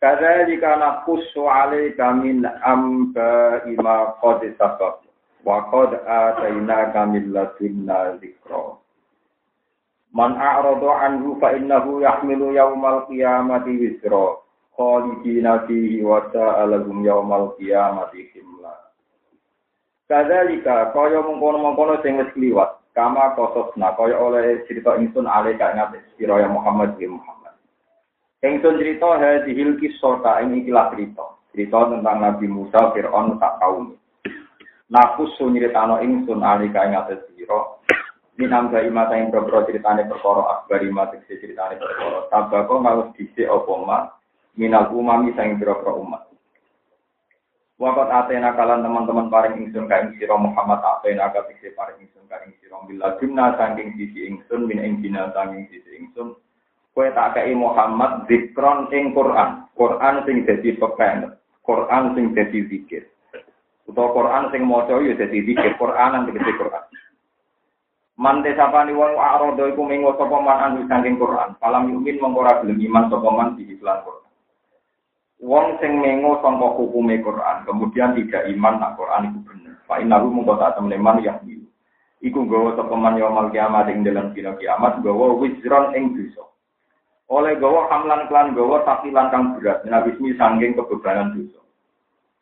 Kadzalika 0.00 0.80
naqussu 0.80 1.44
'alaika 1.44 2.16
min 2.16 2.48
amba'i 2.64 3.76
ma 3.84 4.16
qad 4.16 4.40
sabaq 4.56 5.04
wa 5.44 5.68
qad 5.68 5.92
atainaka 6.08 7.04
min 7.04 7.36
ladunna 7.36 8.16
dzikra. 8.16 8.80
Man 10.16 10.40
a'rada 10.40 11.04
anhu 11.04 11.36
fa 11.36 11.52
innahu 11.52 12.00
yahmilu 12.00 12.56
yaumal 12.56 13.04
qiyamati 13.12 13.76
wizra 13.76 14.40
khalidina 14.72 15.68
fihi 15.68 16.00
wa 16.00 16.24
sa'alahum 16.32 17.04
yaumal 17.04 17.52
qiyamati 17.60 18.24
himla. 18.32 18.72
Kadzalika 20.08 20.96
kaya 20.96 21.20
mengkono-mengkono 21.20 22.00
sing 22.00 22.16
wis 22.18 22.32
kliwat 22.32 22.80
kama 22.96 23.36
kososna 23.36 23.92
kaya 24.00 24.16
oleh 24.16 24.64
cerita 24.64 24.96
ingsun 24.96 25.28
alaika 25.28 25.76
ing 25.76 26.02
sira 26.16 26.40
Muhammad 26.48 26.96
bin 26.96 27.20
Muhammad. 27.20 27.39
Ingsun 28.40 28.80
cerita 28.80 29.20
hadhil 29.20 29.76
kisah 29.76 30.40
ini 30.40 30.64
ikilah 30.64 30.88
cerita. 30.96 31.36
Cerita 31.52 31.92
tentang 31.92 32.24
Nabi 32.24 32.48
Musa 32.48 32.88
Fir'aun 32.96 33.36
tak 33.36 33.60
kaum. 33.60 34.00
Nafus 34.88 35.36
nyritano 35.44 36.00
ingsun 36.00 36.40
alika 36.40 36.88
ing 36.88 36.96
atas 36.96 37.20
sira. 37.36 37.76
Minam 38.40 38.72
ga 38.72 38.80
imata 38.80 39.20
ing 39.20 39.28
boro 39.28 39.60
ceritane 39.68 40.08
perkara 40.08 40.56
akbar 40.56 40.80
imata 40.80 41.20
ceritane 41.28 41.76
perkara. 41.76 42.32
Tabako 42.32 42.80
ngalus 42.80 43.12
dhisik 43.12 43.44
apa 43.44 43.72
ma 43.76 43.98
minal 44.56 44.88
umami 44.88 45.36
sang 45.36 45.60
boro 45.60 46.00
umat. 46.00 46.24
Wakat 47.76 48.08
atena 48.08 48.56
kalan 48.56 48.80
teman-teman 48.80 49.28
paring 49.28 49.68
ingsun 49.68 49.84
kaing 49.84 50.16
sira 50.16 50.40
Muhammad 50.40 50.80
atena 50.80 51.28
katikse 51.28 51.76
paring 51.76 52.00
ingsun 52.00 52.24
kaing 52.24 52.56
sira 52.64 52.80
bila 52.88 53.20
jumna 53.20 53.52
saking 53.60 54.00
sisi 54.00 54.32
ingsun 54.32 54.64
min 54.64 54.80
ing 54.80 55.04
dina 55.04 55.28
saking 55.36 55.68
sisi 55.68 56.00
ingsun 56.00 56.40
Kue 57.00 57.08
tak 57.16 57.32
kei 57.32 57.56
Muhammad 57.56 58.28
zikron 58.28 58.92
ing 58.92 59.16
Quran. 59.16 59.64
Quran 59.72 60.20
sing 60.28 60.44
dadi 60.44 60.76
pepen. 60.76 61.32
Quran 61.64 62.12
sing 62.12 62.36
dadi 62.36 62.60
zikir. 62.68 63.08
Utawa 63.88 64.12
Quran 64.12 64.44
sing 64.52 64.68
maca 64.68 65.00
ya 65.00 65.16
dadi 65.16 65.40
zikir. 65.48 65.80
Quran 65.80 66.08
nang 66.12 66.28
dadi 66.28 66.52
Quran. 66.60 66.84
Mante 68.20 68.52
sapani 68.52 68.92
wong 68.92 69.16
arodo 69.16 69.64
iku 69.72 69.80
minggu 69.80 70.12
sapa 70.20 70.44
man 70.44 70.60
anu 70.60 70.84
saking 70.92 71.16
Quran. 71.16 71.56
Palam 71.56 71.88
yumin 71.88 72.20
mongko 72.20 72.44
ora 72.44 72.60
gelem 72.60 72.84
iman 72.92 73.08
sapa 73.08 73.28
man 73.32 73.56
di 73.56 73.64
iklan 73.64 74.04
Quran. 74.04 74.28
Wong 75.40 75.66
sing 75.80 76.04
mengo 76.04 76.36
sangka 76.44 76.68
hukume 76.76 77.16
Quran, 77.24 77.64
kemudian 77.64 78.12
tidak 78.12 78.44
iman 78.44 78.76
nak 78.76 79.00
Quran 79.00 79.32
iku 79.32 79.38
bener. 79.48 79.72
Fa 79.88 80.04
innahu 80.04 80.28
mongko 80.28 80.52
tak 80.60 80.76
temene 80.76 81.00
man 81.00 81.24
ya 81.24 81.40
Iku 82.20 82.44
gawa 82.44 82.76
sapa 82.76 82.92
man 82.92 83.16
yaumul 83.16 83.48
kiamat 83.48 83.88
ing 83.88 84.04
dalam 84.04 84.36
dina 84.36 84.52
kiamat 84.60 85.00
gawa 85.00 85.32
wizron 85.40 85.96
ing 85.96 86.12
dosa 86.12 86.50
oleh 87.30 87.54
gawa 87.62 87.86
hamlan 87.86 88.26
klan 88.26 88.58
gawa 88.58 88.82
takilan 88.82 89.30
kang 89.30 89.54
berat 89.54 89.86
minabismi 89.86 90.34
sanggeng 90.34 90.74
kebebanan 90.74 91.30
dosa. 91.38 91.62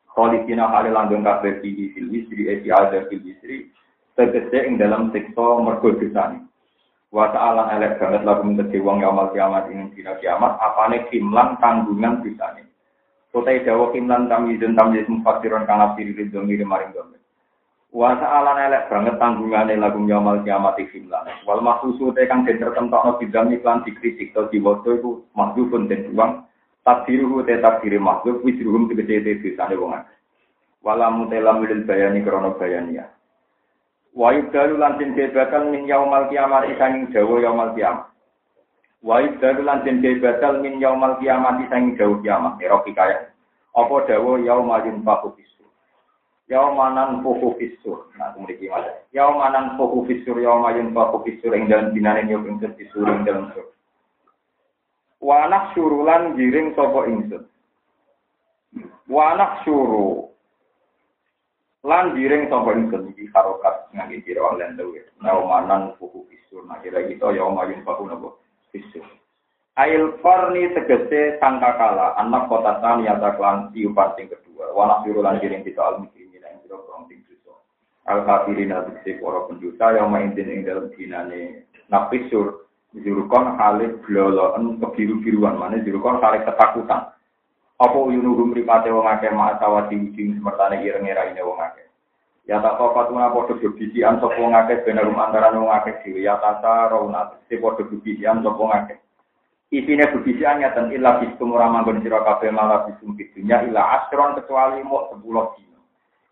Khalidina 0.08 0.72
kali 0.72 0.88
langgeng 0.88 1.22
kabeh 1.22 1.60
di 1.60 1.92
fil 1.92 2.08
wisri 2.08 2.48
esi 2.48 2.72
ada 2.72 3.04
fil 3.06 3.20
wisri 3.20 3.68
tegese 4.16 4.64
ing 4.64 4.80
dalam 4.80 5.12
siksa 5.12 5.60
mergo 5.60 5.92
dosane. 5.92 6.48
Wa 7.12 7.28
ta'ala 7.32 7.72
elek 7.76 8.00
banget 8.00 8.24
lagu 8.24 8.44
mengerti 8.44 8.80
wong 8.80 9.04
yaumul 9.04 9.32
kiamat 9.32 9.68
ing 9.68 9.92
dina 9.92 10.16
kiamat 10.20 10.56
apane 10.56 11.04
kimlan 11.12 11.60
tanggungan 11.60 12.24
dosane. 12.24 12.64
Kotai 13.28 13.62
dawa 13.68 13.92
kimlan 13.92 14.26
tamyizun 14.32 14.72
tamyiz 14.72 15.04
mufassiron 15.04 15.68
kang 15.68 15.84
afsiri 15.84 16.16
ridho 16.16 16.40
ngiri 16.40 16.64
maring 16.64 16.96
domir. 16.96 17.20
Wa 17.88 18.12
ta'ala 18.20 18.52
elek 18.68 18.92
banget 18.92 19.16
tanggungane 19.16 19.80
lagu 19.80 19.96
nyamal 20.04 20.44
kiamat 20.44 20.76
iklan. 20.76 21.24
Wal 21.48 21.64
mahsusu 21.64 22.12
te 22.12 22.28
kang 22.28 22.44
den 22.44 22.60
tertentokno 22.60 23.16
bidang 23.16 23.48
iklan 23.48 23.80
dikritik 23.80 24.36
atau 24.36 24.52
diwaca 24.52 24.92
iku 24.92 25.24
makhlukun 25.32 25.88
den 25.88 26.12
buang. 26.12 26.44
Takdiruhu 26.84 27.48
te 27.48 27.56
takdiri 27.64 27.96
makhluk 27.96 28.44
wisruhum 28.44 28.92
tegese 28.92 29.24
te 29.24 29.40
desane 29.40 29.72
wong 29.80 29.96
akeh. 29.96 30.16
Wala 30.84 31.08
mutela 31.08 31.56
milil 31.56 31.88
bayani 31.88 32.20
krana 32.20 32.52
bayania. 32.60 33.08
Wa 34.12 34.36
yubdalu 34.36 34.76
lan 34.76 35.00
den 35.00 35.16
bakal 35.32 35.72
min 35.72 35.88
yaumal 35.88 36.28
kiamat 36.28 36.68
sanging 36.76 37.08
dawa 37.08 37.40
yaumal 37.40 37.72
kiamat. 37.72 38.12
Wa 39.00 39.16
yubdalu 39.24 39.64
lan 39.64 39.88
den 39.88 40.04
bakal 40.20 40.60
min 40.60 40.76
yaumal 40.76 41.16
kiamat 41.24 41.56
sanging 41.72 41.96
dawa 41.96 42.20
kiamat. 42.20 42.60
Eroki 42.60 42.92
kaya. 42.92 43.32
Apa 43.72 43.96
dawa 44.04 44.36
yaumal 44.44 44.84
yunfaku 44.84 45.40
Yaumanan 46.48 47.20
fuhu 47.20 47.60
fisur. 47.60 48.08
Nah, 48.16 48.32
kemudian 48.32 48.56
gimana? 48.56 48.88
Yaumanan 49.12 49.76
fuhu 49.76 50.08
fisur, 50.08 50.40
yaumayun 50.40 50.96
fuhu 50.96 51.20
fisur, 51.20 51.52
yang 51.52 51.68
dalam 51.68 51.92
binane 51.92 52.24
nyok 52.24 52.48
ingsun 52.48 52.72
fisur, 52.80 53.04
yang 53.04 53.28
dalam 53.28 53.52
sur. 53.52 53.68
Wanak 55.20 55.76
surulan 55.76 56.40
giring 56.40 56.72
sopo 56.72 57.04
ingsun. 57.04 57.44
Wanak 59.12 59.60
suru. 59.68 60.32
Lan 61.84 62.16
giring 62.16 62.48
sopo 62.48 62.72
ingsun. 62.72 63.12
Iki 63.12 63.28
harokat 63.36 63.92
ngaki 63.92 64.24
kira 64.24 64.40
oleh 64.40 64.72
dewe. 64.72 65.04
Yaumanan 65.20 66.00
fuhu 66.00 66.24
fisur. 66.32 66.64
Nah, 66.64 66.80
kira 66.80 67.04
gitu, 67.12 67.28
yaumayun 67.28 67.84
fuhu 67.84 68.08
nabo 68.08 68.40
fisur. 68.72 69.04
Ail 69.76 70.16
farni 70.24 70.72
tegese 70.72 71.36
sangkakala 71.44 72.16
anak 72.16 72.48
kota 72.48 72.80
tani 72.80 73.04
atau 73.04 73.36
klan 73.36 73.68
tiupan 73.76 74.16
sing 74.16 74.32
kedua. 74.32 74.72
Wanak 74.72 75.04
surulan 75.04 75.44
giring 75.44 75.60
kita 75.60 76.00
al 76.72 76.84
al 78.08 78.24
kafirin 78.24 78.72
atiksi 78.72 79.20
para 79.20 79.44
pendusta 79.44 79.92
yang 79.92 80.08
maintin 80.08 80.48
ing 80.48 80.64
dalam 80.64 80.88
dinane 80.96 81.68
nafisur 81.92 82.68
jurukon 82.96 83.60
halih 83.60 84.00
bloloen 84.00 84.80
kebiru-biruan 84.80 85.60
mana 85.60 85.84
jurukon 85.84 86.16
halih 86.24 86.40
ketakutan. 86.48 87.12
Apa 87.78 87.94
yunuhum 87.94 88.56
ripate 88.56 88.90
wong 88.90 89.06
akeh 89.06 89.30
ma'atawati 89.30 89.94
ujing 89.94 90.40
semertane 90.40 90.82
ireng-iraine 90.82 91.38
wong 91.44 91.62
akeh. 91.62 91.86
Ya 92.48 92.64
tak 92.64 92.80
kok 92.80 92.96
tuna 93.12 93.28
padha 93.30 93.54
bibisian 93.60 94.18
sapa 94.18 94.34
wong 94.40 94.56
akeh 94.56 94.82
bener 94.82 95.06
antara 95.14 95.52
wong 95.54 95.68
akeh 95.70 96.00
dhewe. 96.02 96.24
Ya 96.24 96.40
tata 96.40 96.90
rauna 96.90 97.38
se 97.46 97.60
padha 97.60 97.86
bibisian 97.86 98.42
sapa 98.42 98.56
wong 98.56 98.72
akeh. 98.72 98.98
Isine 99.68 100.08
bibisian 100.10 100.64
nyatan 100.64 100.90
illa 100.96 101.20
bisum 101.20 101.52
ora 101.52 101.68
manggon 101.68 102.00
sira 102.00 102.24
kabeh 102.24 102.50
malah 102.50 102.88
bisum 102.88 103.14
dunya 103.14 103.62
illa 103.68 104.00
asron 104.00 104.40
kecuali 104.40 104.80
mau 104.80 105.12
10 105.12 105.20
dina 105.60 105.67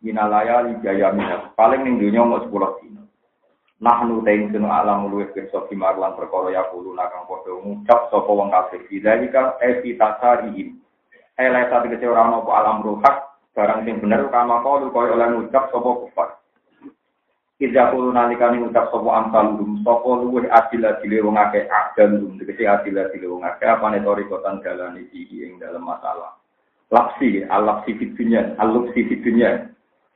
minalaya 0.04 0.66
jaya 0.84 1.12
minat. 1.12 1.52
Paling 1.56 1.84
ning 1.84 1.96
dunya 2.00 2.24
mau 2.24 2.42
sepuluh 2.42 2.76
dino. 2.80 3.08
Nahnu 3.76 4.24
ta'in 4.24 4.48
sunu 4.48 4.72
alam 4.72 5.12
luwih 5.12 5.28
pirsa 5.36 5.68
kimarlan 5.68 6.16
perkara 6.16 6.48
ya 6.48 6.64
nakang 6.72 7.28
padha 7.28 7.52
ngucap 7.60 8.08
sapa 8.08 8.30
wong 8.32 8.48
kafir. 8.48 8.80
Bidzalika 8.88 9.60
evi 9.60 10.00
tasarihim. 10.00 10.80
Ele 11.36 11.60
satu 11.68 11.92
kece 11.92 12.08
ora 12.08 12.24
ono 12.24 12.40
alam 12.48 12.80
ruhak 12.80 13.36
barang 13.52 13.84
sing 13.84 14.00
bener 14.00 14.32
kama 14.32 14.64
kalu 14.64 14.88
kaya 14.88 15.12
oleh 15.12 15.28
ngucap 15.28 15.68
sapa 15.68 15.90
kufar. 15.92 16.28
Ida 17.60 17.92
kulo 17.92 18.12
nalikane 18.12 18.64
ngucap 18.64 18.88
sapa 18.88 19.08
amsal 19.12 19.60
lum 19.60 19.84
sapa 19.84 20.08
luwih 20.24 20.48
adil 20.48 20.88
adile 20.88 21.20
wong 21.20 21.36
akeh 21.36 21.68
adil 21.68 22.16
lum 22.16 22.32
tegese 22.40 22.64
adil 22.64 22.96
adile 22.96 23.26
wong 23.28 23.44
akeh 23.44 23.68
apane 23.68 24.00
torikotan 24.00 24.64
dalane 24.64 25.04
iki 25.12 25.44
ing 25.44 25.60
dalam 25.60 25.84
masalah. 25.84 26.36
Lapsi, 26.86 27.42
al-lapsi 27.42 27.98
fitunya, 27.98 28.54
al-lapsi 28.62 29.02
fitunya, 29.10 29.66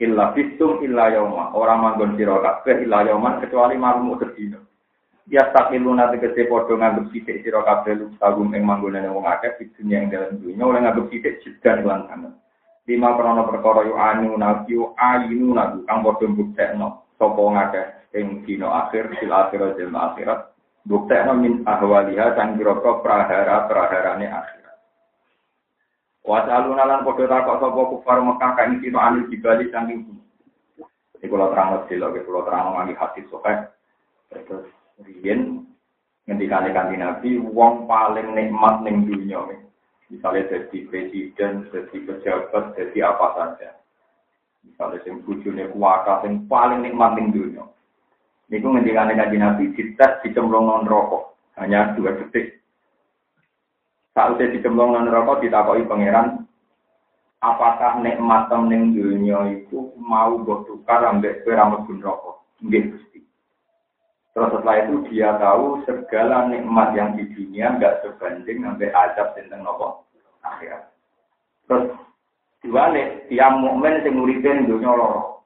illa 0.01 0.33
bisum 0.33 0.81
illa 0.81 1.13
yauma 1.13 1.53
ora 1.53 1.77
manggon 1.77 2.17
sira 2.17 2.41
kabeh 2.41 2.89
illa 2.89 3.05
yauman 3.05 3.45
kecuali 3.45 3.77
malam 3.77 4.17
sedina. 4.17 4.57
Ya 5.31 5.53
takiluna 5.53 6.11
tegese 6.11 6.49
padha 6.49 6.75
nganggep 6.75 7.13
sithik 7.13 7.45
sira 7.45 7.61
kabeh 7.63 7.95
lu 8.01 8.07
kagum 8.17 8.51
ing 8.57 8.65
manggonane 8.65 9.13
wong 9.13 9.29
akeh 9.29 9.61
di 9.61 9.69
dunia 9.77 10.03
ing 10.03 10.09
dalam 10.09 10.41
dunia 10.41 10.65
oleh 10.65 10.81
nganggep 10.81 11.07
sithik 11.13 11.45
jedan 11.45 11.85
lan 11.85 12.09
kanan 12.09 12.35
lima 12.89 13.15
krono 13.15 13.47
perkara 13.47 13.87
yu 13.87 13.95
anu 13.95 14.35
nabi 14.35 14.75
yu 14.75 14.91
ayinu 14.99 15.55
nabi 15.55 15.87
kang 15.87 16.03
padha 16.03 16.27
mbuktekno 16.27 16.89
sapa 17.15 17.39
wong 17.39 17.55
akeh 17.61 17.87
ing 18.17 18.43
dina 18.43 18.67
akhir 18.89 19.15
sil 19.21 19.31
akhirat 19.31 19.79
sil 19.79 19.95
akhirat. 19.95 20.41
Buktekno 20.81 21.37
min 21.37 21.61
ahwaliha 21.69 22.35
sang 22.35 22.57
kira-kira 22.57 23.05
prahara-praharane 23.05 24.27
akhir 24.33 24.60
Wasalun 26.21 26.77
lan 26.77 27.01
padha 27.03 27.25
takok 27.27 27.59
sapa 27.65 27.81
kufar 27.97 28.19
Mekah 28.21 28.51
kae 28.53 28.77
sira 28.85 29.01
anil 29.01 29.25
dibali 29.33 29.73
saking 29.73 30.05
bumi. 30.05 30.25
Iki 31.17 31.27
kula 31.29 31.49
terang 31.53 31.89
sila, 31.89 32.13
kula 32.13 32.41
terang 32.45 32.77
nganti 32.77 32.95
hadis 32.97 33.25
sokeh. 33.33 33.57
Terus 34.31 34.69
riyen 35.01 35.65
ngendikane 36.29 36.77
kanthi 36.77 36.97
Nabi 37.01 37.31
wong 37.41 37.89
paling 37.89 38.37
nikmat 38.37 38.85
ning 38.85 39.09
dunya 39.09 39.41
Misalnya 40.11 40.51
jadi 40.51 40.79
presiden, 40.91 41.71
jadi 41.71 41.97
pejabat, 42.03 42.75
jadi 42.75 42.99
apa 43.15 43.27
saja. 43.39 43.71
Misalnya 44.67 45.07
yang 45.07 45.23
bujurnya 45.23 45.71
kuaka, 45.71 46.27
yang 46.27 46.45
paling 46.51 46.83
nikmat 46.83 47.17
di 47.17 47.31
dunia. 47.31 47.65
Ini 48.51 48.59
gue 48.59 48.71
ngendikan 48.75 49.07
dengan 49.07 49.55
Nabi, 49.55 49.71
dites 49.79 50.21
dicemplung 50.27 50.67
non 50.67 50.83
rokok. 50.83 51.39
Hanya 51.55 51.95
dua 51.95 52.19
detik. 52.19 52.60
Saat 54.11 54.43
dicemplung 54.43 54.91
non 54.91 55.07
rokok, 55.07 55.39
ditakoi 55.39 55.87
pangeran, 55.87 56.43
apakah 57.39 58.03
nikmat 58.03 58.51
ning 58.67 58.93
dunia 58.93 59.55
itu 59.55 59.95
mau 59.95 60.35
gue 60.35 60.67
tukar 60.67 61.07
ambek 61.07 61.47
kue 61.47 61.55
rambut 61.55 61.87
rokok? 62.03 62.43
Enggak, 62.61 63.01
Terus 64.31 64.51
setelah 64.55 64.77
itu 64.87 64.95
dia 65.11 65.35
tahu 65.43 65.83
segala 65.83 66.47
nikmat 66.47 66.95
yang 66.95 67.19
di 67.19 67.27
dunia 67.35 67.75
nggak 67.75 68.07
sebanding 68.07 68.63
sampai 68.63 68.95
azab 68.95 69.35
tentang 69.35 69.67
nopo 69.67 70.07
akhirat. 70.47 70.87
Terus 71.67 71.99
diwalik 72.63 73.27
tiang 73.27 73.59
mukmin 73.59 74.01
sing 74.07 74.15
nguripin 74.15 74.71
dunia 74.71 74.95
loro. 74.95 75.43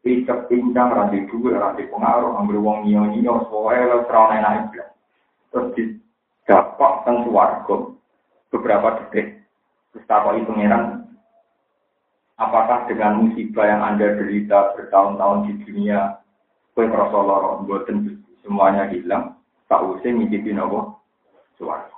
Picek 0.00 0.48
pincang 0.48 0.96
ranti 0.96 1.28
duit, 1.28 1.52
ranti 1.52 1.84
pengaruh, 1.92 2.32
ambil 2.40 2.56
wong 2.64 2.88
nyo 2.88 3.12
nyo, 3.12 3.44
soalnya 3.52 3.92
lo 3.92 3.98
serana 4.08 4.40
enak 4.40 4.72
Terus 5.52 5.76
didapak 5.76 7.04
teng 7.04 7.28
beberapa 8.50 9.00
detik. 9.00 9.42
Terus 9.90 10.06
takoi 10.06 10.46
pangeran, 10.46 11.02
apakah 12.38 12.86
dengan 12.86 13.26
musibah 13.26 13.66
yang 13.66 13.82
anda 13.82 14.14
derita 14.14 14.74
bertahun-tahun 14.78 15.50
di 15.50 15.52
dunia, 15.66 16.22
kue 16.74 16.86
merasa 16.86 17.18
loro, 17.18 17.66
buatan 17.66 18.22
semuanya 18.46 18.86
hilang, 18.88 19.34
tak 19.66 19.82
usah 19.82 20.10
ngicipi 20.10 20.54
nopo 20.54 21.02
suara. 21.58 21.90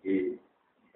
Jadi 0.00 0.36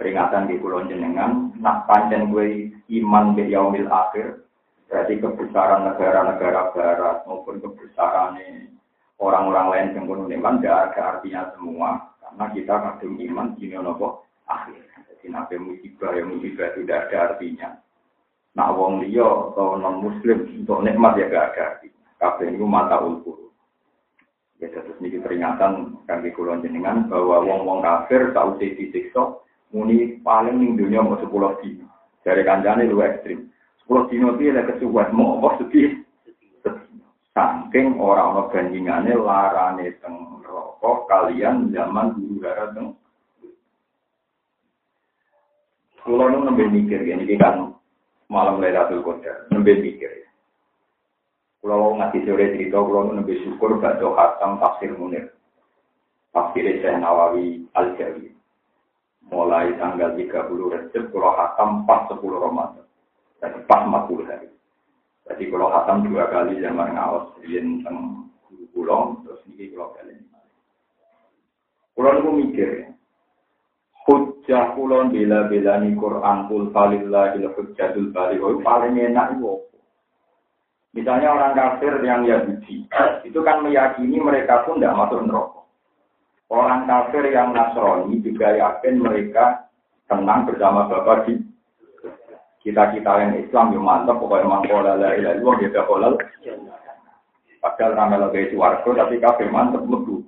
peringatan 0.00 0.48
di 0.48 0.56
pulau 0.56 0.84
jenengan, 0.88 1.52
nak 1.60 1.84
panjang 1.84 2.32
gue 2.32 2.72
iman 3.00 3.36
be 3.36 3.46
yaumil 3.48 3.88
akhir, 3.92 4.44
berarti 4.88 5.20
kebesaran 5.20 5.84
negara-negara 5.84 6.72
barat 6.72 7.16
maupun 7.28 7.60
kebesaran 7.60 8.40
orang-orang 9.20 9.66
lain 9.68 9.88
yang 9.94 10.04
pun 10.08 10.26
iman 10.26 10.58
tidak 10.58 10.92
ada 10.92 11.00
artinya 11.16 11.42
semua, 11.54 11.90
karena 12.24 12.44
kita 12.56 12.74
kadung 12.74 13.16
iman 13.20 13.46
di 13.54 13.70
nopo 13.72 14.26
akhir. 14.48 14.97
Jadi 15.18 15.34
nabi 15.34 15.58
musibah 15.58 16.14
yang 16.14 16.30
musibah 16.30 16.70
tidak 16.78 17.10
ada 17.10 17.34
artinya. 17.34 17.74
Nak 18.54 18.70
wong 18.78 19.02
liya 19.02 19.26
atau 19.50 19.74
non 19.74 19.98
muslim 19.98 20.46
untuk 20.46 20.86
nikmat 20.86 21.18
ya 21.18 21.26
gak 21.26 21.46
ada 21.58 21.62
artinya. 21.74 22.06
Kabeh 22.22 22.54
itu 22.54 22.62
mata 22.62 23.02
ulkur. 23.02 23.50
Ya 24.62 24.70
terus 24.70 24.94
ini 25.02 25.18
peringatan 25.18 25.98
kaki 26.06 26.30
kulon 26.38 26.62
jenengan 26.62 27.10
bahwa 27.10 27.42
wong-wong 27.42 27.82
kafir 27.82 28.30
usah 28.30 28.54
disiksa 28.58 29.42
muni 29.74 30.22
paling 30.22 30.54
ning 30.54 30.78
dunia 30.78 31.02
mau 31.02 31.18
sepuluh 31.18 31.58
dino. 31.58 31.90
Dari 32.22 32.46
kancane 32.46 32.86
lu 32.86 33.02
ekstrim. 33.02 33.50
Sepuluh 33.82 34.06
dino 34.06 34.38
itu 34.38 34.54
ada 34.54 34.70
kesuwan 34.70 35.10
mau 35.10 35.42
apa 35.42 35.66
sedih. 35.66 35.98
Saking 37.34 37.98
orang 37.98 38.38
orang 38.38 38.50
ganjingane 38.54 39.18
larane 39.18 39.98
teng 39.98 40.42
rokok 40.46 41.10
kalian 41.10 41.74
zaman 41.74 42.14
dulu 42.14 42.38
gara 42.38 42.70
teng. 42.70 42.94
Kulo 46.08 46.24
nu 46.32 46.40
nembe 46.40 46.64
mikir 46.72 47.04
ini 47.04 47.36
kan 47.36 47.68
malam 48.32 48.64
Lailatul 48.64 49.04
Qadar, 49.04 49.44
nembe 49.52 49.76
mikir 49.76 50.08
ya. 50.08 50.28
Kalau 51.60 52.00
ngasih 52.00 52.24
sore 52.24 52.56
cerita, 52.56 52.80
kalau 52.80 53.12
lebih 53.12 53.36
syukur 53.44 53.76
baca 53.76 54.00
khatam 54.16 54.56
tafsir 54.56 54.96
munir. 54.96 55.36
Tafsir 56.32 56.64
Syekh 56.64 56.96
Nawawi 56.96 57.68
Al-Jawi. 57.76 58.32
Mulai 59.28 59.76
tanggal 59.76 60.16
30 60.16 60.32
Rejab, 60.48 61.04
kalau 61.12 61.36
khatam 61.36 61.84
pas 61.84 62.08
10 62.08 62.24
Ramadan. 62.24 62.88
Jadi 63.44 63.60
pas 63.68 63.84
40 63.84 64.24
hari. 64.32 64.48
Jadi 65.28 65.44
kalau 65.52 65.68
khatam 65.68 66.08
dua 66.08 66.24
kali 66.32 66.56
zaman 66.64 66.96
ngawas, 66.96 67.36
yang 67.44 67.84
tentang 67.84 68.32
guru 68.72 69.20
terus 69.28 69.44
ini 69.52 69.76
kalau 69.76 69.92
kali 69.92 70.16
ini. 70.16 70.40
Kalau 71.92 72.10
aku 72.16 72.30
mikir 72.32 72.68
ya, 72.80 72.88
hujjah 74.08 74.72
kulon 74.72 75.12
bila-bila 75.12 75.84
ni 75.84 75.92
Quran 75.92 76.48
kul 76.48 76.72
falillah 76.72 77.36
ila 77.36 77.48
hujjatul 77.52 78.08
balik, 78.16 78.40
oh, 78.40 78.56
paling 78.64 78.96
enak 78.96 79.36
itu 79.36 79.68
Misalnya 80.96 81.36
orang 81.36 81.52
kafir 81.52 82.00
yang 82.00 82.24
Yahudi, 82.24 82.88
itu 83.22 83.38
kan 83.44 83.60
meyakini 83.60 84.18
mereka 84.18 84.64
pun 84.64 84.80
tidak 84.80 84.96
masuk 84.96 85.20
neraka. 85.28 85.60
Orang 86.48 86.88
kafir 86.88 87.28
yang 87.28 87.52
Nasrani 87.52 88.24
juga 88.24 88.56
yakin 88.56 88.96
mereka 88.96 89.68
tenang 90.08 90.48
bersama 90.48 90.88
Bapak 90.88 91.28
di 91.28 91.44
kita-kita 92.64 93.12
yang 93.20 93.32
Islam 93.36 93.76
yang 93.76 93.84
mantap, 93.84 94.16
pokoknya 94.16 94.48
mangkola 94.48 94.96
la 94.96 95.12
ilaha 95.12 95.36
illallah 95.36 95.56
dia 95.60 95.82
kolal. 95.84 96.12
Padahal 97.58 97.92
ramai 97.92 98.18
lebih 98.24 98.56
suarga, 98.56 98.90
tapi 99.04 99.20
kafir 99.20 99.52
mantap 99.52 99.84
lebu. 99.84 100.24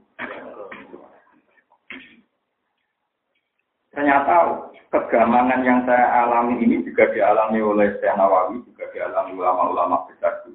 Ternyata 3.91 4.67
kegamangan 4.91 5.67
yang 5.67 5.83
saya 5.83 6.27
alami 6.27 6.63
ini 6.63 6.83
juga 6.87 7.11
dialami 7.11 7.59
oleh 7.59 7.99
Syekh 7.99 8.15
Nawawi, 8.15 8.63
juga 8.63 8.87
dialami 8.95 9.35
ulama-ulama 9.35 10.07
besar 10.07 10.47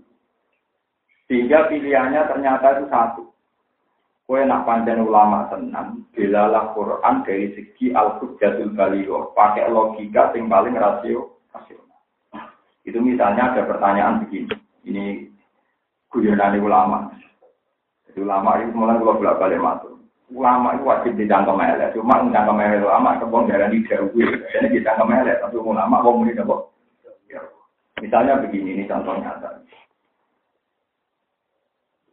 sehingga 1.26 1.66
pilihannya 1.70 2.22
ternyata 2.30 2.66
itu 2.78 2.86
satu. 2.90 3.24
Kue 4.26 4.42
nak 4.42 4.66
panjang 4.66 5.06
ulama 5.06 5.46
senang, 5.54 6.02
bilalah 6.10 6.74
Quran 6.74 7.22
dari 7.22 7.54
segi 7.54 7.94
al-hujjatul 7.94 8.74
baligho, 8.74 9.30
pakai 9.38 9.70
logika 9.70 10.34
yang 10.34 10.50
paling 10.50 10.74
rasio, 10.74 11.46
rasional. 11.54 12.02
Itu 12.82 12.98
misalnya 13.06 13.54
ada 13.54 13.70
pertanyaan 13.70 14.26
begini, 14.26 14.50
ini 14.90 15.30
guyonan 16.10 16.58
ulama. 16.58 17.14
Jadi 18.10 18.26
ulama 18.26 18.58
itu 18.66 18.74
mulai 18.74 18.98
kalau 18.98 19.18
bolak 19.22 19.38
balik 19.38 19.62
masuk. 19.62 19.94
Ulama 20.36 20.76
itu 20.76 20.84
wajib 20.84 21.16
dijangkau 21.16 21.56
melek, 21.56 21.96
cuma 21.96 22.20
menjangkau 22.20 22.52
melek 22.52 22.84
ulama 22.84 23.16
kebon 23.24 23.48
darah 23.48 23.72
di 23.72 23.80
jauh, 23.88 24.12
jadi 24.52 24.68
dijangkau 24.68 25.08
melek, 25.08 25.40
tapi 25.40 25.56
ulama 25.56 26.04
kok 26.04 26.12
muni 26.12 26.36
Misalnya 28.04 28.44
begini, 28.44 28.76
ini 28.76 28.84
contoh 28.84 29.16
nyata 29.16 29.64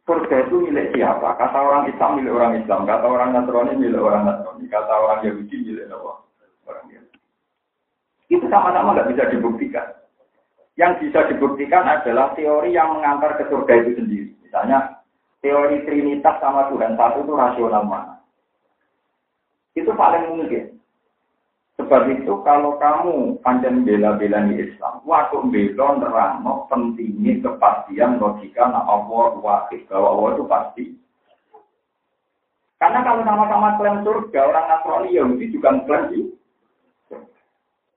surga 0.03 0.47
itu 0.47 0.55
milik 0.67 0.91
siapa? 0.95 1.35
Kata 1.39 1.57
orang 1.63 1.87
Islam 1.87 2.19
milik 2.19 2.35
orang 2.35 2.53
Islam, 2.59 2.83
kata 2.83 3.05
orang 3.07 3.29
Nasrani 3.31 3.73
milik 3.79 4.03
orang 4.03 4.23
Nasrani, 4.27 4.65
kata 4.67 4.93
orang 4.93 5.19
Yahudi 5.23 5.55
milik 5.63 5.87
orang 5.95 6.85
Yahudi. 6.91 7.19
Itu 8.27 8.45
sama-sama 8.51 8.95
nggak 8.95 9.09
bisa 9.15 9.23
dibuktikan. 9.31 9.87
Yang 10.73 11.07
bisa 11.07 11.29
dibuktikan 11.29 11.85
adalah 11.85 12.33
teori 12.33 12.73
yang 12.73 12.97
mengantar 12.97 13.37
ke 13.37 13.45
surga 13.47 13.73
itu 13.85 13.91
sendiri. 14.01 14.33
Misalnya, 14.41 15.05
teori 15.45 15.85
Trinitas 15.85 16.41
sama 16.41 16.65
Tuhan 16.73 16.97
satu 16.97 17.21
itu 17.23 17.33
rasional 17.37 17.85
mana? 17.85 18.12
Itu 19.73 19.91
paling 19.93 20.37
mungkin. 20.37 20.77
Sebab 21.73 22.05
itu 22.13 22.33
kalau 22.45 22.77
kamu 22.77 23.41
panjang 23.41 23.81
bela-bela 23.81 24.45
di 24.45 24.61
Islam, 24.61 25.01
waktu 25.09 25.41
bela 25.49 25.97
nerangno 25.97 26.69
pentingnya 26.69 27.41
kepastian 27.41 28.21
logika 28.21 28.69
nah 28.69 28.85
Allah 28.85 29.33
wakil 29.41 29.81
bahwa 29.89 30.07
Allah 30.13 30.29
itu 30.37 30.43
pasti. 30.45 30.85
Karena 32.77 32.99
kalau 33.01 33.25
sama-sama 33.25 33.79
klaim 33.81 34.05
surga, 34.05 34.39
orang 34.43 34.65
Nasrani 34.69 35.17
Yahudi 35.17 35.55
juga 35.55 35.73
klaim 35.87 36.03
di 36.13 36.19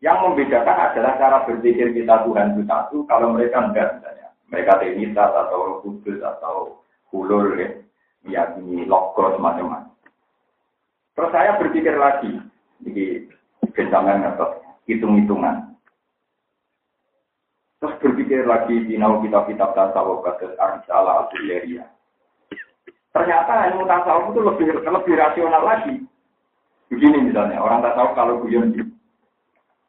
yang 0.04 0.22
membedakan 0.22 0.92
adalah 0.92 1.16
cara 1.16 1.38
berpikir 1.48 1.90
kita 1.96 2.22
Tuhan 2.28 2.54
itu 2.54 2.62
satu, 2.68 2.96
kalau 3.08 3.32
mereka 3.32 3.64
enggak 3.64 3.96
misalnya. 3.96 4.28
Mereka 4.46 4.78
Trinitas 4.78 5.32
atau 5.34 5.82
Kudus 5.82 6.20
atau 6.22 6.78
Hulul 7.10 7.58
ya, 7.58 7.68
meyakini 8.22 8.86
logos 8.86 9.34
macam-macam. 9.42 9.85
Terus 11.16 11.32
saya 11.32 11.56
berpikir 11.56 11.96
lagi, 11.96 12.36
ini 12.84 13.24
Bentangan 13.76 14.24
ngetok 14.24 14.64
hitung-hitungan. 14.88 15.76
Terus 17.76 17.94
berpikir 18.00 18.48
lagi 18.48 18.88
di 18.88 18.96
nau 18.96 19.20
kitab-kitab 19.20 19.76
tasawuf 19.76 20.24
kasus 20.24 20.56
Arisala 20.56 21.24
al 21.24 21.26
Ternyata 23.12 23.52
ilmu 23.68 23.84
tasawuf 23.84 24.32
itu 24.32 24.40
lebih 24.40 24.66
lebih 24.80 25.14
rasional 25.16 25.60
lagi. 25.60 26.00
Begini 26.88 27.28
misalnya, 27.28 27.60
orang 27.60 27.84
tasawuf 27.84 28.16
kalau 28.16 28.40
guyon 28.40 28.72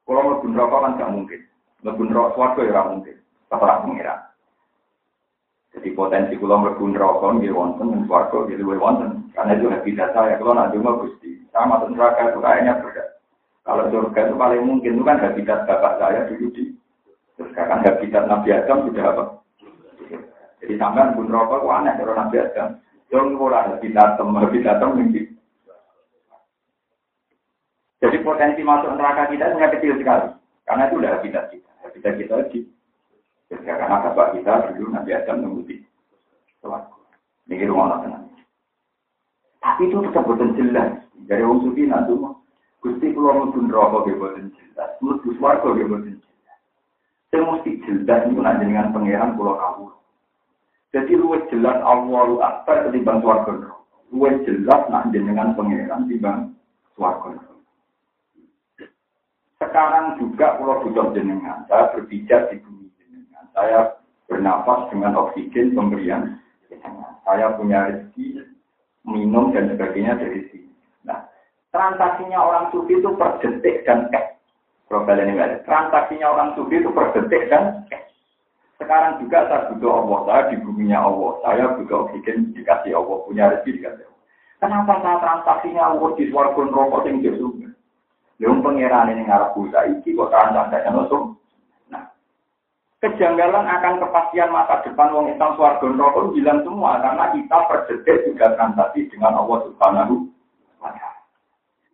kalau 0.07 0.39
lebih 0.39 0.55
rokok 0.55 0.79
kan 0.84 0.91
nggak 1.00 1.13
mungkin. 1.15 1.41
Lebih 1.84 2.12
rokok 2.12 2.34
suatu 2.36 2.60
ya 2.63 2.84
mungkin. 2.88 3.15
Terserah 3.48 3.79
mengira. 3.84 4.15
Jadi 5.88 5.96
potensi 5.96 6.36
kalau 6.36 6.67
lebih 6.67 7.00
rokok 7.00 7.39
dia 7.39 7.56
wonten 7.56 7.96
dan 7.96 8.03
suatu 8.12 8.44
dia 8.44 8.60
lebih 8.60 8.75
wonten. 8.75 9.32
Karena 9.32 9.56
itu 9.56 9.72
habitat 9.72 10.12
saya. 10.12 10.36
Kalau 10.36 10.51
nanti 10.51 10.75
mau 10.75 11.00
gusti, 11.00 11.48
sama 11.56 11.79
neraka 11.88 12.27
itu 12.27 12.44
kayaknya 12.44 12.75
berbeda. 12.84 13.03
Kalau 13.63 13.88
surga 13.88 14.20
itu 14.27 14.36
paling 14.36 14.67
mungkin 14.67 15.00
itu 15.00 15.03
kan 15.08 15.24
habitat 15.24 15.63
bapak 15.63 15.96
saya 15.96 16.27
dulu 16.27 16.51
di 16.51 16.75
surga 17.39 17.62
kan 17.72 17.79
habitat 17.88 18.27
Nabi 18.27 18.50
Adam 18.51 18.84
sudah 18.84 19.06
apa? 19.15 19.24
Jadi 20.60 20.74
sampai 20.75 21.15
pun 21.15 21.32
rokok 21.32 21.63
kok 21.63 21.72
aneh 21.79 21.94
kalau 21.96 22.20
Nabi 22.20 22.36
Adam. 22.36 22.70
Jangan 23.08 23.32
kalau 23.39 23.60
habitat 23.63 24.10
tem 24.20 24.27
habitat 24.44 24.75
tem 24.84 24.89
mungkin. 24.91 25.25
Jadi 28.03 28.17
potensi 28.27 28.60
masuk 28.60 28.91
neraka 28.91 29.32
kita 29.32 29.56
hanya 29.56 29.72
kecil 29.72 29.96
sekali. 29.96 30.36
Karena 30.67 30.91
itu 30.91 31.00
udah 31.00 31.12
habitat 31.15 31.48
kita. 31.48 31.72
Habitat 31.79 32.13
kita 32.20 32.36
di 32.51 32.67
Ya, 33.48 33.63
karena 33.63 34.04
bapak 34.04 34.36
kita 34.36 34.75
dulu 34.75 34.92
Nabi 34.92 35.16
Adam 35.16 35.39
menguti 35.39 35.80
suaraku. 36.60 37.00
Ini 37.48 37.63
rumah 37.72 38.04
tenang. 38.04 38.27
Tapi 39.63 39.88
itu 39.88 40.04
tetap 40.04 40.27
betul 40.27 40.51
jelas. 40.60 41.00
Dari 41.32 41.44
orang 41.44 41.63
suci 41.63 41.88
nanti 41.88 42.12
mah. 42.12 42.36
Gusti 42.84 43.16
pulau 43.16 43.48
mungkin 43.48 43.72
rokok 43.72 44.04
dia 44.04 44.20
betul 44.20 44.51
jelas. 44.51 44.92
Mesti 45.00 45.30
suaraku 45.39 45.80
dia 45.80 45.88
betul 45.88 46.20
jelas. 46.20 46.60
Saya 47.32 47.44
mesti 47.48 47.72
jelas 47.88 48.22
itu 48.27 48.39
nanti 48.44 48.63
dengan 48.68 48.92
pangeran 48.92 49.36
pulau 49.39 49.56
kamu. 49.56 49.88
Jadi 50.92 51.13
luwes 51.16 51.44
jelas 51.48 51.77
Allah 51.88 52.27
akbar 52.44 52.92
ketimbang 52.92 53.24
rokok. 53.24 53.63
Luwes 54.12 54.44
jelas 54.44 54.84
nanti 54.92 55.24
dengan 55.24 55.56
pangeran 55.56 56.04
ketimbang 56.04 56.51
rokok. 57.00 57.39
Sekarang 59.56 60.20
juga 60.20 60.60
pulau 60.60 60.84
butuh 60.84 61.16
jenengan. 61.16 61.63
Saya 61.72 61.96
berbicara 61.96 62.51
di. 62.51 62.76
Saya 63.56 63.96
bernafas 64.27 64.92
dengan 64.92 65.16
oksigen 65.16 65.75
pemberian 65.75 66.39
Saya 67.27 67.56
punya 67.60 67.92
rezeki 67.92 68.44
minum 69.04 69.51
dan 69.51 69.72
sebagainya 69.72 70.16
dari 70.16 70.48
sini. 70.48 70.72
Nah, 71.04 71.27
transaksinya 71.75 72.39
orang 72.39 72.72
sufi 72.72 73.00
itu 73.00 73.12
per 73.20 73.39
detik 73.44 73.84
dan 73.84 74.08
cash. 74.12 74.39
Profil 74.88 75.20
ini. 75.20 75.36
Transaksinya 75.68 76.27
orang 76.32 76.56
sufi 76.56 76.80
itu 76.80 76.88
per 76.92 77.12
detik 77.12 77.51
dan 77.51 77.84
cash. 77.92 78.08
Sekarang 78.80 79.20
juga 79.20 79.44
saya 79.51 79.74
butuh 79.74 79.92
Allah, 79.92 80.20
saya 80.24 80.42
di 80.54 80.56
buminya 80.63 81.04
Allah, 81.04 81.32
saya 81.44 81.66
butuh 81.75 82.08
oksigen 82.08 82.56
dikasih 82.56 82.96
Allah, 82.96 83.18
punya 83.27 83.44
rezeki 83.51 83.84
dikasih 83.84 84.06
Allah. 84.08 84.22
Kenapa 84.63 84.94
saya 85.04 85.18
transaksinya 85.20 85.84
Allah 85.92 86.10
di 86.16 86.24
suarga 86.32 86.62
rokok 86.63 87.04
yang 87.12 87.20
jauh 87.25 88.58
pengiran 88.62 89.10
ini 89.10 89.25
ngarap 89.25 89.58
buta 89.58 89.82
iki 89.89 90.13
kok 90.13 90.30
transaksinya 90.30 90.94
langsung 90.94 91.34
kejanggalan 93.08 93.64
akan 93.64 94.04
kepastian 94.04 94.52
masa 94.52 94.84
depan 94.84 95.16
wong 95.16 95.32
Islam 95.32 95.56
swarga 95.56 95.88
neraka 95.88 96.20
bilang 96.36 96.60
semua 96.68 97.00
karena 97.00 97.26
kita 97.32 97.58
per 97.72 97.80
detik 97.88 98.28
juga 98.28 98.52
transaksi 98.60 99.08
dengan 99.08 99.40
Allah 99.40 99.58
Subhanahu 99.72 100.28
wa 100.84 100.92
taala. 100.92 101.22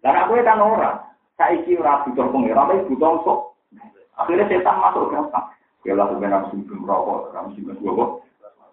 Dan 0.02 0.14
aku 0.18 0.42
kan 0.42 0.60
orang, 0.60 0.98
saiki 1.38 1.78
ora 1.78 2.02
butuh 2.04 2.28
pengira, 2.34 2.66
tapi 2.66 2.84
butuh 2.90 3.14
sok. 3.22 3.40
Akhirnya 4.18 4.50
setan 4.50 4.82
masuk 4.82 5.14
gampang. 5.14 5.48
Ya 5.86 5.94
lah 5.94 6.10
sebenarnya 6.10 6.48
harus 6.48 6.54
hidup 6.58 6.78
merokok, 6.80 7.20
harus 7.36 7.56
hidup 7.60 7.78
merokok. 7.80 8.10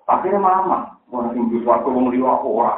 Akhirnya 0.08 0.40
mama, 0.40 0.78
orang 1.12 1.36
yang 1.36 1.52
hidup 1.52 1.60
swarga 1.68 1.88
wong 1.92 2.06
liwa 2.08 2.40
aku 2.40 2.48
ora. 2.64 2.76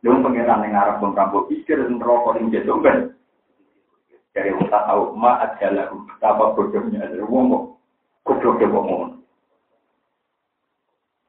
Yang 0.00 0.24
pengiran 0.24 0.64
yang 0.64 0.72
ngarep 0.72 0.96
bang 1.02 1.12
kampung 1.18 1.44
pikir 1.50 1.78
merokok 1.90 2.36
yang 2.38 2.48
jadi 2.54 2.72
ben. 2.78 2.98
Dari 4.30 4.54
wong 4.54 4.70
tahu 4.70 5.02
ma 5.18 5.42
adalah 5.42 5.90
betapa 5.90 6.44
bodohnya 6.54 7.02
ada 7.02 7.26
wong 7.26 7.76
Goblok 8.30 8.62
ya 8.62 8.70
kok 8.70 8.86
ngono. 8.86 9.06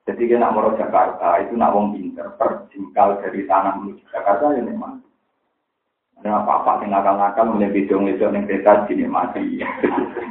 Jadi 0.05 0.29
kena 0.29 0.53
mau 0.53 0.69
Jakarta 0.77 1.41
itu 1.41 1.57
nak 1.57 1.73
wong 1.73 1.97
pinter 1.97 2.29
perjingkal 2.37 3.17
dari 3.25 3.41
tanah 3.49 3.73
menuju 3.81 4.05
Jakarta 4.13 4.53
ya 4.53 4.61
memang. 4.61 5.01
Ada 6.21 6.45
apa-apa 6.45 6.85
yang 6.85 6.93
nakal-nakal 6.93 7.49
mulai 7.49 7.73
bidung 7.73 8.05
itu 8.05 8.21
yang 8.21 8.45
kereta 8.45 8.85
mati. 9.09 9.65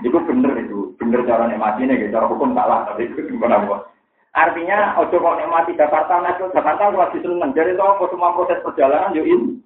itu 0.06 0.18
bener 0.22 0.54
itu, 0.62 0.94
bener 1.02 1.26
cara 1.26 1.50
nikmati 1.50 1.82
ini, 1.82 2.06
cara 2.14 2.30
hukum 2.30 2.54
salah 2.54 2.86
tapi 2.86 3.10
itu 3.10 3.26
bukan 3.34 3.66
apa. 3.66 3.90
Artinya, 4.30 4.94
ojo 5.02 5.18
kok 5.18 5.38
nikmati 5.42 5.74
Jakarta, 5.74 6.22
nah 6.22 6.38
Jakarta 6.38 6.94
lagi 6.94 7.18
seneng. 7.18 7.50
Jadi 7.50 7.74
itu 7.74 7.82
semua 7.82 8.30
proses 8.38 8.62
perjalanan 8.62 9.18
yo 9.18 9.26
ini. 9.26 9.58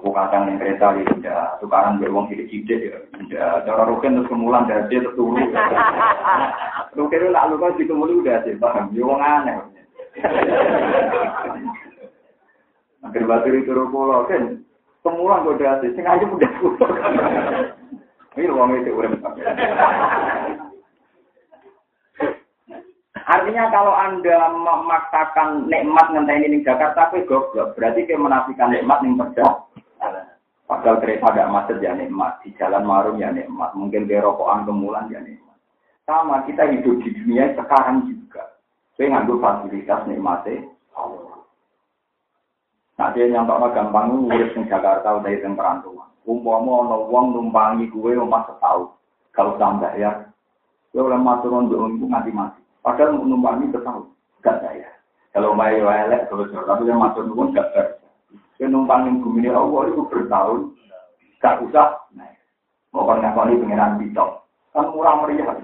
Tuku 0.00 0.16
kacang 0.16 0.48
yang 0.48 0.56
kereta 0.56 0.96
ya 0.96 1.04
tidak, 1.12 1.60
tukaran 1.60 2.00
beruang 2.00 2.24
sidik-sidik 2.32 2.88
ya 2.88 2.96
tidak. 3.20 3.68
Cara 3.68 3.84
rukin 3.84 4.16
terus 4.16 4.32
kemulan 4.32 4.64
dari 4.64 4.88
dia 4.88 5.04
terus 5.04 5.12
turu. 5.12 5.36
Rukin 6.96 7.20
itu 7.20 7.28
lalu 7.28 7.54
kan 7.60 7.76
dikemuli 7.76 8.24
udah 8.24 8.40
sih, 8.40 8.56
paham? 8.56 8.88
Ya 8.96 9.04
wong 9.04 9.20
aneh. 9.20 9.60
Akhir 13.04 13.28
batu 13.28 13.52
itu 13.52 13.76
pulau 13.92 14.24
kan, 14.24 14.64
kemulan 15.04 15.44
kok 15.44 15.60
udah 15.60 15.72
sih, 15.84 15.92
sengaja 15.92 16.24
udah 16.24 16.52
pulau. 16.64 16.88
Ini 18.40 18.48
uang 18.48 18.80
itu 18.80 18.96
urem. 18.96 19.20
Artinya 23.28 23.68
kalau 23.68 23.92
Anda 23.92 24.48
memaksakan 24.48 25.68
nikmat 25.68 26.08
ngenteni 26.08 26.56
di 26.56 26.64
Jakarta, 26.64 27.12
tapi 27.12 27.28
goblok. 27.28 27.76
Berarti 27.76 28.08
kayak 28.08 28.24
menafikan 28.24 28.72
nikmat 28.72 29.04
ning 29.04 29.20
kerja. 29.20 29.69
Padahal 30.70 31.02
kereta 31.02 31.34
agak 31.34 31.50
macet 31.50 31.82
ya 31.82 31.98
nikmat, 31.98 32.38
di 32.46 32.54
jalan 32.54 32.86
marung 32.86 33.18
ya 33.18 33.34
nikmat, 33.34 33.74
mungkin 33.74 34.06
di 34.06 34.14
rokokan 34.14 34.62
kemulan 34.62 35.10
ya 35.10 35.18
nikmat. 35.18 35.58
Sama 36.06 36.46
kita 36.46 36.62
hidup 36.70 37.02
di 37.02 37.10
dunia 37.10 37.50
sekarang 37.58 38.06
juga. 38.06 38.54
Saya 38.94 39.18
ngambil 39.18 39.42
fasilitas 39.42 40.06
nikmatnya. 40.06 40.70
Nah 43.00 43.08
dia 43.16 43.32
nyontok 43.32 43.74
gampang 43.74 44.12
ngurus 44.12 44.52
di 44.54 44.62
Jakarta 44.70 45.18
udah 45.18 45.30
itu 45.32 45.48
perantauan. 45.56 46.06
Umpama 46.28 46.86
ono 46.86 46.96
wong 47.08 47.32
numpangi 47.34 47.90
gue 47.90 48.12
omah 48.14 48.46
setahun. 48.46 48.94
Kalau 49.34 49.58
tambah 49.58 49.90
ya, 49.98 50.28
ya 50.94 51.00
oleh 51.00 51.18
maturun 51.18 51.66
untuk 51.66 52.06
nganti 52.06 52.30
mati. 52.30 52.60
Padahal 52.84 53.18
numpangi 53.24 53.74
setahun, 53.74 54.06
gak 54.44 54.62
saya. 54.62 54.86
Kalau 55.34 55.56
mayu 55.56 55.88
elek 55.88 56.30
terus, 56.30 56.52
tapi 56.52 56.86
yang 56.86 57.02
matur 57.02 57.26
pun 57.26 57.50
gak. 57.50 57.99
Yang 58.60 58.70
numpang 58.76 59.08
yang 59.08 59.24
bumi 59.24 59.40
ini 59.40 59.56
Allah 59.56 59.88
itu 59.88 60.04
bertahun, 60.12 60.76
gak 61.40 61.64
usah. 61.64 61.96
Mau 62.92 63.08
kan 63.08 63.24
ngakoni 63.24 63.56
pengiran 63.56 63.96
bidok. 63.96 64.44
Kan 64.76 64.92
murah 64.92 65.16
meriah. 65.24 65.56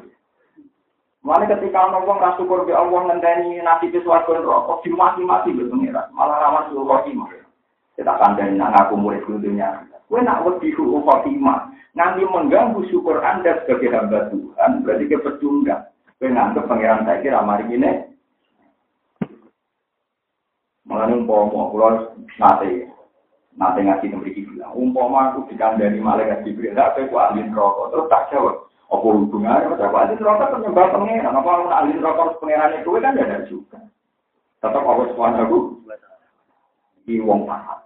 Mana 1.26 1.42
ketika 1.50 1.90
orang 1.90 2.06
wong 2.06 2.22
syukur 2.38 2.62
be 2.62 2.70
Allah 2.70 3.02
ngenteni 3.10 3.58
nasi 3.58 3.90
ke 3.90 3.98
swarga 4.06 4.30
neraka 4.38 4.78
dimati-mati 4.86 5.58
be 5.58 5.66
pengiran, 5.66 6.06
malah 6.14 6.38
rawan 6.38 6.70
suruh 6.70 6.86
khotimah. 6.86 7.34
Kita 7.98 8.14
kandani 8.14 8.54
nak 8.54 8.78
ngaku 8.78 8.94
murid 8.94 9.26
dunia. 9.26 9.82
Kowe 10.06 10.22
nak 10.22 10.46
wedi 10.46 10.70
suruh 10.78 11.02
khotimah, 11.02 11.66
nanti 11.98 12.22
mengganggu 12.22 12.78
syukur 12.86 13.18
Anda 13.26 13.58
sebagai 13.66 13.90
hamba 13.90 14.30
Tuhan, 14.30 14.86
berarti 14.86 15.04
kepecundang. 15.10 15.90
Kowe 16.22 16.30
nganggep 16.30 16.62
pangeran 16.70 17.02
saiki 17.02 17.34
mari 17.34 17.64
ngene, 17.74 18.05
Mengenai 20.86 21.18
umpama, 21.18 21.66
kalau 21.74 22.14
nate, 22.38 22.86
nate 23.58 23.80
ngasih 23.82 24.06
memiliki 24.14 24.46
bilang, 24.46 24.70
umpama 24.70 25.34
aku 25.34 25.50
dikandani 25.50 25.98
malaikat 25.98 26.46
Jibril, 26.46 26.78
tapi 26.78 27.10
aku 27.10 27.18
ahli 27.18 27.42
rokok, 27.50 27.90
terus 27.90 28.06
tak 28.06 28.30
jawab. 28.30 28.70
Apa 28.86 29.02
hubungannya? 29.02 29.74
Aku 29.74 29.96
ahli 29.98 30.14
rokok 30.14 30.50
penyembah 30.54 30.86
pengeran, 30.94 31.34
apa 31.34 31.50
aku 31.50 31.66
ahli 31.74 31.98
rokok 31.98 32.38
pengeran 32.38 32.78
itu 32.78 32.90
kan 33.02 33.18
ada 33.18 33.38
juga. 33.50 33.78
Tetap 34.62 34.86
aku 34.86 35.10
semuanya 35.10 35.42
aku, 35.42 35.58
di 37.02 37.18
wong 37.18 37.50
paham. 37.50 37.82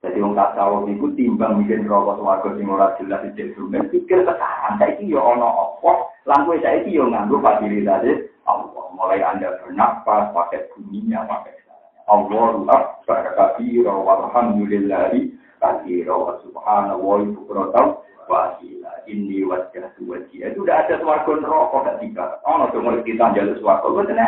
Jadi 0.00 0.24
wong 0.24 0.32
tahu 0.32 0.88
itu 0.88 1.06
timbang 1.20 1.60
bikin 1.60 1.84
rokok 1.84 2.16
suarga 2.16 2.48
sing 2.56 2.64
ora 2.64 2.96
jelas 2.96 3.20
di 3.36 3.44
sungai, 3.52 3.84
pikir 3.92 4.24
kesalahan. 4.24 4.80
Saya 4.80 4.96
ini 4.96 5.12
ya 5.12 5.20
ono 5.20 5.76
apa, 5.84 6.08
saya 6.24 6.80
ini 6.80 6.96
ya 6.96 7.04
nganggo 7.04 7.44
fasilitas 7.44 8.08
Allah. 8.48 8.88
Mulai 8.96 9.20
anda 9.20 9.60
bernafas, 9.60 10.32
pakai 10.32 10.64
bunyinya, 10.72 11.28
pakai 11.28 11.60
Allahu 12.10 12.66
akbar 12.66 13.22
kabira 13.38 13.94
walhamdulillahi 13.94 15.30
kabira 15.62 16.10
wa 16.10 16.42
subhanallahi 16.42 17.30
bukratan 17.38 17.86
wa 18.26 18.36
asila 18.50 18.90
inni 19.06 19.46
wajjahtu 19.46 20.10
wajhiya. 20.10 20.50
Itu 20.50 20.66
udah 20.66 20.82
ada 20.82 20.98
swarga 20.98 21.32
neraka 21.38 21.78
ketika 21.94 22.42
ono 22.42 22.66
to 22.74 22.82
mulai 22.82 23.06
kita 23.06 23.30
jalur 23.30 23.56
swarga 23.62 23.86
boten 23.86 24.18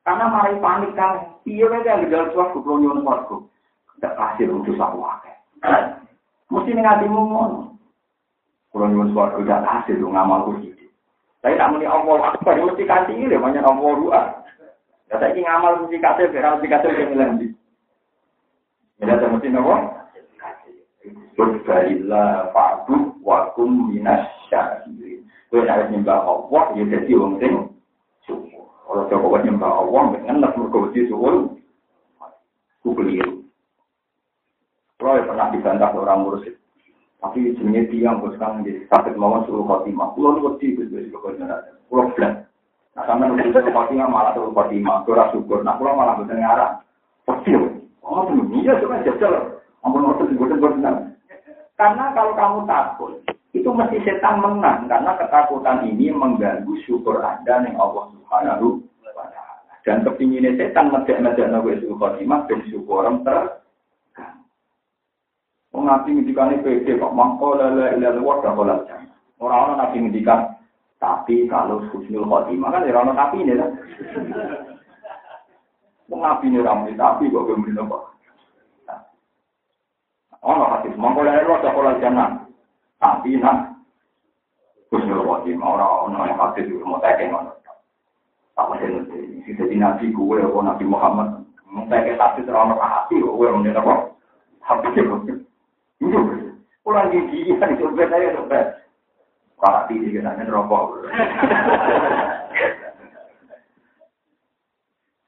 karena 0.00 0.24
mari 0.32 0.56
panik 0.64 0.96
kan. 0.96 1.36
Iya 1.44 1.68
kan 1.68 2.08
jalur 2.08 2.28
swarga 2.32 2.56
kulo 2.56 2.74
nyon 2.80 3.04
swarga. 3.04 3.36
Untuk 4.40 4.74
sawah 4.80 5.20
mesti 6.50 6.70
ning 6.72 6.88
atimu 6.88 7.20
ngono. 7.20 7.76
Kulo 8.72 8.84
nyon 8.88 9.12
swarga 9.12 9.44
ndak 9.44 9.64
kasih 9.68 10.00
dong 10.00 10.16
ngamal 10.16 10.48
kuwi 10.48 10.70
tapi 11.40 11.56
tak 11.56 11.72
muni 11.72 11.88
Allah 11.88 12.36
akbar 12.36 12.52
mesti 12.52 12.84
kasih 12.84 13.16
ini 13.16 13.32
banyak 13.32 13.64
Allah 13.64 13.90
ruah 13.96 14.26
Ya 15.10 15.18
saya 15.18 15.34
ngamal 15.34 15.84
mesti 15.84 15.98
kasih, 15.98 16.30
biar 16.30 16.54
mesti 16.54 16.70
kasih 16.70 16.90
yang 16.94 17.10
ngelanji. 17.10 17.46
Ya 19.02 19.18
saya 19.18 19.26
mesti 19.26 19.48
nopo. 19.50 19.74
Berbalilah 21.34 22.54
fa'du 22.54 23.18
wakum 23.26 23.90
minas 23.90 24.30
syakirin. 24.46 25.26
Kue 25.50 25.66
harus 25.66 25.90
nyembah 25.90 26.22
Allah, 26.22 26.64
ya 26.78 26.84
jadi 26.86 27.10
orang 27.18 27.42
sing. 27.42 27.54
Kalau 28.86 29.06
coba 29.10 29.42
nyembah 29.42 29.72
Allah, 29.82 30.02
ngenes 30.14 30.54
mergawati 30.54 31.10
syukur, 31.10 31.58
ku. 32.86 32.90
Kalau 35.00 35.16
ya 35.16 35.24
pernah 35.26 35.48
dibantah 35.50 35.90
orang 35.96 36.22
mursid. 36.22 36.60
Tapi 37.20 37.52
jenisnya 37.56 38.16
bos 38.16 38.36
kan 38.36 38.64
jadi 38.64 38.84
sakit 38.88 39.16
mawon 39.16 39.44
suruh 39.44 39.64
khotimah. 39.64 40.12
Wedi, 40.16 40.76
bos 40.76 40.88
bos 40.88 41.08
bos 41.12 41.36
Pulau 41.90 42.12
belas. 42.14 42.49
Nah, 42.98 43.04
sama 43.06 43.30
suruh 43.30 43.70
khotimah 43.70 44.08
malah 44.10 44.32
suruh 44.34 44.50
khotimah, 44.50 45.06
kurang 45.06 45.30
syukur. 45.30 45.62
Nah, 45.62 45.78
pulau 45.78 45.94
malah 45.94 46.18
betul 46.18 46.38
ngarang. 46.38 46.82
Pasti, 47.22 47.54
oh, 48.02 48.22
belum 48.26 48.50
iya, 48.58 48.80
cuma 48.82 49.04
jajal. 49.06 49.62
Ampun, 49.80 50.10
waktu 50.10 50.28
di 50.28 50.36
bodoh 50.36 50.58
bodoh 50.60 50.76
Karena 51.78 52.12
kalau 52.12 52.36
kamu 52.36 52.58
takut, 52.68 53.12
itu 53.50 53.66
mesti 53.66 53.98
setan 54.06 54.38
menang 54.38 54.86
karena 54.86 55.18
ketakutan 55.18 55.82
ini 55.82 56.14
mengganggu 56.14 56.70
syukur 56.86 57.18
Anda 57.18 57.66
nih 57.66 57.74
Allah 57.74 58.14
Subhanahu 58.14 58.78
wa 59.10 59.26
taala. 59.26 59.74
Dan 59.82 60.06
kepinginnya 60.06 60.54
setan 60.54 60.94
medek-medek 60.94 61.50
nabi 61.50 61.82
itu 61.82 61.90
khotimah 61.98 62.46
dan 62.46 62.60
syukur 62.70 63.02
ter 63.26 63.58
Wong 65.70 65.86
nabi 65.86 66.18
ngendikane 66.18 66.62
pede 66.66 66.98
kok 66.98 67.14
mangko 67.14 67.54
la 67.54 67.70
la 67.70 67.86
ilaha 67.94 68.18
illallah 68.18 68.54
ora 68.58 68.74
ora 68.74 68.76
Ora 69.38 69.78
nabi 69.78 70.02
ngendikan 70.02 70.59
tapi 71.00 71.48
kalau 71.48 71.80
husnul 71.88 72.28
khotimah 72.28 72.68
kan 72.68 72.84
ya 72.84 73.00
ono 73.00 73.16
tapi 73.16 73.40
ini 73.40 73.56
kan. 73.56 73.72
Wong 76.12 76.20
ini 76.44 76.60
ramu 76.60 76.92
tapi 76.92 77.32
kok 77.32 77.46
gemri 77.48 77.72
nopo. 77.72 78.12
Ono 80.44 80.64
hadis 80.76 80.92
ilaha 80.92 81.40
illallah 81.40 81.72
ora 81.72 81.92
tapi 83.00 83.40
nak 83.40 83.72
Husnul 84.90 85.22
Khotimah 85.22 85.70
orang 85.78 86.18
orang 86.18 86.28
yang 86.34 86.40
hadis 86.42 86.66
itu 86.66 86.82
mau 86.82 86.98
tanya 86.98 87.30
ngono. 87.30 87.52
Apa 88.58 88.74
sih 88.82 88.90
nanti? 88.90 89.18
Si 89.46 89.54
jadi 89.54 89.78
nabi 89.78 90.10
nabi 90.10 90.84
Muhammad 90.84 91.46
mau 91.70 91.86
tanya 91.86 92.18
hadis 92.18 92.50
orang 92.50 92.74
orang 92.74 92.90
hati 92.90 93.22
mau 93.22 93.38
nanya 93.38 93.78
apa? 93.78 93.94
Hati 94.66 95.00
pulang 96.82 97.06
gigi 97.14 97.54
kan 97.62 97.70
itu 97.78 97.86
beda. 97.94 98.18
Kalau 99.60 99.84
tinggi 99.92 100.16
kita 100.16 100.32
kan 100.32 100.48
rokok. 100.48 101.04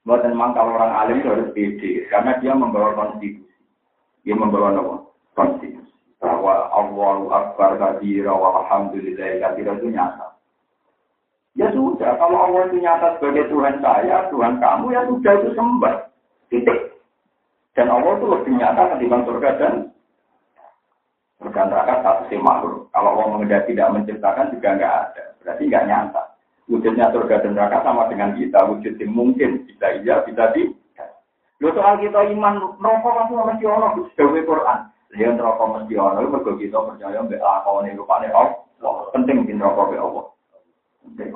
Buat 0.03 0.27
memang 0.27 0.51
kalau 0.57 0.75
orang 0.75 0.99
alim 0.99 1.23
itu 1.23 1.31
harus 1.31 1.55
pede, 1.55 2.11
karena 2.11 2.35
dia 2.43 2.59
membawa 2.59 2.91
konstitusi. 2.99 3.47
Dia 4.27 4.35
membawa 4.35 4.75
apa? 4.75 4.97
Konstitusi 5.39 5.93
bahwa 6.23 6.71
Allahu 6.71 7.35
Akbar 7.35 7.79
kabira 7.79 8.31
wa 8.31 8.62
alhamdulillah 8.62 9.43
kabira 9.43 9.75
itu 9.79 9.91
nyata. 9.91 10.39
Ya 11.53 11.69
sudah, 11.75 12.17
kalau 12.17 12.49
Allah 12.49 12.71
itu 12.71 12.81
nyata 12.81 13.21
sebagai 13.21 13.53
Tuhan 13.53 13.83
saya, 13.85 14.33
Tuhan 14.33 14.57
kamu, 14.57 14.87
ya 14.95 15.03
sudah 15.05 15.33
itu 15.37 15.51
sembah. 15.53 15.97
Titik. 16.49 16.97
Dan 17.77 17.93
Allah 17.93 18.17
itu 18.17 18.27
lebih 18.31 18.53
nyata 18.57 18.97
ketimbang 18.97 19.23
surga 19.29 19.51
dan 19.61 19.75
surga 21.42 21.66
neraka 21.66 21.94
satu 22.06 22.22
si 22.30 22.38
makhluk. 22.38 22.87
Kalau 22.94 23.18
Allah 23.18 23.26
mengendaki 23.34 23.75
tidak 23.75 23.90
menciptakan 23.90 24.54
juga 24.54 24.68
nggak 24.78 24.94
ada. 24.94 25.25
Berarti 25.42 25.62
nggak 25.66 25.87
nyata. 25.90 26.22
Wujudnya 26.70 27.11
surga 27.11 27.42
dan 27.42 27.52
neraka 27.58 27.82
sama 27.82 28.06
dengan 28.06 28.38
kita. 28.38 28.62
Wujud 28.70 28.94
yang 28.96 29.11
mungkin. 29.11 29.66
Bisa 29.66 29.87
iya, 29.99 30.22
bisa 30.22 30.54
tidak. 30.54 31.11
Lo 31.58 31.70
soal 31.75 31.99
kita 31.99 32.26
iman, 32.34 32.78
rokok 32.78 33.12
kamu 33.18 33.34
masih 33.46 33.66
Allah. 33.70 33.90
Dewi 34.14 34.42
Quran. 34.46 34.80
Dia 35.12 35.28
neraka 35.28 35.62
mesti 35.68 35.94
ono 36.00 36.25
mergo 36.25 36.56
kita 36.56 36.78
percaya 36.80 37.20
mbek 37.20 37.42
lakone 37.42 37.92
rupane 37.92 38.32
Allah. 38.32 38.56
Penting 39.12 39.44
di 39.44 39.52
neraka 39.58 39.90
mbek 39.90 40.00
Allah. 40.00 40.25
Penting. 41.04 41.30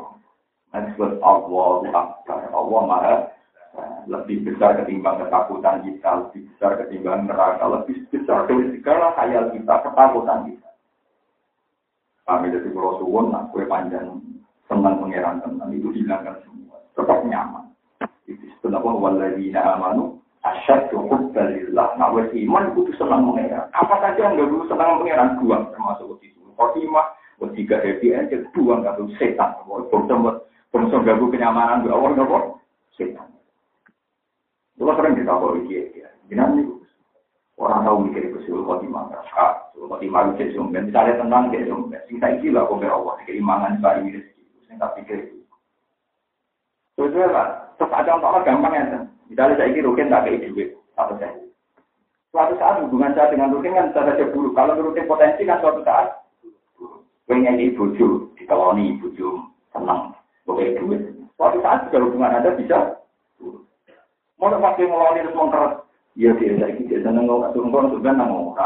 Disebut 0.76 1.12
Allah 1.20 1.72
Akbar. 1.92 2.38
Allah 2.52 2.80
Maha 2.84 3.14
lebih 4.06 4.46
besar 4.46 4.78
ketimbang 4.82 5.18
ketakutan 5.18 5.82
kita, 5.82 6.10
lebih 6.26 6.46
besar 6.54 6.78
ketimbang 6.78 7.26
neraka, 7.26 7.64
lebih 7.66 8.06
besar 8.14 8.46
dari 8.46 8.70
segala 8.78 9.12
khayal 9.18 9.50
kita, 9.50 9.74
ketakutan 9.82 10.40
kita. 10.46 10.70
Kami 12.26 12.50
dari 12.50 12.70
Pulau 12.74 12.98
Suwon, 12.98 13.30
nah, 13.30 13.46
kue 13.54 13.62
panjang, 13.70 14.18
senang 14.66 14.98
pengeran 14.98 15.38
teman 15.46 15.70
itu 15.70 15.94
hilangkan 15.94 16.42
semua, 16.42 16.82
tetap 16.98 17.22
nyaman. 17.22 17.70
Itu 18.26 18.42
sebenarnya 18.58 18.98
waladina 18.98 19.62
amanu 19.78 20.18
asyad 20.42 20.90
cukup 20.90 21.30
dalillah. 21.30 21.94
Nah, 21.94 22.10
wes 22.10 22.26
iman 22.34 22.74
itu 22.74 22.90
senang 22.98 23.30
mengeran. 23.30 23.70
Apa 23.70 24.02
saja 24.02 24.18
yang 24.26 24.38
gak 24.38 24.50
butuh 24.50 24.74
senang 24.74 24.98
mengeran 24.98 25.38
buang 25.38 25.70
termasuk 25.70 26.18
itu. 26.22 26.42
Khotimah, 26.58 27.14
tiga 27.54 27.78
happy 27.78 28.10
aja 28.10 28.42
buang 28.54 28.82
gak 28.82 28.98
setan. 29.22 29.54
Bongsom 29.66 31.06
gak 31.06 31.22
kenyamanan 31.22 31.86
gak 31.86 31.94
awal 31.94 32.10
gak 32.18 32.58
setan. 32.98 33.35
Itu 34.76 34.84
sering 34.92 35.16
kita 35.16 35.32
bawa 35.32 35.56
dia. 35.64 36.08
Jangan 36.28 36.60
nih. 36.60 36.68
Orang 37.56 37.88
tahu 37.88 37.96
mikir 38.04 38.28
itu 38.28 38.38
suruh 38.44 38.68
khotimah. 38.68 39.08
Kak, 39.32 39.72
suruh 39.72 39.88
khotimah 39.88 40.36
itu 40.36 40.52
sumben. 40.52 40.92
Misalnya 40.92 41.16
tenang 41.16 41.48
dia 41.48 41.64
sumben. 41.64 42.00
Sing 42.04 42.20
saya 42.20 42.36
gila 42.44 42.68
kok 42.68 42.84
Allah. 42.84 43.16
Keimangan 43.24 43.80
saya 43.80 44.04
ini. 44.04 44.20
Saya 44.68 44.76
tak 44.76 44.92
pikir 45.00 45.18
itu. 45.24 45.36
Terus 46.96 47.12
terus 47.76 47.92
ada 47.92 48.16
orang 48.16 48.44
gampang 48.44 48.72
ya. 48.72 48.84
Misalnya 49.26 49.58
saya 49.58 49.68
ini 49.74 49.82
rukin 49.82 50.08
tak 50.08 50.24
kayak 50.24 50.48
duit, 50.48 50.68
satu 50.94 51.18
saya. 51.18 51.34
Suatu 52.30 52.54
saat 52.56 52.78
hubungan 52.84 53.12
saya 53.12 53.32
dengan 53.34 53.50
rukin 53.50 53.74
kan 53.74 53.90
bisa 53.90 54.06
saja 54.06 54.24
buruk. 54.30 54.54
Kalau 54.54 54.78
rukin 54.78 55.10
potensi 55.10 55.42
kan 55.42 55.58
suatu 55.58 55.82
saat 55.82 56.22
pengen 57.26 57.58
di 57.58 57.74
buju, 57.74 58.30
dikeloni 58.38 59.02
buju, 59.02 59.28
senang, 59.74 60.14
pakai 60.46 60.78
duit. 60.78 61.02
Suatu 61.34 61.58
saat 61.58 61.90
juga 61.90 62.06
hubungan 62.06 62.38
Anda 62.38 62.54
bisa 62.54 63.02
buruk. 63.42 63.65
Mau 64.36 64.52
pakai 64.52 64.84
ngeloni 64.84 65.24
terus 65.24 65.36
mengkeras. 65.36 65.74
Iya, 66.16 66.32
dia 66.40 66.56
saya 66.56 66.72
ini 66.72 66.96
seneng 67.04 67.28
turun 67.28 67.68
kono 67.68 67.92
sebenarnya 67.92 68.24
nang 68.24 68.56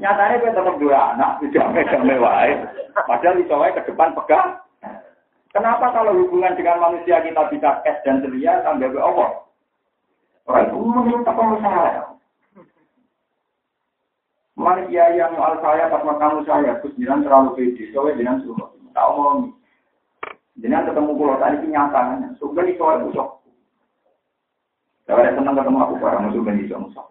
Nyatanya 0.00 0.40
kita 0.40 0.56
tetap 0.56 0.76
dua 0.80 1.12
anak, 1.12 1.44
tidak 1.44 2.00
mewah. 2.04 2.48
Padahal 3.04 3.36
itu 3.36 3.52
ke 3.52 3.80
depan 3.92 4.16
pegang. 4.16 4.60
Kenapa 5.52 5.92
kalau 5.92 6.16
hubungan 6.16 6.56
dengan 6.56 6.80
manusia 6.80 7.20
kita 7.20 7.48
bisa 7.52 7.80
cash 7.84 8.00
dan 8.04 8.24
ceria 8.24 8.60
sampai 8.64 8.92
ke 8.92 9.00
Allah? 9.00 9.44
Orang 10.48 10.68
itu 10.68 10.76
meminta 10.84 11.32
pengusaha. 11.32 12.16
Manusia 14.56 15.04
yang 15.16 15.36
al 15.36 15.60
saya 15.60 15.92
pas 15.92 16.00
kamu 16.00 16.44
saya, 16.48 16.80
terus 16.80 16.96
jangan 16.96 17.24
terlalu 17.24 17.50
pede, 17.60 17.92
soalnya 17.92 18.20
jangan 18.24 18.36
suruh. 18.40 18.68
Tahu 18.96 19.12
mau. 19.16 19.36
Jangan 20.56 20.88
ketemu 20.88 21.12
pulau 21.12 21.36
tadi 21.36 21.56
kenyataannya. 21.60 22.40
Sudah 22.40 22.64
di 22.64 22.72
soal. 22.80 23.35
Saya 25.06 25.22
ada 25.22 25.38
senang 25.38 25.54
ketemu 25.54 25.78
aku 25.78 25.94
barang 26.02 26.22
musuh 26.26 26.42
ben 26.42 26.58
iso 26.66 26.76
musuh. 26.82 27.06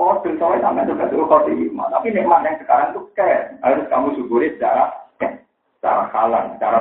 Oh, 0.00 0.16
soalnya 0.24 0.64
sampai 0.64 0.88
juga 0.88 1.12
suruh 1.12 1.28
khotimah. 1.28 1.92
Tapi 1.92 2.08
nikmat 2.16 2.40
yang 2.40 2.56
sekarang 2.56 2.96
tuh 2.96 3.04
kayak 3.12 3.60
harus 3.60 3.84
kamu 3.92 4.16
syukuri 4.16 4.56
secara 4.56 4.96
secara 5.76 6.08
halal, 6.08 6.56
secara 6.56 6.78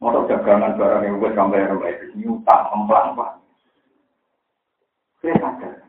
Mau 0.00 0.16
dagangan 0.24 0.80
barang 0.80 1.04
yang 1.04 1.20
buat 1.20 1.36
sampai 1.36 1.68
rumah 1.68 1.92
itu 1.92 2.16
nyutang, 2.16 2.72
emplang 2.72 3.12
pak. 3.12 3.36
Saya 5.20 5.36
sadar. 5.36 5.84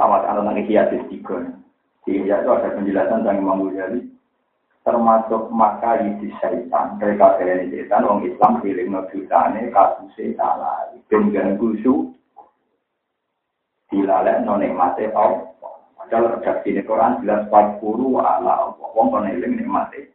Sama 0.00 0.24
anak 0.24 0.48
anak 0.48 0.64
hiasis 0.64 1.04
tiga. 1.12 1.60
Di 2.08 2.24
itu 2.24 2.48
ada 2.48 2.72
penjelasan 2.72 3.20
tentang 3.20 3.44
Imam 3.44 3.68
Ghazali. 3.68 4.08
Termasuk 4.90 5.54
maka 5.54 6.02
di 6.02 6.26
syaitan. 6.42 6.98
Mereka 6.98 7.38
kalian 7.38 7.70
setan, 7.70 8.02
orang 8.02 8.26
Islam 8.26 8.58
pilih 8.58 8.90
ngejutane 8.90 9.70
kasusnya 9.70 10.34
salah. 10.34 10.90
Dan 11.06 11.30
gusu. 11.54 12.10
Dilalek 13.86 14.42
nonek 14.42 14.74
mati 14.74 15.06
Allah. 15.14 15.46
Padahal 15.94 16.42
redaksi 16.42 16.74
ini 16.74 16.82
Quran 16.82 17.22
jelas 17.22 17.46
40 17.46 18.18
ala 18.18 18.66
Allah. 18.66 18.88
Wong 18.98 19.14
koneling 19.14 19.62
nikmati. 19.62 20.10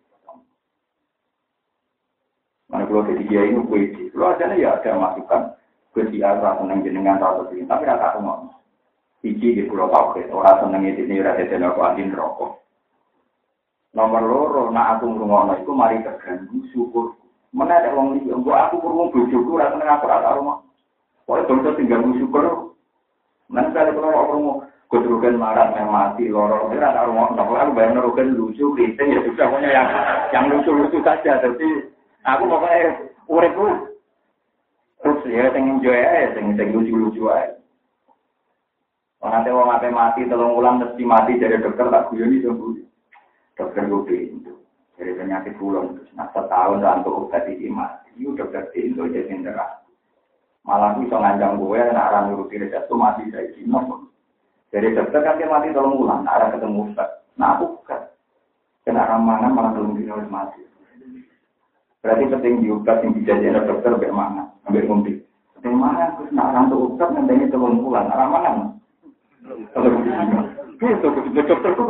Mana 2.68 2.84
kalau 2.84 3.08
jadi 3.08 3.24
dia 3.32 3.48
ini 3.48 3.64
gue 3.64 3.82
di, 3.96 4.04
kalau 4.12 4.36
ada 4.36 4.52
ya 4.60 4.76
ada 4.76 5.00
masukan 5.00 5.56
gue 5.96 6.04
di 6.12 6.20
arah 6.20 6.60
seneng 6.60 6.84
jenengan 6.84 7.24
ini, 7.56 7.64
tapi 7.64 7.88
rata 7.88 8.12
aku 8.12 8.20
mau. 8.20 8.52
Iji 9.24 9.56
di 9.56 9.64
pulau 9.72 9.88
Tauhid, 9.88 10.28
orang 10.36 10.60
seneng 10.60 10.84
itu 10.84 11.08
ini 11.08 11.24
rasa 11.24 11.48
jadi 11.48 11.64
aku 11.64 11.80
adin 11.80 12.12
rokok. 12.12 12.64
Nomor 13.95 14.23
loro, 14.27 14.63
nak 14.75 14.99
aku 14.99 15.08
ngurungono 15.08 15.55
itu 15.55 15.71
mari 15.71 16.03
terganggu 16.03 16.60
syukur. 16.75 17.15
Mana 17.55 17.79
ada 17.79 17.95
orang 17.95 18.19
ini, 18.19 18.36
gue 18.36 18.51
aku 18.51 18.84
kurung 18.84 19.15
bujuku, 19.15 19.55
rasa 19.55 19.79
seneng 19.79 19.88
aku 19.88 20.12
rumah. 20.12 20.60
Pokoknya 21.23 21.47
bangsa 21.47 21.69
tinggal 21.79 22.03
syukur. 22.19 22.43
Nanti 23.47 23.71
kali 23.71 23.95
kalau 23.95 24.12
aku 24.12 24.27
kurung 24.27 24.47
gue 24.91 24.99
terukan 24.99 25.39
marah, 25.39 25.71
yang 25.79 25.88
mati, 25.88 26.27
lorong, 26.27 26.75
ini 26.75 26.84
rata 26.84 27.08
rumah. 27.08 27.31
Nah, 27.31 27.47
aku 27.47 27.71
nerukan 27.71 28.36
lucu, 28.36 28.75
kriting, 28.75 29.15
ya 29.15 29.23
sudah, 29.23 29.47
pokoknya 29.47 29.69
yang 29.71 29.88
yang 30.36 30.45
lucu-lucu 30.51 30.99
saja. 30.99 31.39
Tapi 31.39 31.95
Aku 32.25 32.49
pokoknya 32.49 33.05
urip. 33.29 33.53
Terus 35.05 35.21
ya 35.29 35.53
sing 35.53 35.63
enjoy 35.77 35.93
ae, 35.93 36.34
sing 36.34 36.58
sing 36.58 36.73
lucu-lucu. 36.73 37.29
Orang 39.21 39.45
wong 39.45 39.69
ate 39.73 39.89
mati 39.93 40.25
telung 40.25 40.58
ulang 40.58 40.81
mesti 40.81 41.01
mati 41.05 41.38
dari 41.38 41.62
dokter 41.62 41.89
tak 41.89 42.10
guyoni 42.10 42.41
sembuh. 42.41 42.77
Dokter 43.56 43.88
gue 43.88 44.04
pintu. 44.04 44.54
Dari 44.96 45.12
penyakit 45.12 45.60
pulang 45.60 46.00
nah 46.15 46.32
setahun 46.32 46.80
untuk 46.80 47.28
obat 47.28 47.48
iki 47.52 47.68
mati. 47.68 48.12
Itu 48.15 48.36
dokter 48.36 48.72
pintu 48.72 49.08
jadi 49.12 49.32
neraka. 49.36 49.84
Malah 50.65 50.98
bisa 50.98 51.20
ngancam 51.20 51.62
gue, 51.62 51.78
nak 51.78 52.10
orang 52.10 52.26
nuruti 52.34 52.58
resep 52.58 52.89
itu 52.89 52.96
mati 52.98 53.30
saya 53.30 53.46
kino. 53.54 54.10
Jadi 54.74 54.98
dokter 54.98 55.22
kan 55.22 55.38
dia 55.38 55.46
mati 55.46 55.70
tolong 55.70 55.94
ulang, 56.02 56.26
arah 56.26 56.50
ketemu 56.50 56.89
Ustaz. 56.89 57.22
Nah 57.38 57.54
aku 57.54 57.86
kan, 57.86 58.02
kena 58.82 59.06
ramanan 59.06 59.54
malah 59.54 59.72
belum 59.78 59.94
dino 59.94 60.18
mati. 60.26 60.65
Berarti 62.02 62.34
penting 62.34 62.65
diubat 62.65 63.06
yang 63.06 63.13
dijadikan 63.13 63.68
dokter 63.68 63.94
sampai 63.94 64.10
mana, 64.10 64.44
sampai 64.65 64.86
ngombe. 64.89 65.13
Sampai 65.54 65.70
mana 65.70 66.18
terus 66.18 66.34
nak 66.34 66.50
orang 66.50 66.65
tuh 66.74 66.80
ubat 66.89 67.10
nanti 67.13 67.46
telung 67.54 67.86
bulan, 67.86 68.10
arah 68.10 68.26
mana? 68.26 68.52
Gitu, 70.82 71.08
dokter 71.46 71.72
itu 71.78 71.84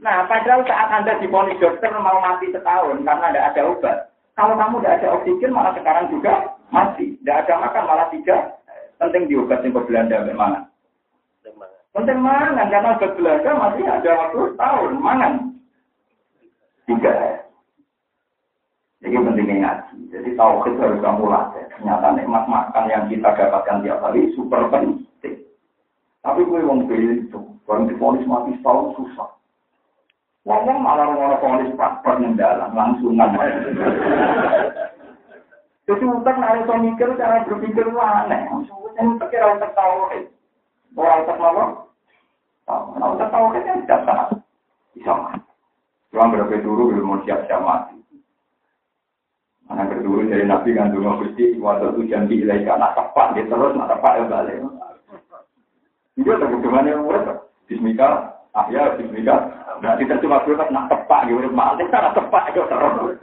Nah, 0.00 0.24
padahal 0.24 0.64
saat 0.64 0.88
Anda 0.88 1.20
diponis 1.20 1.60
dokter 1.60 1.92
mau 1.92 2.24
mati 2.24 2.48
setahun 2.48 3.04
karena 3.04 3.26
tidak 3.28 3.48
ada 3.52 3.62
obat. 3.68 3.96
Kalau 4.32 4.56
kamu 4.56 4.80
tidak 4.80 4.96
ada 4.96 5.08
oksigen, 5.20 5.52
malah 5.52 5.76
sekarang 5.76 6.08
juga 6.08 6.56
mati. 6.72 7.20
Tidak 7.20 7.36
ada 7.44 7.54
makan, 7.60 7.84
malah 7.84 8.08
tidak. 8.08 8.56
Penting 8.96 9.28
diobat 9.28 9.60
yang 9.60 9.76
Belanda 9.76 10.24
bagaimana? 10.24 10.58
Penting 11.92 12.18
mangan, 12.24 12.64
karena 12.72 12.96
obat 12.96 13.12
Belanda 13.12 13.50
masih 13.60 13.84
ada 13.84 14.10
waktu 14.16 14.40
tahun. 14.56 14.92
Mangan. 15.04 15.32
Tiga. 16.88 17.12
Jadi 19.04 19.16
pentingnya 19.16 19.56
ngaji. 19.60 19.96
Jadi 20.12 20.30
tauhid 20.36 20.74
harus 20.80 21.00
kamu 21.04 21.24
latih. 21.28 21.64
Ternyata 21.76 22.06
nikmat 22.16 22.44
makan 22.48 22.84
yang 22.88 23.04
kita 23.12 23.28
dapatkan 23.36 23.84
tiap 23.84 24.00
hari 24.00 24.32
super 24.32 24.64
penting. 24.72 25.44
Tapi 26.20 26.40
gue 26.44 26.60
wong 26.64 26.88
itu, 26.88 27.40
orang 27.68 27.88
diponis 27.88 28.28
mati 28.28 28.56
setahun 28.60 28.96
susah. 28.96 29.39
Ngomong 30.50 30.82
malah 30.82 31.14
orang 31.14 31.38
polis 32.02 32.34
dalam, 32.34 32.74
langsungan. 32.74 33.38
Jadi 35.86 36.04
utak 36.10 36.42
nari 36.42 36.66
so 36.66 36.74
mikir 36.74 37.14
cara 37.14 37.46
berpikir 37.46 37.86
aneh. 37.86 38.50
Utak 38.98 39.30
kira 39.30 39.54
utak 39.54 39.70
tahu. 39.78 40.10
Orang 40.98 41.22
utak 41.22 41.38
apa? 41.38 41.64
Nah 42.98 43.06
utak 43.14 43.30
tahu 43.30 43.54
kan 43.54 43.78
tidak 43.86 44.02
salah. 44.02 44.26
Bisa 44.90 45.14
mati. 45.14 45.38
Cuma 46.10 46.34
berapa 46.34 46.54
dulu 46.58 46.98
belum 46.98 47.06
mau 47.06 47.22
siap-siap 47.22 47.62
mati. 47.62 47.94
Mana 49.70 49.86
kedua 49.86 50.26
dari 50.26 50.50
Nabi 50.50 50.74
kan 50.74 50.90
dulu 50.90 51.26
gusti 51.26 51.54
waktu 51.62 51.94
itu 51.94 52.10
janji 52.10 52.42
ilahi 52.42 52.66
karena 52.66 52.90
tepat 52.98 53.38
dia 53.38 53.46
terus 53.46 53.78
nak 53.78 53.86
tepat 53.86 54.18
ya 54.18 54.24
balik. 54.26 54.58
Dia 56.18 56.34
tak 56.42 56.50
bagaimana 56.58 56.90
yang. 56.90 57.06
Bismillah, 57.70 58.29
ah 58.54 58.66
ya 58.68 58.94
Bismillah. 58.98 59.40
Nah 59.80 59.96
kita 59.96 60.20
cuma 60.20 60.42
berurut 60.44 60.68
nak 60.68 60.90
gitu 60.90 61.32
urut 61.32 61.54
mati 61.54 61.86
karena 61.88 62.10
tepat 62.12 62.52
itu 62.52 62.62
terus. 62.66 63.16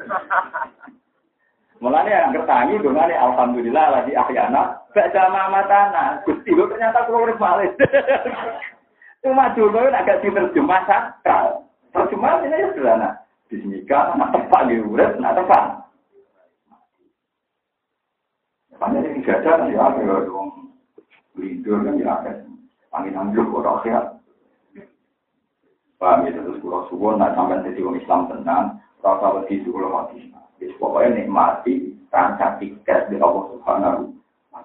Mulanya 1.78 2.26
yang 2.26 2.34
kertangi 2.34 2.82
dongane 2.82 3.14
alhamdulillah 3.14 3.86
lagi 3.94 4.18
ahyana. 4.18 4.82
Baca 4.98 5.24
mamatana. 5.30 6.26
Gusti 6.26 6.58
lo 6.58 6.66
ternyata 6.66 7.06
keluar 7.06 7.38
balik. 7.38 7.78
Cuma 9.22 9.54
dulu 9.54 9.86
agak 9.94 10.26
diterjemah 10.26 10.82
sakral. 10.90 11.70
Terjemah 11.94 12.42
ini 12.46 12.58
ya 12.58 12.68
sederhana. 12.74 13.10
Bismillah, 13.48 14.20
nak 14.20 14.32
tepat 14.36 14.62
gitu 14.68 14.92
urut, 14.92 15.12
nak 15.24 15.40
tepat. 15.40 15.64
Hanya 18.78 19.00
ini 19.08 19.24
gajah 19.24 19.56
kan 19.58 19.72
ya, 19.72 19.88
dong. 20.28 20.76
Lindur 21.40 21.80
kan 21.82 21.96
ya, 21.96 22.14
angin 22.92 23.16
ambil 23.16 23.48
orang 23.64 23.80
sehat. 23.88 24.06
Paham 25.98 26.30
ya, 26.30 26.38
terus 26.38 26.62
pulau 26.62 26.86
suwon, 26.94 27.18
nah 27.18 27.34
sampai 27.34 27.66
jadi 27.66 27.82
orang 27.82 27.98
Islam 27.98 28.22
tenang, 28.30 28.66
rasa 29.02 29.28
wedi 29.34 29.66
suwon 29.66 29.90
mati. 29.90 30.30
Jadi 30.62 30.74
pokoknya 30.78 31.26
nikmati, 31.26 31.98
rancang 32.14 32.62
tiket 32.62 33.10
di 33.10 33.18
Allah 33.18 33.44
Subhanahu 33.50 34.14
wa. 34.54 34.62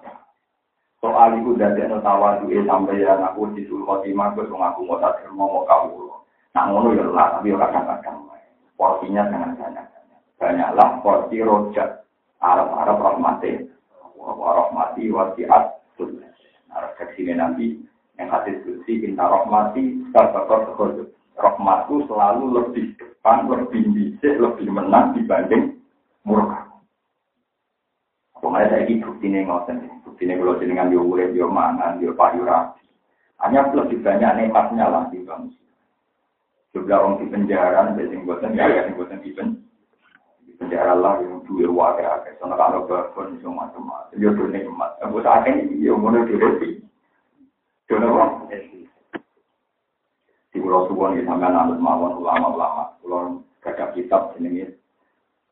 Soal 1.01 1.41
itu 1.41 1.57
dari 1.57 1.83
ada 1.83 1.99
tawadu 1.99 2.47
sampai 2.47 3.01
ya 3.01 3.17
aku 3.19 3.51
di 3.57 3.65
suruh 3.67 3.83
khotimah, 3.83 4.37
gue 4.37 4.47
ngaku 4.47 4.81
mau 4.87 5.01
tak 5.01 5.19
mau 5.35 5.51
mau 5.51 5.67
kamu. 5.67 5.99
Nah 6.55 6.63
ngono 6.69 6.95
ya 6.95 7.03
lah, 7.11 7.27
tapi 7.37 7.51
kadang-kadang 7.51 8.29
porsinya 8.79 9.27
sangat 9.27 9.57
banyak. 9.59 9.85
Banyaklah 10.39 10.89
porsi 11.03 11.43
rojak, 11.43 12.07
Arab-Arab 12.39 12.97
rahmatnya 13.03 13.73
warahmati 14.23 15.11
wasiat 15.11 15.83
Nah, 16.73 16.89
refleksinya 16.89 17.37
nanti 17.37 17.77
yang 18.17 18.33
hadis 18.33 18.57
kursi 18.65 19.05
inta 19.05 19.29
rahmati 19.29 20.09
sabakor 20.09 20.73
sekolah 20.73 21.05
rahmatku 21.37 22.05
selalu 22.05 22.45
lebih 22.61 22.85
depan, 22.97 23.49
lebih 23.49 23.83
bisa, 23.93 24.37
lebih 24.37 24.67
menang 24.69 25.17
dibanding 25.17 25.79
murka. 26.27 26.69
Pokoknya 28.37 28.75
saya 28.75 28.83
ini 28.83 28.99
bukti 28.99 29.25
ini 29.31 29.47
ngoten, 29.47 30.03
bukti 30.03 30.27
ini 30.27 30.35
kalau 30.35 30.59
jenengan 30.59 30.91
dia 30.91 30.99
urep, 30.99 31.31
dia 31.31 31.47
mangan, 31.47 31.97
dia 32.03 32.11
payu 32.11 32.43
rapi. 32.43 32.83
Hanya 33.39 33.71
lebih 33.71 34.03
banyak 34.03 34.31
nikmatnya 34.35 34.85
lah 34.91 35.03
di 35.07 35.23
bangsa. 35.23 35.63
Juga 36.75 36.99
orang 36.99 37.23
di 37.23 37.25
penjara, 37.31 37.95
biasanya 37.95 38.25
buatan 38.27 38.57
ya, 38.57 38.65
yang 38.67 38.97
buatan 38.99 39.23
di 39.23 39.31
penjara 40.63 40.95
lah 40.95 41.19
yang 41.19 41.43
duit 41.43 41.67
wakai 41.67 42.07
akeh. 42.07 42.33
Soalnya 42.39 42.55
kalau 42.55 42.87
berpun 42.87 43.35
itu 43.35 43.51
macam-macam. 43.51 44.15
Ya 44.15 44.31
duit 44.31 44.51
nikmat. 44.55 44.95
Aku 45.03 45.19
saat 45.19 45.43
ini 45.45 45.83
ya 45.83 45.91
mau 45.93 46.09
lebih. 46.09 46.81
Duit 47.87 47.99
apa? 47.99 48.25
Pulau 50.63 50.87
Suwon 50.87 51.19
kita 51.19 51.27
sampai 51.27 51.51
nanti 51.51 51.75
mawon 51.75 52.23
ulama-ulama. 52.23 52.95
Pulau 53.03 53.43
gagap 53.59 53.91
kitab 53.91 54.31
ini 54.39 54.63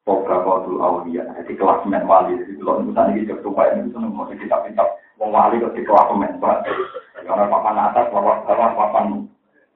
Poga 0.02 0.42
Qatul 0.42 0.82
Aulia, 0.82 1.22
jadi 1.38 1.54
kelas 1.54 1.86
men 1.86 2.10
wali, 2.10 2.34
jadi 2.34 2.58
kalau 2.58 2.82
misalnya 2.82 3.22
ini 3.22 3.30
jatuh 3.30 3.54
baik, 3.54 3.78
ini 3.78 3.86
bisa 3.86 4.02
mau 4.02 4.26
kitab-kitab, 4.26 4.88
mau 5.22 5.30
wali 5.30 5.62
kok 5.62 5.78
di 5.78 5.86
kelas 5.86 6.10
men, 6.18 6.42
karena 6.42 7.46
papan 7.46 7.78
atas, 7.78 8.10
papan 8.10 8.42
bawah, 8.50 8.70
papan, 8.74 9.30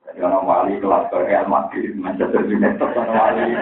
jadi 0.10 0.26
orang 0.26 0.50
wali 0.50 0.82
kelas 0.82 1.14
ke 1.14 1.18
Real 1.30 1.46
Madrid, 1.46 1.94
Manchester 1.94 2.42
United, 2.42 2.90
wali, 2.98 3.54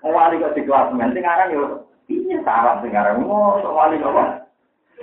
wali 0.00 0.40
kok 0.40 0.56
di 0.56 0.62
kelas 0.64 0.88
men. 0.96 1.12
Sing 1.12 1.28
aran 1.28 1.52
yo 1.52 1.84
ini 2.08 2.40
sarap 2.48 2.80
aran 2.80 3.20
oh 3.28 3.60
wali 3.60 4.00
kok 4.00 4.48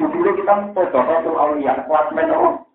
judulnya 0.01 0.33
kita 0.33 0.53
tuh 0.73 1.37
aulia 1.37 1.77
kelas 1.85 2.09
men 2.11 2.33
oh 2.33 2.66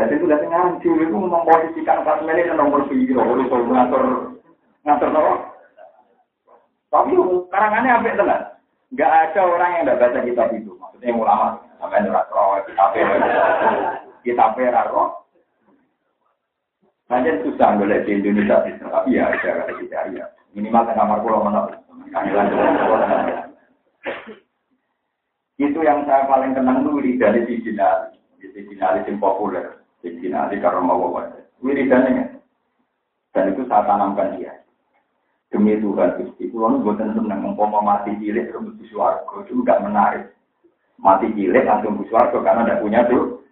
jadi 0.00 0.16
itu 0.16 0.24
dari 0.24 0.48
dulu 0.80 1.02
itu 1.04 1.16
memposisikan 1.20 2.00
kelas 2.00 2.24
men 2.24 2.40
ini 2.40 2.56
nomor 2.56 2.88
oleh 2.88 3.44
soal 3.52 3.68
ngatur 3.68 4.02
ngatur 4.88 5.08
apa 5.12 5.34
tapi 6.90 7.12
karangannya 7.52 7.92
apa 7.92 8.08
itu 8.08 8.24
Gak 8.98 9.06
ada 9.06 9.46
orang 9.46 9.70
yang 9.70 9.82
tidak 9.86 10.00
baca 10.02 10.20
kitab 10.26 10.48
itu. 10.50 10.74
Maksudnya 10.74 11.14
ulama. 11.14 11.62
Sampai 11.78 12.02
nurat 12.02 12.26
roh, 12.34 12.58
kitab 12.66 12.90
kitab 14.26 14.58
roh. 14.90 15.30
Hanya 17.06 17.38
susah 17.46 17.78
boleh 17.78 18.02
di 18.02 18.18
Indonesia. 18.18 18.66
Tapi 18.66 19.14
ya, 19.14 19.30
ada 19.30 19.72
kita 19.78 20.10
ya. 20.10 20.26
Minimal 20.50 20.90
ke 20.90 20.92
kamar 20.98 21.22
pulau 21.22 21.46
menok. 21.46 21.78
Itu 25.62 25.78
yang 25.86 26.02
saya 26.10 26.26
paling 26.26 26.58
kenang 26.58 26.82
itu 26.82 26.90
wiridan 26.98 27.46
di 27.46 27.62
Jinali. 27.62 28.18
Di 28.42 28.74
yang 28.74 29.22
populer. 29.22 29.79
Di 30.00 30.08
Jinali 30.20 30.56
karena 30.60 30.80
mau 30.80 31.08
bawa. 31.08 31.28
Wiridannya. 31.60 32.40
Dan 33.30 33.52
itu 33.54 33.62
saya 33.68 33.86
tanamkan 33.86 34.40
dia. 34.40 34.60
Demi 35.50 35.74
Tuhan 35.82 36.14
Gusti, 36.14 36.46
itu 36.46 36.54
buatan 36.54 37.10
senang 37.10 37.42
umpama 37.42 37.82
mati 37.82 38.14
cilik 38.22 38.54
terus 38.54 38.70
di 38.78 38.86
suarga 38.86 39.34
itu 39.42 39.58
enggak 39.58 39.82
menarik. 39.82 40.24
Mati 40.94 41.26
cilik 41.34 41.66
langsung 41.66 41.98
di 41.98 42.06
suarga 42.06 42.38
karena 42.38 42.62
tidak 42.62 42.80
punya 42.86 43.00
tuh. 43.10 43.42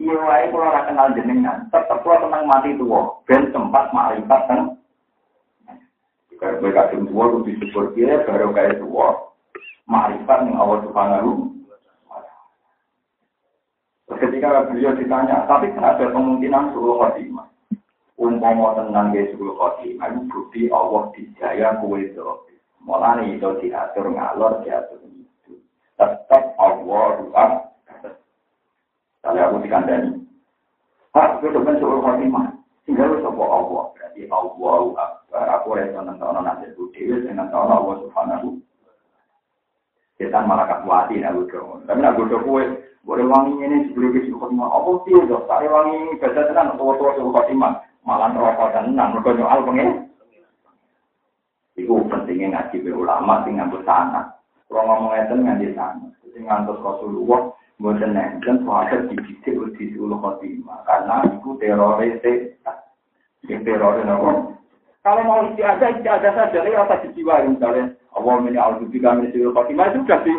Iya, 0.00 0.16
wae 0.16 0.48
kalau 0.48 0.64
orang 0.64 0.86
kenal 0.88 1.08
jenengan, 1.12 1.68
tetap 1.68 2.00
kalau 2.00 2.24
tenang 2.24 2.48
mati 2.48 2.72
tua, 2.80 3.20
ben 3.28 3.52
tempat 3.52 3.92
makrifat 3.92 4.42
kan 4.48 4.60
Kayak 6.40 6.64
mereka 6.64 6.88
tua, 6.96 7.24
lebih 7.36 7.54
syukur 7.60 7.92
dia, 7.92 8.24
baru 8.24 8.48
kayak 8.56 8.80
tua. 8.80 9.28
Marifat 9.84 10.48
yang 10.48 10.56
Allah 10.56 10.80
Subhanahu 10.88 11.52
Ketika 14.20 14.68
beliau 14.68 14.92
ditanya, 14.92 15.48
tapi 15.48 15.72
kan 15.72 15.96
ada 15.96 16.12
kemungkinan 16.12 16.76
suruh 16.76 17.00
khotimah. 17.00 17.48
Umpama 18.20 18.76
tenang 18.76 19.16
ke 19.16 19.32
suruh 19.32 19.56
khotimah, 19.56 20.12
itu 20.12 20.20
bukti 20.28 20.60
Allah 20.68 21.08
dijaya 21.16 21.80
kue 21.80 22.04
itu. 22.04 22.20
Mulanya 22.84 23.24
itu 23.24 23.48
diatur 23.64 24.12
ngalor, 24.12 24.60
diatur 24.60 25.00
itu. 25.08 25.56
Tetap 25.96 26.52
Allah 26.60 27.04
doa. 27.24 27.44
Kalau 29.24 29.40
aku 29.40 29.56
dikandani. 29.64 30.20
Pak, 31.16 31.40
itu 31.40 31.58
kan 31.64 31.80
suruh 31.80 32.04
khotimah. 32.04 32.52
Tinggal 32.84 33.24
sopo 33.24 33.44
Allah. 33.48 33.84
Berarti 33.96 34.28
Allah 34.28 35.16
aku 35.60 35.78
iso 35.78 36.00
nentono 36.02 36.40
nasib 36.42 36.76
dhewe 36.92 37.22
sing 37.24 37.34
nentono 37.38 37.72
Allah 37.72 37.96
Subhanahu 38.04 38.58
Setan 40.20 40.44
malah 40.44 40.68
kakuati 40.68 41.16
nek 41.16 41.32
bodoh. 41.32 41.80
Tapi 41.88 41.96
nek 41.96 42.12
bodoh 42.12 42.44
kowe 42.44 42.60
boleh 43.08 43.24
wangi 43.24 43.56
ini 43.64 43.88
sebelum 43.88 44.12
ke 44.12 44.28
suku 44.28 44.36
khotimah. 44.36 44.68
Apa 44.68 44.90
sih 45.08 45.16
yo? 45.16 45.40
Sare 45.48 45.64
wangi 45.64 45.96
ini 45.96 46.20
baca 46.20 46.40
tenan 46.44 46.76
tua-tua 46.76 47.16
suku 47.16 47.32
khotimah. 47.32 47.80
Malah 48.04 48.28
rokok 48.36 48.68
tenan 48.76 49.16
mergo 49.16 49.32
nyoal 49.32 49.64
pengen. 49.64 50.12
Iku 51.80 52.04
pentingnya 52.12 52.68
ngaji 52.68 52.92
ulama 52.92 53.48
sing 53.48 53.56
nganggo 53.56 53.80
sana. 53.88 54.28
Kalau 54.68 54.84
ngomong 54.84 55.16
ngeten 55.16 55.40
nganti 55.40 55.72
sana. 55.72 56.04
Sing 56.36 56.44
ngantos 56.44 56.84
Rasulullah 56.84 57.56
nenten 57.80 58.60
sahabat 58.68 59.08
dididik 59.08 59.56
di 59.80 59.96
suku 59.96 60.04
khotimah 60.04 60.84
karena 60.84 61.24
iku 61.32 61.56
teroris 61.56 62.20
teroris 63.48 64.04
nopo? 64.04 64.59
Kalau 65.00 65.22
mau 65.24 65.40
istiadah, 65.48 65.96
istiadah 65.96 66.32
saja, 66.36 66.58
ini 66.60 66.76
rasa 66.76 67.00
dijiwai 67.04 67.48
misalnya. 67.48 67.96
Allah 68.12 68.34
ini 68.44 68.58
al 68.60 68.76
kami 68.82 69.32
sirul 69.32 69.56
khotimah 69.56 69.88
itu 69.94 70.04
sudah 70.04 70.20
di, 70.26 70.32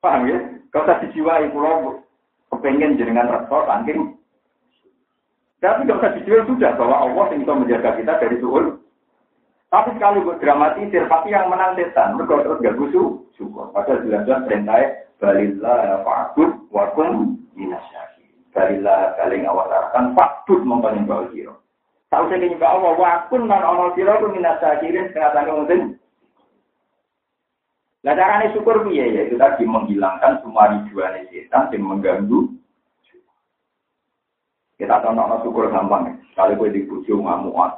paham 0.00 0.30
ya? 0.30 0.38
Gak 0.72 0.84
usah 0.86 0.98
dijiwai, 1.04 1.50
pulau 1.52 2.00
kepengen 2.48 2.96
jenengan 2.96 3.28
rektor 3.28 3.66
saking 3.66 4.16
tapi 5.56 5.88
tidak 5.88 5.98
usah 5.98 6.12
dijual 6.20 6.42
sudah 6.46 6.70
bahwa 6.76 6.96
Allah 7.00 7.24
yang 7.32 7.40
bisa 7.42 7.52
menjaga 7.56 7.90
kita 7.96 8.12
dari 8.20 8.36
suhul. 8.38 8.76
Tapi 9.66 9.88
sekali 9.98 10.22
buat 10.22 10.38
dramatisir, 10.38 11.10
pasti 11.10 11.34
yang 11.34 11.50
menang 11.50 11.74
setan. 11.74 12.14
Mereka 12.14 12.44
terus 12.44 12.62
gak 12.62 12.76
gusu, 12.78 13.02
syukur. 13.34 13.72
Padahal 13.74 14.04
jelas-jelas 14.06 14.46
perintah 14.46 14.78
balillah 15.18 16.06
fa'bud 16.06 16.70
wakum 16.70 17.40
minasyaki. 17.58 18.30
Balillah 18.54 19.16
baling 19.18 19.42
awasarakan 19.48 20.14
fa'bud 20.14 20.60
mengpaling 20.62 21.08
bawah 21.08 21.26
kira. 21.34 21.54
Tahu 22.16 22.32
saya 22.32 22.48
nyembah 22.48 22.70
Allah, 22.80 22.92
wakun 22.96 23.44
dan 23.44 23.60
ono 23.60 23.92
kira 23.92 24.16
itu 24.16 24.32
minasyakirin 24.32 25.12
setengah 25.12 25.36
tangga 25.36 25.52
mungkin. 25.52 26.00
Nah 28.00 28.16
caranya 28.16 28.56
syukur 28.56 28.88
piye 28.88 29.04
ya 29.12 29.28
itu 29.28 29.36
tadi 29.36 29.68
menghilangkan 29.68 30.40
semua 30.40 30.72
ribuan 30.72 31.28
setan 31.28 31.68
yang 31.76 31.84
mengganggu 31.84 32.56
kita 34.80 34.96
tahu 35.04 35.12
nak 35.12 35.44
syukur 35.44 35.68
gampang. 35.68 36.16
Kali 36.32 36.56
gue 36.56 36.72
di 36.72 36.88
bujuk 36.88 37.20
ngamuan, 37.20 37.68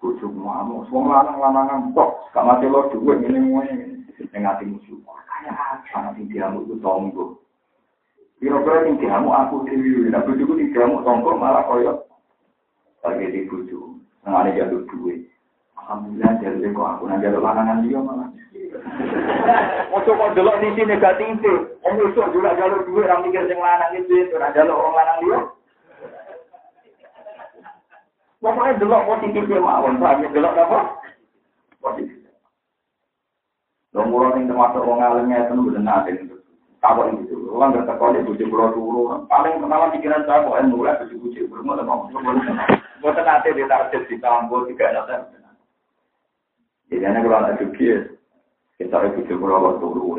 bujuk 0.00 0.32
ngamuk, 0.32 0.88
semua 0.88 1.20
lanang 1.20 1.36
lanangan 1.36 1.92
tok. 1.92 2.24
Gak 2.32 2.48
mati 2.48 2.72
lo 2.72 2.88
dua 2.88 3.20
ini 3.20 3.36
ini 3.36 4.24
yang 4.32 4.48
ngati 4.48 4.64
musuh. 4.64 4.96
Kayak 5.04 5.60
apa 5.60 6.08
nanti 6.08 6.24
diamu 6.32 6.64
itu 6.64 6.80
tonggo. 6.80 7.36
Kira-kira 8.40 8.88
yang 8.88 8.96
diamu 8.96 9.28
aku 9.28 9.68
dewi, 9.68 10.08
nah 10.08 10.24
bujukku 10.24 10.56
di 10.56 10.72
diamu 10.72 11.04
tonggo 11.04 11.36
malah 11.36 11.68
koyok. 11.68 12.07
Lagi 13.06 13.26
di 13.30 13.46
nggak 14.28 14.44
ada 14.44 14.50
jalur 14.52 14.82
duit. 14.92 15.20
Alhamdulillah 15.78 16.32
jadi 16.44 16.68
kok 16.74 16.88
aku 16.98 17.02
nanti 17.08 17.24
jalur 17.24 17.40
lanangan 17.40 17.80
dia 17.86 17.98
malah. 17.98 18.28
Mau 19.90 20.04
coba 20.04 20.36
delok 20.36 20.60
di 20.60 20.68
sini 20.76 20.92
negatif, 20.92 21.80
om 21.80 21.96
usuk 21.96 22.28
juga 22.36 22.52
jalur 22.60 22.84
duit, 22.84 23.08
orang 23.08 23.24
mikir 23.24 23.48
yang 23.48 23.64
lanang 23.64 23.96
itu, 23.96 24.28
orang 24.36 24.52
jalur 24.52 24.76
orang 24.76 24.94
lanang 25.00 25.18
dia. 25.24 25.38
Pokoknya 28.38 28.78
delok 28.78 29.06
positifnya 29.08 29.58
mawon, 29.64 29.98
paham 29.98 30.22
ya 30.22 30.28
delok 30.30 30.54
apa? 30.60 30.78
Positif. 31.80 32.20
Dong 33.96 34.12
kurang 34.12 34.36
yang 34.36 34.52
termasuk 34.52 34.84
orang 34.84 35.02
alimnya 35.08 35.48
itu 35.48 35.62
benar 35.72 36.04
nanti. 36.04 36.12
Tahu 36.78 37.10
itu, 37.10 37.34
orang 37.50 37.74
terkau 37.74 38.14
di 38.14 38.22
bujuk 38.22 38.46
pulau 38.54 38.70
turu. 38.70 39.02
Paling 39.26 39.58
pertama 39.58 39.90
pikiran 39.90 40.22
saya 40.28 40.46
kok 40.46 40.54
yang 40.62 40.70
mulai 40.70 40.94
bujuk 41.02 41.18
bujuk 41.26 41.50
berumur 41.50 41.74
sama 41.80 42.06
Bukan 42.98 43.24
nanti 43.24 43.54
di 43.54 43.64
target 43.66 44.02
di 44.10 44.16
kampus 44.18 44.68
juga 44.70 44.90
ada. 44.90 45.16
Jadi 46.88 47.04
anak 47.04 47.22
kalau 47.26 47.38
ada 47.44 47.52
juga, 47.60 48.10
kita 48.80 48.96
harus 48.96 49.14
bujuk 49.20 49.36
pulau 49.38 49.76
turu, 49.76 50.16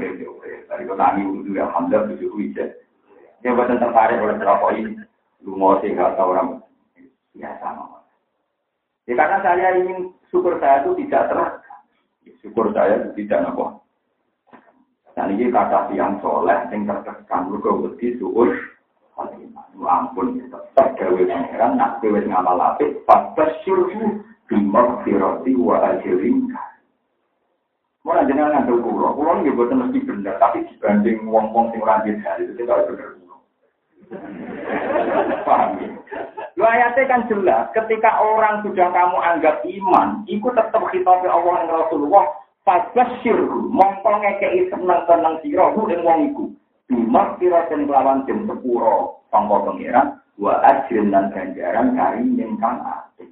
dari 0.70 0.86
kalau 0.86 1.02
nangis 1.02 1.42
itu 1.42 1.58
ya 1.58 1.66
alhamdulillah 1.66 2.08
bujuk 2.14 2.32
bujuk. 2.32 2.70
Dia 3.42 3.56
bukan 3.56 3.82
tertarik 3.82 4.22
oleh 4.22 4.38
ini. 4.78 4.94
Lu 5.42 5.56
mau 5.56 5.80
sih 5.82 5.96
nggak 5.96 6.20
tahu 6.20 6.36
orang 6.36 6.62
biasa. 7.34 7.68
Ya 9.10 9.14
karena 9.18 9.38
saya 9.42 9.68
ingin 9.82 10.14
syukur 10.30 10.62
saya 10.62 10.86
itu 10.86 10.94
tidak 11.02 11.34
terang. 11.34 11.56
Syukur 12.46 12.70
saya 12.76 13.02
itu 13.02 13.10
tidak 13.26 13.50
apa. 13.50 13.82
Dan 15.18 15.36
ini 15.36 15.50
kata 15.50 15.90
yang 15.98 16.22
soleh, 16.22 16.56
yang 16.70 16.86
terkesan, 16.86 17.50
lu 17.50 17.60
ke 17.60 17.72
wedi 17.74 18.08
suur, 18.22 18.56
ampun, 19.88 20.42
tetap 20.44 20.98
gawe 21.00 21.22
pangeran, 21.24 21.80
nak 21.80 22.04
gawe 22.04 22.20
ngamal 22.20 22.60
apik, 22.60 23.04
pas 23.08 23.32
syurhu, 23.64 24.20
bimok 24.50 25.06
firoti 25.06 25.54
wa 25.56 25.80
ajirin. 25.94 26.52
Mau 28.04 28.16
jangan 28.26 28.66
ngambil 28.66 28.78
kulo, 28.82 29.08
kulo 29.14 29.32
ini 29.44 29.54
buat 29.54 29.70
mesti 29.70 30.00
benar, 30.02 30.40
tapi 30.40 30.66
dibanding 30.66 31.28
wong-wong 31.28 31.70
sing 31.76 31.84
rajin 31.84 32.18
hari 32.26 32.48
itu 32.48 32.64
benar 32.66 32.88
kulo. 32.90 33.36
Paham 35.46 35.78
ya? 35.84 35.90
Lu 36.58 36.64
ayatnya 36.68 37.08
kan 37.08 37.24
jelas, 37.32 37.72
ketika 37.72 38.20
orang 38.20 38.66
sudah 38.68 38.92
kamu 38.92 39.18
anggap 39.22 39.64
iman, 39.64 40.28
ikut 40.28 40.54
tetap 40.58 40.84
khitabnya 40.92 41.32
Allah 41.32 41.64
dan 41.64 41.72
Rasulullah, 41.72 42.26
Fabashirhu, 42.68 43.72
mongko 43.72 44.12
ngekei 44.20 44.68
seneng-seneng 44.68 45.40
sirahu 45.40 45.88
yang 45.88 46.04
wong 46.04 46.20
iku. 46.34 46.46
Bimak 46.90 47.38
kira 47.38 47.70
dan 47.70 47.86
kelawan 47.86 48.26
jem 48.26 48.50
sepuro, 48.50 49.22
pangko 49.30 49.70
pengiran, 49.70 50.18
wa 50.42 50.58
ajrin 50.66 51.14
dan 51.14 51.30
ganjaran 51.30 51.94
kari 51.94 52.26
yang 52.34 52.58
asik. 52.58 53.30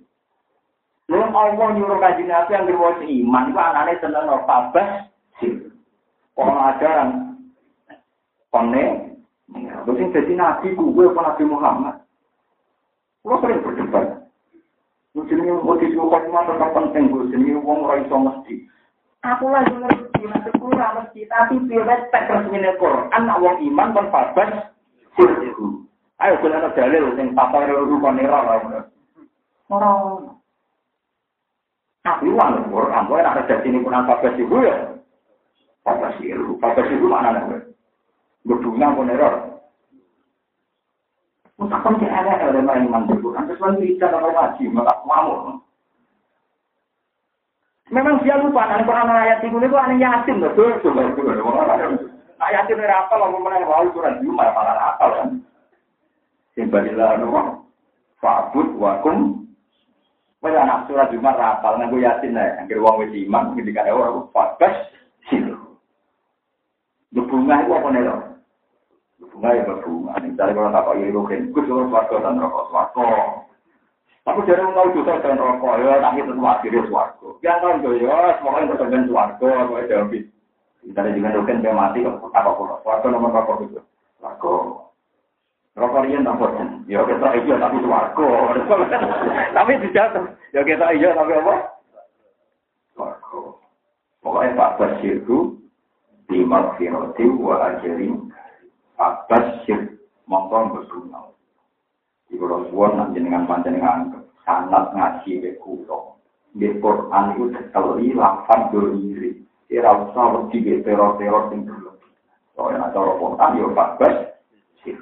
Lalu 1.09 1.25
Allah 1.33 1.67
nyuruh 1.73 1.97
kaji 1.97 2.23
nabi 2.29 2.53
yang 2.53 2.69
berwajib 2.69 3.09
iman, 3.09 3.49
itu 3.49 3.57
anaknya 3.57 4.19
no 4.29 4.45
Fabashir. 4.45 5.73
Orang 6.37 6.59
ajaran, 6.69 7.09
Kone, 8.53 8.85
terus 9.49 9.97
yang 9.97 10.13
jadi 10.13 10.33
nabi 10.37 10.77
gue, 10.77 11.05
Nabi 11.09 11.43
Muhammad. 11.49 11.95
Kalau 13.25 13.41
sering 13.43 13.59
berdebat. 13.65 14.27
Jenenge 15.27 15.65
motif 15.65 15.91
khotimah 15.97 16.45
tetap 16.45 16.71
penting. 16.77 17.09
Jenenge 17.33 17.59
wong 17.65 17.83
ora 17.83 17.99
iso 18.05 18.15
mesti. 18.21 18.69
Aku 19.27 19.51
lagi 19.51 19.75
ngerti, 19.75 20.23
maksudku 20.23 20.71
ora 20.71 20.95
mesti, 20.95 21.27
tapi 21.27 21.59
piwet 21.67 22.07
tak 22.15 22.31
resmine 22.31 22.71
Quran, 22.79 23.11
anak 23.11 23.43
wong 23.43 23.59
iman 23.59 23.91
kon 23.91 24.07
babas 24.07 24.71
sirku. 25.19 25.83
Ayo 26.23 26.39
kula 26.39 26.63
ana 26.63 26.71
dalil 26.71 27.11
sing 27.19 27.35
papa 27.35 27.67
rukun 27.67 28.23
ora 28.23 28.39
ora. 28.55 28.79
Ora. 29.67 29.91
Tapi 32.07 32.31
wong 32.31 32.71
Quran, 32.71 33.03
kowe 33.11 33.19
nek 33.19 33.35
ada 33.43 33.55
sini 33.59 33.83
Quran 33.83 34.07
babas 34.07 34.39
ibu 34.39 34.63
ya. 34.63 34.75
Babas 35.83 36.15
sirku, 36.23 36.55
mana 37.11 37.35
nek. 37.35 37.67
Gedungnya 38.47 38.95
error. 38.95 39.59
Mutakan 41.59 41.99
ke 41.99 42.07
ada 42.07 42.47
iman 42.55 43.11
Quran. 43.11 43.43
Terus 43.43 43.59
lagi 43.59 43.99
tidak 43.99 44.15
ada 44.15 44.29
ngaji, 44.31 44.63
maka 44.71 44.95
mau. 45.03 45.59
Memang 47.87 48.19
dia 48.19 48.35
lupa 48.35 48.67
kan 48.67 48.83
Quran 48.83 49.07
ayat 49.07 49.39
itu 49.47 49.55
itu 49.63 49.77
aneh 49.79 49.95
yasin 50.03 50.43
loh. 50.43 50.51
Ayat 52.37 52.67
itu 52.67 52.75
berapa 52.75 53.13
lah? 53.15 53.27
Mana 53.31 53.63
yang 53.63 53.71
lalu 53.71 53.95
Quran 53.95 54.19
cuma 54.19 54.51
apa 54.51 54.61
apa 54.75 55.05
kan? 55.07 55.29
Sembilan 56.51 57.23
nomor. 57.23 57.63
Fakut 58.19 58.75
wakum. 58.75 59.47
Mana 60.43 60.67
anak 60.67 60.91
surat 60.91 61.09
cuma 61.15 61.31
rapal. 61.31 61.79
Nah 61.79 61.87
gue 61.87 62.03
yasin 62.03 62.35
ae, 62.35 62.59
Angker 62.59 62.83
wong 62.83 63.07
wis 63.07 63.15
iman. 63.25 63.55
Jadi 63.55 63.71
ora 63.71 64.11
orang 64.11 64.29
fakas 64.35 64.75
silo. 65.31 65.79
Berbunga 67.15 67.63
itu 67.63 67.71
apa 67.71 67.87
nih 67.89 68.03
loh? 68.03 68.19
Berbunga 69.17 69.49
ya 69.55 69.63
berbunga. 69.63 70.11
Ini 70.21 70.35
dari 70.35 70.53
orang 70.53 70.75
tak 70.75 70.83
kau 70.85 70.97
ini 70.99 71.15
loh. 71.15 71.23
Kenku 71.25 71.59
suruh 71.63 71.87
suatu 71.87 72.19
dan 72.19 72.37
rokok 72.37 72.67
suatu. 72.67 73.05
Aku 74.27 74.43
jadi 74.43 74.59
mau 74.59 74.91
dosa 74.91 75.23
dan 75.23 75.39
rokok, 75.39 75.79
ya 75.79 76.03
tapi 76.03 76.19
akhirnya 76.19 76.83
suarga. 76.91 77.27
Yang 77.39 77.57
tahu 77.63 77.73
itu 77.79 77.89
ya, 78.03 78.35
semuanya 78.43 78.69
berkenan 78.75 79.07
suarga, 79.07 79.49
gue 79.71 79.87
jawab. 79.87 80.13
Misalnya 80.83 81.15
juga 81.15 81.35
doken 81.35 81.63
dia 81.63 81.71
mati, 81.71 81.99
apa 82.03 82.49
pun 82.59 82.75
suarga 82.83 83.07
nomor 83.07 83.31
rokok 83.31 83.63
itu. 83.63 83.79
Suarga. 84.19 84.53
Rokok 85.79 86.03
ini 86.11 86.27
tak 86.27 86.37
bosan. 86.43 86.69
Ya 86.91 87.07
kita 87.07 87.27
iya 87.39 87.55
tapi 87.55 87.77
suarga. 87.79 88.27
Tapi 89.55 89.71
tidak, 89.87 90.15
ya 90.51 90.61
kita 90.67 90.85
iya 90.91 91.09
tapi 91.15 91.31
apa? 91.31 91.55
Suarga. 92.99 93.41
Pokoknya 94.19 94.59
Pak 94.59 94.73
Basir 94.75 95.23
itu, 95.23 95.55
di 96.27 96.43
Marfinoti 96.43 97.23
wa 97.31 97.63
ajarin 97.63 98.27
Abbas 98.99 99.63
sir 99.63 99.95
mongko 100.27 100.75
berbunga. 100.75 101.31
Di 102.27 102.35
kalau 102.35 102.67
suwon 102.67 102.99
nanti 102.99 103.23
dengan 103.23 103.47
panjenengan 103.47 104.11
sanat 104.47 104.95
ngaji 104.95 105.43
ke 105.43 105.51
kulo. 105.59 106.15
Di 106.55 106.71
Quran 106.79 107.35
itu 107.35 107.51
sekali 107.59 108.15
lafaz 108.15 108.71
diri. 108.71 109.43
Kira 109.67 109.91
usah 110.07 110.47
wedi 110.47 110.63
ke 110.63 110.79
teror-teror 110.87 111.51
yang 111.51 111.67
berlebih. 111.67 112.11
Soalnya 112.55 112.87
cara 112.95 113.11
Quran 113.19 113.59
ya 113.59 113.67
Abbas 113.67 114.15
sir. 114.81 114.97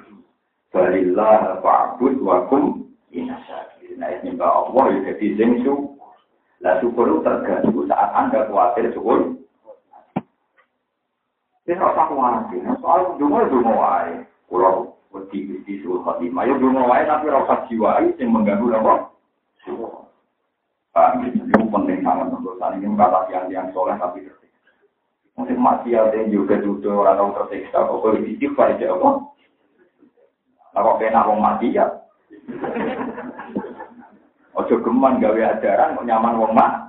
Balillah 0.74 1.62
fa'bud 1.62 2.18
wa 2.20 2.50
kum 2.50 2.90
inasyakirin. 3.14 4.02
Nah 4.02 4.10
ini 4.20 4.34
Mbak 4.34 4.50
Allah 4.50 4.84
ya 4.92 4.98
jadi 5.14 5.26
sing 5.38 5.50
syukur. 5.62 6.12
Lah 6.60 6.82
syukur 6.82 7.06
itu 7.08 7.24
tergantung 7.24 7.86
saat 7.86 8.10
Anda 8.12 8.50
khawatir 8.50 8.90
syukur. 8.92 9.38
Ini 11.64 11.78
rasa 11.78 12.10
khawatir. 12.10 12.60
Soal 12.82 13.16
dungo 13.16 13.40
dungo 13.48 13.72
wae. 13.72 14.26
Kalau 14.50 14.98
wedi 15.14 15.48
wedi 15.48 15.80
suul 15.80 16.02
khotimah. 16.04 16.44
Ya 16.44 16.58
dungo 16.60 16.84
wae 16.84 17.06
tapi 17.08 17.32
rasa 17.32 17.64
jiwa 17.70 18.02
yang 18.18 18.34
mengganggu 18.34 18.68
apa? 18.76 19.15
Pak, 20.96 21.20
ini 21.20 21.44
penting 21.52 22.00
sangat 22.00 22.32
untuk 22.32 22.56
saling 22.56 22.80
ini 22.80 22.96
kata 22.96 23.50
yang 23.52 23.68
soleh 23.76 23.98
tapi. 24.00 24.24
Mungkin 25.36 25.60
mati 25.60 25.92
ada 25.92 26.16
yang 26.16 26.32
juga 26.32 26.56
duduk 26.56 27.04
orang 27.04 27.20
tahu 27.20 27.36
tersiksa. 27.36 27.84
Kok 27.84 28.00
kalau 28.00 28.24
istighfar 28.24 28.72
aja 28.72 28.96
apa? 28.96 29.10
Kalau 30.72 30.96
kena 30.96 31.28
wong 31.28 31.44
mati 31.44 31.76
ya. 31.76 31.84
Ojo 34.56 34.80
geman 34.80 35.20
gawe 35.20 35.42
ajaran 35.60 36.00
nyaman 36.00 36.40
wong 36.40 36.52
mati 36.56 36.86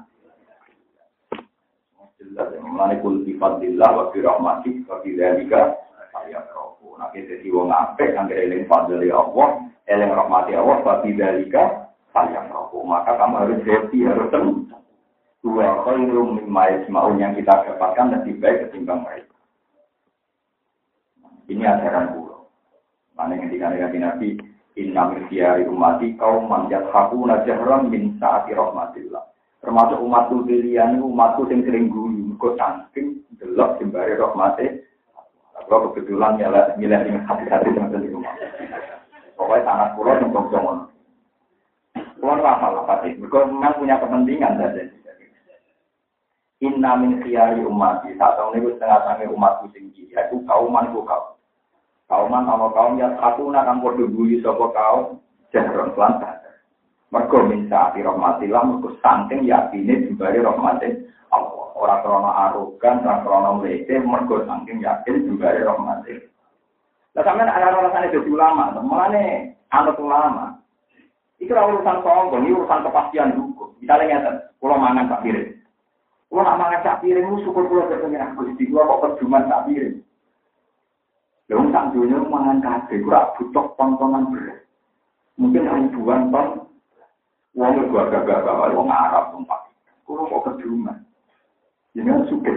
jelas 2.37 2.53
yang 2.53 2.69
mengenai 2.69 3.01
kul 3.01 3.25
sifat 3.25 3.57
dillah 3.57 3.89
wa 3.97 4.03
bi 4.13 4.21
rahmatik 4.21 4.85
wa 4.85 5.01
bi 5.01 5.17
dzalika 5.17 5.73
saya 6.13 6.41
rohku. 6.53 6.97
Nah, 6.97 7.09
kita 7.13 7.41
wong 7.49 7.73
angger 7.73 8.13
eling 8.37 8.69
fadli 8.69 9.09
Allah, 9.09 9.63
eling 9.89 10.11
rahmati 10.13 10.53
Allah, 10.53 10.77
babi 10.81 11.13
dalika, 11.13 11.86
saya 12.17 12.49
rohku. 12.49 12.81
Maka 12.81 13.13
kamu 13.13 13.35
harus 13.37 13.61
happy, 13.61 14.01
harus 14.01 14.29
tenang. 14.33 14.65
Dua 15.45 15.85
khairum 15.85 16.41
mimma 16.41 16.63
yasma'un 16.73 17.21
yang 17.21 17.37
kita 17.37 17.61
dapatkan 17.61 18.09
lebih 18.17 18.41
baik 18.41 18.67
ketimbang 18.67 19.05
mereka. 19.05 19.37
Ini 21.47 21.63
ajaran 21.63 22.17
pulau. 22.17 22.49
Mana 23.13 23.37
yang 23.37 23.47
ketika 23.47 23.71
Nabi 23.71 24.41
Inna 24.77 25.09
min 25.09 25.25
khiyari 25.25 25.65
umati 25.65 26.13
kaum 26.21 26.45
manjat 26.45 26.85
haku 26.93 27.25
najahram 27.25 27.89
min 27.89 28.17
saati 28.21 28.53
rahmatillah. 28.53 29.25
Termasuk 29.63 29.97
umatku 30.05 30.45
pilihan 30.45 31.01
umatku 31.01 31.49
yang 31.49 31.65
sering 31.65 31.89
guyu. 31.89 32.37
Kau 32.37 32.53
saking 32.53 33.25
delok 33.41 33.81
sembari 33.81 34.13
rahmati. 34.13 34.85
Kalau 35.65 35.89
kebetulan 35.89 36.37
milih 36.37 36.77
milih 36.77 37.25
hati-hati 37.25 37.73
dengan 37.73 37.97
di 37.97 38.09
rumah. 38.13 38.35
Pokoknya 39.33 39.65
sangat 39.65 39.89
pulau 39.97 40.13
yang 40.13 40.29
bongsongon. 40.29 40.96
Pulau 42.17 42.41
apa 42.41 42.67
lah 42.73 42.83
pasti. 42.89 43.13
Mereka 43.17 43.49
memang 43.49 43.77
punya 43.77 44.01
kepentingan 44.01 44.57
saja. 44.57 44.83
Inna 46.65 46.97
min 46.97 47.21
khiyari 47.21 47.61
umati. 47.61 48.17
Saat 48.17 48.41
ini 48.53 48.73
setengah-setengah 48.73 49.29
umatku 49.33 49.69
tinggi. 49.73 50.09
Yaitu 50.09 50.41
kauman 50.49 50.89
ku 50.89 51.05
kaum. 51.05 51.37
Kauman 52.07 52.47
sama 52.47 52.71
kaum 52.73 52.97
yang 52.97 53.13
satu 53.19 53.51
nakang 53.51 53.83
podo 53.83 54.07
buli 54.07 54.41
sopo 54.41 54.73
kaum 54.73 55.19
jahron 55.51 55.93
kelantan. 55.93 56.39
Mergo 57.07 57.39
minta 57.47 57.91
ati 57.91 58.03
rahmatillah 58.03 58.63
mergo 58.67 58.91
saking 58.99 59.47
yakine 59.47 60.07
jembare 60.07 60.43
rahmatin 60.43 61.07
Allah. 61.31 61.71
Ora 61.77 62.01
krana 62.03 62.31
arogan, 62.49 63.05
ora 63.05 63.23
krana 63.23 63.49
mlete, 63.55 63.95
mergo 64.03 64.43
saking 64.43 64.83
yakin 64.83 65.23
jembare 65.23 65.63
rahmatin. 65.63 66.19
Lah 67.15 67.23
sampean 67.23 67.47
ana 67.47 67.79
rasane 67.79 68.11
dadi 68.11 68.27
ulama, 68.27 68.75
mulane 68.83 69.55
anut 69.71 69.95
ulama. 69.99 70.56
Ora 71.37 71.73
urusan 71.73 72.01
sombong, 72.05 72.43
ini 72.45 72.53
urusan 72.53 72.85
kepastian 72.85 73.33
hukum. 73.33 73.73
Misalnya 73.81 74.19
ngeten, 74.21 74.35
kula 74.61 74.77
mangan 74.77 75.09
sak 75.09 75.21
piring. 75.25 75.57
Kula 76.29 76.41
nak 76.43 76.59
mangan 76.59 76.81
sak 76.85 76.99
piring, 77.01 77.25
syukur 77.41 77.65
kula 77.65 77.89
ketemu 77.89 78.21
Gusti, 78.37 78.63
kula 78.69 78.85
kok 78.85 79.01
perjuman 79.01 79.49
sak 79.49 79.63
piring. 79.65 79.95
Lalu 81.47 81.71
tak 81.71 81.85
dunia 81.95 82.17
mangan 82.27 82.59
kabeh, 82.59 82.99
ora 83.07 83.31
butuh 83.39 83.65
tontonan 83.79 84.29
beras. 84.29 84.59
Mungkin 85.39 85.65
ribuan 85.65 86.29
ton. 86.29 86.67
Wong 87.57 87.89
gagah 87.89 88.45
bawa 88.45 88.69
wong 88.69 88.89
Arab 88.91 89.33
tempat. 89.33 89.73
Kulo 90.05 90.29
kok 90.29 90.53
keduman. 90.53 91.01
Ini 91.97 92.05
kan 92.05 92.29
suka. 92.29 92.53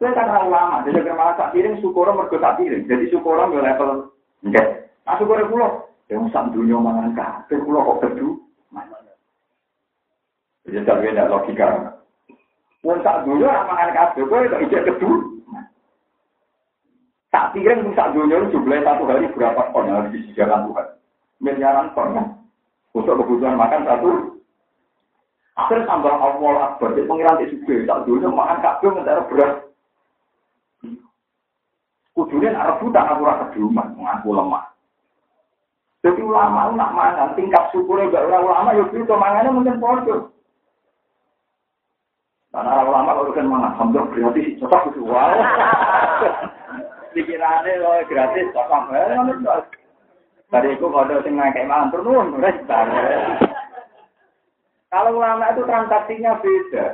Saya 0.00 0.16
kan 0.16 0.32
orang 0.32 0.48
lama, 0.48 0.76
jadi 0.88 1.04
kena 1.04 1.36
sak 1.36 1.52
piring 1.52 1.80
syukur 1.84 2.08
mergo 2.08 2.40
sak 2.40 2.56
piring. 2.56 2.88
Jadi 2.88 3.12
syukur 3.12 3.36
yo 3.36 3.60
level 3.60 3.90
enggak. 4.40 4.88
Ah 5.04 5.20
syukur 5.20 5.40
kulo, 5.52 5.93
yang 6.12 6.28
sak 6.28 6.52
dunia 6.52 6.76
mangan 6.76 7.16
kabeh 7.16 7.56
kulo 7.64 7.80
kok 7.80 8.00
keduman. 8.04 8.86
Jadi 10.68 10.84
tak 10.84 11.00
ada 11.00 11.32
logika. 11.32 11.66
Wong 12.84 13.00
sak 13.00 13.24
dunia 13.24 13.64
mangan 13.64 13.90
kabeh, 13.96 14.22
kowe 14.28 14.44
kok 14.44 14.62
ijek 14.68 14.84
keduman. 14.84 15.64
Tak 17.32 17.56
pikirin 17.56 17.88
bisa 17.88 18.12
dunia 18.12 18.46
jumlahnya 18.52 18.84
satu 18.84 19.02
hari 19.08 19.26
berapa 19.32 19.62
ton 19.72 19.90
harus 19.90 20.12
disediakan 20.12 20.70
Tuhan. 20.70 20.86
Miliaran 21.42 21.90
ton 21.96 22.14
ya. 22.14 22.22
Untuk 22.94 23.18
kebutuhan 23.18 23.58
makan 23.58 23.82
satu. 23.88 24.10
Akhirnya 25.58 25.86
tambah 25.90 26.14
awal 26.14 26.58
akbar. 26.62 26.94
Jadi 26.94 27.10
pengiran 27.10 27.40
di 27.42 27.50
suge. 27.50 27.82
Tak 27.90 28.06
dunia 28.06 28.30
makan 28.30 28.58
kabel 28.62 28.90
mentara 28.94 29.22
beras. 29.26 29.52
Kudunya 32.14 32.54
arah 32.54 32.78
buta 32.78 33.02
aku 33.02 33.22
rasa 33.26 33.44
keduman. 33.50 33.98
Mengaku 33.98 34.30
lemah. 34.30 34.73
Jadi 36.04 36.20
ulama 36.20 36.68
nak 36.76 36.92
mangan. 36.92 37.32
Tingkat 37.32 37.72
syukurnya 37.72 38.12
gak 38.12 38.28
ulama. 38.28 38.76
Ya 38.76 38.84
itu 38.84 39.14
mangannya 39.16 39.50
mungkin 39.56 39.80
bodoh. 39.80 40.28
Karena 42.52 42.84
ulama 42.84 43.16
kalau 43.16 43.32
kan 43.32 43.48
mangan. 43.48 43.72
Alhamdulillah 43.72 44.12
berarti 44.12 44.42
cocok 44.60 44.82
itu. 44.92 45.00
Wow. 45.08 45.32
pikirannya 47.14 47.78
lo 47.78 48.02
gratis 48.10 48.50
kok 48.50 48.66
sampai 48.66 49.14
dari 50.50 50.74
itu 50.74 50.86
kalau 50.86 51.22
sing 51.22 51.34
ngekek 51.38 51.66
mangan 51.66 51.90
turun 51.94 52.26
kalau 54.90 55.10
ulama 55.18 55.50
itu 55.54 55.62
transaksinya 55.64 56.42
beda 56.42 56.86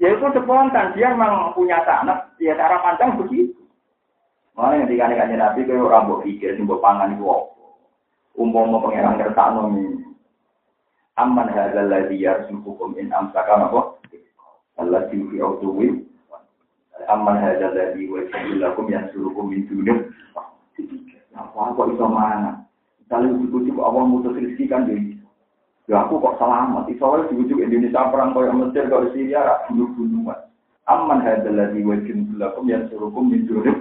ya 0.00 0.08
itu 0.12 0.26
spontan 0.36 0.92
dia 0.94 1.12
memang 1.16 1.56
punya 1.56 1.80
tanah 1.84 2.28
ya 2.40 2.56
cara 2.56 2.80
pandang 2.84 3.16
begitu 3.20 3.56
mana 4.54 4.84
yang 4.84 4.88
dikali 4.88 5.16
nabi 5.16 5.64
ke 5.64 5.72
orang 5.72 6.08
buat 6.08 6.20
pikir 6.24 6.56
simbol 6.56 6.80
pangan 6.84 7.16
itu 7.16 7.24
apa 7.24 7.59
umpama 8.40 8.80
pangeran 8.80 9.20
kertasno 9.20 9.68
ini 9.76 10.00
aman 11.20 11.52
hadzal 11.52 11.92
ladzi 11.92 12.24
yarzuqukum 12.24 12.96
in 12.96 13.12
amsaka 13.12 13.68
Allah 14.80 15.04
fi 15.12 15.20
autuwi 15.36 16.08
aman 17.08 17.36
hadza 17.40 17.68
ladzi 17.72 18.08
wa 18.08 18.20
lakum 18.60 18.88
suruhum 19.12 19.50
min 19.50 19.66
dunya. 19.66 19.94
Apa 21.34 21.72
kok 21.76 21.88
iso 21.96 22.06
mana? 22.08 22.64
Kalau 23.08 23.34
dibujuk 23.40 23.80
Allah 23.82 24.04
mutus 24.06 24.36
rezeki 24.36 24.70
kan 24.70 24.86
jadi. 24.86 25.18
Ya 25.90 26.06
aku 26.06 26.22
kok 26.22 26.38
selamat. 26.38 26.86
Iso 26.92 27.04
wae 27.08 27.26
dibujuk 27.28 27.58
Indonesia 27.58 28.08
perang 28.12 28.36
koyo 28.36 28.52
Mesir 28.54 28.86
koyo 28.86 29.10
Syria 29.10 29.66
bunuh-bunuhan. 29.66 30.40
Aman 30.86 31.24
hadza 31.24 31.50
ladzi 31.50 31.82
wa 31.82 31.96
lakum 32.38 32.70
suruhum 32.88 33.24
min 33.32 33.44
dunya. 33.48 33.74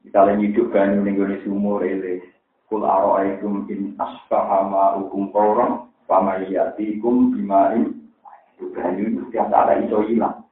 Kita 0.00 0.24
lagi 0.24 0.48
hidup 0.48 0.72
kan 0.72 0.96
ning 1.04 1.20
ngene 1.20 1.44
sumur 1.44 1.84
ele. 1.84 2.24
Kul 2.70 2.86
aro'aikum 2.86 3.66
in 3.66 3.98
asbaha 3.98 4.62
ma'ukum 4.70 5.34
qawran 5.34 5.90
fama 6.06 6.38
yatikum 6.46 7.34
bima'in. 7.34 7.98
Kan 8.78 8.94
itu 8.94 9.26
setiap 9.26 9.50
ada 9.50 9.82
iso 9.82 10.06
hilang. 10.06 10.46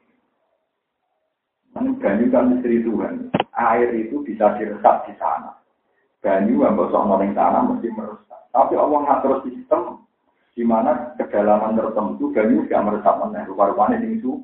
Banyu 1.78 2.26
kan 2.34 2.58
istri 2.58 2.82
Tuhan. 2.82 3.30
Air 3.54 3.94
itu 3.94 4.18
bisa 4.26 4.58
diresap 4.58 5.06
di 5.06 5.14
sana. 5.14 5.54
Banyu 6.18 6.66
yang 6.66 6.74
bosok 6.74 7.06
orang 7.06 7.30
sana 7.38 7.62
mesti 7.62 7.86
meresap. 7.94 8.50
Tapi 8.50 8.74
Allah 8.74 8.98
ngatur 9.06 9.46
sistem 9.46 10.02
di 10.58 10.66
mana 10.66 11.14
kedalaman 11.14 11.78
tertentu 11.78 12.34
banyu 12.34 12.66
tidak 12.66 12.82
meresap 12.82 13.14
mana. 13.22 13.46
Rupa-rupanya 13.46 14.02
di 14.02 14.18
itu. 14.18 14.42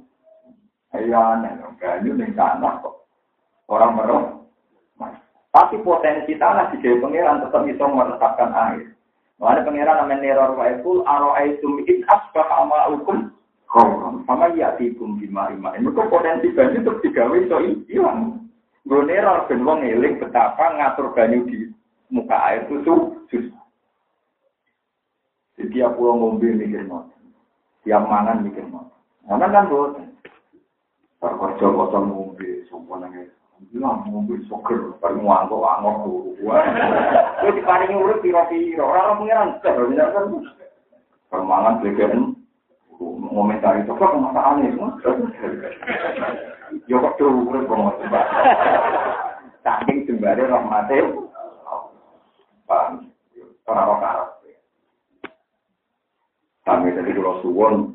Iya, 0.94 1.42
banyu 1.74 2.14
di 2.14 2.34
sana 2.38 2.78
kok. 2.78 3.02
Orang 3.66 3.98
meresap. 3.98 4.33
Tapi 5.54 5.78
potensi 5.86 6.34
tanah 6.34 6.74
di 6.74 6.82
Dewi 6.82 6.98
Pangeran 6.98 7.46
tetap 7.46 7.62
bisa 7.62 7.86
meresapkan 7.86 8.50
air. 8.50 8.90
Makanya 9.38 9.66
pangeran 9.66 9.96
namanya 10.02 10.22
neror 10.22 10.50
aro 11.06 11.30
aitum 11.38 11.78
it 11.86 12.02
asbah 12.10 12.46
ama 12.58 12.90
hukum 12.90 13.30
sama 14.26 14.50
ya 14.54 14.74
tibum 14.78 15.18
di 15.18 15.30
marima. 15.30 15.74
Ini 15.78 15.90
kok 15.94 16.10
potensi 16.10 16.50
banyu 16.54 16.82
terus 16.82 17.02
digawe 17.06 17.38
so 17.46 17.58
hilang. 17.86 18.50
Gue 18.82 19.06
neror 19.06 19.46
ben 19.46 19.62
betapa 20.18 20.74
ngatur 20.74 21.14
banyu 21.14 21.46
di 21.46 21.70
muka 22.10 22.38
air 22.50 22.66
itu 22.66 22.94
susah. 23.30 23.62
Jadi 25.54 25.70
tiap 25.70 25.94
pulau 25.94 26.18
ngombe 26.18 26.50
mikir 26.50 26.82
mau, 26.82 27.06
tiap 27.86 28.02
mangan 28.10 28.42
mikir 28.42 28.66
mau. 28.66 28.90
Mangan 29.22 29.54
kan 29.54 29.70
buat. 29.70 29.92
Terkerja 31.22 31.66
kosong 31.70 32.10
ngombe, 32.10 32.66
sumpah 32.66 32.98
nangis. 33.06 33.30
Ya 33.74 33.90
mumpul 34.06 34.38
soker 34.46 34.98
perlu 35.02 35.26
anggo 35.26 35.66
anggo 35.66 35.90
turu. 36.06 36.30
Yo 37.42 37.48
dipari 37.54 37.90
urip 37.90 38.22
piro-piro 38.22 38.86
ora 38.86 39.10
ora 39.10 39.18
pengiran 39.18 39.58
teh 39.62 39.74
benar 39.74 40.14
kan. 40.14 40.30
Permangan 41.26 41.82
dikeren 41.82 42.38
ngomentari 43.02 43.82
soker 43.86 44.14
kok 44.14 44.22
malah 44.22 44.54
aneh. 44.54 44.70
Yo 46.86 47.02
kok 47.02 47.18
turu 47.18 47.50
ora 47.50 47.66
promo 47.66 47.90
sebab. 47.98 48.26
Saking 49.66 50.06
jembare 50.06 50.46
rahmate 50.46 50.98
Pak 52.70 53.02
Pak 53.66 54.22
Kami 56.64 56.96
tadi 56.96 57.10
kula 57.12 57.42
suwon 57.44 57.92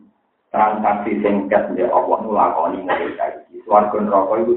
transaksi 0.53 1.23
singkat 1.23 1.73
ya 1.73 1.87
Allah 1.89 2.19
nulakoni 2.21 2.83
ngene 2.85 3.15
iki. 3.17 3.63
Swarga 3.63 3.97
neraka 3.97 4.43
iku 4.43 4.53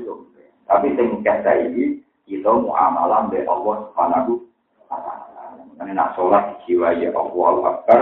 Tapi 0.66 0.94
singkat 0.94 1.42
saiki 1.42 2.02
kita 2.26 2.50
muamalah 2.50 3.28
be 3.28 3.42
Allah 3.44 3.76
Subhanahu 3.90 4.32
wa 4.90 4.98
taala. 5.02 5.44
Nak 5.82 6.14
sholat 6.14 6.62
jiwa 6.64 6.94
ya 6.96 7.10
Allah 7.12 7.54
Akbar 7.76 8.00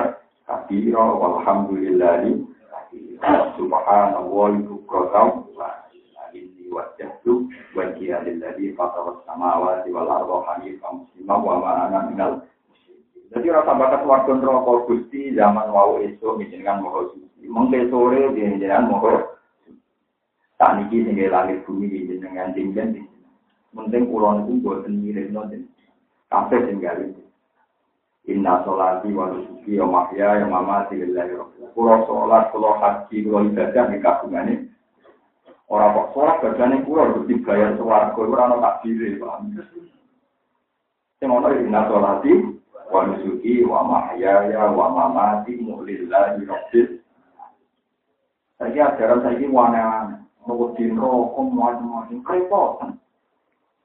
kabira 0.51 1.05
walhamdulillahi 1.15 2.51
subhanallah 3.55 4.51
bukratan 4.67 5.47
inni 6.35 6.71
wajjahtu 6.71 7.51
wajhiya 7.75 8.23
lilladzi 8.23 8.75
fatara 8.79 9.19
samawati 9.27 9.91
wal 9.91 10.07
arda 10.07 10.37
hanifan 10.47 11.03
muslima 11.03 11.35
wa 11.39 11.55
ma 11.59 11.71
ana 11.87 12.07
minal 12.07 12.33
jadi 13.31 13.47
rasa 13.55 13.79
bakat 13.79 14.03
warga 14.07 14.35
neraka 14.35 14.91
Gusti 14.91 15.31
zaman 15.39 15.71
wau 15.71 16.03
esuk 16.03 16.43
jenengan 16.51 16.83
moho 16.83 17.15
suci. 17.15 17.47
Mengke 17.47 17.87
sore 17.87 18.27
jenengan 18.35 18.91
moho 18.91 19.39
tak 20.61 20.77
niki 20.77 21.09
sing 21.09 21.17
langit 21.17 21.65
bumi 21.65 21.89
jenengan 22.05 22.53
jenengan 22.53 23.01
Penting 23.71 24.11
kulon 24.11 24.45
itu 24.45 24.67
buatan 24.67 24.99
mirip 24.99 25.31
nonton. 25.31 25.71
Kafe 26.27 26.59
tinggal. 26.67 27.15
Inna 28.27 28.67
sholati 28.67 29.15
wa 29.15 29.31
nusuki 29.31 29.79
wa 29.79 29.87
mahya 30.11 30.43
ya 30.43 30.47
mamati 30.47 30.99
lillahi 30.99 31.39
rabbil 31.39 31.71
Kulo 31.73 32.05
sholat, 32.05 32.51
kulo 32.51 32.77
haji, 32.83 33.17
kulo 33.25 33.47
ibadah 33.47 33.89
di 33.89 33.99
ini. 34.03 34.55
Orang 35.71 35.95
kok 35.95 36.09
sholat 36.13 36.37
bagiannya 36.43 36.83
kulo 36.83 37.01
harus 37.01 37.27
dibayar 37.31 37.79
suara. 37.79 38.11
Kulo 38.13 38.35
orang 38.35 38.59
tak 38.59 38.83
diri. 38.83 39.17
Yang 41.23 41.31
ono 41.31 41.49
inna 41.55 41.81
sholati 41.87 42.33
wa 42.91 43.01
nusuki 43.07 43.63
wa 43.65 43.81
mahya 43.87 44.51
ya 44.51 44.67
wa 44.67 44.87
mamati 44.93 45.57
lillahi 45.63 46.43
rabbil 46.43 46.89
Saya 48.59 48.93
ajaran 48.93 49.25
saya 49.25 49.41
ini 49.41 49.49
wana-wana. 50.51 50.91
Nunggu 50.91 51.03
rokok, 51.03 51.47
macam-macam. 51.55 52.19
Kerepotan. 52.27 52.91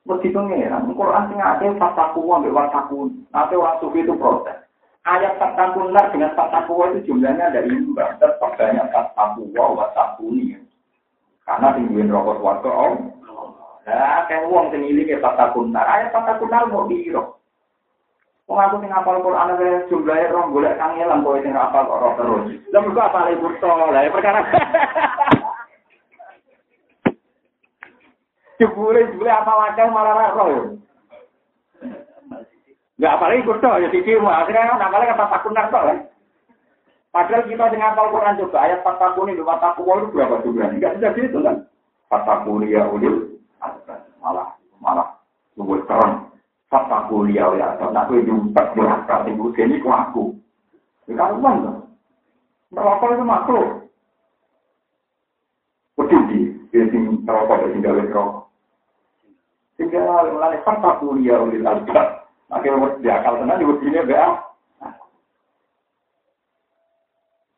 Mesti 0.06 0.30
pengeran. 0.30 0.94
Quran 0.94 1.24
sing 1.34 1.40
ada 1.42 1.66
fataku 1.82 2.30
ambil 2.30 2.54
wasaku. 2.54 3.10
Nanti 3.34 3.58
orang 3.58 3.82
sufi 3.82 4.06
itu 4.06 4.14
protes. 4.14 4.54
Ayat 5.02 5.42
fataku 5.42 5.90
nar 5.90 6.14
dengan 6.14 6.38
fataku 6.38 6.78
itu 6.94 7.10
jumlahnya 7.10 7.50
ada 7.50 7.66
imbang. 7.66 8.14
Tetap 8.22 8.54
banyak 8.54 8.86
fataku 8.94 9.50
wa 9.58 9.74
wasaku 9.74 10.30
ini. 10.38 10.62
Karena 11.42 11.74
tingguin 11.74 12.14
rokok 12.14 12.38
warga 12.38 12.70
om. 12.70 12.94
Nah, 13.86 14.26
kayak 14.30 14.46
uang 14.50 14.70
sing 14.70 14.86
ini 14.86 15.10
kayak 15.10 15.26
fataku 15.26 15.66
nar. 15.74 15.90
Ayat 15.90 16.14
fataku 16.14 16.46
nar 16.54 16.70
mau 16.70 16.86
biro. 16.86 17.42
Wong 18.46 18.62
aku 18.62 18.78
sing 18.86 18.94
apal 18.94 19.26
Quran 19.26 19.58
ada 19.58 19.90
jumlahnya 19.90 20.30
rong 20.30 20.54
golek 20.54 20.78
kangelan 20.78 21.26
kowe 21.26 21.42
sing 21.42 21.58
apal 21.58 21.82
kok 21.90 22.14
terus. 22.22 22.62
Lah 22.70 22.82
mergo 22.86 23.02
apal 23.02 23.34
ibu 23.34 23.50
Lah 23.58 24.06
perkara 24.14 24.42
Jebule 28.56 29.12
jebule 29.12 29.32
apa 29.32 29.52
wadah 29.52 29.88
malah 29.92 30.32
roh 30.32 30.48
ya. 30.48 30.64
Enggak 32.96 33.14
apalagi 33.20 33.44
kudu 33.44 33.68
ya 33.68 33.88
siji 33.92 34.16
akhirnya 34.16 34.72
kan 34.72 34.88
apalagi 34.88 35.12
kata 35.12 35.26
takunan 35.28 35.68
kok 35.68 35.84
kan. 35.84 35.98
Padahal 37.12 37.48
kita 37.48 37.72
dengan 37.72 37.96
apal 37.96 38.12
Quran 38.12 38.40
juga 38.40 38.60
ayat 38.60 38.84
fatakuni 38.84 39.40
di 39.40 39.44
fataku 39.44 39.88
itu 39.88 40.12
berapa 40.16 40.36
jumlah? 40.44 40.68
Enggak 40.72 41.00
bisa 41.00 41.16
gitu 41.20 41.40
kan. 41.44 41.68
Fatakuni 42.08 42.72
ya 42.72 42.88
ulil 42.88 43.40
malah 44.24 44.56
malah 44.80 45.20
luwih 45.60 45.84
terang. 45.88 46.32
Fatakuni 46.72 47.36
ya 47.36 47.52
ulil 47.52 47.64
atau 47.64 47.92
nak 47.92 48.08
kowe 48.08 48.20
jumpat 48.20 48.72
berapa 48.76 49.28
ibu 49.28 49.52
ini 49.52 49.84
ku 49.84 49.88
aku. 49.92 50.24
Ya 51.12 51.20
kan 51.20 51.40
kan. 51.44 51.56
Berapa 52.72 53.04
itu 53.12 53.24
makhluk. 53.28 53.68
Di, 56.06 56.38
di 56.72 56.80
sing 56.92 57.24
rokok 57.24 57.72
sing 57.72 57.80
gawe 57.84 58.02
rokok. 58.12 58.45
Sehingga 59.76 60.32
mulai 60.32 60.60
fakta 60.64 61.04
kuliah 61.04 61.40
oleh 61.40 61.60
albab. 61.64 62.26
Akhirnya 62.48 62.96
di 63.02 63.10
akal 63.12 63.44
tenan 63.44 63.60
di 63.60 63.68
begini 63.68 64.08
ya. 64.08 64.40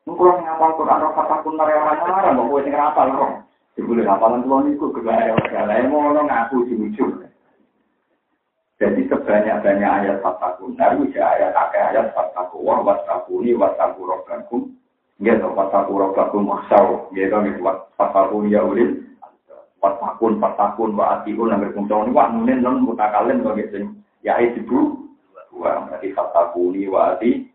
Mungkin 0.08 0.40
ngapal 0.40 0.72
Quran 0.80 1.04
roh 1.04 1.12
kata 1.12 1.36
pun 1.44 1.60
marah, 1.60 2.32
mau 2.32 2.48
gue 2.48 2.64
tinggal 2.64 2.96
apal 2.96 3.12
roh. 3.12 3.32
Sebelum 3.78 4.10
hafalan 4.10 4.48
tuh 4.48 4.64
niku 4.66 4.90
kegaya 4.90 5.38
segala 5.46 5.86
mau 5.86 6.10
ngaku 6.10 6.66
jujur. 6.66 7.28
Jadi 8.78 9.10
sebanyak-banyak 9.10 9.90
ayat 9.90 10.18
fakta 10.22 10.58
kunar, 10.58 10.98
bisa 11.02 11.22
ayat 11.22 11.54
akeh 11.54 11.82
ayat 11.82 12.14
fakta 12.14 12.46
kuwah, 12.54 12.82
wasakuni, 12.86 13.58
wasaku 13.58 14.06
rogakum, 14.06 14.70
gitu, 15.18 15.50
wasaku 15.54 15.94
rogakum 15.98 16.46
maksau, 16.46 17.10
gitu, 17.14 17.38
wasakuni 17.98 18.54
ya 18.54 18.62
ulil, 18.62 19.02
Fatakun, 19.78 20.42
fatakun, 20.42 20.98
wa 20.98 21.22
atiun, 21.22 21.54
yang 21.54 21.62
berkumpul 21.62 22.10
ini, 22.10 22.16
wah, 22.16 22.34
nunin, 22.34 22.66
non, 22.66 22.82
mutakalin, 22.82 23.46
bagi 23.46 23.70
sing, 23.70 23.84
ya, 24.26 24.42
itu, 24.42 24.66
dua, 25.54 25.86
berarti 25.86 26.10
fatakuni, 26.18 26.90
wa 26.90 27.14
ati, 27.14 27.46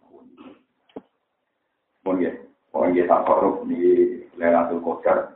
pun 2.06 2.22
ya, 2.22 2.30
pun 2.70 2.94
ya, 2.94 3.10
tak 3.10 3.26
korup, 3.26 3.66
di 3.66 4.22
Lelatul 4.38 4.78
Qadar, 4.86 5.34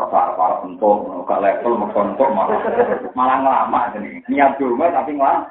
apa-apa 0.00 0.64
untuk, 0.64 1.28
ke 1.28 1.36
level, 1.36 1.72
untuk, 1.84 2.28
malah, 2.32 2.56
malah 3.12 3.38
ngelama, 3.44 3.80
ini, 4.00 4.24
niat 4.24 4.56
dulu, 4.56 4.80
tapi 4.80 5.12
ngelama, 5.12 5.44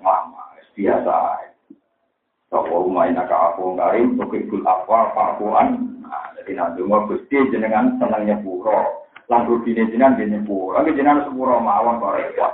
ngelama, 0.00 0.42
biasa, 0.72 1.16
Toko 2.46 2.86
rumah 2.86 3.10
ini 3.10 3.18
aku 3.18 3.74
ngarim, 3.74 4.14
tukikul 4.14 4.62
apa, 4.62 5.10
pakuan, 5.18 5.98
nah, 5.98 6.30
jadi 6.38 6.54
nanti 6.54 6.78
mau 6.86 7.02
gusti 7.02 7.34
jenengan 7.50 7.98
senangnya 7.98 8.38
puro, 8.38 9.05
lan 9.26 9.46
rubine 9.50 9.90
jenengan 9.90 10.14
dene 10.14 10.42
pura. 10.46 10.82
Lagi 10.82 10.94
jenengan 10.94 11.26
sepuro 11.26 11.58
mawon 11.58 11.98
kok 11.98 12.14
repot. 12.14 12.52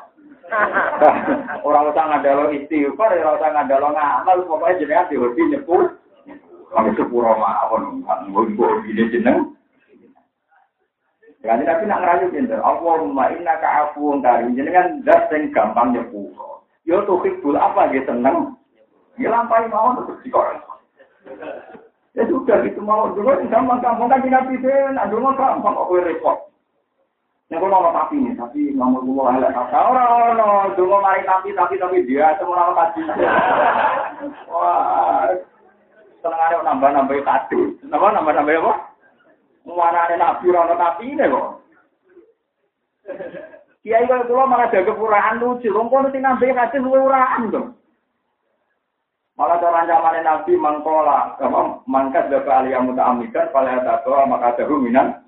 Ora 1.66 1.88
usah 1.88 2.04
ngandalo 2.12 2.52
istighfar, 2.52 3.16
ora 3.16 3.40
usah 3.40 3.50
ngandalo 3.56 3.88
ngamal, 3.96 4.36
pokoke 4.44 4.76
jenengan 4.80 5.08
dihobi 5.08 5.42
nyepur. 5.48 5.96
Lagi 6.72 6.90
sepuro 6.96 7.36
mawon, 7.36 8.04
nggo 8.28 8.64
rubine 8.64 9.04
jeneng. 9.12 9.38
Jadi 11.42 11.66
tapi 11.66 11.90
nak 11.90 12.00
ngerayu 12.06 12.30
pinter. 12.30 12.62
Allahumma 12.62 13.34
inna 13.34 13.58
ka'afuun 13.58 14.22
karim. 14.22 14.54
Jenengan 14.54 15.02
das 15.02 15.26
yang 15.34 15.50
gampang 15.50 15.90
nyepuro. 15.90 16.62
Yo 16.86 17.02
tuh 17.02 17.18
hibul 17.26 17.58
apa 17.58 17.90
gitu 17.90 18.06
seneng. 18.06 18.54
Ya 19.18 19.28
lampai 19.28 19.66
mau 19.66 19.98
terus 19.98 20.22
dikorek. 20.22 20.62
Ya 22.14 22.22
sudah 22.30 22.62
gitu 22.62 22.78
mau 22.78 23.10
dulu 23.10 23.42
gampang-gampang 23.50 24.06
kan 24.06 24.22
nabi 24.22 24.54
sen, 24.62 24.94
aduh 25.00 25.34
gampang 25.34 25.74
kok 25.74 25.90
repot. 25.90 26.38
Nek 27.52 27.60
kula 27.60 27.84
ana 27.84 27.92
tapi 27.92 28.16
nih, 28.16 28.32
tapi 28.32 28.72
nomor 28.72 29.04
kula 29.04 29.36
elek 29.36 29.52
kata 29.52 29.76
ora 29.76 30.04
ono, 30.32 30.72
donga 30.72 31.04
mari 31.04 31.20
tapi 31.28 31.52
tapi 31.52 31.76
tapi 31.76 32.00
dia 32.08 32.32
semua 32.40 32.56
nama 32.56 32.72
kaji. 32.72 33.00
Wah. 34.48 35.28
Senengane 36.24 36.64
nambah-nambah 36.64 37.20
tadi. 37.20 37.76
Nambah 37.92 38.08
nambah-nambah 38.08 38.56
apa? 38.56 38.74
Muarane 39.68 40.16
nabi 40.16 40.48
ora 40.48 40.64
ono 40.64 40.74
tapi 40.80 41.12
ne 41.12 41.24
kok. 41.28 41.48
Kiai 43.84 44.08
kok 44.08 44.32
kula 44.32 44.48
malah 44.48 44.72
jaga 44.72 44.96
puraan 44.96 45.36
lucu, 45.36 45.68
kono 45.68 46.08
sing 46.08 46.24
nambah 46.24 46.56
kasih 46.56 46.80
luwe 46.80 47.04
uraan 47.04 47.52
to. 47.52 47.62
Malah 49.36 49.60
cara 49.60 49.84
ancaman 49.84 50.24
Nabi 50.24 50.52
mangkola, 50.56 51.40
mangkat 51.88 52.28
dapat 52.28 52.52
aliyah 52.52 52.84
muta'amidan, 52.84 53.48
pada 53.48 53.80
tato 53.80 54.12
maka 54.28 54.52
ada 54.52 54.68
ruminan, 54.68 55.24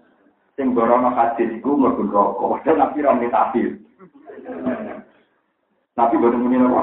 sing 0.55 0.74
gorono 0.74 1.11
hadis 1.14 1.50
iku 1.59 1.74
mlebu 1.74 2.07
neraka. 2.07 2.44
Padahal 2.46 2.76
Nabi 2.78 2.98
ra 3.02 3.11
muni 3.14 3.28
tafsir. 3.30 3.70
Nabi 5.94 6.14
boten 6.18 6.42
muni 6.42 6.59
napa? 6.59 6.82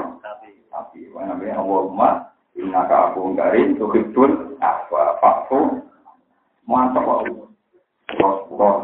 Tapi 0.72 1.12
wa 1.12 1.28
nabi 1.28 1.52
Allahumma 1.52 2.32
innaka 2.56 3.12
aku 3.12 3.36
garin 3.36 3.76
tuhibbul 3.76 4.56
afwa 4.60 5.20
fa'fu 5.20 5.84
mantap 6.64 7.04
kok. 7.04 7.20
Terus. 8.08 8.76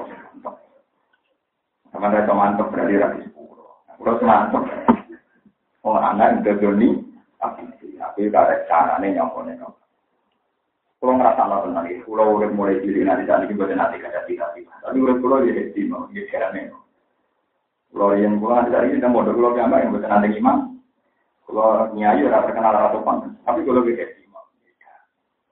Sama 1.88 2.12
ada 2.12 2.32
mantap 2.36 2.68
berarti 2.72 3.00
rapi 3.00 3.20
sepuluh. 3.24 3.72
Terus 3.96 4.20
mantap. 4.24 4.64
Oh 5.84 5.96
anak 5.96 6.44
ndodoni 6.44 7.00
tapi 7.40 7.64
tapi 7.96 8.28
karek 8.28 8.68
carane 8.68 9.16
nyampone 9.16 9.56
kok. 9.56 9.72
Kalau 10.98 11.14
ngerasa 11.14 11.42
lah 11.46 11.62
tenang 11.62 11.86
ya, 11.86 12.02
kalau 12.02 12.42
udah 12.42 12.50
mulai 12.50 12.82
diri 12.82 13.06
nanti 13.06 13.22
tadi 13.22 13.46
kita 13.46 13.70
nanti 13.70 14.02
kada 14.02 14.26
tidak 14.26 14.50
Tapi 14.82 14.98
udah 14.98 15.14
kalau 15.22 15.46
ya 15.46 15.54
hati 15.54 15.86
mau, 15.86 16.10
ya 16.10 16.26
caranya. 16.26 16.74
Kalau 17.94 18.18
yang 18.18 18.42
gua 18.42 18.58
nanti 18.58 18.74
tadi 18.74 18.98
kita 18.98 19.06
mau 19.06 19.22
kalau 19.22 19.54
yang 19.54 19.70
yang 19.70 19.94
bukan 19.94 20.10
nanti 20.10 20.34
imam. 20.34 20.58
Kalau 21.46 21.94
nyai 21.94 22.26
udah 22.26 22.42
terkenal 22.42 22.74
ratu 22.74 22.98
pan, 23.06 23.30
tapi 23.46 23.62
kalau 23.62 23.86
ya 23.86 23.94
hati 23.94 24.26
mau. 24.26 24.42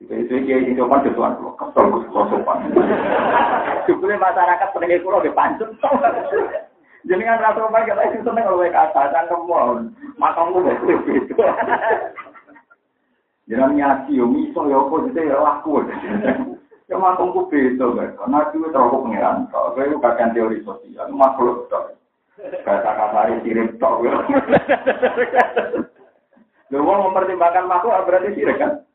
Itu 0.02 0.12
itu 0.18 0.34
kayak 0.34 0.66
itu 0.66 0.82
pan 0.82 1.00
sesuatu 1.06 1.38
kalau 1.54 1.54
kesel 1.54 1.84
gue 1.94 2.22
sopan. 2.26 2.58
Sebelum 3.86 4.18
masyarakat 4.18 4.68
pendengar 4.74 4.98
kalau 4.98 5.22
di 5.22 5.30
pancet. 5.30 5.70
Jadi 7.06 7.22
kan 7.22 7.38
ratu 7.38 7.70
pan 7.70 7.86
kita 7.86 8.02
itu 8.10 8.18
seneng 8.26 8.50
kalau 8.50 8.66
kata 8.66 9.02
dan 9.14 9.30
kamu 9.30 9.54
makammu 10.18 10.58
begitu. 10.58 11.38
Jangan 13.46 13.78
nyati, 13.78 14.18
yo 14.18 14.26
miso, 14.26 14.66
yo 14.66 14.90
apa, 14.90 15.06
itu 15.06 15.22
ya 15.22 15.38
laku. 15.38 15.78
Ya 16.86 16.94
matungku 17.02 17.50
beda, 17.50 18.14
karena 18.14 18.46
itu 18.46 18.62
terlalu 18.70 19.10
pengiran. 19.10 19.50
Kalau 19.50 19.74
itu 19.74 19.98
kakek 19.98 20.38
teori 20.38 20.62
sosial, 20.62 21.10
makhluk. 21.10 21.66
Kata 22.62 22.90
kasari 22.94 23.42
sirik 23.42 23.74
tok. 23.82 24.06
Lu 26.70 26.86
mau 26.86 27.10
mempertimbangkan 27.10 27.66
makhluk 27.66 28.06
berarti 28.06 28.38
sirik 28.38 28.62
kan? 28.62 28.86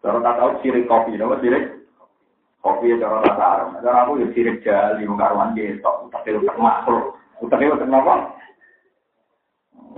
Kalau 0.00 0.24
tak 0.24 0.40
tahu 0.40 0.50
sirik 0.64 0.88
kopi, 0.88 1.20
nama 1.20 1.36
sirik 1.44 1.84
kopi 2.64 2.94
ya 2.94 2.96
cara 2.96 3.20
rata 3.20 3.44
Arab. 3.44 3.68
Cara 3.84 3.98
aku 4.08 4.24
ya 4.24 4.26
sirik 4.32 4.64
jali, 4.64 5.04
mengkaruan 5.04 5.52
gitu. 5.52 5.92
Tapi 6.08 6.32
itu 6.32 6.48
makhluk. 6.56 7.12
Tapi 7.44 7.68
itu 7.68 7.76
kenapa? 7.76 8.37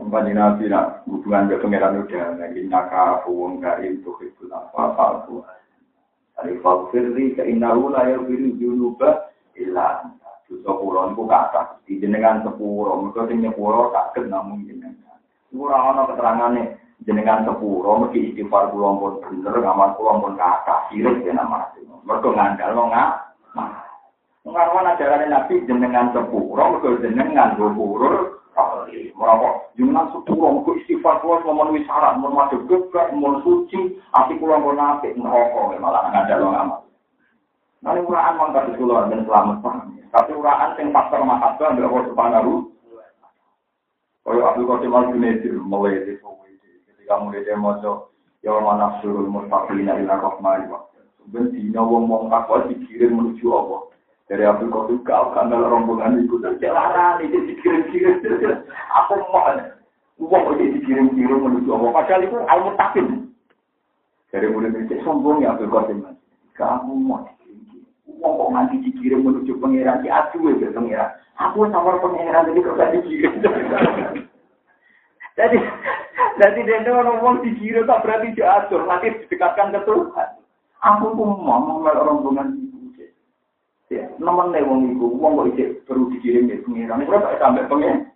Panji 0.08 0.32
Nabi 0.32 0.72
nak 0.72 1.04
hubungan 1.04 1.52
ke 1.52 1.60
pangeran 1.60 2.00
udah 2.00 2.40
lagi 2.40 2.60
naka 2.64 3.20
wong 3.28 3.60
karim 3.60 4.00
tuh 4.00 4.16
itu 4.24 4.48
apa 4.48 4.96
apa 4.96 5.20
Dari 6.40 6.56
fakirri 6.64 7.36
ke 7.36 7.44
inahu 7.44 7.92
la 7.92 8.08
yaghfiru 8.08 8.56
junuba 8.56 9.28
illa 9.52 10.08
dosa 10.48 10.72
kula 10.72 11.12
niku 11.12 11.28
kathah 11.28 11.70
Gusti 11.90 12.06
jenengan 12.06 12.46
sepuro, 12.46 13.02
mergo 13.02 13.26
sing 13.26 13.42
nyepuro 13.42 13.90
saged 13.90 14.30
namung 14.30 14.62
jenengan. 14.62 15.18
Ora 15.50 15.90
ana 15.90 16.06
keterangane 16.06 16.62
jenengan 17.02 17.42
sepuro 17.42 18.06
mesti 18.06 18.30
istighfar 18.30 18.70
kula 18.70 18.94
pun 18.94 19.14
bener, 19.26 19.58
ngamal 19.58 19.98
kula 19.98 20.22
pun 20.22 20.34
kata 20.38 20.86
sirik 20.86 21.26
ya 21.26 21.34
nama. 21.34 21.70
Mergo 22.06 22.30
ngandalno 22.30 22.82
ngak. 22.94 23.10
Ngarwan 24.46 24.90
ajaran 24.94 25.28
Nabi 25.28 25.66
jenengan 25.66 26.14
sepuro, 26.14 26.78
mergo 26.78 26.88
jenengan 27.02 27.58
gopurur 27.58 28.39
Merawat 29.14 29.70
jumlah 29.78 30.04
suku 30.10 30.32
orang 30.34 30.64
ku 30.66 30.74
istighfar 30.80 31.22
ku 31.22 31.30
harus 31.30 31.46
memenuhi 31.46 31.86
syarat. 31.86 32.18
Mermada 32.18 32.56
gebrak, 32.66 33.14
mau 33.14 33.38
suci, 33.44 34.00
api 34.10 34.40
kurang 34.40 34.66
kau 34.66 34.74
nanti 34.74 35.14
Ngerokok, 35.14 35.78
malah 35.78 36.10
gak 36.10 36.26
ada 36.26 36.40
lo 36.40 36.46
ngamal 36.50 36.80
Nanti 37.80 38.00
uraan 38.04 38.36
mangkat 38.36 38.64
di 38.68 38.72
keluar 38.76 39.08
dan 39.08 39.24
selamat 39.24 39.62
Tapi 40.10 40.30
uraan 40.36 40.76
yang 40.76 40.92
pasar 40.92 41.20
mahasiswa 41.22 41.70
ambil 41.70 41.86
aku 41.88 41.98
sepana 42.12 42.38
lu 42.44 42.54
Kalau 44.26 44.44
aku 44.50 44.68
kau 44.68 44.82
cuman 44.82 45.12
gunetir, 45.14 45.54
mulai 45.60 46.02
di 46.04 46.18
Ketika 46.20 47.14
mulai 47.20 47.42
dia 47.42 47.56
mojo, 47.58 48.12
ya 48.44 48.54
Allah 48.54 48.74
nafsu, 48.78 49.10
mustafi, 49.26 49.80
nari 49.82 50.04
narok, 50.06 50.38
mari 50.38 50.68
wakil 50.70 51.02
Sebenarnya, 51.20 51.58
ini 51.58 51.76
orang 51.76 52.06
mau 52.08 52.56
dikirim 52.64 53.12
menuju 53.12 53.46
Allah. 53.52 53.89
Dari 54.30 54.46
Abdul 54.46 54.70
Qasim 54.70 55.02
kau 55.02 55.34
kanal 55.34 55.66
rombongan 55.66 56.22
itu 56.22 56.38
dan 56.38 56.54
jalanan 56.62 57.18
itu 57.18 57.50
dikirim-kirim. 57.50 58.22
Aku 59.02 59.18
mau 59.34 59.50
Uang 60.22 60.54
itu 60.54 60.78
dikirim-kirim 60.78 61.42
menuju 61.42 61.66
Allah. 61.74 61.90
Padahal 61.98 62.22
itu 62.22 62.38
al-mutakin. 62.38 63.06
Dari 64.30 64.46
mulai 64.46 64.70
itu 64.86 64.94
sombong 65.02 65.42
ya 65.42 65.58
Abdul 65.58 65.74
Qasim. 65.74 65.98
Kamu 66.54 66.94
mau 67.02 67.26
Wong 68.20 68.36
kok 68.36 68.50
nganti 68.52 68.76
dikirim 68.84 69.24
menuju 69.24 69.56
pangeran 69.58 70.04
di 70.04 70.12
adu 70.12 70.44
ya 70.44 70.68
pangeran. 70.76 71.10
Aku 71.40 71.64
sama 71.72 71.96
pangeran 71.98 72.52
jadi 72.52 72.60
kok 72.60 72.76
gak 72.76 72.92
dikirim. 73.00 73.32
Jadi 75.40 75.58
jadi 76.36 76.60
dia 76.68 76.92
orang 76.92 77.24
wong 77.24 77.36
dikirim 77.40 77.88
tak 77.88 78.04
berarti 78.04 78.36
diatur 78.36 78.84
nanti 78.84 79.08
didekatkan 79.24 79.72
ke 79.72 79.80
Tuhan. 79.88 80.28
Aku 80.84 81.16
pun 81.16 81.40
mau 81.40 81.64
mengenal 81.64 82.04
rombongan. 82.12 82.59
Ya, 83.90 84.06
nomor 84.22 84.54
nih 84.54 84.62
wong 84.62 84.94
itu, 84.94 85.02
wong 85.18 85.34
kok 85.34 85.48
ijek 85.50 85.82
perlu 85.82 86.14
dikirim 86.14 86.46
ke 86.46 86.62
pangeran. 86.62 87.02
Ini 87.02 87.10
berapa 87.10 87.42
sampai 87.42 87.66
pangeran? 87.66 88.06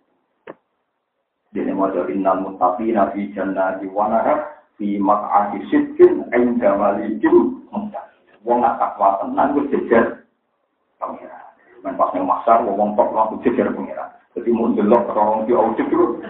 Jadi 1.51 1.71
mau 1.75 1.91
jadi 1.91 2.15
innal 2.15 2.47
muttaqina 2.47 3.11
fi 3.11 3.27
jannati 3.35 3.83
wa 3.91 4.07
nahar 4.07 4.63
fi 4.79 4.95
maq'adi 4.95 5.67
sidqin 5.67 6.31
'inda 6.31 6.79
malikin 6.79 7.59
muttaqin. 7.75 8.35
wong 8.47 8.63
nak 8.63 8.79
takwa 8.79 9.19
tenan 9.19 9.51
wis 9.59 9.67
jejer 9.67 10.23
pangeran. 10.95 11.47
Men 11.83 11.99
pas 11.99 12.11
nang 12.15 12.23
masar 12.23 12.63
wong 12.63 12.95
tok 12.95 13.11
langsung 13.11 13.43
jejer 13.43 13.67
pangeran. 13.75 14.15
Jadi 14.31 14.49
mau 14.55 14.71
delok 14.71 15.11
orang 15.11 15.43
di 15.43 15.51
audit 15.55 15.87
dulu. 15.91 16.23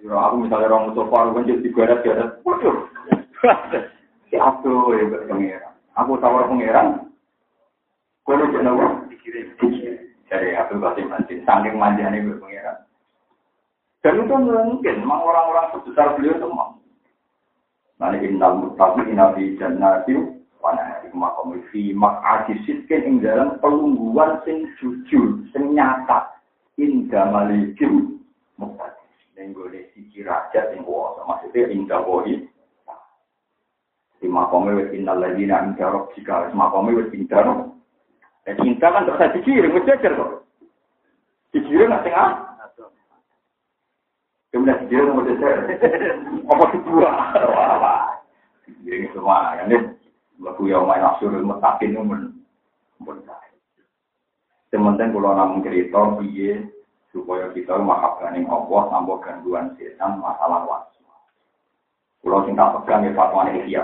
Jadi 0.00 0.08
aku 0.08 0.34
misalnya 0.40 0.72
orang 0.72 0.88
musuh 0.88 1.06
paru 1.12 1.36
kan 1.36 1.48
jadi 1.48 1.68
garet-garet. 1.68 2.30
Waduh. 2.40 2.76
Si 4.32 4.40
aku 4.40 4.96
ya 4.96 5.04
pangeran. 5.28 5.72
Aku 6.00 6.16
tawar 6.16 6.48
pangeran. 6.48 7.12
Kalau 8.24 8.48
jadi 8.48 8.68
apa? 8.68 8.86
Dikirim. 9.12 9.52
Dari 10.28 10.56
Abdul 10.56 10.80
Qasim 10.80 11.06
Mantin. 11.12 11.44
Saking 11.44 11.76
manjanya 11.76 12.24
gue 12.24 12.40
pangeran. 12.40 12.88
Dan 14.00 14.20
itu 14.20 14.36
mungkin, 14.36 14.94
memang 15.00 15.20
orang-orang 15.24 15.70
sebesar 15.72 16.16
beliau 16.16 16.48
mau. 16.52 16.76
Nanti 17.96 18.26
innal 18.26 18.58
muttaqina 18.58 19.32
fi 19.32 19.54
jannatin 19.56 20.44
wana 20.64 21.04
iku 21.04 21.16
makom 21.20 21.60
fi 21.68 21.92
mak'adi 21.92 22.56
sitkin 22.64 23.04
ing 23.04 23.14
dalam 23.20 23.60
pelungguan 23.60 24.40
sing 24.48 24.64
jujur 24.80 25.44
sing 25.52 25.76
nyata 25.76 26.32
inda 26.80 27.28
malikim 27.28 28.18
muktadi 28.56 29.04
ning 29.36 29.52
gone 29.52 29.76
siji 29.92 30.24
raja 30.24 30.72
sing 30.72 30.80
kuwasa 30.82 31.20
maksudnya 31.28 31.68
inda 31.68 32.00
wahi 32.00 32.48
di 34.24 34.26
makome 34.26 34.72
wis 34.72 34.88
innal 34.96 35.20
ladina 35.20 35.68
inda 35.68 35.84
rabbika 35.84 36.48
wis 36.48 36.56
makome 36.56 36.96
wis 36.96 37.12
inda 37.12 37.44
dan 38.44 38.54
cinta 38.60 38.86
kan 38.92 39.08
terus 39.08 39.32
dikirim 39.40 39.72
wis 39.74 39.88
jejer 39.88 40.12
kok 40.14 40.32
dikirim 41.52 41.88
nang 41.90 42.04
tengah 42.04 42.54
Kemudian 44.54 44.86
dia 44.86 45.02
mau 45.02 45.26
jejer, 45.26 45.66
apa 46.46 46.64
kedua? 46.70 47.10
Ini 48.86 49.10
semua 49.10 49.58
kan 49.58 49.66
Lagu 50.38 50.62
yang 50.70 50.86
main 50.86 51.02
asurul 51.02 51.42
mutakin 51.42 51.90
itu 51.90 52.02
men. 52.06 52.22
Sementara 54.70 55.10
kalau 55.10 55.34
namun 55.34 55.62
cerita, 55.66 56.18
biye 56.22 56.70
supaya 57.10 57.50
kita 57.50 57.78
mahabkan 57.78 58.38
yang 58.38 58.50
Allah 58.50 58.90
tanpa 58.90 59.14
gangguan 59.22 59.74
setan 59.78 60.22
masalah 60.22 60.66
waktu. 60.66 61.02
Kalau 62.22 62.46
cinta 62.46 62.74
pegang 62.78 63.06
ya 63.06 63.14
fatwa 63.14 63.50
ihya. 63.50 63.82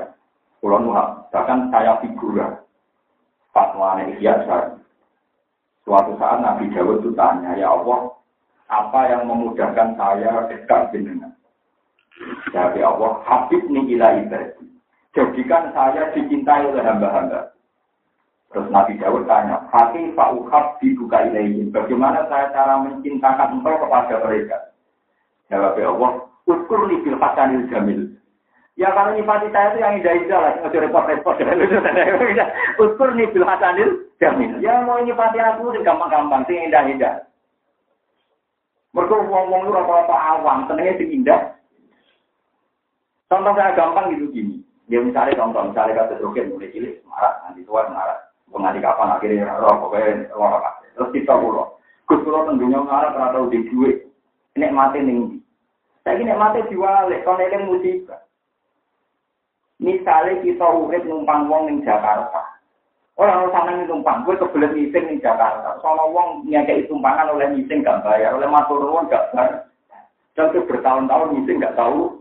Kalau 0.63 0.79
nuhak, 0.83 1.31
bahkan 1.35 1.71
saya 1.75 1.99
figura 2.03 2.63
fatwa 3.51 4.01
ihya 4.03 4.47
sekarang. 4.47 4.81
Suatu 5.85 6.13
saat 6.21 6.39
Nabi 6.45 6.71
Dawud 6.71 7.03
itu 7.03 7.11
tanya, 7.17 7.57
ya 7.57 7.73
Allah, 7.73 8.15
apa 8.71 9.01
yang 9.11 9.27
memudahkan 9.27 9.99
saya 9.99 10.47
dekat 10.47 10.95
dengan? 10.95 11.35
Jadi 12.53 12.85
Allah, 12.85 13.19
habib 13.27 13.65
ni 13.67 13.97
ila 13.97 14.23
ibadah. 14.23 14.55
Jadikan 15.11 15.75
saya 15.75 16.15
dicintai 16.15 16.71
oleh 16.71 16.85
hamba-hamba. 16.85 17.51
Terus 18.51 18.71
Nabi 18.71 18.99
Dawud 18.99 19.27
tanya, 19.27 19.67
Hati 19.71 20.11
Pak 20.15 20.31
Uhab 20.39 20.79
dibuka 20.79 21.23
ilaihim. 21.27 21.71
Bagaimana 21.75 22.27
saya 22.31 22.51
cara 22.55 22.83
mencintakan 22.83 23.59
engkau 23.59 23.79
kepada 23.79 24.23
mereka? 24.27 24.59
Jawab 25.51 25.79
Allah, 25.79 26.13
Uskur 26.47 26.91
li 26.91 26.99
bil 27.03 27.19
hasanil 27.19 27.67
jamil. 27.71 28.15
Ya 28.81 28.89
kalau 28.97 29.13
nyifati 29.13 29.53
saya 29.53 29.77
itu 29.77 29.85
yang 29.85 30.01
indah-indah 30.01 30.41
lah, 30.41 30.53
nggak 30.57 30.73
repot-repot. 30.89 31.37
Uskur 32.81 33.13
li 33.13 33.29
bil 33.29 33.45
hasanil 33.45 34.09
jamil. 34.17 34.57
Ya 34.65 34.81
mau 34.81 34.97
nyifati 35.05 35.37
aku 35.37 35.77
itu 35.77 35.85
gampang-gampang, 35.85 36.49
sih 36.49 36.57
indah-indah. 36.57 37.29
Mereka 38.97 39.21
ngomong 39.21 39.69
lu 39.69 39.77
rata-rata 39.77 40.17
awam, 40.17 40.65
tenangnya 40.65 40.97
sing 40.97 41.13
indah. 41.13 41.61
Contoh 43.29 43.53
saya 43.53 43.77
gampang 43.77 44.17
gitu 44.17 44.33
gini. 44.33 44.65
Ya 44.89 45.05
misalnya 45.05 45.37
contoh, 45.37 45.69
misalnya 45.69 46.01
kata 46.01 46.17
roket 46.25 46.49
mulai 46.49 46.73
cilik, 46.73 47.05
marah, 47.05 47.37
nanti 47.45 47.61
tua 47.69 47.85
marah. 47.93 48.33
Pengadil 48.49 48.81
kapan 48.81 49.13
akhirnya 49.13 49.61
roh, 49.61 49.77
pokoknya 49.77 50.33
roh 50.33 50.57
apa. 50.57 50.81
Terus 50.97 51.13
kita 51.13 51.37
pulau. 51.37 51.77
Gus 52.09 52.25
pulau 52.25 52.49
tentunya 52.49 52.81
marah 52.81 53.13
karena 53.13 53.37
tahu 53.37 53.53
di. 53.53 53.61
Ini 54.57 54.73
mati 54.73 55.05
tinggi. 55.05 55.37
Saya 56.01 56.17
ini 56.17 56.33
mati 56.33 56.65
diwale, 56.73 57.21
kalau 57.23 57.45
ini 57.45 57.69
musibah. 57.69 58.30
Misalnya 59.81 60.45
kita 60.45 60.67
urip 60.69 61.03
numpang 61.09 61.49
wong 61.49 61.73
ning 61.73 61.79
Jakarta. 61.81 62.45
Orang 63.17 63.49
orang 63.49 63.53
sana 63.53 63.73
numpang, 63.89 64.29
gue 64.29 64.37
kebelet 64.37 64.77
meeting 64.77 65.05
ning 65.09 65.19
Jakarta. 65.25 65.81
Soalnya 65.81 66.13
wong 66.13 66.45
nyakei 66.45 66.85
tumpangan 66.85 67.33
oleh 67.33 67.49
meeting 67.57 67.81
gak 67.81 68.05
bayar, 68.05 68.37
oleh 68.37 68.49
matur 68.49 68.85
nuwun 68.85 69.09
gak 69.09 69.33
bayar. 69.33 69.65
Dan 70.37 70.53
itu 70.53 70.69
bertahun-tahun 70.69 71.33
meeting 71.33 71.65
gak 71.65 71.77
tahu 71.81 72.21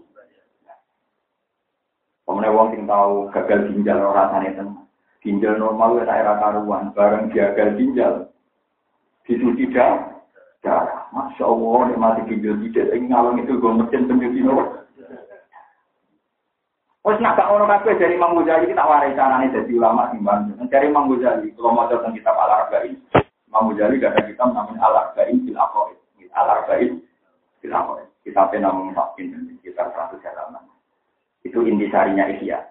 Pemenang 2.30 2.54
wong 2.54 2.68
sing 2.78 2.86
tahu 2.86 3.26
gagal 3.34 3.74
ginjal 3.74 4.06
ora 4.06 4.30
rasane 4.30 4.54
tenan. 4.54 4.86
Ginjal 5.26 5.58
normal 5.58 5.98
wis 5.98 6.06
ae 6.06 6.22
karuan, 6.22 6.94
bareng 6.94 7.34
gagal 7.34 7.74
ginjal. 7.74 8.30
Itu 9.26 9.50
tidak 9.58 10.22
darah. 10.62 11.10
Masya 11.10 11.42
Allah, 11.42 11.78
nek 11.90 11.98
mati 11.98 12.22
ginjal 12.30 12.62
tidak 12.70 12.94
ing 12.94 13.10
ngalung 13.10 13.42
itu 13.42 13.58
gue 13.58 13.72
mesin 13.82 14.06
nomor. 14.46 14.86
Wes 17.10 17.18
nak 17.26 17.42
gak 17.42 17.50
ono 17.50 17.66
kabeh 17.66 17.98
dari 17.98 18.22
Imam 18.22 18.38
Ghazali 18.38 18.70
kita 18.70 18.86
warai 18.86 19.18
carane 19.18 19.50
dadi 19.50 19.74
ulama 19.74 20.14
timbang. 20.14 20.46
Dari 20.70 20.94
Imam 20.94 21.10
Ghazali, 21.10 21.50
kalau 21.58 21.74
mau 21.74 21.90
tentang 21.90 22.14
kitab 22.14 22.38
Al-Arba'in. 22.38 23.02
Imam 23.50 23.74
Ghazali 23.74 23.98
gak 23.98 24.14
ada 24.14 24.30
kitab 24.30 24.54
namanya 24.54 24.86
Al-Arba'in 24.86 25.42
fil 25.42 25.58
Aqaid. 25.58 25.98
Al-Arba'in 26.38 27.02
fil 27.66 27.74
Aqaid. 27.74 28.06
Kitabnya 28.22 28.70
namanya 28.70 28.94
Fakin, 28.94 29.26
sekitar 29.58 29.90
100 29.90 30.22
halaman. 30.22 30.70
Itu 31.42 31.66
inti 31.66 31.90
sarinya 31.90 32.30
Ihya. 32.30 32.62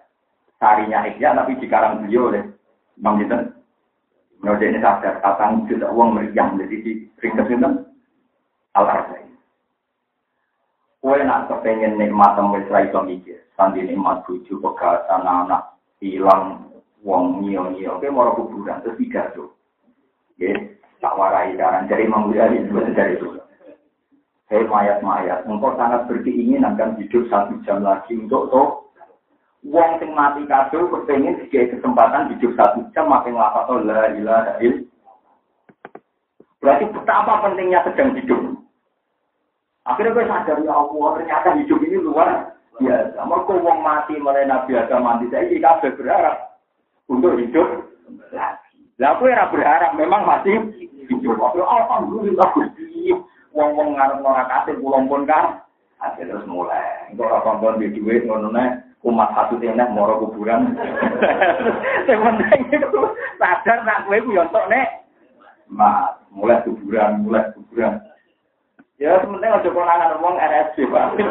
Sarinya 0.55 1.03
Ihya 1.03 1.35
tapi 1.35 1.59
dikarang 1.59 2.07
beliau 2.07 2.31
oleh 2.31 2.47
Bang 3.03 3.19
Jinten. 3.19 3.59
Menurut 4.39 4.63
ini 4.63 4.79
sadar, 4.79 5.19
tatang 5.19 5.67
juta 5.67 5.91
uang 5.91 6.15
meriang. 6.15 6.55
Jadi 6.55 6.75
di 6.79 6.91
ringkas 7.19 7.51
itu 7.51 7.59
al-arzai. 8.71 9.28
Kue 10.99 11.15
nak 11.23 11.47
kepengen 11.47 11.95
nikmat 11.95 12.35
temu 12.35 12.59
Israel 12.59 12.91
itu 12.91 12.99
mikir. 13.07 13.39
Sandi 13.55 13.87
nikmat 13.87 14.27
buju, 14.27 14.59
pegatan, 14.59 15.23
anak, 15.23 15.79
hilang, 16.03 16.67
wong 17.07 17.39
nyio-nyio. 17.39 18.03
Kue 18.03 18.11
mau 18.11 18.35
kuburan, 18.35 18.83
terus 18.83 18.99
tiga 18.99 19.31
tuh. 19.31 19.47
Ya, 20.35 20.51
tak 20.99 21.15
warai. 21.15 21.55
Jadi 21.87 22.03
Imam 22.03 22.31
Ghazali 22.35 22.67
juga 22.67 22.91
dari 22.91 23.15
itu. 23.15 23.39
Hei 24.49 24.65
mayat-mayat, 24.65 25.45
engkau 25.45 25.77
sangat 25.77 26.09
berkeinginan 26.09 26.73
kan 26.73 26.97
hidup 26.97 27.21
satu 27.29 27.53
jam 27.69 27.85
lagi 27.85 28.17
untuk 28.17 28.49
toh. 28.49 28.89
Wong 29.61 30.01
sing 30.01 30.09
mati 30.17 30.41
kado 30.49 30.89
kepengen 30.89 31.37
dikasih 31.45 31.77
kesempatan 31.77 32.33
hidup 32.33 32.57
satu 32.57 32.81
jam 32.89 33.13
makin 33.13 33.37
ngapa 33.37 33.69
toh 33.69 33.77
la 33.85 34.09
ilaha 34.17 34.57
Berarti 36.59 36.85
betapa 36.89 37.45
pentingnya 37.45 37.85
sedang 37.85 38.17
hidup. 38.17 38.48
Akhirnya 39.89 40.13
gue 40.13 40.29
sadar 40.29 40.57
ya 40.61 40.73
Allah, 40.77 41.09
ternyata 41.17 41.47
hidup 41.57 41.79
ini 41.81 41.97
luar 41.97 42.53
biasa. 42.77 43.19
Mereka 43.25 43.53
wong 43.57 43.79
mati 43.81 44.13
mulai 44.21 44.45
Nabi 44.45 44.77
Adam 44.77 45.01
mati 45.01 45.25
saya 45.33 45.49
kabeh 45.49 45.91
berharap 45.97 46.35
untuk 47.09 47.35
hidup 47.41 47.89
lagi. 48.29 48.77
Lah 49.01 49.17
aku 49.17 49.25
era 49.25 49.49
berharap 49.49 49.97
memang 49.97 50.29
masih 50.29 50.61
hidup. 51.09 51.41
Aku 51.41 51.65
alhamdulillah 51.65 52.47
Gusti. 52.53 53.17
Wong-wong 53.49 53.97
ngarep 53.97 54.21
ora 54.21 54.45
kasih 54.45 54.77
pulang 54.77 55.09
pun 55.09 55.25
kan. 55.25 55.65
Akhirnya 55.99 56.37
terus 56.37 56.45
mulai. 56.45 57.09
Engko 57.09 57.25
ora 57.25 57.41
kompon 57.41 57.81
di 57.81 57.89
duit 57.91 58.23
ngono 58.29 58.53
umat 59.03 59.31
satu 59.31 59.55
tenek 59.57 59.89
moro 59.95 60.19
kuburan. 60.27 60.75
Sing 62.07 62.19
penting 62.19 62.61
itu 62.67 63.01
sadar 63.39 63.87
nak 63.87 64.03
kowe 64.05 64.17
ku 64.19 64.35
yo 64.35 64.43
entuk 64.43 64.67
nek 64.67 64.87
Mas, 65.69 66.17
mulai 66.33 66.65
kuburan, 66.65 67.21
mulai 67.23 67.45
kuburan. 67.53 68.01
Ya 68.99 69.15
sementing 69.23 69.47
aja 69.47 69.69
konangan 69.71 70.19
wong 70.19 70.35
RSC, 70.35 70.83
Pak. 70.91 71.15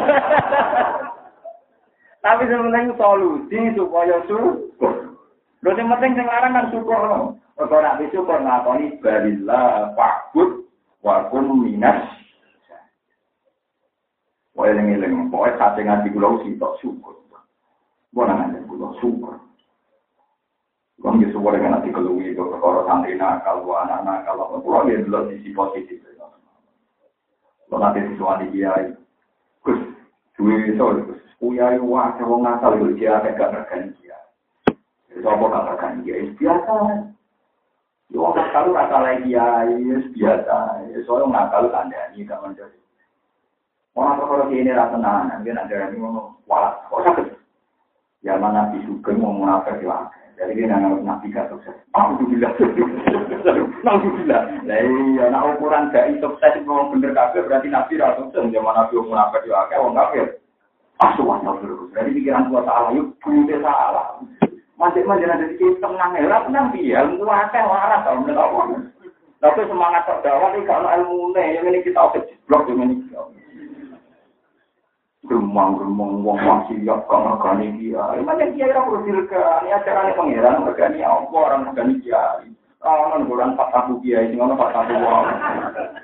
Tapi 2.24 2.48
sementing 2.48 2.96
solusi 2.96 3.60
supaya 3.76 4.24
syukur. 4.24 5.12
Lho 5.60 5.70
sing 5.76 5.86
penting 5.92 6.16
sing 6.16 6.24
larang 6.24 6.56
kan 6.56 6.72
syukur. 6.72 7.36
Kok 7.60 7.68
ora 7.68 8.00
bisa 8.00 8.24
kok 8.24 8.40
ngakoni 8.40 8.96
balillah 9.04 9.92
fa'bud 9.92 10.64
wa 11.04 11.28
kum 11.28 11.68
minas. 11.68 12.08
Wae 14.56 14.72
eling-eling, 14.72 15.28
pokoke 15.28 15.60
kate 15.60 15.84
ngaji 15.84 16.08
kula 16.08 16.40
sing 16.40 16.56
tok 16.56 16.80
syukur. 16.80 17.20
Bona 18.16 18.48
ngaji 18.48 18.64
kula 18.64 18.96
syukur. 18.96 19.36
Wong 21.04 21.20
ya 21.20 21.28
suwore 21.36 21.60
kan 21.60 21.76
nanti 21.76 21.92
keluwi 21.92 22.32
itu 22.32 22.42
perkara 22.42 22.82
santri 22.88 23.14
nakal, 23.14 23.62
anak 23.62 24.02
nakal, 24.02 24.40
apa 24.40 24.56
pulau 24.58 24.90
ya 24.90 24.98
dulu 24.98 25.30
sisi 25.30 25.54
positif. 25.54 26.02
Sholat 27.68 27.92
di 27.94 28.16
suami 28.16 28.48
kiai. 28.48 28.96
Gus, 29.60 29.80
duwe 30.40 30.72
iso, 30.72 31.04
gus. 31.04 31.20
Kuyai 31.38 31.78
wakil 31.78 32.26
wong 32.26 32.48
asal, 32.48 32.80
gus. 32.80 32.96
Dia 32.96 33.20
agak 33.20 33.36
gak 33.36 33.52
rekan 33.54 33.92
kiai. 34.00 34.24
Gus, 35.12 35.24
apa 35.28 35.44
gak 35.46 35.68
rekan 35.76 36.00
kiai? 36.02 36.32
Biasa. 36.40 36.74
Yo, 38.08 38.32
kalau 38.32 38.72
rata 38.72 38.98
lagi 39.04 39.30
kiai, 39.30 39.72
biasa. 40.16 40.56
Soalnya 41.04 41.28
nggak 41.28 41.48
kalau 41.52 41.68
tanda 41.68 42.00
ini, 42.16 42.24
gak 42.24 42.40
menjadi. 42.40 42.80
Mau 43.92 44.04
nampak 44.08 44.26
kalau 44.32 44.48
kini 44.48 44.72
rata 44.72 44.96
nana, 44.96 45.42
dia 45.44 45.52
nanti 45.52 45.74
ngomong, 45.98 46.40
walau, 46.48 46.72
kok 46.88 47.02
sakit? 47.04 47.38
Ya 48.26 48.34
mana 48.34 48.74
disukai 48.74 49.14
mau 49.14 49.30
munafik 49.30 49.78
ya. 49.82 50.10
Jadi 50.38 50.54
dia 50.54 50.70
nggak 50.70 51.02
nabi 51.02 51.34
gak 51.34 51.50
sukses. 51.50 51.74
Alhamdulillah. 51.98 52.54
Alhamdulillah. 53.82 54.42
Nah 54.62 54.78
iya, 54.78 55.24
nah 55.34 55.50
ukuran 55.50 55.90
gak 55.90 56.14
sukses 56.22 56.54
itu 56.54 56.66
mau 56.66 56.86
bener 56.94 57.10
kafir 57.14 57.42
berarti 57.46 57.70
nabi 57.70 57.98
gak 57.98 58.18
sukses. 58.18 58.46
Zaman 58.50 58.74
nabi 58.74 58.94
yang 58.94 59.06
munafik 59.10 59.42
ya 59.46 59.66
kayak 59.66 59.82
orang 59.82 59.98
kafir. 59.98 60.26
Asuhan 60.98 61.46
terus. 61.62 61.90
Jadi 61.94 62.10
pikiran 62.10 62.50
tua 62.50 62.66
salah, 62.66 62.90
yuk 62.90 63.14
bute 63.22 63.54
salah. 63.62 64.18
Masih 64.78 65.02
masih 65.06 65.30
ada 65.30 65.46
di 65.46 65.58
ya, 65.58 66.26
lah 66.26 66.42
tenang 66.46 66.66
dia. 66.74 67.02
Ilmu 67.06 67.26
akeh 67.26 67.62
waras 67.66 68.02
kalau 68.02 68.22
menurut 68.22 68.38
aku. 68.38 68.58
Tapi 69.38 69.62
semangat 69.70 70.02
terdakwa 70.06 70.54
ini 70.54 70.66
kalau 70.66 70.90
ilmu 70.90 71.34
yang 71.38 71.66
ini 71.70 71.86
kita 71.86 71.98
oke 71.98 72.18
blok 72.50 72.66
yang 72.66 72.82
ini. 72.82 72.98
Gemang-gemang 73.06 73.38
wong 75.37 76.24
wong 76.24 76.59
siap 76.70 77.05
kang 77.11 77.29
regani 77.29 77.68
kiai. 77.76 78.24
Mana 78.24 78.49
kiai 78.55 78.72
ora 78.72 78.87
perlu 78.89 79.05
diregani, 79.05 79.68
acarane 79.74 80.16
pangeran 80.16 80.64
regani 80.64 81.05
apa 81.05 81.37
orang 81.37 81.66
regani 81.68 81.95
kiai. 82.01 82.49
Kawan 82.79 83.26
bulan 83.26 83.59
empat 83.59 83.68
tabu 83.74 83.99
kiai, 84.01 84.31
sing 84.31 84.39
ono 84.39 84.55
empat 84.55 84.72
tabu 84.72 84.95
wong. 84.97 85.24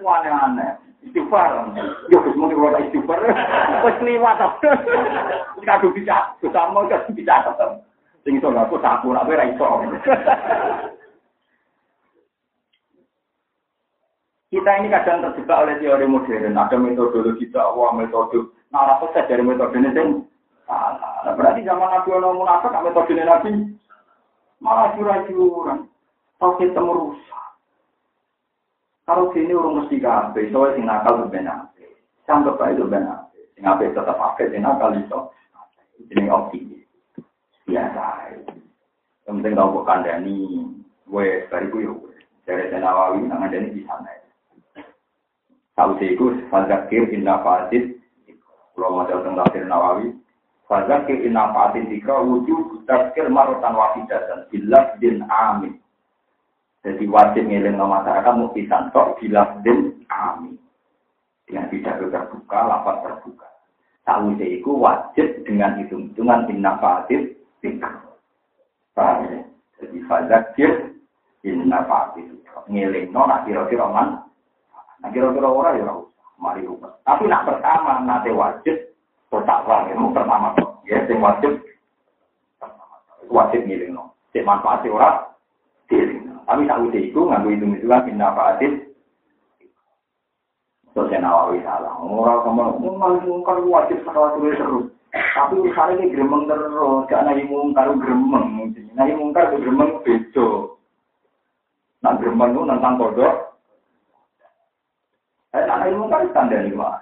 Aneh-aneh. 0.05 0.70
Istighfar. 1.05 1.70
Yo 2.09 2.18
wis 2.25 2.37
muni 2.37 2.57
ora 2.57 2.81
istighfar. 2.83 3.20
Wis 3.85 3.97
liwat. 4.03 4.41
Kado 5.64 5.89
bisa, 5.95 6.37
sama 6.41 6.85
kado 6.89 7.12
bisa. 7.16 7.41
Sing 8.25 8.41
iso 8.41 8.49
aku 8.53 8.81
tak 8.81 9.05
ora 9.05 9.25
ora 9.25 9.45
iso. 9.49 9.64
Kita 14.55 14.70
ini 14.79 14.87
kadang 14.87 15.18
terjebak 15.18 15.66
oleh 15.66 15.83
teori 15.83 16.07
modern. 16.07 16.55
Ada 16.55 16.79
metodologi 16.79 17.51
dakwah, 17.51 17.91
metode 17.91 18.55
Nah, 18.75 18.99
sukses 18.99 19.22
dari 19.31 19.39
metode 19.39 19.79
ini 19.79 19.95
sing 19.95 20.27
salah. 20.66 21.31
berarti 21.39 21.62
zaman 21.62 21.95
Nabi 21.95 22.11
ono 22.11 22.35
munafik 22.35 22.75
metode 22.75 23.14
Nabi 23.14 23.51
malah 24.59 24.91
curang-curang. 24.99 25.87
Tauhid 26.43 26.75
temu 26.75 26.91
rusak. 26.91 27.47
Kalau 29.07 29.31
sini 29.31 29.55
urung 29.55 29.79
mesti 29.79 30.03
kabeh, 30.03 30.51
soalnya 30.51 30.75
sing 30.75 30.85
nakal. 30.91 31.31
Sanggup 32.27 32.59
bae 32.59 32.75
itu 32.75 32.89
ben 32.91 33.07
ape. 33.07 33.39
Sing 33.55 33.62
ape 33.62 33.95
tetap 33.95 34.18
ape, 34.18 34.51
sing 34.51 34.66
nakal 34.66 34.91
iso. 34.99 35.31
Jeneng 36.11 36.35
optimis. 36.35 36.83
Biasa. 37.70 38.35
Yang 39.29 39.35
penting 39.39 39.55
tau 39.55 39.70
kok 39.70 39.87
kandani, 39.87 40.66
gue 41.07 41.47
bariku 41.47 41.79
yo. 41.79 41.95
Dari 42.45 42.68
Nawawi, 42.75 43.25
nang 43.25 43.41
ada 43.41 43.57
di 43.57 43.81
sana. 43.89 44.11
Tahu 45.79 45.97
sih 45.97 46.12
itu, 46.12 46.45
fadzakir 46.53 47.09
inna 47.09 47.41
fasid 47.41 48.03
kalau 48.75 49.01
mau 49.01 49.07
tentang 49.07 49.39
tafsir 49.39 49.62
Nawawi, 49.64 50.11
Fadzakir 50.64 51.20
inna 51.29 51.53
fa'atin 51.53 51.93
dikra 51.93 52.25
wujud 52.25 52.89
tazkir 52.89 53.29
marotan 53.29 53.77
dan 54.09 54.49
bilas 54.49 54.97
din 54.97 55.20
amin. 55.29 55.77
Jadi 56.81 57.05
wajib 57.09 57.45
ngiling 57.49 57.77
ke 57.77 57.85
masyarakat 57.85 58.33
mesti 58.33 58.62
santok 58.68 59.20
bilas 59.20 59.61
din 59.61 60.05
amin. 60.09 60.57
Dengan 61.45 61.68
tidak 61.68 62.01
terbuka, 62.01 62.59
lapat 62.64 62.97
terbuka. 63.05 63.49
Tahu 64.09 64.41
itu 64.41 64.72
wajib 64.72 65.45
dengan 65.45 65.77
hitung-hitungan 65.81 66.49
inna 66.49 66.81
fa'atin 66.81 67.37
dikra. 67.61 68.01
Paham 68.97 69.29
ya? 69.29 69.41
Jadi 69.85 69.99
fadzakir 70.09 70.97
inna 71.45 71.85
fa'atin 71.85 72.41
dikra. 72.41 72.64
Ngiling 72.72 73.12
no, 73.12 73.29
kira-kira 73.45 73.85
man. 73.85 74.25
Kira-kira 75.12 75.49
orang 75.53 75.77
ya 75.77 75.93
mari 76.39 76.66
rubah. 76.66 76.93
Tapi 77.07 77.28
nak 77.30 77.47
pertama 77.47 78.03
nanti 78.03 78.30
wajib 78.35 78.76
wang 79.35 79.91
itu 79.91 80.05
pertama 80.14 80.55
ya 80.87 81.03
sing 81.11 81.18
wajib 81.18 81.59
wajib 83.26 83.61
ngiling 83.66 83.97
no. 83.97 84.14
Sing 84.30 84.47
manfaat 84.47 84.87
ora 84.87 85.35
diling. 85.91 86.30
Tapi 86.45 86.68
tak 86.68 86.80
udah 86.80 87.01
itu 87.01 87.20
nganggo 87.24 87.49
itu 87.51 87.64
itu 87.80 87.87
kan 87.89 88.05
manfaatin. 88.07 88.72
Terus 90.95 91.11
saya 91.11 91.26
nawawi 91.26 91.59
salah. 91.66 91.99
Orang 91.99 92.47
sama 92.47 92.64
mungkar 92.78 93.59
wajib 93.66 93.99
salah 94.07 94.39
terus 94.39 94.55
terus. 94.55 94.87
Tapi 95.11 95.59
urusannya 95.59 96.07
ini 96.07 96.12
gremeng 96.14 96.47
terus. 96.47 97.07
Gak 97.11 97.22
nahi 97.26 97.43
mungkar 97.51 97.91
gremeng. 97.99 98.70
Nahi 98.95 99.12
mungkar 99.18 99.51
gremeng 99.59 99.99
bejo. 100.07 100.78
Nah 101.99 102.14
gremeng 102.14 102.55
itu 102.55 102.62
tentang 102.62 102.95
kodok. 102.95 103.53
Saya 105.55 105.70
tak 105.70 105.86
ilmu 105.86 106.11
kan 106.11 106.26
tanda 106.34 106.59
lima. 106.66 106.98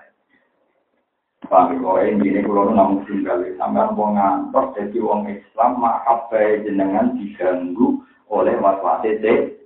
Paham 1.49 1.81
ya, 1.81 2.05
ini 2.05 2.45
kalau 2.45 2.69
namun 2.69 3.01
tinggal 3.09 3.41
sampai 3.57 3.97
wong 3.97 4.21
ngantor 4.21 4.77
jadi 4.77 4.99
wong 5.01 5.25
Islam 5.25 5.81
mahabai 5.81 6.61
jenengan 6.61 7.17
diganggu 7.17 8.05
oleh 8.29 8.53
waswase 8.61 9.17
teh. 9.25 9.57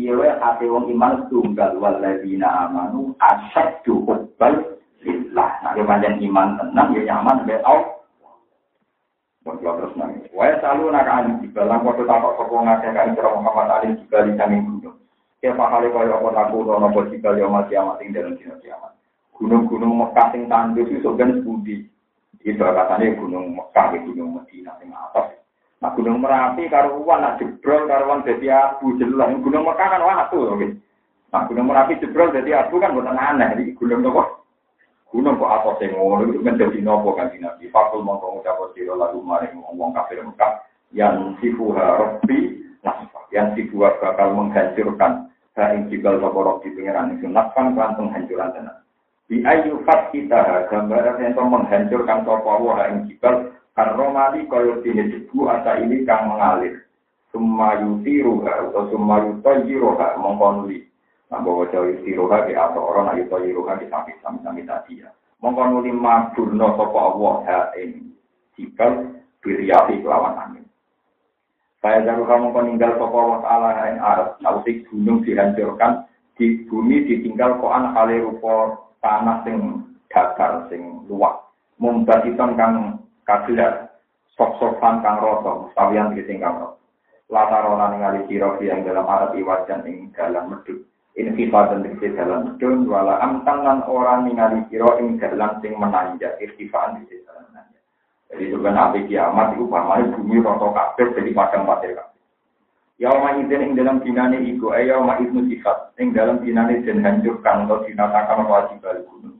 Iya, 0.00 0.40
hati 0.40 0.64
wong 0.64 0.88
iman 0.96 1.28
tunggal 1.28 1.76
waladina 1.76 2.64
amanu 2.64 3.12
asyad 3.20 3.84
hubbal 3.84 4.80
lillah. 5.04 5.50
Nah, 5.60 5.76
kemudian 5.76 6.16
iman 6.32 6.56
tenang, 6.56 6.88
ya 6.96 7.12
nyaman, 7.12 7.44
ya 7.44 7.60
Allah. 7.68 8.00
Kalau 9.44 9.76
terus 9.76 9.94
nangis. 10.00 10.24
Wah, 10.32 10.56
selalu 10.56 10.88
nak 10.88 11.10
alim 11.10 11.36
juga. 11.44 11.68
Lang 11.68 11.84
waktu 11.84 12.08
takut 12.08 12.32
sokong 12.40 12.64
ngakak 12.64 12.96
kain 12.96 13.12
cerah 13.12 13.36
Muhammad 13.36 13.68
alim 13.74 13.92
juga 14.00 14.24
di 14.24 14.32
samping 14.38 14.81
Ya 15.42 15.50
pakale 15.58 15.90
kaya 15.90 16.14
apa 16.14 16.30
naku 16.30 16.62
utawa 16.62 16.86
napa 16.86 17.10
jika 17.10 17.34
ya 17.34 17.50
mati 17.50 17.74
amat 17.74 17.98
ing 17.98 18.14
dalam 18.14 18.38
dina 18.38 18.54
kiamat. 18.62 18.94
Gunung-gunung 19.34 19.90
Mekah 19.98 20.30
sing 20.30 20.46
tandus 20.46 20.86
iso 20.86 21.18
ben 21.18 21.42
sepundi. 21.42 21.82
Itu 22.46 22.62
katanya 22.62 23.18
gunung 23.18 23.58
Mekah 23.58 23.90
ya 23.90 23.98
gunung 24.06 24.38
Medina 24.38 24.78
sing 24.78 24.94
atas. 24.94 25.34
Nah 25.82 25.90
gunung 25.98 26.22
Merapi 26.22 26.70
karuan 26.70 27.26
nak 27.26 27.42
jebrol 27.42 27.90
karuan 27.90 28.22
dadi 28.22 28.54
abu 28.54 28.94
jelas. 29.02 29.34
Gunung 29.42 29.66
Mekah 29.66 29.88
kan 29.90 30.06
watu 30.06 30.46
oke. 30.46 30.78
Nah 31.34 31.42
gunung 31.50 31.66
Merapi 31.66 31.98
jebrol 31.98 32.30
dadi 32.30 32.54
abu 32.54 32.78
kan 32.78 32.94
bukan 32.94 33.18
aneh. 33.18 33.50
Jadi 33.58 33.74
gunung 33.74 33.98
nopo? 33.98 34.46
Gunung 35.10 35.42
kok 35.42 35.50
apa 35.58 35.70
sing 35.82 35.90
ngono 35.90 36.22
itu 36.30 36.38
menjadi 36.38 36.78
nopo 36.86 37.18
kan 37.18 37.34
Nabi. 37.34 37.66
Fakul 37.66 38.06
mongko 38.06 38.38
ngucap 38.38 38.62
sira 38.78 38.94
lagu 38.94 39.18
maring 39.18 39.58
wong 39.58 39.90
kafir 39.90 40.22
Mekah 40.22 40.62
yang 40.94 41.34
sifuha 41.42 41.98
rabbi 41.98 42.62
nah 42.84 42.94
yang 43.32 43.56
sifuha 43.56 43.96
bakal 43.98 44.36
menghancurkan 44.36 45.31
Saing 45.52 45.92
jibal 45.92 46.16
soporok 46.16 46.64
di 46.64 46.72
pengiran 46.72 47.12
itu 47.12 47.28
nafkan 47.28 47.76
kelantung 47.76 48.08
hancuran 48.08 48.52
tenan. 48.56 48.76
Di 49.28 49.44
ayu 49.44 49.84
fat 49.84 50.08
kita 50.08 50.68
gambaran 50.72 51.20
yang 51.20 51.36
menghancurkan 51.36 52.24
sopo 52.24 52.52
wah 52.64 52.88
ing 52.88 53.04
jibal 53.08 53.52
karomali 53.76 54.48
koyo 54.48 54.80
dini 54.80 55.12
jebu 55.12 55.48
ata 55.52 55.76
ini 55.80 56.08
kang 56.08 56.32
mengalir. 56.32 56.84
Sumayuti 57.32 58.20
ruha 58.20 58.68
atau 58.68 58.92
sumayutoyi 58.92 59.76
ruha 59.76 60.20
mengkonuli. 60.20 60.84
Nambah 61.32 61.64
wajah 61.64 61.88
istiroha 61.96 62.44
di 62.44 62.52
atau 62.52 62.92
orang 62.92 63.16
ayu 63.16 63.24
to 63.32 63.40
iroha 63.40 63.80
di 63.80 63.88
sakit 63.88 64.20
sami-sami 64.20 64.68
tadi 64.68 65.00
ya. 65.00 65.08
Mongko 65.40 65.64
nuli 65.64 65.88
magurno 65.88 66.76
sapa 66.76 66.98
Allah 67.00 67.34
ha 67.48 67.60
ing 67.80 68.12
jikal 68.52 69.16
biriyahi 69.40 70.04
kelawan 70.04 70.36
angin. 70.36 70.61
Saya 71.82 72.06
jago 72.06 72.30
kamu 72.30 72.54
meninggal 72.54 72.94
sapa 72.94 73.16
Allah 73.18 73.40
taala 73.42 73.70
ing 73.90 73.98
arep 73.98 74.28
sautik 74.38 74.86
gunung 74.86 75.26
dihancurkan 75.26 76.06
di 76.38 76.62
bumi 76.70 77.10
ditinggal 77.10 77.58
koan 77.58 77.90
kali 77.90 78.22
rupa 78.22 78.78
tanah 79.02 79.42
sing 79.42 79.82
datar 80.06 80.70
sing 80.70 81.02
luas. 81.10 81.42
Mumbasiton 81.82 82.54
kang 82.54 83.02
kagelar 83.26 83.90
sok-sokan 84.38 85.02
kang 85.02 85.18
rata 85.18 85.66
mustawian 85.66 86.14
ditinggal 86.14 86.54
rata. 86.54 86.78
Latarona 87.26 87.90
ningali 87.90 88.30
sira 88.30 88.54
yang 88.62 88.86
dalam 88.86 89.02
arep 89.02 89.34
iwajan 89.34 89.82
ing 89.82 90.14
dalam 90.14 90.54
medhut 90.54 90.86
infifatan 91.18 91.82
di 91.84 92.08
dalam 92.14 92.54
medun 92.54 92.88
wala 92.88 93.18
amtan 93.20 93.58
lan 93.66 93.82
orang 93.90 94.30
ningali 94.30 94.62
kira 94.70 95.02
ing 95.02 95.18
dalam 95.18 95.58
sing 95.58 95.74
menanjak 95.76 96.38
irtifaan 96.38 97.02
di 97.04 97.18
dalam 97.26 97.42
menanjak. 97.50 97.81
Jadi 98.32 98.48
sebenarnya 98.48 98.80
nabi 98.88 99.00
kiamat 99.12 99.52
itu 99.52 99.68
pamane 99.68 100.08
bumi 100.16 100.40
roto 100.40 100.72
kabeh 100.72 101.12
jadi 101.12 101.30
padang 101.36 101.68
pasir 101.68 101.92
kabeh. 101.92 102.20
Ya 102.96 103.12
ma 103.12 103.36
izin 103.36 103.60
ing 103.60 103.72
dalam 103.76 104.00
dinane 104.00 104.40
iku 104.48 104.72
ayo 104.72 105.04
ma 105.04 105.20
ibnu 105.20 105.44
sifat 105.52 105.92
ing 106.00 106.16
dalam 106.16 106.40
dinane 106.40 106.80
den 106.80 107.04
hancurkan 107.04 107.68
atau 107.68 107.84
dinatakan 107.84 108.48
wajib 108.48 108.80
balik 108.80 109.04
gunung. 109.04 109.36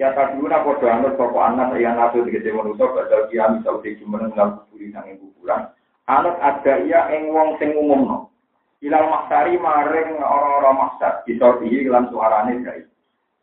Ya 0.00 0.16
kaduna 0.16 0.64
padha 0.64 0.88
anut 0.88 1.20
sapa 1.20 1.38
anak 1.52 1.76
ya 1.76 1.92
nabi 1.92 2.24
digede 2.24 2.56
manusa 2.56 2.88
badal 2.88 3.28
kiamat 3.28 3.60
iso 3.60 3.76
dijumeneng 3.84 4.32
nang 4.32 4.64
kuburi 4.64 4.88
nang 4.88 5.04
kuburan. 5.20 5.68
Anut 6.08 6.40
ada 6.40 6.80
iya 6.80 7.12
ing 7.12 7.28
wong 7.36 7.60
sing 7.60 7.76
umumno. 7.76 8.32
Ilal 8.80 9.04
maksari 9.12 9.60
maring 9.60 10.16
orang-orang 10.24 10.88
maksar. 10.88 11.20
Bisa 11.28 11.60
dihi 11.60 11.84
kelan 11.84 12.08
suarane 12.08 12.64
guys. 12.64 12.88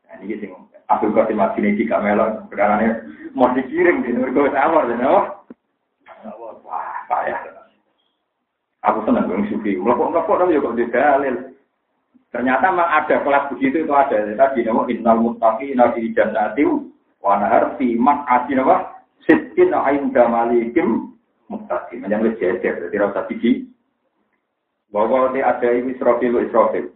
Nah, 0.10 0.18
ini 0.26 0.42
sing 0.42 0.50
Abdul 0.88 1.12
Qasim 1.16 1.36
Madini 1.36 1.76
jika 1.76 2.00
melon. 2.00 2.48
Berkaranya 2.48 3.04
mau 3.36 3.52
dikirim 3.52 4.04
di 4.08 4.16
Nurgo 4.16 4.48
Tawar. 4.52 4.88
Wah, 6.64 6.96
payah. 7.08 7.40
Aku 8.88 9.04
senang 9.04 9.28
dengan 9.28 9.48
sufi. 9.52 9.76
Melokok-melokok 9.76 10.36
tapi 10.40 10.56
juga 10.56 10.80
di 10.80 10.86
dalil. 10.88 11.36
Ternyata 12.32 12.72
memang 12.72 12.90
ada 12.92 13.16
kelas 13.24 13.44
begitu 13.52 13.84
itu 13.84 13.94
ada. 13.96 14.16
Tadi 14.16 14.64
nama 14.64 14.88
innal 14.88 15.20
muttaqi 15.20 15.76
nabi 15.76 16.12
jannatiu 16.16 16.92
wa 17.20 17.40
nahar 17.40 17.76
fi 17.76 17.96
maq'ati 18.00 18.56
nama 18.56 19.04
sittin 19.28 19.76
inda 19.76 20.24
malikim 20.32 21.20
muttaqi. 21.52 22.00
Yang 22.00 22.32
lebih 22.32 22.40
jejer. 22.40 22.74
Jadi 22.88 22.96
rasa 22.96 23.28
biji 23.28 23.68
bahwa 24.92 25.36
ada 25.36 25.68
ini 25.72 25.96
Israfil 25.96 26.48
Israfil. 26.48 26.88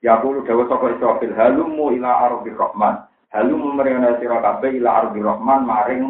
Ya 0.00 0.20
aku 0.20 0.44
dawa 0.44 0.68
saka 0.68 0.96
Israfil 0.96 1.32
halumu 1.36 1.92
ila 1.92 2.28
ardi 2.28 2.52
rahman. 2.56 3.04
halu 3.34 3.54
memerintah 3.58 4.22
sira 4.22 4.38
kabeh 4.38 4.78
ila 4.78 4.90
ardi 5.04 5.18
rahman 5.18 5.66
maring 5.66 6.02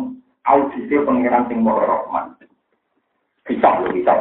audite 0.45 0.97
pangeran 1.09 1.49
sing 1.49 1.65
maha 1.65 1.85
rahman. 1.89 2.37
Bisa 3.49 3.81
lho 3.81 3.89
bisa 3.97 4.13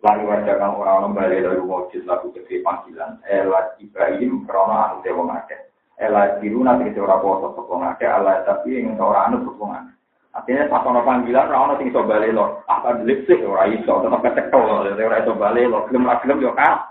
lari 0.00 0.24
wajah 0.24 0.56
kang 0.56 0.80
ora 0.80 1.04
ono 1.04 1.12
bali 1.12 1.44
lalu 1.44 1.68
wajib 1.68 2.08
laku 2.08 2.32
gede 2.32 2.64
panggilan. 2.64 3.20
Ela 3.28 3.76
ibrahim 3.76 4.48
krono 4.48 4.72
ahli 4.72 5.12
wong 5.12 5.28
akeh. 5.28 5.60
Ela 6.00 6.40
diruna 6.40 6.80
tegese 6.80 7.04
ora 7.04 7.20
poso 7.20 7.52
sapa 7.52 7.74
ngake 7.76 8.06
ala 8.08 8.40
tapi 8.48 8.80
yang 8.80 8.96
ora 8.96 9.28
anu 9.28 9.44
sokongan 9.44 9.92
artinya 10.30 10.70
pas 10.70 10.86
ono 10.86 11.02
panggilan 11.04 11.50
ora 11.52 11.58
ono 11.60 11.74
sing 11.76 11.92
iso 11.92 12.06
bali 12.06 12.32
lho 12.32 12.62
apa 12.70 12.94
ah, 12.94 12.96
delik 12.96 13.28
ora 13.44 13.68
iso 13.68 14.00
tetep 14.00 14.20
ketek 14.24 14.54
ora 14.56 15.20
iso 15.20 15.34
bali 15.36 15.68
lho 15.68 15.84
gelem 15.90 16.08
ra 16.08 16.16
gelem 16.24 16.40
yo 16.40 16.56
ka 16.56 16.88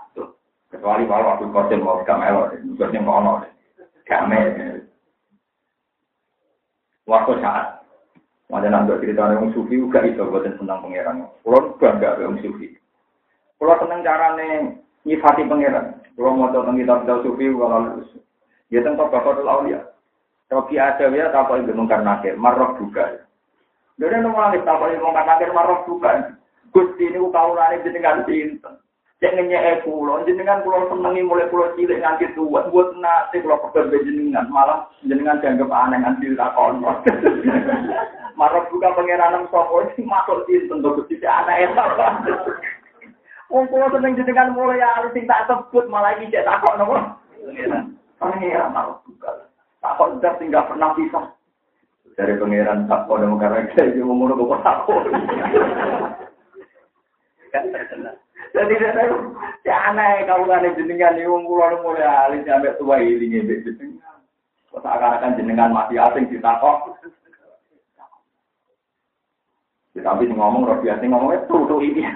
kecuali 0.70 1.02
kalau 1.10 1.34
waktu 1.34 1.50
kosin 1.50 1.82
mau 1.82 1.98
kamera, 2.06 2.46
maksudnya 2.62 3.02
mau 3.02 3.18
nol, 3.18 3.42
kamera, 4.06 4.78
Waktu 7.10 7.42
saat 7.42 7.82
Wajan 8.50 8.74
nanti 8.74 8.98
cerita 8.98 9.30
orang 9.30 9.54
sufi 9.54 9.78
juga 9.78 10.02
itu 10.02 10.26
buatan 10.26 10.58
tentang 10.58 10.82
pangeran. 10.82 11.22
Pulau 11.46 11.78
bangga 11.78 12.18
orang 12.18 12.42
sufi. 12.42 12.74
Pulau 13.62 13.78
seneng 13.78 14.02
carane 14.02 14.82
nyifati 15.06 15.46
pangeran. 15.46 16.02
Pulau 16.18 16.34
mau 16.34 16.50
tentang 16.50 16.74
kitab 16.74 17.06
kitab 17.06 17.22
sufi 17.22 17.46
kalau 17.46 18.02
dia 18.66 18.82
tentang 18.82 19.06
bapak 19.06 19.38
ya. 19.70 19.80
Robi 20.50 20.82
ada 20.82 21.06
ya 21.14 21.30
tak 21.30 21.46
boleh 21.46 21.70
mungkar 21.70 22.02
nakir, 22.02 22.34
marok 22.34 22.74
juga. 22.82 23.22
Dari 23.94 24.18
nunggu 24.18 24.66
tak 24.66 24.78
boleh 24.82 24.98
mungkar 24.98 25.22
nakir, 25.22 25.54
marok 25.54 25.86
juga. 25.86 26.34
Gusti 26.74 27.06
ini 27.06 27.22
kaulane 27.30 27.86
jenengan 27.86 28.26
sinten. 28.26 28.74
Cek 29.20 29.36
ngenyek 29.36 29.84
pulau, 29.84 30.24
jenengan 30.24 30.64
pulau 30.64 30.88
senengi 30.88 31.20
mulai 31.20 31.44
pulau 31.52 31.68
cilik 31.76 32.00
nganti 32.00 32.32
tua, 32.32 32.64
buat 32.72 32.96
nasi 32.96 33.44
pulau 33.44 33.60
pekerja 33.68 34.00
jenengan, 34.00 34.48
malah 34.48 34.88
jenengan 35.04 35.36
dianggap 35.44 35.68
aneh 35.68 36.00
nganti 36.00 36.32
lakon. 36.32 36.80
Marok 38.40 38.72
juga 38.72 38.96
pengiranan 38.96 39.44
sopo 39.52 39.84
masuk 40.08 40.48
sinten 40.48 40.80
tuh 40.80 40.96
gusti 40.96 41.20
anak 41.20 41.68
itu. 41.68 41.84
Wong 43.52 43.68
pulau 43.68 43.92
seneng 43.92 44.16
jenengan 44.16 44.56
mulai 44.56 44.80
harus 44.80 45.12
tak 45.28 45.44
sebut 45.44 45.84
malah 45.92 46.16
ini 46.16 46.32
cek 46.32 46.48
takok 46.48 46.80
nopo. 46.80 46.96
Pangeran 48.16 48.72
marok 48.72 49.04
juga. 49.04 49.52
Takok 49.84 50.16
udah 50.16 50.32
tinggal 50.40 50.64
pernah 50.64 50.96
pisah. 50.96 51.28
Dari 52.16 52.40
pangeran 52.40 52.88
takok 52.88 53.20
dan 53.20 53.36
karena 53.36 53.68
saya 53.76 53.92
juga 53.92 54.16
mau 54.16 54.32
nopo 54.32 54.56
takok. 54.64 55.12
Jadi 58.50 58.74
saya 58.82 59.76
aneh 59.94 60.26
kau 60.26 60.42
kan 60.48 60.66
jenengan 60.74 61.14
nih 61.14 61.30
wong 61.30 61.46
kula 61.46 61.78
mulai 61.86 62.02
alis 62.02 62.42
sampai 62.42 62.74
tua 62.82 62.98
ini 62.98 63.30
nih 63.30 63.62
jenengan. 63.62 64.18
Kok 64.74 64.82
akan 64.82 65.38
jenengan 65.38 65.70
masih 65.70 66.02
asing 66.02 66.26
ditakok. 66.30 66.98
Ya, 69.90 70.06
tapi 70.06 70.30
ngomong 70.30 70.66
roh 70.66 70.78
biasa 70.78 71.02
ngomongnya 71.02 71.46
tuh 71.50 71.66
tuh 71.66 71.82
ini. 71.82 72.06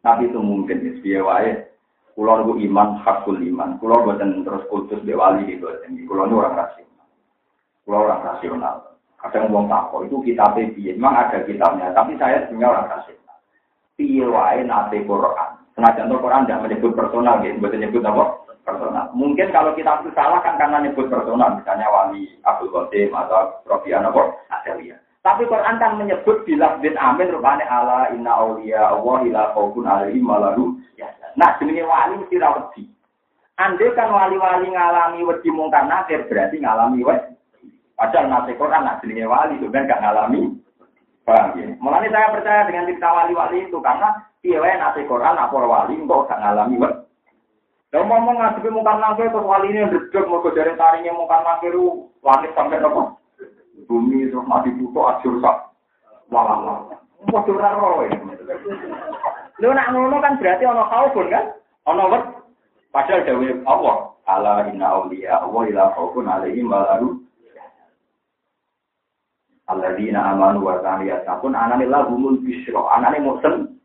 tapi 0.00 0.32
itu 0.32 0.40
mungkin 0.40 0.80
ya, 0.80 0.92
dia 1.04 1.20
wae. 1.20 1.52
Iman 2.20 3.00
hakul 3.00 3.40
iman. 3.40 3.80
Kulo 3.80 4.04
boten 4.04 4.44
terus 4.44 4.64
kultus 4.68 5.00
be 5.04 5.16
wali 5.16 5.44
gitu. 5.48 5.68
Kulo 6.08 6.28
ini 6.28 6.36
orang 6.36 6.56
rasional. 6.56 7.08
Kulo 7.84 7.96
orang 8.04 8.24
rasional 8.24 8.89
kadang 9.20 9.52
wong 9.52 9.68
tako 9.68 10.08
itu 10.08 10.16
kita 10.24 10.56
piye 10.56 10.96
memang 10.96 11.28
ada 11.28 11.44
kitabnya 11.44 11.92
tapi 11.92 12.16
saya 12.16 12.48
sebenarnya 12.48 12.72
orang 12.72 12.88
kasih. 12.88 13.16
Piye 14.00 14.24
nate 14.64 14.98
Quran? 15.04 15.50
Senajan 15.76 16.08
to 16.08 16.16
Quran 16.18 16.44
tidak 16.48 16.62
menyebut 16.66 16.92
personal 16.96 17.40
gitu 17.44 17.56
bukan 17.60 17.78
menyebut 17.78 18.02
apa? 18.04 18.24
Personal. 18.64 19.06
Mungkin 19.12 19.48
kalau 19.52 19.72
kita 19.76 20.02
itu 20.02 20.10
salah 20.12 20.40
kan 20.40 20.56
karena 20.56 20.82
menyebut 20.82 21.08
personal. 21.08 21.56
Misalnya 21.56 21.86
wali 21.88 22.26
Abdul 22.44 22.72
Qasim 22.72 23.12
atau 23.12 23.60
Rofian 23.68 24.08
apa? 24.08 24.34
Adelia 24.50 24.98
tapi 25.20 25.44
Quran 25.44 25.76
kan 25.76 26.00
menyebut 26.00 26.48
bila 26.48 26.80
bin 26.80 26.96
amin 26.96 27.28
rupane 27.28 27.60
ala 27.68 28.08
inna 28.08 28.40
auliya 28.40 28.96
Allah 28.96 29.20
ila 29.28 29.42
khaufun 29.52 29.84
alaihim 29.84 30.24
malalu 30.24 30.80
nah 31.36 31.54
jenenge 31.60 31.84
wali 31.84 32.18
mesti 32.18 32.40
ra 32.40 32.56
wedi. 32.56 32.88
Andai 33.60 33.92
kan 33.92 34.08
wali-wali 34.08 34.72
ngalami 34.72 35.20
wedi 35.22 35.48
mungkar 35.52 35.84
nakir 35.84 36.24
berarti 36.26 36.58
ngalami 36.64 37.04
wedi 37.04 37.36
Padahal 38.00 38.32
nasi 38.32 38.56
Quran 38.56 38.88
jenenge 39.04 39.28
wali 39.28 39.60
kan 39.60 39.84
gak 39.84 40.00
ngalami. 40.00 40.56
Paham 41.28 41.52
ya? 41.60 42.08
Saya 42.08 42.32
percaya 42.32 42.64
dengan 42.64 42.88
cerita 42.88 43.12
wali-wali 43.12 43.68
itu 43.68 43.76
karena 43.84 44.08
piye 44.40 44.56
nasi 44.56 45.04
Quran 45.04 45.36
apa 45.36 45.52
wali 45.52 46.00
kok 46.00 46.24
gak 46.32 46.40
ngalami 46.40 46.80
wet. 46.80 46.94
Kalau 47.92 48.06
ngomong 48.08 48.38
ngadepi 48.40 48.70
mungkar 48.72 48.96
nakir 49.02 49.28
terus 49.28 49.44
wali 49.44 49.74
ini 49.74 49.84
ndredeg 49.84 50.24
mau 50.30 50.40
dari 50.48 50.72
tarinya 50.78 51.12
mungkar 51.12 51.44
nakir 51.44 51.76
langit 52.24 52.54
sampai 52.56 52.80
nopo. 52.80 53.20
Bumi 53.84 54.32
terus 54.32 54.48
mati 54.48 54.72
butuh 54.80 55.20
ajur 55.20 55.42
sak. 55.44 55.74
Walah. 56.32 56.88
Padha 57.28 57.52
ora 57.52 57.70
roh. 57.76 58.06
Lho 59.60 59.68
nak 59.76 59.92
ngono 59.92 60.16
kan 60.24 60.40
berarti 60.40 60.64
ana 60.64 60.88
khaufun 60.88 61.28
kan? 61.28 61.52
Ana 61.84 62.08
wet. 62.08 62.24
Padahal 62.96 63.28
dawuh 63.28 63.54
Allah, 63.68 63.96
ala 64.24 64.54
inna 64.72 64.86
auliya 64.88 65.44
Allah 65.44 65.62
ila 65.68 65.84
khaufun 65.98 66.30
alaihim 66.30 66.72
wa 66.72 66.96
Alladzina 69.70 70.34
amanu 70.34 70.66
wa 70.66 70.82
kanu 70.82 71.06
yattaqun 71.06 71.54
anane 71.54 71.86
lahumul 71.86 72.42
bisyra. 72.42 72.90
Anane 72.98 73.22
musen. 73.22 73.78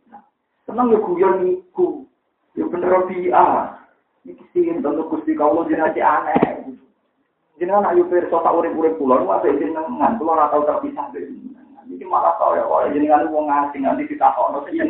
Seneng 0.66 0.90
yo 0.90 1.00
guyon 1.06 1.46
niku. 1.46 2.10
Yo 2.58 2.66
bener 2.74 3.06
bi'a. 3.06 3.78
Iki 4.26 4.44
sing 4.50 4.82
tentu 4.82 5.06
Gusti 5.14 5.38
kawula 5.38 5.70
jenenge 5.70 6.02
aneh. 6.02 6.74
Jenengan 7.62 7.94
ayo 7.94 8.10
pirsa 8.10 8.42
tak 8.42 8.56
urip-urip 8.58 8.98
kula 8.98 9.22
niku 9.22 9.32
apik 9.38 9.62
jenengan. 9.62 10.18
Kula 10.18 10.34
ora 10.34 10.50
tau 10.50 10.66
terpisah 10.66 11.14
dari. 11.14 11.38
Iki 11.86 12.06
malah 12.10 12.34
tau 12.42 12.58
ya 12.58 12.66
kok 12.66 12.90
jenengan 12.98 13.30
wong 13.30 13.46
asing 13.46 13.86
nanti 13.86 14.10
ditakokno 14.10 14.66
sing. 14.66 14.90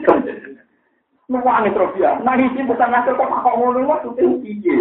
Nuwangi 1.27 1.75
terus 1.75 1.91
ya. 1.99 2.15
Nah 2.23 2.39
iki 2.39 2.63
bukan 2.63 2.89
ngasih 2.95 3.19
kok 3.19 3.27
kok 3.27 3.55
ngono 3.59 3.83
maksudnya 3.83 4.31
piye? 4.39 4.77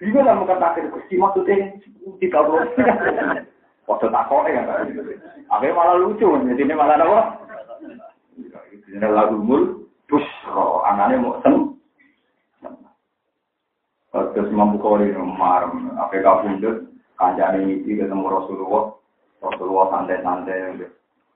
Bingung 0.00 0.24
lah 0.24 0.32
mungkin 0.32 0.64
akhir 0.64 0.88
Gusti 0.88 1.20
maksudnya 1.20 1.76
tidak 2.24 2.48
Waktu 3.90 4.06
takok 4.06 4.46
ya. 4.46 4.62
Akhirnya 5.50 5.74
malah 5.74 5.98
lucu, 5.98 6.30
jadi 6.46 6.62
ini 6.62 6.74
malah 6.78 6.94
apa? 6.94 7.20
Ini 8.86 9.02
lagu 9.10 9.34
mul, 9.34 9.90
busro, 10.06 10.86
Maknanya 10.86 11.16
mau 11.18 11.42
sen. 11.42 11.54
Terus 14.10 14.50
Imam 14.50 14.78
Bukhari 14.78 15.10
marem, 15.14 15.94
apa 15.94 16.18
kabundut, 16.18 16.90
kancane 17.14 17.62
ini 17.62 17.94
ketemu 17.94 18.26
Rasulullah, 18.26 18.94
Rasulullah 19.38 19.86
santai-santai, 19.94 20.86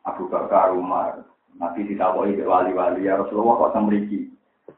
Abu 0.02 0.26
Bakar 0.26 0.74
Umar, 0.74 1.22
Nabi 1.55 1.86
ditakoki 1.86 2.34
ke 2.34 2.42
wali-wali 2.42 3.07
ya 3.07 3.18
Rasulullah 3.18 3.70
kok 3.70 3.78
semriki. 3.78 4.26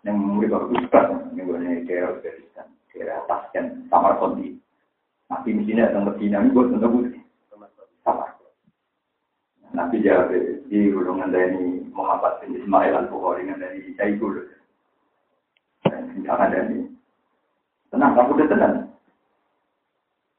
Yang 0.04 0.16
murid 0.22 0.52
kok 0.52 0.68
ustaz, 0.76 1.08
yang 1.32 1.48
gue 1.48 1.88
kira 1.88 2.14
Uzbekistan, 2.14 2.68
kira 2.92 3.24
Tasken, 3.24 3.88
Samarkandi. 3.88 4.60
Nabi 5.32 5.48
mestinya 5.56 5.88
datang 5.88 6.04
Medina, 6.12 6.44
ini 6.44 6.52
gue 6.52 6.64
sama. 6.76 7.25
Nabi 9.74 10.04
jawab 10.04 10.30
di 10.70 10.78
golongan 10.94 11.34
dari 11.34 11.82
Muhammad 11.90 12.38
bin 12.42 12.60
Ismail 12.60 12.94
al 12.94 13.10
Bukhari 13.10 13.48
dari 13.48 13.94
Sayyidul. 13.98 14.46
Ada 16.26 16.58
ini. 16.70 16.90
Tenang, 17.94 18.18
kamu 18.18 18.34
udah 18.34 18.46
tenang. 18.50 18.74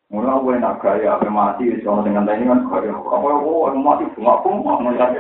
Mulai 0.07 0.31
aku 0.35 0.55
enak 0.55 0.79
gaya, 0.79 1.19
apa 1.19 1.27
mati, 1.27 1.67
soal 1.83 2.03
dengan 2.03 2.27
ini 2.27 2.47
kan 2.47 2.63
gaya. 2.67 2.91
Ya, 2.91 2.95
oh, 2.95 3.71
mati, 3.75 4.07
bunga 4.15 4.39
aku 4.39 4.47
mau 4.55 4.79
ngeliat. 4.83 5.15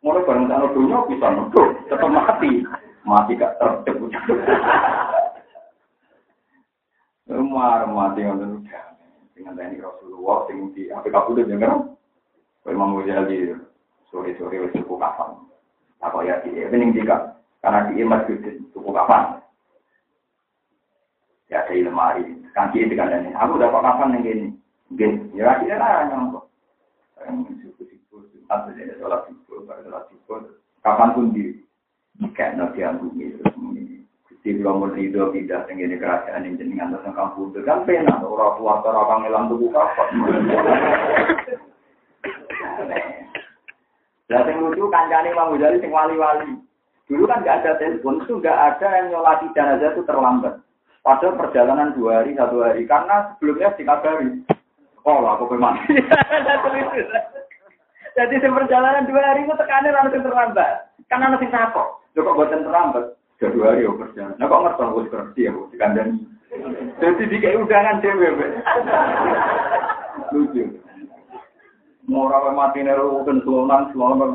Mulai 0.00 0.24
bareng 0.24 0.48
sana 0.48 0.72
dunia 0.72 1.04
bisa 1.08 1.28
nuduh, 1.28 1.68
tetap 1.88 2.08
mati. 2.08 2.64
Mati 3.04 3.36
gak 3.36 3.56
tercebut. 3.60 4.12
Umar 7.30 7.84
mati 7.88 8.24
udah. 8.24 8.60
Dengan 9.36 9.56
tani 9.56 9.80
Rasulullah 9.80 10.44
sing 10.48 10.68
di 10.76 10.92
apa 10.92 11.08
kabeh 11.08 11.32
udah 11.32 11.44
denger. 11.48 11.72
Imam 12.70 12.96
Ghazali 12.98 13.54
sore-sore 14.10 14.56
wis 14.66 14.74
cukup 14.74 15.02
kapan. 15.02 15.36
Apa 16.00 16.24
ya 16.24 16.40
dia 16.42 16.70
bening 16.72 16.96
jika 16.96 17.36
karena 17.60 17.90
dia 17.92 18.04
masih 18.06 18.40
cukup 18.72 19.04
kapan. 19.04 19.38
Ya 21.50 21.66
ada 21.66 21.74
lemari, 21.74 22.22
kaki 22.54 22.86
di 22.86 22.94
kandangnya. 22.94 23.34
Aku 23.42 23.58
dapat 23.58 23.82
kapan 23.82 24.14
yang 24.14 24.22
gini? 24.22 24.46
Gini, 24.94 25.34
ya 25.34 25.50
akhirnya 25.50 25.82
lah 25.82 26.06
nyongkok. 26.06 26.46
Siku-siku, 27.62 28.22
atau 28.46 28.70
jadi 28.74 28.94
sholat 29.02 29.26
pada 29.66 29.82
sholat 29.82 30.02
siku, 30.10 30.46
kapan 30.82 31.10
pun 31.14 31.34
di 31.34 31.58
kayak 32.38 32.54
nanti 32.54 32.86
yang 32.86 33.02
terus 33.02 33.54
muni. 33.58 34.06
Gusti 34.30 34.56
kula 34.56 34.78
mun 34.78 34.94
rido 34.94 35.34
pindah 35.34 35.66
teng 35.66 35.82
ngene 35.82 35.98
kerajaan 35.98 36.46
ing 36.46 36.54
jenengan 36.54 36.94
terus 36.94 37.12
kampung 37.18 37.50
kan 37.66 37.82
penak 37.82 38.22
ora 38.22 38.56
kuat 38.56 38.86
ora 38.86 39.02
kangelan 39.10 39.50
tuku 39.50 39.66
kapan. 39.74 40.08
Lah 44.30 44.46
sing 44.46 44.62
lucu 44.62 44.86
kancane 44.86 45.34
Imam 45.34 45.58
Ghazali 45.58 45.82
sing 45.82 45.90
wali-wali. 45.90 46.54
Dulu 47.10 47.26
kan 47.26 47.42
nggak 47.42 47.66
ada 47.66 47.82
telepon, 47.82 48.22
itu 48.22 48.38
nggak 48.38 48.54
ada 48.54 48.86
yang 49.02 49.06
nyolati 49.10 49.50
jenazah 49.50 49.90
itu 49.90 50.06
terlambat. 50.06 50.62
Padahal 51.02 51.34
perjalanan 51.34 51.90
dua 51.98 52.22
hari, 52.22 52.38
satu 52.38 52.62
hari. 52.62 52.86
Karena 52.86 53.34
sebelumnya 53.34 53.74
dikabari. 53.74 54.46
Oh, 55.02 55.26
aku 55.26 55.50
mati. 55.56 55.90
Jadi 58.16 58.34
si 58.36 58.46
perjalanan 58.46 59.08
dua 59.08 59.32
hari 59.32 59.48
itu 59.48 59.54
tekanan 59.58 59.96
langsung 59.96 60.22
terlambat. 60.22 60.92
Karena 61.10 61.34
nanti 61.34 61.50
takut. 61.50 61.98
Cukup 62.14 62.36
buatan 62.36 62.62
terlambat. 62.62 63.16
Sudah 63.40 63.50
dua 63.56 63.64
hari 63.74 63.88
ya 63.88 63.92
perjalanan. 63.96 64.36
Nah 64.38 64.46
kok 64.46 64.62
ngerti 64.62 64.82
aku 64.84 65.00
kerja 65.08 65.40
ya, 65.40 65.52
dikandani. 65.72 66.20
Jadi 67.00 67.22
di 67.26 67.36
kayak 67.40 67.64
udangan 67.64 68.02
cewek. 68.04 68.32
Lucu. 70.36 70.64
Mau 72.10 72.26
orang 72.26 72.58
mati 72.58 72.82
neru 72.82 73.22
mungkin 73.22 73.38
sulan, 73.46 73.86
sulan 73.94 74.34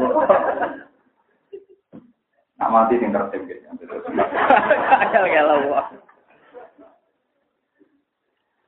Nak 2.56 2.72
mati 2.72 2.96
sing 3.04 3.12
tertib 3.12 3.44
gitu. 3.52 3.68
Kayak 5.12 5.44
kalau 5.44 5.60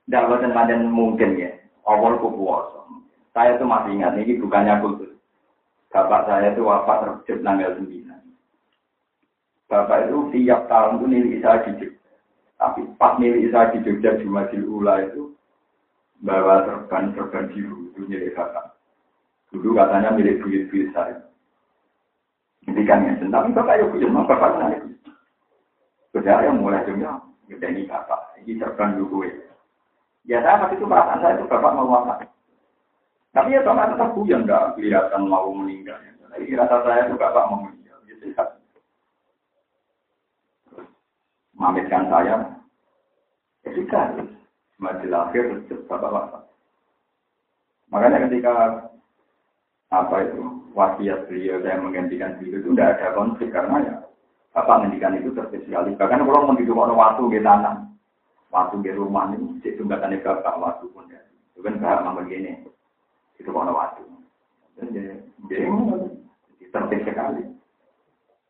tidak 0.08 0.24
buatan 0.28 0.88
mungkin 0.92 1.40
ya. 1.40 1.52
Awal 1.88 2.20
puasa. 2.20 2.84
Saya 3.32 3.56
itu 3.56 3.64
masih 3.64 3.96
ingat, 3.96 4.16
ini 4.16 4.40
bukannya 4.40 4.80
kultus. 4.80 5.12
Bapak 5.88 6.28
saya 6.28 6.52
itu 6.52 6.68
wafat 6.68 7.00
terkejut 7.00 7.40
tanggal 7.44 7.72
9. 7.80 8.08
Bapak 9.68 10.08
itu 10.08 10.16
tiap 10.32 10.68
tahun 10.68 11.00
itu 11.00 11.04
milik 11.08 11.40
saya 11.40 11.64
di 11.64 11.72
Jogja. 11.80 12.12
Tapi 12.60 12.80
pas 13.00 13.16
milik 13.16 13.52
saya 13.52 13.72
di 13.72 13.84
Jogja 13.84 14.20
di 14.20 14.28
Majil 14.28 14.64
Ula 14.68 15.00
itu 15.08 15.32
bawa 16.24 16.64
serban-serban 16.64 17.52
biru 17.52 17.88
itu 17.92 18.00
milik 18.04 18.36
bapak. 18.36 18.67
Dulu 19.48 19.72
katanya 19.72 20.12
milik 20.12 20.44
duit-duit 20.44 20.92
saya. 20.92 21.16
Ini 22.68 22.84
kan 22.84 23.06
ya, 23.08 23.16
tapi 23.32 23.48
bapak 23.56 23.80
ya 23.80 23.84
punya, 23.88 24.12
bapak 24.12 24.60
saya. 24.60 24.78
Saudara 26.12 26.44
yang 26.44 26.60
mulai 26.60 26.84
dunia, 26.84 27.16
ini 27.48 27.88
bapak, 27.88 28.36
ini 28.44 28.60
serban 28.60 29.00
dulu 29.00 29.24
ya. 29.24 29.48
Ya 30.28 30.44
saya 30.44 30.60
waktu 30.60 30.76
itu 30.76 30.84
perasaan 30.84 31.24
saya 31.24 31.40
itu 31.40 31.48
bapak 31.48 31.72
mau 31.72 31.88
wafat. 31.88 32.28
Tapi 33.32 33.56
ya 33.56 33.64
bapak 33.64 33.96
tetap 33.96 34.12
yang 34.28 34.44
nggak 34.44 34.76
kelihatan 34.76 35.22
mau 35.24 35.48
meninggal. 35.48 35.96
Jadi 36.36 36.52
rasa 36.52 36.84
saya 36.84 37.08
itu 37.08 37.16
bapak 37.16 37.48
mau 37.48 37.64
meninggal. 37.64 37.96
Gitu 38.04 38.36
ya. 38.36 38.44
Mamitkan 41.56 42.12
saya. 42.12 42.36
Ya 43.64 43.70
sudah. 43.72 44.04
Semakin 44.76 45.16
akhir 45.16 45.44
bapak 45.88 46.12
wafat. 46.12 46.42
Makanya 47.88 48.28
ketika 48.28 48.84
apa 49.88 50.16
itu 50.20 50.42
wasiat 50.76 51.28
beliau 51.32 51.64
saya 51.64 51.80
menggantikan 51.80 52.36
beliau 52.36 52.60
itu 52.60 52.70
tidak 52.76 53.00
ada 53.00 53.16
konflik 53.16 53.48
karena 53.48 53.76
ya 53.80 53.94
bapak 54.52 54.84
menghentikan 54.84 55.16
itu 55.16 55.30
terspesialis. 55.32 55.94
Bahkan 55.94 56.26
kalau 56.26 56.56
hidup 56.58 56.76
orang 56.76 56.98
waktu 56.98 57.22
di 57.30 57.40
tanah 57.44 57.86
waktu 58.50 58.76
di 58.82 58.90
rumah 58.90 59.30
ini, 59.30 59.60
cek 59.62 59.78
jembatannya 59.78 60.24
bapak 60.24 60.58
waktu 60.58 60.84
pun 60.90 61.06
ya. 61.06 61.20
Itu 61.54 61.62
kan 61.62 61.78
mau 61.78 62.18
begini, 62.18 62.66
itu 63.38 63.48
mau 63.54 63.70
waktu. 63.70 64.02
Dia 65.46 65.70
tertib 66.68 67.00
sekali. 67.06 67.42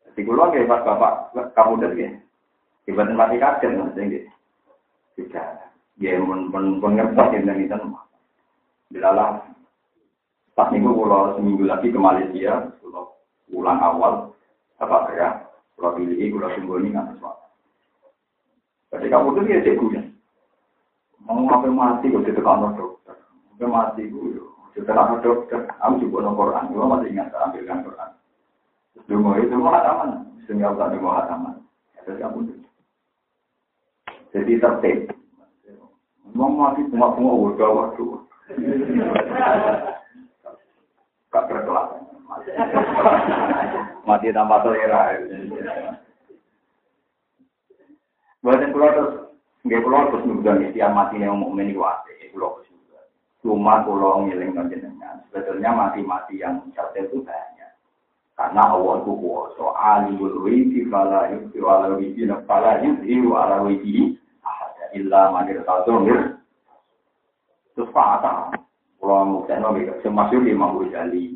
Jadi 0.09 0.19
kalau 0.25 0.49
nggak 0.49 0.67
pas 0.67 0.81
bapak 0.83 1.13
kamu 1.53 1.73
dari 1.79 2.03
ya, 2.03 2.09
ibadah 2.89 3.15
mati 3.15 3.37
kaget 3.37 3.71
lah, 3.77 3.87
jadi 3.93 4.19
tidak. 5.15 5.47
Dia 5.99 6.17
pun 6.19 6.49
pun 6.49 6.97
yang 6.97 7.13
dari 7.13 7.69
itu. 7.69 7.77
Pas 10.59 10.67
minggu 10.75 10.91
kalau 10.91 11.39
seminggu 11.39 11.63
lagi 11.63 11.87
ke 11.87 11.95
Malaysia, 11.95 12.67
kalau 12.83 13.15
pulang 13.47 13.79
awal, 13.79 14.35
apa 14.75 15.07
ya, 15.15 15.47
kalau 15.79 15.95
pilih, 15.95 16.19
kalau 16.35 16.51
sungguh 16.51 16.83
ini 16.83 16.91
nggak 16.91 17.15
sesuatu. 17.15 17.47
Jadi 18.91 19.07
kamu 19.07 19.39
tuh 19.39 19.47
cek 19.47 19.79
ya. 19.95 20.03
Mau 21.23 21.47
ngapain 21.47 21.71
mati 21.71 22.11
kok 22.11 22.27
di 22.27 22.35
kamar 22.35 22.75
dokter. 22.75 23.15
Ngapain 23.55 23.71
mati 23.71 24.11
gue, 24.11 24.35
di 24.75 24.83
kamar 24.83 25.23
dokter. 25.23 25.63
Aku 25.79 26.03
juga 26.03 26.27
no 26.27 26.35
Quran, 26.35 26.75
gue 26.75 26.91
masih 26.91 27.07
ingat 27.07 27.31
ambilkan 27.39 27.87
Quran. 27.87 28.11
Dungo 29.07 29.31
itu 29.39 29.55
mau 29.55 29.71
hataman, 29.71 30.27
sehingga 30.43 30.75
aku 30.75 30.83
tak 30.83 30.91
dungo 30.91 31.09
hataman. 31.15 31.55
Jadi 32.03 32.19
kamu 32.19 32.37
tuh. 32.51 32.59
Jadi 34.35 34.51
tertib. 34.59 34.97
Mau 36.35 36.51
mati 36.51 36.83
cuma 36.91 37.15
semua 37.15 37.47
udah 37.47 37.69
waktu. 37.71 38.03
Gak 41.29 41.45
berkelas. 41.45 41.87
Mati 44.05 44.33
tanpa 44.33 44.61
selera. 44.65 45.17
Buatan 48.39 48.71
pulau 48.71 48.89
terus, 48.95 49.13
nggak 49.67 49.83
pulau 49.83 50.07
terus 50.07 50.23
nunggu 50.23 50.71
istilah 50.71 50.95
mati 50.95 51.19
yang 51.19 51.35
meni 51.35 51.75
wate, 51.75 52.31
pulau 52.31 52.63
juga. 52.63 53.03
Cuma 53.43 53.83
pulau 53.83 54.23
ngiling 54.23 54.55
dengan 54.55 55.19
sebetulnya 55.27 55.75
mati-mati 55.75 56.39
yang 56.39 56.63
cerdas 56.71 57.11
itu 57.11 57.19
banyak. 57.19 57.71
Karena 58.39 58.71
awal 58.71 59.03
itu 59.03 59.11
kuasa, 59.19 59.65
alimul 59.75 60.39
wiki, 60.47 60.87
fala 60.87 61.27
yukti 61.35 61.59
ala 61.59 61.99
wiki, 61.99 62.23
fala 62.47 62.79
yukti 62.79 63.19
ala 63.27 63.57
wiki, 63.67 64.15
ahada 64.39 64.85
illa 64.95 65.21
manir 65.35 65.59
tazomir. 65.67 66.39
Terus 67.75 67.91
patah, 67.91 68.55
Kalau 69.09 69.25
mau 69.25 69.41
saya 69.49 69.57
nabi, 69.57 69.89
saya 70.05 70.13
masuk 70.13 70.45
lima 70.45 70.69
puluh 70.69 70.93
jali. 70.93 71.33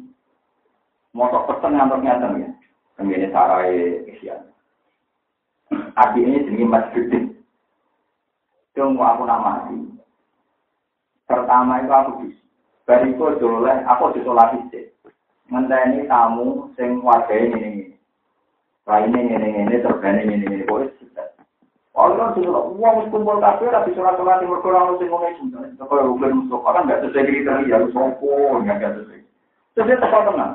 Mau 1.09 1.25
sok 1.33 1.57
pesen 1.57 1.73
ngantor 1.73 2.05
ngantor 2.05 2.31
ya. 2.37 2.49
Kemudian 2.93 3.33
sarai 3.33 4.05
Asia. 4.13 4.45
Akhirnya 5.97 6.45
jadi 6.45 6.69
masjid. 6.69 7.33
Itu 8.77 8.93
mau 8.93 9.17
aku 9.17 9.25
nama 9.25 9.65
mati. 9.65 9.89
Pertama 11.25 11.81
itu 11.81 11.89
aku 11.89 12.11
bis. 12.21 12.37
Bariku 12.85 13.41
jololeh, 13.41 13.81
aku 13.89 14.21
disolasi 14.21 14.69
sih. 14.69 14.85
Ngenteni 15.49 16.05
tamu 16.05 16.69
sing 16.77 17.01
wadah 17.01 17.33
ini. 17.33 17.89
Lainnya 18.85 19.17
ini, 19.17 19.49
ini, 19.49 19.49
ini, 19.65 19.75
terbanyak 19.81 20.29
ini, 20.29 20.45
ini. 20.45 20.65
Boleh. 20.69 20.93
Sudah. 21.93 22.01
Allah 22.09 22.27
sudah 22.33 22.65
uang 22.73 23.13
kumpul 23.13 23.37
kafe 23.37 23.69
tapi 23.69 23.93
surat 23.93 24.17
surat 24.17 24.41
yang 24.41 24.49
berkurang 24.49 24.97
sing 24.97 25.13
ngomong 25.13 25.29
itu. 25.37 25.77
Kalau 25.77 26.17
bukan 26.17 26.41
musuh 26.41 26.59
orang 26.65 26.89
nggak 26.89 27.01
sesuai 27.05 27.29
kriteria, 27.29 27.69
harus 27.69 27.93
sopo 27.93 28.57
nggak 28.65 28.81
sesuai. 28.97 29.21
Terus 29.77 29.87
dia 29.93 30.01
tenang. 30.01 30.53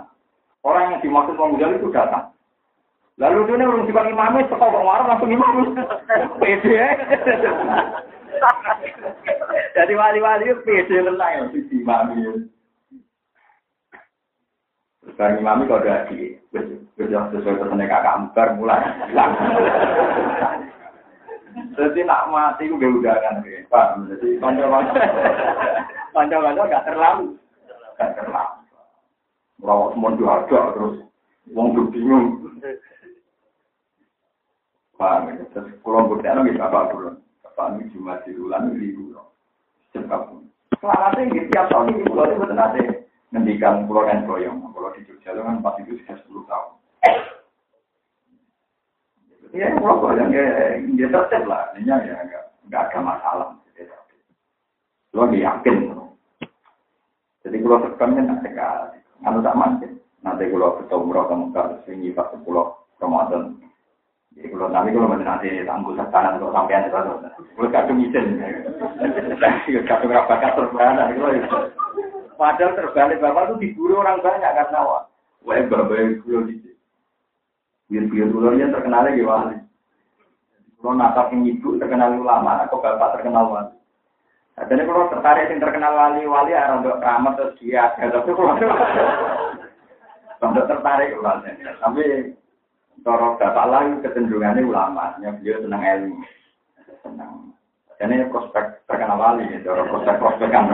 Orang 0.67 0.85
yang 0.91 1.01
dimaksud 1.01 1.39
pemuda 1.39 1.71
itu 1.71 1.95
datang. 1.95 2.35
Lalu 3.19 3.51
dia 3.51 3.67
urung 3.67 3.87
imam 4.11 4.39
wis 4.39 4.51
teko 4.51 4.67
kok 4.67 4.83
warung 4.83 5.11
langsung 5.11 5.31
imam. 5.31 5.75
Pede. 6.43 6.79
Jadi 9.79 9.93
wali-wali 9.95 10.55
pede 10.67 11.07
tenan 11.07 11.35
ya 11.39 11.43
di 11.55 11.61
imam. 11.71 12.07
Sekarang 15.07 15.39
imam 15.39 15.67
kok 15.71 15.87
ada 15.87 16.07
di 16.11 16.35
sesuai 16.99 17.59
pesannya 17.63 17.87
kakak 17.87 18.19
mulai. 18.59 18.83
Jadi 21.79 22.01
nak 22.03 22.29
mati 22.31 22.67
gue 22.67 22.79
udah 22.79 23.17
kan, 23.23 23.43
Pak. 23.71 23.87
Jadi 24.11 24.39
panjang-panjang, 24.43 24.99
panjang-panjang 26.17 26.67
gak 26.71 26.87
terlalu, 26.87 27.39
gak 27.99 28.13
terlalu. 28.19 28.59
Merawat 29.59 29.91
semua 29.95 30.15
diajak 30.15 30.65
terus, 30.75 30.97
wong 31.51 31.67
tuh 31.75 31.87
bingung. 31.91 32.27
Ya? 32.63 32.71
Terus 35.55 35.69
kalau 35.83 36.11
bukti 36.11 36.27
anak 36.27 36.59
apa 36.59 36.91
dulu? 36.91 37.11
Bapak 37.43 37.79
ini 37.79 37.91
cuma 37.95 38.19
di 38.23 38.35
bulan 38.35 38.75
ribu. 38.75 39.15
Cepat. 39.95 40.31
Selamatnya 40.79 41.35
gitu, 41.35 41.47
tiap 41.51 41.67
tahun 41.75 41.91
ini 41.91 42.07
pulau 42.07 42.29
itu 42.31 42.39
betul 42.39 42.55
nanti 42.55 42.83
ngendikan 43.35 43.87
pulau 43.91 44.07
dan 44.07 44.23
boyong. 44.31 44.63
Kalau 44.71 44.95
di 44.95 45.03
Jogja 45.11 45.35
itu 45.35 45.43
kan 45.43 45.59
pas 45.59 45.75
itu 45.83 45.99
sudah 46.03 46.17
10 46.23 46.51
tahun. 46.51 46.71
Ya, 49.57 49.73
pulau 49.81 50.05
boyong 50.05 50.29
ya, 50.33 50.77
dia 50.97 51.09
tetap 51.09 51.43
lah. 51.49 51.73
Ya 51.81 51.97
nggak 52.69 52.85
ada 52.93 52.99
masalah. 53.01 53.49
Lo 55.17 55.25
yakin. 55.33 55.77
Jadi 57.43 57.57
kalau 57.65 57.81
tekan 57.89 58.17
kan 58.17 58.39
sekali. 58.45 58.99
Anu 59.25 59.41
tak 59.41 59.57
mungkin. 59.57 59.97
Nanti 60.21 60.51
kalau 60.51 60.77
ketemu 60.83 61.03
umroh 61.09 61.25
ke 61.31 61.35
Mekah, 61.35 61.67
pas 62.19 62.29
sepuluh 62.35 62.67
Ramadan, 62.99 63.55
jadi 64.39 64.55
kalau 64.55 64.71
nanti 64.71 64.95
kalau 64.95 65.15
nanti 65.19 65.49
tangguh 65.67 65.95
setanan 65.99 66.39
untuk 66.39 66.55
sampean 66.55 66.87
itu, 66.87 66.95
kalau 66.95 67.99
izin, 67.99 68.27
kadung 69.87 70.11
terbalik, 70.15 71.43
padahal 72.39 72.71
terbalik 72.79 73.19
bapak 73.19 73.43
itu 73.51 73.55
diburu 73.63 73.99
orang 73.99 74.23
banyak 74.23 74.51
karena 74.55 74.79
wah, 74.83 75.03
wah 75.43 75.59
bapak 75.59 76.23
itu 76.23 76.55
biar-biar 77.89 78.29
ulurnya 78.31 78.73
terkenalnya 78.73 79.17
gimana? 79.17 79.57
Kalau 80.79 80.95
natak 80.95 81.35
yang 81.35 81.43
ibu 81.49 81.75
terkenal 81.83 82.15
ulama, 82.15 82.63
atau 82.63 82.79
bapak 82.79 83.19
terkenal 83.19 83.51
wali. 83.51 83.75
Jadi 84.59 84.83
kalau 84.87 85.11
tertarik 85.11 85.51
yang 85.51 85.63
terkenal 85.63 85.93
wali-wali, 85.95 86.55
ya 86.55 86.71
untuk 86.79 87.03
ramah 87.03 87.35
terus 87.35 87.59
dia, 87.59 87.91
tapi 87.99 88.31
kalau 88.31 88.55
tertarik 90.39 91.19
ulama. 91.19 91.51
Tapi 91.83 92.03
Cara 93.07 93.39
bapak 93.39 93.67
lain 93.71 94.03
kecenderungannya 94.03 94.67
ulama, 94.67 95.15
yang 95.23 95.39
beliau 95.39 95.63
senang 95.63 95.83
ilmu, 95.87 96.17
senang. 97.07 97.55
Ini 97.99 98.31
prospek 98.31 98.85
terkenal 98.91 99.19
wali, 99.19 99.47
cara 99.63 99.87
prospek 99.87 100.19
prospekan, 100.19 100.67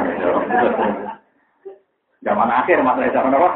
zaman 2.25 2.49
akhir 2.49 2.81
masalah 2.81 3.13
zaman 3.13 3.37
apa? 3.37 3.51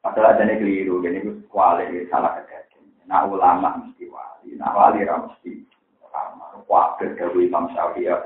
Masalah 0.00 0.40
jadi 0.40 0.56
keliru, 0.56 1.04
jadi 1.04 1.20
itu 1.20 1.44
wali 1.52 2.08
salah 2.08 2.40
kejadian. 2.40 2.88
Nah 3.04 3.28
ulama 3.28 3.84
mesti 3.84 4.08
wali, 4.08 4.56
nah 4.56 4.72
wali 4.72 5.04
mesti 5.04 5.60
ulama. 6.00 6.56
Wakil 6.64 7.12
dari 7.20 7.48
Imam 7.48 7.68
Syafi'i 7.76 8.08
ya 8.08 8.16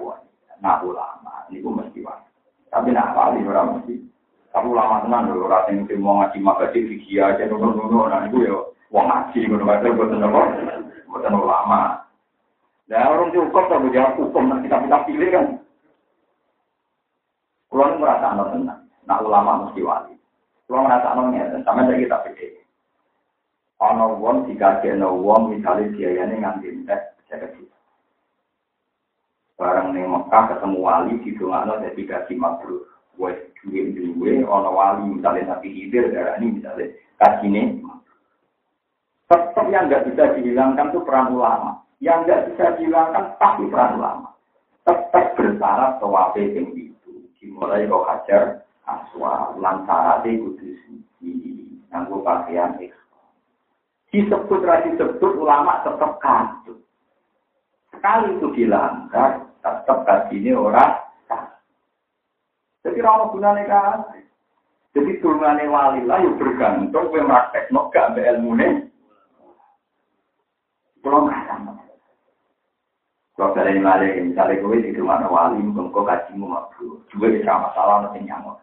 Nah 0.62 0.78
ulama, 0.86 1.50
ini 1.50 1.58
mesti 1.58 1.98
wali. 1.98 2.30
Tapi 2.70 2.94
nah 2.94 3.10
wali 3.10 3.42
orang 3.42 3.82
mesti 3.82 4.04
Aku 4.54 4.70
lama 4.70 5.02
tenan 5.02 5.34
lho, 5.34 5.50
ora 5.50 5.66
sing 5.66 5.82
mau 5.98 6.22
ngaji 6.22 6.38
makasih 6.38 6.86
fikih 6.86 7.26
aja 7.26 7.42
ngono-ngono, 7.50 8.06
nah 8.06 8.22
iku 8.30 8.38
ya 8.46 8.54
wong 8.94 9.10
ngaji 9.10 9.50
ngono 9.50 9.66
kae 9.66 9.90
boten 9.90 10.22
apa? 10.22 10.42
Boten 11.10 11.34
ulama. 11.34 12.06
Lah 12.86 13.02
orang 13.10 13.34
cukup 13.34 13.66
to 13.66 13.90
jawab 13.90 14.14
hukum 14.14 14.46
nanti 14.46 14.70
kita 14.70 14.98
pilih 15.10 15.28
kan. 15.34 15.46
Kulo 17.66 17.98
merasa 17.98 18.30
ana 18.30 18.44
tenan, 18.54 18.78
nak 19.10 19.22
ulama 19.26 19.66
mesti 19.66 19.82
wali. 19.82 20.13
Kulo 20.74 20.90
merasa 20.90 21.14
ana 21.14 21.30
ngeten, 21.30 21.62
sampe 21.62 21.86
saya 21.86 22.02
kita 22.02 22.18
pilih. 22.26 22.66
Ana 23.78 24.10
wong 24.10 24.50
dikagekno 24.50 25.22
wong 25.22 25.54
misale 25.54 25.86
biayane 25.94 26.34
nganti 26.42 26.66
entek 26.66 27.14
jaga 27.30 27.46
juta. 27.54 27.78
Barang 29.54 29.94
ning 29.94 30.10
Mekah 30.10 30.50
ketemu 30.50 30.78
wali 30.82 31.14
didongakno 31.22 31.78
dadi 31.78 32.02
gaji 32.02 32.34
mabrur. 32.34 32.90
Wes 33.22 33.38
duwe-duwe 33.62 34.42
ana 34.42 34.70
wali 34.74 35.14
misalnya 35.14 35.54
Nabi 35.54 35.70
Hidir 35.70 36.10
darah 36.10 36.42
ini 36.42 36.58
misalnya 36.58 36.90
kasine 37.22 37.62
tetap 39.30 39.66
yang 39.70 39.86
nggak 39.86 40.10
bisa 40.10 40.34
dihilangkan 40.34 40.90
itu 40.90 41.06
peran 41.06 41.38
ulama 41.38 41.86
yang 42.02 42.26
nggak 42.26 42.50
bisa 42.50 42.74
dihilangkan 42.82 43.38
pasti 43.38 43.62
peran 43.70 44.02
ulama 44.02 44.34
tetap 44.82 45.38
bersyarat 45.38 46.02
tawafe 46.02 46.42
yang 46.50 46.66
itu 46.74 47.30
dimulai 47.38 47.86
kau 47.86 48.02
hajar 48.10 48.63
aswa 48.85 49.57
lan 49.61 49.85
syaratnya 49.89 50.41
kudu 50.41 50.68
suci 50.85 51.32
nganggo 51.89 52.20
pakaian 52.20 52.76
ekspor 52.80 53.24
disebut 54.12 54.61
ra 54.64 54.85
disebut 54.85 55.32
ulama 55.37 55.80
tetap 55.82 56.20
kacau 56.20 56.76
sekali 57.91 58.37
itu 58.37 58.47
dilanggar 58.53 59.49
tetap 59.64 60.05
kasine 60.05 60.53
orang 60.53 61.05
jadi 62.85 63.01
orang 63.01 63.32
gunanya 63.32 63.64
kan. 63.64 63.99
Jadi 64.95 65.18
turunannya 65.18 65.72
wali 65.72 66.01
lah 66.07 66.22
yang 66.22 66.39
bergantung 66.39 67.11
gue 67.11 67.24
praktek 67.24 67.66
no 67.74 67.91
gak 67.91 68.14
ambil 68.14 68.28
ilmu 68.30 68.51
nih. 68.55 68.72
Kalau 71.03 71.26
nggak 71.26 71.43
sama. 71.51 71.72
Kalau 73.35 73.57
wali 73.59 74.07
misalnya 74.22 74.61
gue 74.62 74.85
di 74.85 74.95
rumah 74.95 75.26
wali 75.26 75.59
mungkin 75.64 75.91
kau 75.91 76.07
kajimu 76.07 76.47
mabru. 76.47 77.03
Juga 77.11 77.26
bisa 77.35 77.59
masalah 77.59 78.07
nanti 78.07 78.22
nyamuk. 78.22 78.61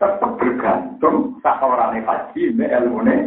Tetap 0.00 0.32
bergantung 0.40 1.36
sak 1.44 1.60
orangnya 1.60 2.08
kaji 2.08 2.56
ambil 2.56 2.72
ilmu 2.72 2.98
nih. 3.04 3.20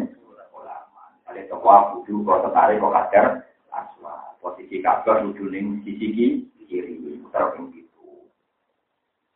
Ada 1.30 1.42
toko 1.46 1.68
aku 1.70 1.96
juga 2.10 2.50
tertarik 2.50 2.82
kau 2.82 2.90
kajar 2.90 3.46
aswa. 3.70 4.34
Posisi 4.42 4.82
kabar 4.82 5.22
ujung 5.22 5.86
sisi 5.86 6.08
kiri. 6.10 6.28
Terus 7.30 7.74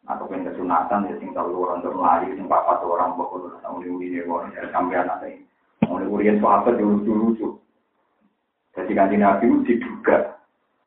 atau 0.08 0.24
yang 0.32 0.48
kesunatan 0.48 1.12
ya 1.12 1.14
sing 1.20 1.36
tahu 1.36 1.68
orang 1.68 1.84
termelayu 1.84 2.32
sing 2.40 2.48
papat 2.48 2.80
orang 2.80 3.12
pokok 3.20 3.60
tahu 3.60 3.84
di 3.84 3.92
uri 3.92 4.24
orang 4.24 4.56
dari 4.56 4.72
sampean 4.72 5.12
ada 5.12 5.28
di 5.28 5.44
uri 5.84 6.32
sahabat 6.40 6.80
di 6.80 6.84
lucu 6.88 7.12
lucu 7.12 7.48
jadi 8.72 8.92
kanji 8.96 9.20
nabi 9.20 9.52
diduga 9.68 10.40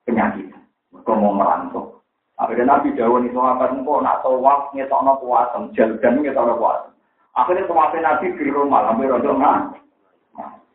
penyakit 0.09 0.49
mereka 0.89 1.13
mau 1.13 1.37
merantau 1.37 2.00
akhirnya 2.41 2.65
nabi 2.65 2.97
jauh 2.97 3.21
nih 3.21 3.29
sahabat 3.37 3.77
engkau 3.77 4.01
nak 4.01 4.25
tahu 4.25 4.41
wak 4.41 4.73
ngetok 4.73 5.05
no 5.05 5.21
puasa 5.21 5.61
jalan 5.77 6.25
ngetok 6.25 6.45
no 6.49 6.55
puasa 6.57 6.89
akhirnya 7.37 7.69
sahabat 7.69 8.01
nabi 8.01 8.27
di 8.41 8.49
rumah 8.49 8.89
hampir 8.89 9.13
rodo 9.13 9.37
nah 9.37 9.69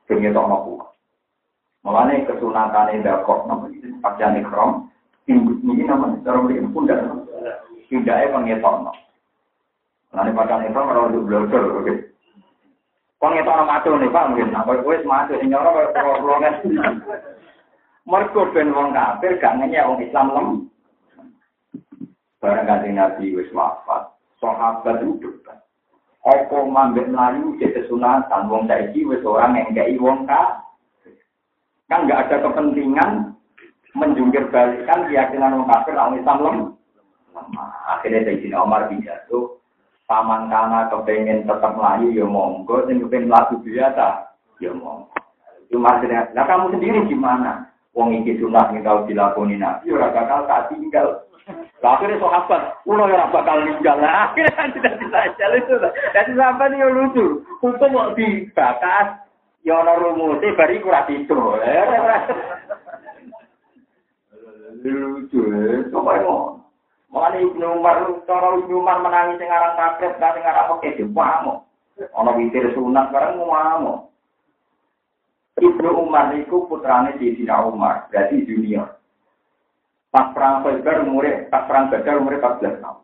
ngetok 0.06 0.46
no 0.46 0.58
puasa 0.62 0.96
Mulanya 1.86 2.26
kesunatan 2.26 2.98
ini 2.98 3.06
dakok 3.06 3.46
namanya 3.46 3.94
pakaian 4.02 4.42
ikram, 4.42 4.90
ini 5.30 5.86
namanya 5.86 6.18
cara 6.26 6.42
beri 6.42 6.66
pundak 6.74 6.98
tidaknya 7.86 8.34
pengetokno. 8.34 8.92
Padang 10.10 10.66
itu 10.66 10.74
orang 10.74 11.14
untuk 11.14 11.30
belajar, 11.30 11.62
oke. 11.62 11.94
Pengetokno 13.22 13.64
mati 13.70 13.90
nih 13.94 14.10
pak 14.10 14.28
mungkin, 14.34 14.58
apa 14.58 14.72
gue 14.82 15.06
mati 15.06 15.38
sih 15.38 15.46
nyorok 15.46 15.94
kalau 15.94 16.18
pulau 16.26 16.42
kan. 16.42 16.54
Mereka 18.06 18.42
ben 18.54 18.70
kafir 18.74 19.32
gak 19.38 19.58
Islam 20.02 20.28
lem. 20.34 20.48
Barang 22.44 22.68
ganti 22.68 22.92
Nabi 22.92 23.32
wis 23.32 23.50
wafat, 23.56 24.12
sahabat 24.44 25.02
itu 25.02 25.18
debat. 25.24 25.64
Apa 26.26 26.58
mambek 26.66 27.08
melayu 27.08 27.56
jadi 27.62 27.86
sunatan, 27.86 28.50
wong 28.50 28.66
saiki 28.66 29.06
wis 29.06 29.22
orang 29.24 29.56
yang 29.56 29.78
gak 29.78 29.94
wong 30.02 30.26
kafir. 30.26 31.16
Kan 31.86 32.10
nggak 32.10 32.28
ada 32.28 32.36
kepentingan 32.50 33.38
menjungkir 33.94 34.50
keyakinan 34.52 35.56
wong 35.62 35.70
kafir 35.70 35.94
orang 35.96 36.18
Islam 36.18 36.38
lem. 36.42 36.58
Akhirnya 37.86 38.26
Sayyidina 38.26 38.64
Omar 38.64 38.88
pidato, 38.90 39.62
paman 40.08 40.48
kana 40.48 40.88
kepengen 40.90 41.46
tetap 41.46 41.76
melayu 41.76 42.16
ya 42.16 42.26
monggo, 42.26 42.86
sing 42.88 43.04
kepengen 43.04 43.30
melaku 43.30 43.60
biasa 43.62 44.34
ya 44.64 44.72
monggo. 44.72 45.14
Cuma 45.70 45.98
nah 46.02 46.46
kamu 46.46 46.78
sendiri 46.78 47.10
gimana? 47.10 47.75
Wong 47.96 48.12
iki 48.12 48.36
sunah 48.44 48.76
tahu 48.84 49.08
dilakoni 49.08 49.56
nabi, 49.56 49.96
ora 49.96 50.12
bakal 50.12 50.44
tak 50.52 50.68
tinggal. 50.68 51.24
Akhirnya 51.80 52.20
sahabat, 52.20 52.76
ulo 52.84 53.08
ora 53.08 53.32
bakal 53.32 53.64
tinggal. 53.64 54.04
Nah, 54.04 54.28
akhirnya 54.28 54.52
kan 54.52 54.76
tidak 54.76 55.00
bisa 55.00 55.32
jalan 55.40 55.64
itu. 55.64 55.76
Jadi 56.12 56.32
sahabat 56.36 56.76
ini 56.76 56.92
lucu. 56.92 57.26
Hukum 57.64 57.96
mau 57.96 58.12
dibakas, 58.12 59.24
ya 59.64 59.80
ana 59.80 59.96
rumusnya, 59.96 60.52
bari 60.60 60.84
kurang 60.84 61.08
itu. 61.08 61.40
Lucu, 64.84 65.44
coba 65.96 66.20
mau. 66.20 66.60
Mulane 67.16 67.48
Ibnu 67.48 67.80
Umar, 67.80 68.12
cara 68.28 68.60
Ibnu 68.60 68.76
Umar 68.76 69.00
menangis 69.00 69.40
sing 69.40 69.48
aran 69.48 69.80
kaget, 69.80 70.20
sing 70.20 70.44
aran 70.44 70.68
oke 70.68 70.90
dipamo. 71.00 71.64
Ana 72.12 72.36
witir 72.36 72.76
sunat 72.76 73.08
bareng 73.16 73.40
ngomong. 73.40 74.12
Ibnu 75.56 75.90
Umar 76.04 76.36
itu 76.36 76.68
putrane 76.68 77.16
Sayyidina 77.16 77.64
Umar, 77.64 78.12
berarti 78.12 78.44
junior. 78.44 79.00
Pas 80.12 80.32
perang 80.36 80.64
Khaybar 80.64 81.08
umure, 81.08 81.48
pas 81.48 81.64
perang 81.68 81.92
Badar 81.92 82.20
umure 82.20 82.40
14 82.40 82.80
tahun. 82.80 83.00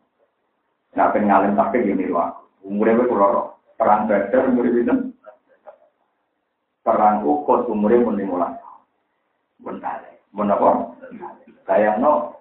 Nah, 0.92 1.08
ben 1.12 1.28
ngalim 1.28 1.56
takdir 1.56 1.88
yo 1.88 1.94
niru 1.96 2.16
aku. 2.20 2.40
Umure 2.68 2.92
wis 2.96 3.08
kula 3.08 3.56
Perang 3.80 4.08
Badar 4.08 4.48
umure 4.52 4.68
pinten? 4.68 5.16
Perang 6.84 7.24
Uhud 7.24 7.68
umure 7.72 7.96
mun 8.04 8.20
15 8.20 8.60
tahun. 8.60 8.80
Mun 9.64 9.76
kale. 9.80 10.10
Mun 10.32 10.52
apa? 10.52 10.70
Kayakno 11.64 12.36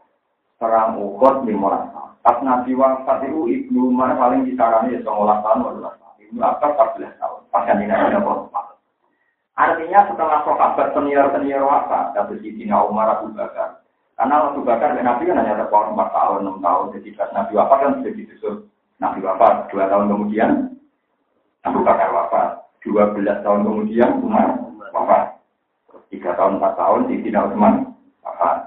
perang 0.59 0.99
Uhud 0.99 1.47
15 1.47 1.91
tahun. 1.95 2.11
Pas 2.19 2.37
Nabi 2.43 2.71
wafat 2.75 3.27
itu 3.27 3.47
Ibnu 3.47 3.95
Umar 3.95 4.15
paling 4.19 4.43
kisarannya 4.47 5.03
19 5.03 5.07
tahun, 5.07 5.67
12 5.67 5.99
tahun. 5.99 6.15
Ibnu 6.31 6.39
Abbas 6.43 6.71
14 6.99 7.19
tahun. 7.19 7.39
Pas 7.47 7.63
kan 7.63 7.79
ini 7.79 7.91
ada 7.91 8.19
Artinya 9.59 10.07
setelah 10.07 10.47
sahabat 10.47 10.95
senior-senior 10.95 11.63
wafat, 11.67 12.15
kata 12.15 12.39
Sidina 12.39 12.87
Umar 12.87 13.19
Abu 13.19 13.35
Bakar. 13.35 13.83
Karena 14.15 14.53
Abu 14.53 14.63
Bakar 14.63 14.95
dan 14.95 15.03
Nabi 15.03 15.27
kan 15.27 15.41
hanya 15.41 15.65
terpaut 15.65 15.91
4 15.91 16.13
tahun, 16.13 16.39
6 16.45 16.61
tahun. 16.61 16.85
Jadi 16.95 17.09
pas 17.17 17.29
Nabi 17.35 17.51
wafat 17.57 17.77
kan 17.81 17.91
sudah 17.99 18.13
disusul. 18.15 18.55
Nabi 19.01 19.19
wafat, 19.25 19.53
2 19.73 19.91
tahun 19.91 20.05
kemudian 20.07 20.51
Abu 21.65 21.79
Bakar 21.83 22.09
wafat. 22.13 22.49
12 22.85 23.43
tahun 23.43 23.61
kemudian 23.65 24.09
Umar 24.21 24.61
wafat. 24.93 25.41
3 26.13 26.37
tahun, 26.37 26.61
4 26.61 26.79
tahun 26.79 26.99
Sidina 27.09 27.39
Utsman 27.49 27.75
wafat. 28.23 28.57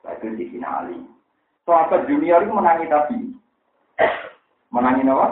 Setelah 0.00 0.14
itu 0.16 0.26
Sidina 0.40 0.68
Ali. 0.82 0.98
Sahabat 1.62 2.10
junior 2.10 2.42
itu 2.42 2.52
menangi 2.56 2.86
Nabi. 2.90 3.18
Menangi 4.72 5.04
apa? 5.06 5.28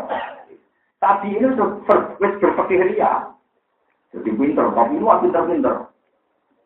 Tapi 1.00 1.32
ini 1.32 1.48
berpikir 1.56 2.94
ria. 2.94 3.29
Jadi 4.10 4.30
pinter, 4.34 4.66
tapi 4.74 4.98
itu 4.98 5.06
pinter-pinter. 5.06 5.86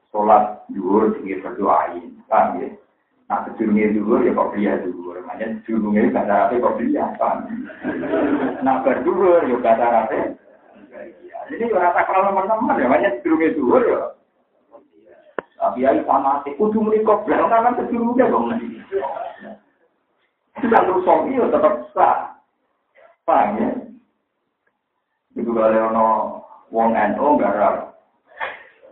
Sholat 0.09 0.65
juhur 0.73 1.13
tinggi 1.19 1.43
berdoain, 1.45 2.17
paham 2.31 2.63
ya? 2.63 2.69
Nah, 3.29 3.45
sejurungnya 3.45 3.93
juhur 3.93 4.23
ya 4.25 4.33
kok 4.33 4.53
beliau 4.55 4.81
juhur. 4.85 5.17
Makanya 5.27 5.61
sejurungnya 5.61 6.13
gak 6.15 6.25
ada 6.29 6.35
rapi 6.47 6.63
kok 6.63 6.77
beliau, 6.81 7.09
paham? 7.21 7.39
Nah, 8.65 8.81
berjuhur 8.81 9.45
ya 9.45 9.57
gak 9.61 9.77
ada 9.77 9.87
rapi. 9.93 10.19
Jadi 11.45 11.69
ya 11.69 11.77
rata 11.77 12.01
kalau 12.09 12.33
teman-teman 12.33 12.81
ya, 12.81 12.89
makanya 12.89 13.11
sejurungnya 13.21 13.57
juhur 13.59 13.83
ya. 13.85 14.01
Tapi 15.61 15.85
ya 15.85 15.97
sama 16.09 16.41
sih, 16.45 16.57
kudu 16.57 16.81
menikah, 16.81 17.21
belakang 17.25 17.65
kan 17.65 17.77
sejurungnya 17.85 18.33
dong. 18.33 18.53
Tidak 20.61 20.87
rusak, 20.89 21.19
iya 21.29 21.45
tetap 21.53 21.75
sah. 21.93 22.41
Paham 23.29 23.61
ya? 23.61 23.69
Itu 25.37 25.51
kalau 25.51 26.34
wong 26.75 26.99
NU 26.99 27.39
garap 27.39 27.95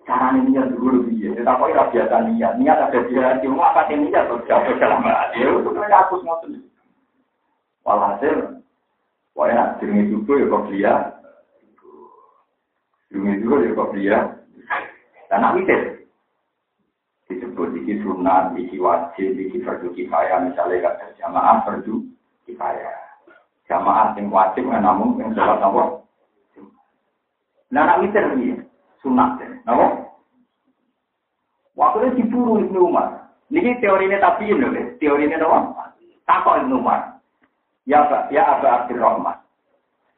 cara 0.07 0.35
niat 0.39 0.71
dulu 0.71 1.11
dia 1.11 1.35
kita 1.35 1.51
kok 1.59 1.71
ora 1.71 1.91
biasa 1.91 2.17
niat. 2.31 2.53
Niat 2.59 2.79
ada 2.79 3.01
dia 3.11 3.39
cuma 3.43 3.75
apa 3.75 3.91
sih 3.91 3.99
niat? 3.99 4.31
Tuh 4.31 4.43
jauh 4.47 4.75
dalam 4.79 5.03
hati. 5.03 5.43
Itu 5.43 5.71
kan 5.75 5.91
aku 5.91 6.23
ngoten 6.23 6.63
walhasil 7.83 8.63
wah 9.35 9.47
enak 9.51 9.83
jenenge 9.83 10.11
juga 10.11 10.33
ya 10.39 10.47
kok 10.47 10.65
dia. 10.71 10.95
Jenenge 13.11 13.43
juga 13.43 13.57
ya 13.63 13.71
kok 13.75 13.93
dia. 13.95 14.19
Dan 15.31 15.49
aku 15.49 15.65
disebut 17.33 17.73
iki 17.81 18.05
sunat, 18.05 18.53
iki 18.61 18.77
wajib, 18.77 19.33
iki 19.33 19.65
fardu 19.65 19.89
kifayah. 19.97 20.45
Misalnya 20.45 20.93
kata 20.93 21.17
jamaah 21.17 21.65
fardu 21.65 22.05
kifayah. 22.45 22.99
Jamaah 23.71 24.13
yang 24.19 24.29
wajib 24.29 24.69
namun 24.69 25.17
yang 25.17 25.33
sholat 25.33 25.63
apa 25.63 26.02
Nah, 27.73 27.89
nak 27.89 28.05
mikir 28.05 28.21
ini, 28.37 28.61
sunat. 29.01 29.41
Napa? 29.65 30.13
Waktu 31.73 32.13
itu 32.13 32.29
diburu 32.29 32.61
Ibnu 32.61 32.93
Umar. 32.93 33.33
Ini 33.49 33.81
teorinya 33.81 34.21
tapi 34.21 34.53
ini, 34.53 35.01
teorinya 35.01 35.41
apa? 35.41 35.97
Takut 36.29 36.61
Ibnu 36.69 36.85
Umar. 36.85 37.17
Ya 37.89 38.05
Pak, 38.07 38.29
ya 38.31 38.45
Aba 38.45 38.85
Abdurrahman. 38.85 39.43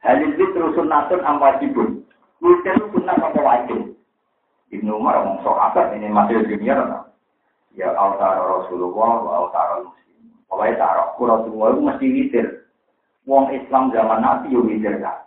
Halil 0.05 0.37
itu 0.37 0.45
terus 0.53 0.77
sunatun 0.77 1.25
amwajibun. 1.25 2.05
Witir 2.43 2.77
itu 2.77 2.85
sunat 2.93 3.17
apa 3.17 3.39
wajib? 3.41 3.97
Ibnu 4.69 5.01
Umar 5.01 5.17
ngomong 5.17 5.41
sahabat 5.41 5.97
ini 5.97 6.13
masih 6.13 6.45
junior. 6.45 7.09
Ya 7.73 7.89
altar 7.97 8.37
Rasulullah 8.37 9.11
wa 9.25 9.31
altar 9.41 9.81
Muslim. 9.81 10.29
Pokoknya 10.45 10.77
taruh, 10.77 11.09
Rasulullah 11.17 11.69
itu 11.73 11.81
mesti 11.81 12.05
witir. 12.05 12.47
Wong 13.25 13.49
Islam 13.49 13.89
zaman 13.89 14.21
Nabi 14.21 14.53
yo 14.53 14.61
witir 14.61 15.01
kan. 15.01 15.24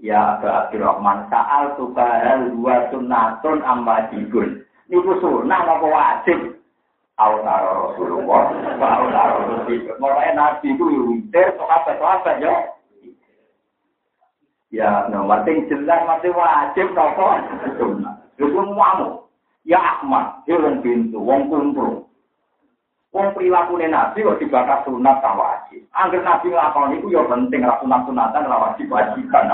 Ya 0.00 0.40
Aba 0.40 0.64
Abdurrahman, 0.66 1.28
sa'al 1.28 1.76
tukahal 1.76 2.56
dua 2.56 2.88
sunnatun 2.88 3.60
amma 3.60 4.08
digun. 4.08 4.64
Niku 4.88 5.20
sunnah 5.20 5.60
apa 5.60 5.84
wajib? 5.84 6.56
Autara 7.20 7.68
Rasulullah, 7.68 8.48
wa 8.80 8.88
autara 8.96 9.44
Rasulullah. 9.44 10.32
Nabi 10.32 10.72
itu 10.72 10.84
witir, 11.04 11.52
sahabat-sahabat 11.52 12.36
ya. 12.40 12.54
Ya, 14.72 15.04
no, 15.12 15.28
penting 15.28 15.68
jelas 15.68 16.00
masih 16.08 16.32
wajib 16.32 16.96
nopo 16.96 17.36
sunnah. 17.76 18.16
Itu 18.40 18.56
semuamu. 18.56 19.28
Ya 19.68 20.00
Ahmad, 20.00 20.48
wong 20.48 20.80
pintu, 20.80 21.20
wong 21.20 21.52
kumpul. 21.52 22.08
Wong 23.10 23.34
perilaku 23.34 23.74
nabi 23.74 24.22
kok 24.22 24.38
dibakar 24.38 24.86
sunat 24.86 25.18
tak 25.18 25.34
wajib. 25.34 25.82
Angger 25.90 26.22
nabi 26.22 26.54
nglakoni 26.54 27.02
iku 27.02 27.10
ya 27.10 27.26
penting 27.26 27.66
ra 27.66 27.74
sunat 27.82 28.06
sunatan 28.06 28.46
ra 28.46 28.56
wajib 28.70 28.86
wajiban. 28.86 29.50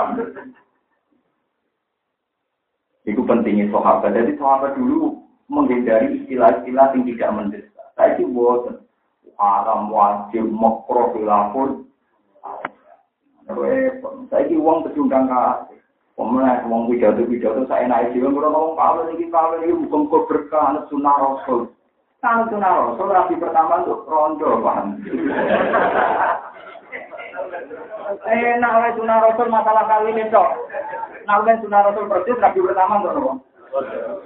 Iku 3.09 3.21
pentingnya 3.25 3.73
sahabat. 3.73 4.13
Jadi 4.13 4.37
sahabat 4.37 4.77
dulu 4.77 5.17
menghindari 5.49 6.21
istilah-istilah 6.21 6.87
yang 6.93 7.01
tidak 7.09 7.33
mendesak. 7.33 7.87
Saya 7.97 8.13
itu 8.13 8.29
buat 8.29 8.77
haram 9.41 9.89
wajib 9.89 10.45
makro 10.53 11.17
khilafun. 11.17 11.69
Saya 14.29 14.43
itu 14.45 14.61
uang 14.61 14.85
pecundang 14.85 15.25
kasih. 15.25 15.81
Pemenang 16.13 16.65
uang 16.65 16.89
pidato 16.89 17.25
pidato 17.29 17.61
saya 17.69 17.85
naik 17.85 18.09
jiwa 18.13 18.33
kalau 18.33 18.49
ngomong 18.49 18.73
kalau 18.73 19.05
ini 19.13 19.29
kalau 19.29 19.61
ini 19.61 19.85
kau 19.85 20.25
berkah 20.25 20.81
sunnah 20.89 21.13
rasul. 21.13 21.69
Kalau 22.27 22.43
sunnah 22.51 22.75
rasul 22.75 23.07
rapi 23.07 23.39
pertama 23.39 23.87
untuk 23.87 24.03
rondo 24.03 24.59
paham. 24.59 24.99
Eh, 28.27 28.51
nak 28.59 28.83
oleh 28.83 28.91
sunnah 28.99 29.23
rasul 29.23 29.47
masalah 29.47 29.87
kali 29.87 30.11
ini 30.11 30.27
cok. 30.27 30.49
Nak 31.23 31.47
oleh 31.47 31.55
sunnah 31.63 31.87
rasul 31.87 32.03
persis 32.11 32.35
rapi 32.43 32.59
pertama 32.59 32.99
untuk 32.99 33.15
rondo. 33.15 33.47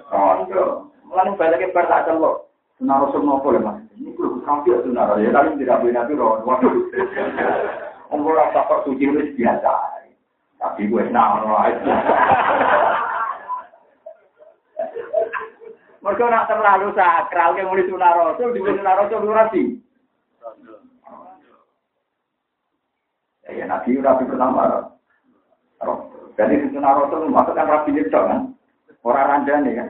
Rondo. 0.10 0.89
Mulai 1.06 1.30
balik 1.38 1.62
ke 1.62 1.78
tak 1.78 2.10
celok. 2.10 2.50
Sunnah 2.82 3.05
rasul 3.05 3.21
nopo 3.21 3.54
ya 3.54 3.62
mas. 3.62 3.78
Ini 3.93 4.17
kudu 4.17 4.42
sampai 4.50 4.82
sunnah 4.82 5.05
rasul. 5.05 5.21
Ya 5.21 5.38
kali 5.38 5.62
tidak 5.62 5.86
boleh 5.86 5.93
nabi 5.93 6.17
rondo. 6.17 6.58
Umur 8.09 8.34
rasa 8.34 8.66
kok 8.66 8.82
suci 8.89 9.13
biasa. 9.13 9.74
Tapi 10.58 10.89
gue 10.89 11.05
nak 11.13 11.46
aja. 11.46 11.93
Mereka 16.01 16.23
nak 16.33 16.49
terlalu 16.49 16.97
sakral, 16.97 17.53
yang 17.53 17.69
mulai 17.69 17.86
sunah 17.86 18.11
rasul, 18.17 18.49
di 18.57 18.59
sunah 18.65 18.93
rasul 18.97 19.21
lu 19.21 19.37
rapi. 19.37 19.63
Ya, 23.45 23.69
nabi 23.69 24.01
rapi 24.01 24.23
pertama. 24.25 24.89
Jadi 26.41 26.73
sunah 26.73 26.91
rasul 26.97 27.29
maksudkan 27.29 27.69
rapi 27.69 27.93
itu 27.93 28.09
kan, 28.09 28.57
orang 29.05 29.45
nih 29.45 29.78
kan. 29.78 29.89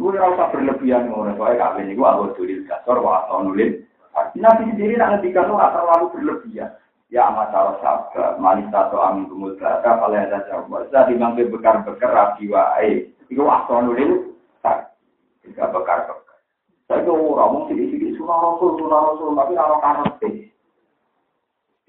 Gue 0.00 0.16
rasa 0.16 0.48
berlebihan 0.48 1.12
ngono, 1.12 1.36
soalnya 1.36 1.76
kawin 1.76 1.92
itu 1.92 2.00
aku 2.00 2.32
tulis 2.40 2.64
kasar, 2.64 2.96
wah 3.04 3.28
nulis. 3.44 3.84
Nabi 4.32 4.72
sendiri 4.72 4.96
nak 4.96 5.20
ngerti 5.20 5.36
kan 5.36 5.52
terlalu 5.52 6.08
berlebihan. 6.16 6.72
Ya 7.10 7.26
masalah 7.26 7.74
sabda, 7.82 8.38
manis 8.38 8.70
atau 8.70 9.02
amin 9.02 9.26
kemudian, 9.26 9.82
kalau 9.82 10.14
ada 10.14 10.46
jawab, 10.46 10.86
saya 10.94 11.10
dimangke 11.10 11.42
bekar-bekar 11.50 12.06
rapi 12.06 12.46
wae. 12.46 13.10
Iku 13.26 13.50
asal 13.50 13.82
nulis, 13.82 14.30
tak. 14.62 14.94
Tidak 15.42 15.74
bekar-bekar. 15.74 16.38
Saya 16.86 17.02
itu 17.02 17.10
orang 17.10 17.50
mau 17.50 17.66
sidik-sidik 17.66 18.14
surah 18.14 18.38
rasul, 18.38 18.78
surah 18.78 19.00
rasul, 19.10 19.34
tapi 19.34 19.52
kalau 19.58 19.82
karate. 19.82 20.30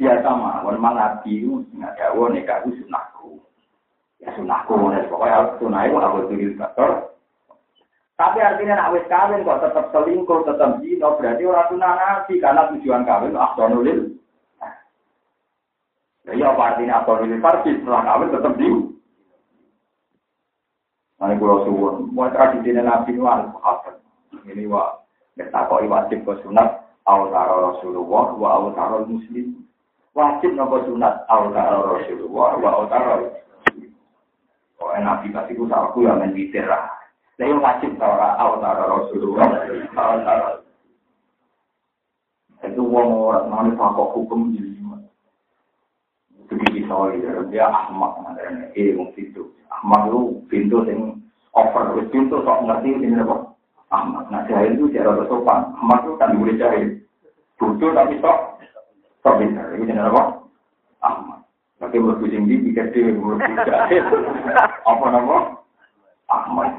Mah, 0.01 0.65
memang 0.65 0.97
nabi 0.97 1.45
itu 1.45 1.61
nggak 1.77 1.93
jauh 2.01 2.25
nih 2.33 2.41
kau 2.41 2.69
sunahku. 2.73 3.29
Ya 4.17 4.33
sunahku, 4.33 4.73
pokoknya 5.05 5.53
sunah 5.61 5.85
itu 5.85 5.97
aku 6.01 6.17
tulis 6.33 6.57
bakar. 6.57 7.13
Tapi 8.17 8.37
artinya 8.41 8.73
nak 8.77 8.93
wis 8.97 9.05
kawin 9.05 9.45
kok 9.45 9.61
tetap 9.61 9.85
selingkuh, 9.93 10.45
tetap 10.49 10.81
zina, 10.81 11.13
berarti 11.13 11.45
orang 11.45 11.69
sunah 11.69 11.91
nabi 11.93 12.33
karena 12.41 12.69
tujuan 12.73 13.05
kawin 13.05 13.37
asal 13.37 13.69
nulis. 13.69 14.20
Ya, 16.29 16.53
apa 16.53 16.77
artinya 16.77 17.01
asal 17.01 17.25
nulis 17.25 17.41
farsi 17.41 17.81
setelah 17.81 18.05
kawin 18.05 18.29
tetap 18.29 18.53
zina. 18.61 18.79
Nanti 21.17 21.37
pulau 21.37 21.65
suwun, 21.65 22.09
mau 22.13 22.29
tradisi 22.33 22.73
nabi 22.73 23.13
itu 23.13 23.25
apa? 23.25 23.97
Ini 24.45 24.65
wa 24.65 25.01
kita 25.37 25.69
kok 25.69 25.85
wajib 25.85 26.25
ke 26.25 26.33
sunat 26.41 26.81
awtaro 27.05 27.73
Rasulullah 27.73 28.33
wa 28.37 28.49
awtaro 28.57 29.05
Muslim. 29.05 29.65
Wajib 30.17 30.57
nopo 30.57 30.81
sunat 30.85 31.25
awtaro 31.29 31.97
Rasulullah 31.97 32.57
wa 32.57 32.69
awtaro 32.73 33.37
Kok 34.81 34.97
nabi 34.97 35.29
pasti 35.29 35.53
ku 35.53 35.69
salahku 35.69 36.05
yang 36.05 36.21
main 36.21 36.33
witir 36.33 36.65
lah. 36.65 36.89
Saya 37.37 37.57
wajib 37.57 37.97
tau 38.01 38.17
ora 38.17 38.37
awal 38.37 38.61
Rasulullah. 38.61 39.49
Awal 39.97 40.61
Itu 42.61 42.81
wong 42.85 43.09
orang 43.29 43.49
nanti 43.49 43.73
pakok 43.73 44.13
hukum 44.13 44.53
jadi 44.53 44.80
Begitu 46.91 47.23
soalnya 47.23 47.47
dia 47.47 47.65
Ahmad. 47.71 48.11
Eh, 48.75 48.91
wong 48.99 49.15
itu. 49.15 49.47
Ahmad 49.71 50.11
itu 50.11 50.43
pintu 50.51 50.83
yang 50.83 51.15
over, 51.55 52.03
pintu 52.11 52.43
sok 52.43 52.67
ngerti 52.67 52.99
ini 52.99 53.15
apa? 53.15 53.55
Ahmad. 53.91 54.27
Nah, 54.27 54.43
jahil 54.47 54.75
itu 54.75 54.91
cara 54.91 55.15
bersopan. 55.15 55.71
Ahmad 55.79 56.03
itu 56.03 56.11
kan 56.19 56.35
boleh 56.35 56.55
jahil. 56.59 56.99
Bodoh 57.55 57.95
tapi 57.95 58.19
sok 58.19 58.37
sok 59.23 59.37
pintar. 59.39 59.71
Jenis 59.79 60.03
apa? 60.03 60.23
Ahmad. 60.99 61.39
Tapi 61.79 61.95
berkucing 61.95 62.43
di 62.47 62.59
pikir 62.59 62.91
dia 62.91 63.15
jahil. 63.63 64.03
Apa 64.91 65.05
nama? 65.07 65.55
Ahmad. 66.27 66.71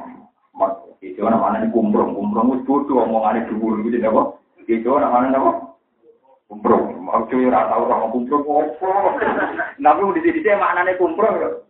Ahmad. 0.52 0.72
Itu 1.00 1.24
namanya 1.24 1.64
kumprong. 1.72 2.12
Kumprong 2.12 2.60
itu 2.60 2.68
bodoh 2.68 3.00
omongannya 3.08 3.48
dulu. 3.48 3.80
Itu 3.80 3.96
jenis 3.96 4.12
apa? 4.12 4.22
Itu 4.68 4.92
namanya 4.92 5.40
apa? 5.40 5.71
kumprung. 6.52 7.00
Mau 7.08 7.24
cuy 7.32 7.48
rata 7.48 7.80
orang 7.80 8.00
mau 8.04 8.12
kumprung 8.12 8.44
apa? 8.44 8.92
Nabi 9.80 10.00
mau 10.04 10.12
di 10.12 10.20
sini 10.20 10.44
dia 10.44 10.60
mana 10.60 10.84
nih 10.84 11.00
kumprung? 11.00 11.64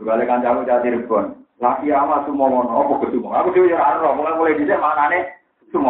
Kembali 0.00 0.24
kan 0.24 0.40
jago 0.40 0.64
jadi 0.64 0.96
rebon. 0.96 1.36
Laki 1.60 1.92
ama 1.94 2.24
tuh 2.26 2.34
mau 2.34 2.48
ngono, 2.48 2.72
aku 2.88 3.06
ketemu. 3.06 3.28
Aku 3.28 3.52
cuy 3.52 3.76
rata 3.76 4.00
orang 4.00 4.16
mau 4.16 4.40
mulai 4.40 4.56
di 4.56 4.64
sini 4.64 4.80
mana 4.80 5.04
nih? 5.12 5.22
Tuh. 5.68 5.84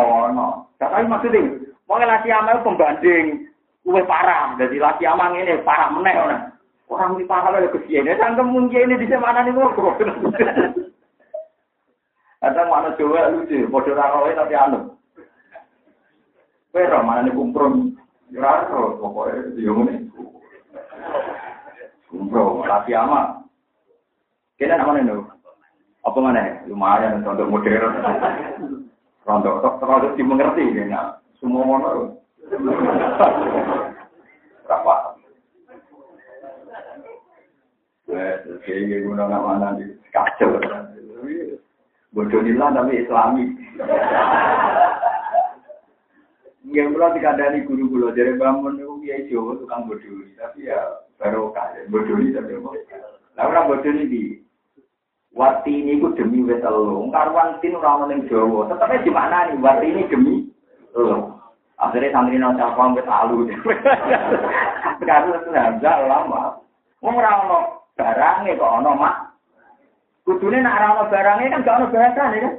Tapi 0.83 1.07
maksudnya, 1.07 1.43
mau 1.87 2.03
laki 2.03 2.29
ama 2.35 2.59
pembanding. 2.67 3.47
Uwe 3.83 4.03
parah, 4.07 4.55
Dadi 4.59 4.79
laki 4.79 5.07
ama 5.07 5.31
ngene 5.31 5.63
parah 5.63 5.91
meneh. 5.91 6.15
ora. 6.15 6.39
Orang 6.87 7.19
di 7.19 7.27
parah 7.27 7.51
lah 7.51 7.67
kesian. 7.71 8.07
Ya 8.07 8.15
sangat 8.19 8.47
mungkin 8.47 8.91
ini 8.91 9.01
di 9.01 9.07
sini 9.11 9.19
mana 9.19 9.43
nih? 9.47 9.55
Ada 12.43 12.67
mana 12.67 12.91
Jawa 12.99 13.31
lucu, 13.31 13.55
bodoh 13.71 13.95
rakyat 13.95 14.35
tapi 14.35 14.55
anu. 14.59 14.99
Roh 16.73 17.05
mana 17.05 17.29
nih 17.29 17.37
kumprong. 17.37 17.93
Ya 18.33 18.65
roh, 18.73 18.97
pokoknya 18.97 19.53
dia 19.61 19.73
muni. 19.77 20.09
Kumprong, 22.09 22.65
laki 22.65 22.97
ama. 22.97 23.45
Kita 24.57 24.81
namanya 24.81 25.13
nih. 25.13 25.21
Apa 26.03 26.19
mana? 26.19 26.65
Lumayan 26.65 27.21
untuk 27.21 27.53
modern. 27.53 27.93
Rontok, 29.23 29.79
terlalu 29.79 30.17
dimengerti 30.19 30.65
ya. 30.75 31.21
Semua 31.39 31.63
mono. 31.63 32.19
Berapa? 34.67 34.95
Eh, 38.13 38.35
kayak 38.67 39.07
guna 39.07 39.31
nggak 39.31 39.45
mana 39.47 39.69
di 39.79 39.87
kacau. 40.11 40.59
Bodoh 42.13 42.43
tapi 42.45 42.93
Islami. 43.01 43.45
Nggak 46.63 46.91
pula 46.95 47.15
dikandani 47.19 47.67
guru 47.67 47.85
guru 47.91 48.15
dari 48.15 48.39
bangun 48.39 48.79
itu 48.79 48.95
dia 49.03 49.19
Jawa 49.27 49.59
tukang 49.59 49.91
bodoh 49.91 50.23
tapi 50.39 50.71
ya 50.71 50.79
baru 51.19 51.51
kaget 51.51 51.91
bodoh 51.91 52.15
tapi 52.15 52.53
apa? 52.55 52.71
Lah 53.35 53.45
orang 53.51 53.67
bodoh 53.67 53.91
ini 53.91 54.43
Wati 55.33 55.73
ini 55.73 55.97
ku 55.97 56.13
demi 56.13 56.45
wis. 56.45 56.61
Karuan 56.61 57.57
tin 57.65 57.73
ora 57.73 57.97
ono 57.97 58.05
ning 58.13 58.29
Jawa. 58.29 58.69
Di 59.01 59.09
mana 59.09 59.49
nih 59.49 59.57
wati 59.65 59.89
ini 59.89 60.05
demi 60.13 60.45
telu. 60.93 61.33
Akhirnya 61.81 62.13
santri 62.13 62.37
nang 62.37 62.61
capang 62.61 62.93
wis 62.93 63.09
alu. 63.09 63.49
Sekarang 65.01 65.41
hamzah 65.49 65.97
lama. 66.05 66.61
Wong 67.01 67.17
ora 67.17 67.33
barange 67.97 68.61
kok 68.61 68.75
ono 68.85 68.93
mak. 68.93 69.33
Kudune 70.29 70.61
nek 70.61 70.77
ora 70.77 71.01
ono 71.01 71.03
barange 71.09 71.49
kan 71.49 71.65
gak 71.65 71.77
ono 71.81 71.87
bahasane 71.89 72.37
kan. 72.37 72.55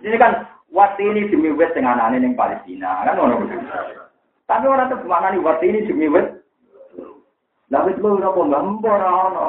Ini 0.00 0.16
kan 0.16 0.32
wati 0.72 1.04
ini 1.04 1.28
demi 1.32 1.52
wis 1.52 1.72
sing 1.72 1.84
anane 1.84 2.20
ning 2.20 2.36
Palestina 2.36 3.04
kan 3.04 3.18
ono. 3.18 3.44
Tapi 4.48 4.64
orang 4.64 4.88
tuh 4.88 5.04
mana 5.04 5.32
nih 5.32 5.44
wati 5.44 5.66
ini 5.68 5.88
demi 5.88 6.08
wis 6.08 6.26
Lah 7.68 7.84
wis 7.84 8.00
lu 8.00 8.16
ora 8.16 8.32
kok 8.32 8.48
mbah 8.48 8.64
ora 8.80 9.10
ono. 9.28 9.44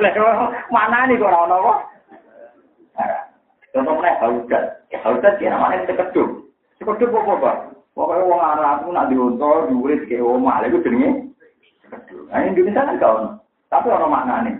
Mana 0.74 1.08
nih 1.08 1.16
kok 1.16 1.32
ora 1.32 1.48
ono 1.48 1.56
kok? 1.64 1.78
Contoh 3.72 3.94
meneh 3.96 4.14
haudat. 4.20 4.64
Ya 4.92 4.98
haudat 5.00 5.40
ya 5.40 5.56
namanya 5.56 5.88
sekeduk. 5.88 6.44
Sekeduk 6.76 7.08
apa, 7.08 7.32
Pak? 7.40 7.56
Pokoknya 7.96 8.28
wong 8.28 8.40
Arab 8.40 8.86
ku 8.86 8.94
nak 8.94 9.08
diunta 9.10 9.66
diurit 9.68 10.06
ke 10.06 10.20
iku 10.20 10.78
jenenge 10.84 11.34
sekeduk. 11.82 12.28
Nah, 12.28 12.44
Indonesia 12.44 12.84
kan 12.84 13.00
gak 13.00 13.14
ono. 13.16 13.30
Tapi 13.72 13.86
ono 13.90 14.06
maknane. 14.06 14.52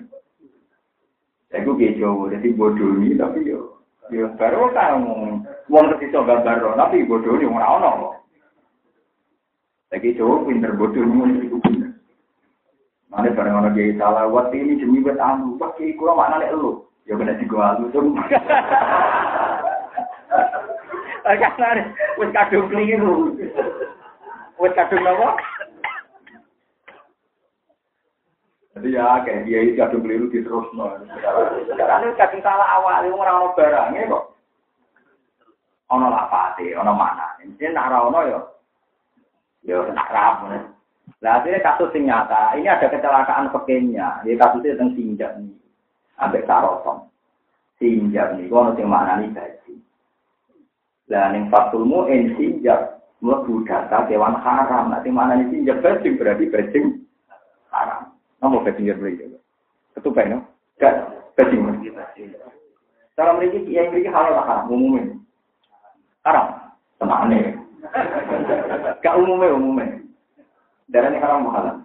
Saya 1.48 1.64
gue 1.64 1.96
Jawa, 1.96 2.28
jadi 2.28 2.52
bodoh 2.52 3.00
ini, 3.00 3.16
tapi 3.16 3.40
yo, 3.48 3.80
yo 4.12 4.28
baru 4.36 4.68
kan 4.76 5.00
wong 5.68 5.84
terus 6.00 6.12
gambar, 6.12 6.74
tapi 6.76 7.04
bodoh 7.04 7.36
ini 7.36 7.44
orang 7.44 7.84
ono. 7.84 8.16
Lagi 9.88 10.16
Jawa 10.16 10.44
pinter 10.44 10.72
bodoh 10.76 11.04
ini, 11.04 11.48
itu 11.48 11.56
pinter. 11.64 11.92
Mana 13.08 13.32
bareng 13.32 13.56
orang 13.56 13.72
kiai 13.76 13.96
salah, 13.96 14.28
waktu 14.28 14.60
ini 14.60 14.80
demi 14.80 15.00
buat 15.00 15.16
anu, 15.20 15.56
pas 15.56 15.72
kiai 15.76 15.96
kurang 15.96 16.20
mana 16.20 16.40
nih 16.40 16.52
lu? 16.52 16.84
Ya 17.08 17.16
kena 17.16 17.40
di 17.40 17.48
gua 17.48 17.80
lu 17.80 17.88
tuh. 17.88 18.04
Karena 21.28 21.84
wes 22.16 22.32
kadung 22.32 22.72
keliru, 22.72 23.36
wes 24.56 24.72
kadung 24.72 25.04
apa? 25.04 25.36
Jadi 28.72 28.96
ya 28.96 29.20
kayak 29.26 29.44
dia 29.44 29.58
itu 29.60 29.76
kadung 29.76 30.08
keliru 30.08 30.32
di 30.32 30.40
terus 30.40 30.72
Sekarang 31.68 32.16
kadung 32.16 32.40
salah 32.40 32.80
awal, 32.80 33.04
itu 33.04 33.12
orang 33.12 33.44
orang 33.44 33.56
barangnya 33.60 34.08
kok. 34.08 34.37
Ono 35.88 36.06
lapate, 36.12 36.76
ono 36.76 36.92
mana? 36.92 37.40
Ini 37.40 37.72
nak 37.72 38.12
ono 38.12 38.20
yo, 38.28 38.40
yo 39.64 39.88
nak 39.88 40.12
ramu. 40.12 40.76
Nah, 41.24 41.40
akhirnya 41.40 41.64
kasus 41.64 41.96
yang 41.96 42.04
nyata, 42.12 42.54
ini 42.60 42.68
ada 42.68 42.92
kecelakaan 42.92 43.48
pekenya. 43.48 44.20
Ini 44.22 44.36
kasusnya 44.36 44.76
tentang 44.76 44.92
sinjak 44.94 45.32
nih. 45.40 45.56
Sampai 46.20 46.44
sarosong. 46.44 47.08
Sinjak 47.80 48.36
nih, 48.36 48.52
kalau 48.52 48.76
yang 48.76 48.92
mana 48.92 49.16
nih 49.16 49.32
gaji. 49.32 49.74
Lah, 51.08 51.32
yang 51.32 51.48
fakulmu, 51.48 52.06
ini 52.12 52.36
sinjak. 52.36 53.00
Melebu 53.18 53.66
data 53.66 54.06
dewan 54.06 54.38
haram. 54.44 54.94
Nanti 54.94 55.10
mana 55.10 55.40
nih 55.40 55.48
sinjak 55.50 55.80
bajing, 55.82 56.20
berarti 56.20 56.52
bajing 56.52 56.86
haram. 57.72 58.14
Nomor 58.38 58.62
bajing 58.62 58.86
yang 58.86 59.00
beri. 59.00 59.32
Ketupai, 59.96 60.30
no? 60.30 60.44
Gak, 60.78 61.08
bajing. 61.34 61.64
Cara 63.18 63.34
mereka, 63.34 63.58
yang 63.66 63.90
mereka 63.90 64.14
halal 64.14 64.38
haram, 64.38 64.70
umumnya. 64.70 65.18
Haram. 66.24 66.46
Nih. 67.28 67.54
Gak 69.04 69.16
umumnya, 69.18 69.54
umumnya. 69.54 69.98
Darah 70.88 71.12
ini 71.12 71.20
haram 71.20 71.44
mahal. 71.44 71.84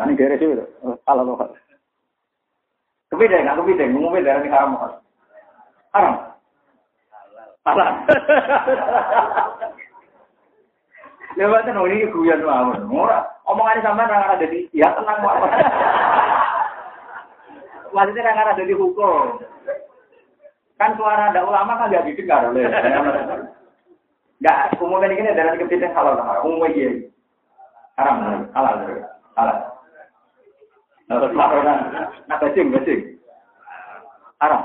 Nah 0.00 0.04
ini 0.08 0.16
daerah 0.16 0.40
itu, 0.40 0.64
halal 1.04 1.28
mahal. 1.28 1.52
Kebeda, 3.12 3.44
nggak 3.44 3.58
kebeda, 3.60 3.84
ngomongnya 3.92 4.24
darah 4.32 4.40
ini 4.40 4.48
haram 4.48 4.70
mahal. 4.72 4.92
Haram. 5.92 6.14
Halal. 7.68 7.92
Lewat 11.38 11.62
kan 11.68 11.78
ini 11.86 12.10
guyon 12.10 12.42
mawon. 12.42 12.88
Ora, 12.90 13.22
omongannya 13.46 13.86
sama 13.86 14.08
nang 14.08 14.34
ada 14.34 14.46
di 14.48 14.66
ya 14.72 14.90
tenang 14.96 15.20
mawon. 15.20 15.52
Maksudnya 17.92 18.24
nang 18.24 18.50
ada 18.56 18.64
di 18.64 18.74
hukum. 18.74 19.38
Kan 20.80 20.96
suara 20.96 21.28
ada 21.28 21.44
ulama 21.44 21.76
kan 21.76 21.92
gak 21.92 22.08
didengar 22.08 22.48
oleh. 22.48 22.64
Enggak, 24.40 24.80
umumnya 24.80 25.12
ini 25.12 25.36
darah 25.36 25.52
kepiting 25.60 25.92
halal 25.92 26.16
haram. 26.16 26.48
Umumnya 26.48 26.72
iya. 26.72 26.88
haram 28.00 28.48
halal 28.56 28.74
halal 29.36 29.58
Terus 31.10 31.34
laporan, 31.36 31.90
nah 32.30 32.38
bajing, 32.38 32.70
bajing. 32.70 33.18
Haram. 34.40 34.62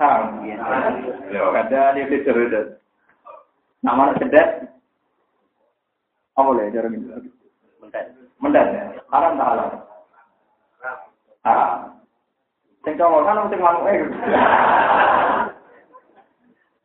Haram. 0.00 0.40
Ya, 0.42 1.44
kada 1.52 1.94
dia 1.94 2.08
fitur 2.08 2.32
itu. 2.32 2.80
Nama 3.84 4.16
sedet. 4.16 4.72
Apa 6.32 6.48
boleh 6.48 6.72
cara 6.72 6.88
ini? 6.88 7.12
Mendat. 7.78 8.04
Mendat. 8.40 8.66
Haram 9.12 9.36
tak 9.36 9.48
halal? 9.52 9.68
Haram. 11.44 11.95
Sing 12.86 12.94
cowok 12.94 13.26
kan 13.26 13.50
sing 13.50 13.58
manuk 13.58 13.90
eh. 13.90 13.98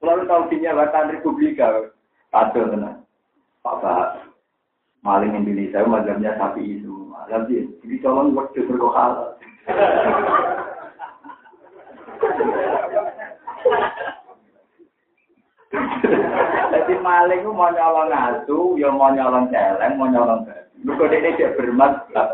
Lalu 0.01 0.25
tahu 0.25 0.49
dinya 0.49 0.73
bahkan 0.73 1.13
Republika. 1.13 1.93
Kacau 2.33 2.73
tenan. 2.73 3.05
Pak 3.61 4.17
maling 5.05 5.37
Indonesia 5.37 5.85
mazhabnya 5.85 6.33
sapi 6.41 6.81
itu. 6.81 7.13
Jadi 7.29 7.69
jadi 7.85 7.95
colong 8.01 8.33
waktu 8.33 8.65
berkohal. 8.65 9.37
Jadi 16.71 16.93
maling 16.97 17.45
mau 17.45 17.69
nyolong 17.69 18.09
asu, 18.09 18.73
ya 18.81 18.89
mau 18.89 19.13
nyolong 19.13 19.53
celeng, 19.53 20.01
mau 20.01 20.09
nyolong 20.09 20.49
babi. 20.49 20.81
Bukan 20.81 21.13
dia 21.13 21.53
bermadzhab. 21.53 22.29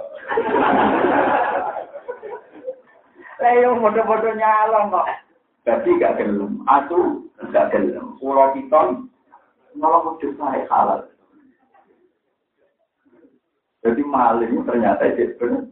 Yo 3.37 3.77
bodoh-bodoh 3.77 4.33
nyalong 4.33 4.89
kok. 4.89 5.07
Tapi 5.61 5.99
gak 6.01 6.17
gelem. 6.17 6.65
Aku 6.65 7.29
gak 7.53 7.69
gelem. 7.69 8.17
Pulau 8.17 8.49
piton 8.57 9.11
nolong 9.77 10.17
wujud 10.17 10.33
saya 10.41 10.65
halal. 10.73 11.05
Jadi 13.85 14.01
maling 14.01 14.65
ternyata 14.65 15.05
itu 15.05 15.37
benar. 15.37 15.69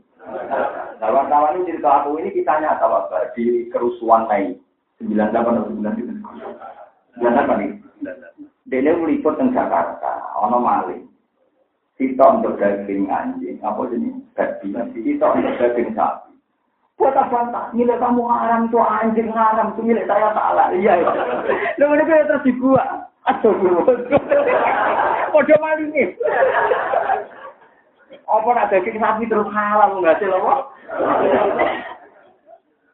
Wartawan 1.01 1.61
ini 1.61 1.75
cerita 1.75 2.01
aku 2.01 2.17
ini 2.21 2.33
kita 2.33 2.61
nyata 2.61 2.85
Bapak 2.85 3.35
di 3.37 3.67
kerusuhan 3.69 4.29
Mei 4.29 4.57
98 5.01 5.35
atau 5.35 5.69
99. 5.73 6.23
98 7.19 7.61
nih. 7.61 7.71
Dia 8.65 8.97
meliput 8.97 9.37
ke 9.37 9.45
Jakarta, 9.53 10.33
ono 10.41 10.57
maling. 10.57 11.05
Kita 11.95 12.41
untuk 12.41 12.57
daging 12.59 13.07
anjing, 13.07 13.61
apa 13.63 13.87
jenis 13.87 14.19
babi, 14.35 14.73
kita 14.99 15.25
untuk 15.31 15.55
daging 15.61 15.95
sapi. 15.95 16.24
Buat 16.95 17.11
apa 17.11 17.75
Nilai 17.75 17.99
kamu 17.99 18.23
haram 18.23 18.71
tuh 18.71 18.79
anjing 18.79 19.27
haram 19.35 19.75
tuh 19.75 19.83
milik 19.83 20.07
saya 20.07 20.31
salah. 20.31 20.71
Iya 20.71 21.03
ya. 21.03 21.11
Lu 21.75 21.91
ini 21.91 22.03
kayak 22.07 22.31
terus 22.31 22.45
dibuat. 22.47 23.11
Aduh, 23.25 23.83
Podo 25.33 25.55
malingnya. 25.57 26.13
Apa 28.25 28.49
nak 28.53 28.69
daging 28.69 28.97
sapi 29.01 29.25
terus 29.25 29.49
halal 29.49 29.97
nggak 29.99 30.17
sih 30.21 30.29
lo? 30.29 30.71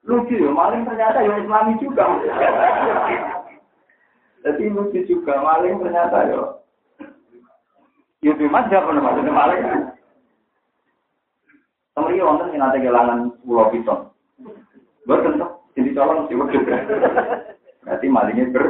Lucu 0.01 0.33
ya, 0.33 0.49
maling 0.49 0.81
ternyata 0.81 1.21
ya 1.21 1.37
Islami 1.37 1.77
juga. 1.77 2.09
Jadi 4.41 4.63
lucu 4.73 4.99
juga, 5.05 5.37
maling 5.37 5.77
ternyata 5.77 6.17
ya. 6.25 6.41
Ya 8.25 8.33
bebas 8.33 8.65
siapa 8.69 8.89
nama 8.89 9.13
maksudnya 9.13 9.33
maling? 9.33 9.65
Ini 12.09 12.25
wonten 12.25 12.53
yang 12.55 12.65
nanti 12.65 12.81
kehilangan 12.81 13.19
pulau 13.45 13.69
piton. 13.69 14.09
Betul 15.05 15.37
tuh, 15.37 15.51
jadi 15.77 15.89
colong 15.97 16.29
sih 16.29 16.37
betul. 16.37 16.61
Berarti 17.81 18.05
malingnya 18.09 18.53
ber. 18.53 18.65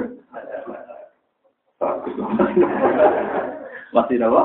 Masih 3.91 4.24
apa? 4.24 4.41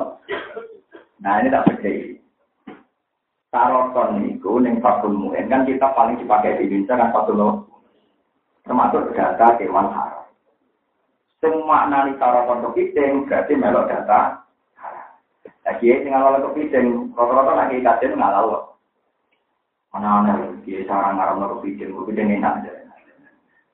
Nah 1.23 1.35
ini 1.41 1.55
tak 1.55 1.65
percaya. 1.71 2.19
Taroton 3.55 4.11
itu 4.27 4.51
neng 4.61 4.83
fakul 4.83 5.15
muen 5.15 5.49
kan 5.49 5.65
kita 5.65 5.95
paling 5.95 6.19
dipakai 6.21 6.61
di 6.61 6.69
Indonesia 6.69 6.99
kan 6.99 7.15
fakul 7.15 7.65
termasuk 8.67 9.15
data 9.15 9.55
kewan 9.57 9.95
haram. 9.95 10.27
Semua 11.39 11.87
nani 11.87 12.19
taroton 12.19 12.67
kepiting 12.69 13.31
berarti 13.31 13.55
melok 13.55 13.87
data. 13.87 14.43
Nah 15.63 15.75
kiai 15.79 16.03
tinggal 16.03 16.35
oleh 16.35 16.43
kepiting, 16.51 17.15
rata-rata 17.15 17.53
lagi 17.55 17.83
kajian 17.83 18.19
nggak 18.19 18.76
lalu. 19.97 20.05
Mana-mana 20.05 20.60
kiai 20.64 20.85
sarang 20.85 21.16
ngaram 21.16 21.40
lo 21.40 21.47
kepiting, 21.59 21.94
kepiting 21.94 22.36
enak 22.40 22.55
aja. 22.60 22.73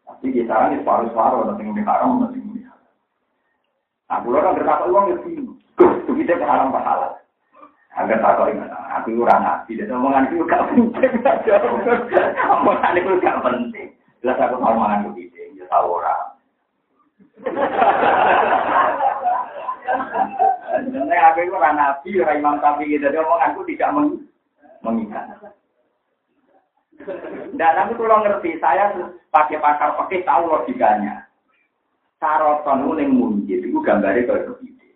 Tapi 0.07 0.31
kiai 0.31 0.47
sarang 0.47 0.75
itu 0.77 0.87
paru-paru, 0.87 1.49
nanti 1.49 1.63
nggak 1.67 1.89
haram, 1.89 2.23
nanti 2.23 2.39
nggak. 2.39 2.77
Nah, 4.13 4.19
pulau 4.23 4.45
kan 4.45 4.55
berkata 4.55 4.85
uang 4.87 5.07
itu, 5.19 5.57
kepiting 5.79 6.45
haram 6.45 6.71
pahala. 6.71 7.19
Agar 7.93 8.25
kau 8.25 8.49
ingat, 8.49 8.73
aku 8.73 9.21
kurang 9.21 9.45
nabi. 9.45 9.77
Dan 9.77 9.93
omongan 9.93 10.33
itu 10.33 10.49
gak 10.49 10.65
penting. 10.73 11.13
Omongan 12.57 12.97
itu 12.97 13.21
gak 13.21 13.45
penting. 13.45 13.93
Jelas 14.25 14.41
aku 14.41 14.57
tahu 14.57 14.73
omongan 14.73 15.13
itu 15.13 15.29
gitu. 15.29 15.61
Ya 15.61 15.69
tahu 15.69 16.01
orang. 16.01 16.41
Sebenarnya 20.89 21.37
aku 21.37 21.45
itu 21.45 21.53
orang 21.53 21.77
nabi, 21.77 22.17
orang 22.17 22.41
imam 22.41 22.57
tapi 22.65 22.89
gitu. 22.89 23.05
Jadi 23.05 23.21
omonganku 23.21 23.61
tidak 23.69 23.93
mengikat. 24.81 25.29
Dan 27.53 27.73
tapi 27.75 27.93
kalau 27.99 28.23
ngerti, 28.23 28.61
saya 28.63 28.93
pakai 29.33 29.59
pakar 29.59 29.97
pakai 29.99 30.23
tahu 30.23 30.49
logikanya. 30.49 31.27
Saroton 32.23 32.87
itu 32.87 33.03
yang 33.03 33.11
munjid, 33.19 33.61
itu 33.67 33.79
gambarnya 33.83 34.23
kayak 34.31 34.47
begitu. 34.55 34.87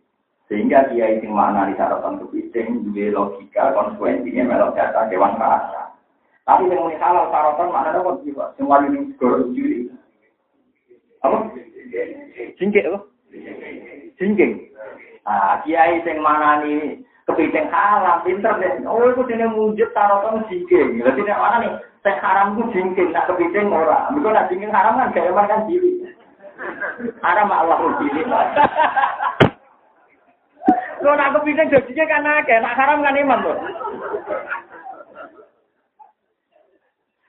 Sehingga 0.46 0.86
dia 0.94 1.10
makna 1.26 1.66
di 1.66 1.74
syaratan 1.74 2.22
kepiting, 2.22 2.86
juga 2.86 3.04
logika, 3.10 3.74
konsekuensinya 3.74 4.46
melok 4.46 4.78
data 4.78 5.10
dewan 5.10 5.34
rasa. 5.34 5.90
Tapi 6.46 6.70
yang 6.70 6.86
ini 6.86 6.94
halal 7.02 7.26
syaratan 7.34 7.74
makna 7.74 7.98
apa 7.98 8.10
sih 8.22 8.30
Pak? 8.30 8.54
Semua 8.54 8.78
ini 8.86 9.10
segera 9.18 9.42
juri. 9.50 9.90
Apa? 11.26 11.50
Jingkik 12.62 12.86
apa? 12.86 13.00
Jingkik. 14.22 14.70
Nah, 15.26 15.58
kiai 15.66 15.98
sing 16.06 16.22
mana 16.22 16.62
kepiting 17.26 17.66
halal, 17.74 18.22
pinter 18.22 18.54
deh. 18.62 18.86
Oh, 18.86 19.10
itu 19.10 19.26
jenis 19.26 19.50
wujud 19.50 19.90
syaratan 19.90 20.46
jingkik. 20.46 21.02
Berarti 21.02 21.26
yang 21.26 21.42
mana 21.42 21.56
nih? 21.58 21.72
Sing 22.06 22.16
haram 22.22 22.54
itu 22.54 22.62
jingkik, 22.70 23.10
nak 23.10 23.26
kepiting 23.26 23.74
ora. 23.74 24.06
Mereka 24.14 24.30
nak 24.30 24.46
jingkik 24.46 24.70
haram 24.70 24.94
kan 24.94 25.10
gaya 25.10 25.34
kan 25.34 25.66
jiri. 25.66 26.06
Haram 27.20 27.50
Allah 27.50 27.98
jiri. 27.98 28.22
Lo 31.02 31.10
nak 31.18 31.32
kepiting 31.34 31.66
dagingnya 31.66 32.04
kan 32.06 32.30
akeh, 32.30 32.58
nak 32.62 32.78
haram 32.78 33.02
kan 33.02 33.18
iman 33.18 33.42
tuh. 33.42 33.58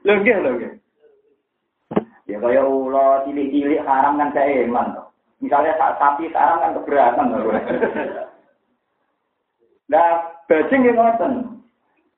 Lho 0.05 0.13
nggih. 0.21 0.71
Ya 2.27 2.37
kaya 2.37 2.61
ulo 2.61 3.25
cilik-cilik 3.25 3.81
haram 3.81 4.21
kan 4.21 4.29
saya 4.29 4.61
iman 4.69 4.93
tuh. 4.93 5.09
Misalnya 5.41 5.73
sapi 5.79 6.29
haram 6.37 6.61
kan 6.61 6.77
keberatan. 6.77 7.33
Nah, 9.87 10.43
bajing 10.51 10.83
yang 10.83 10.99
ngoten. 10.99 11.63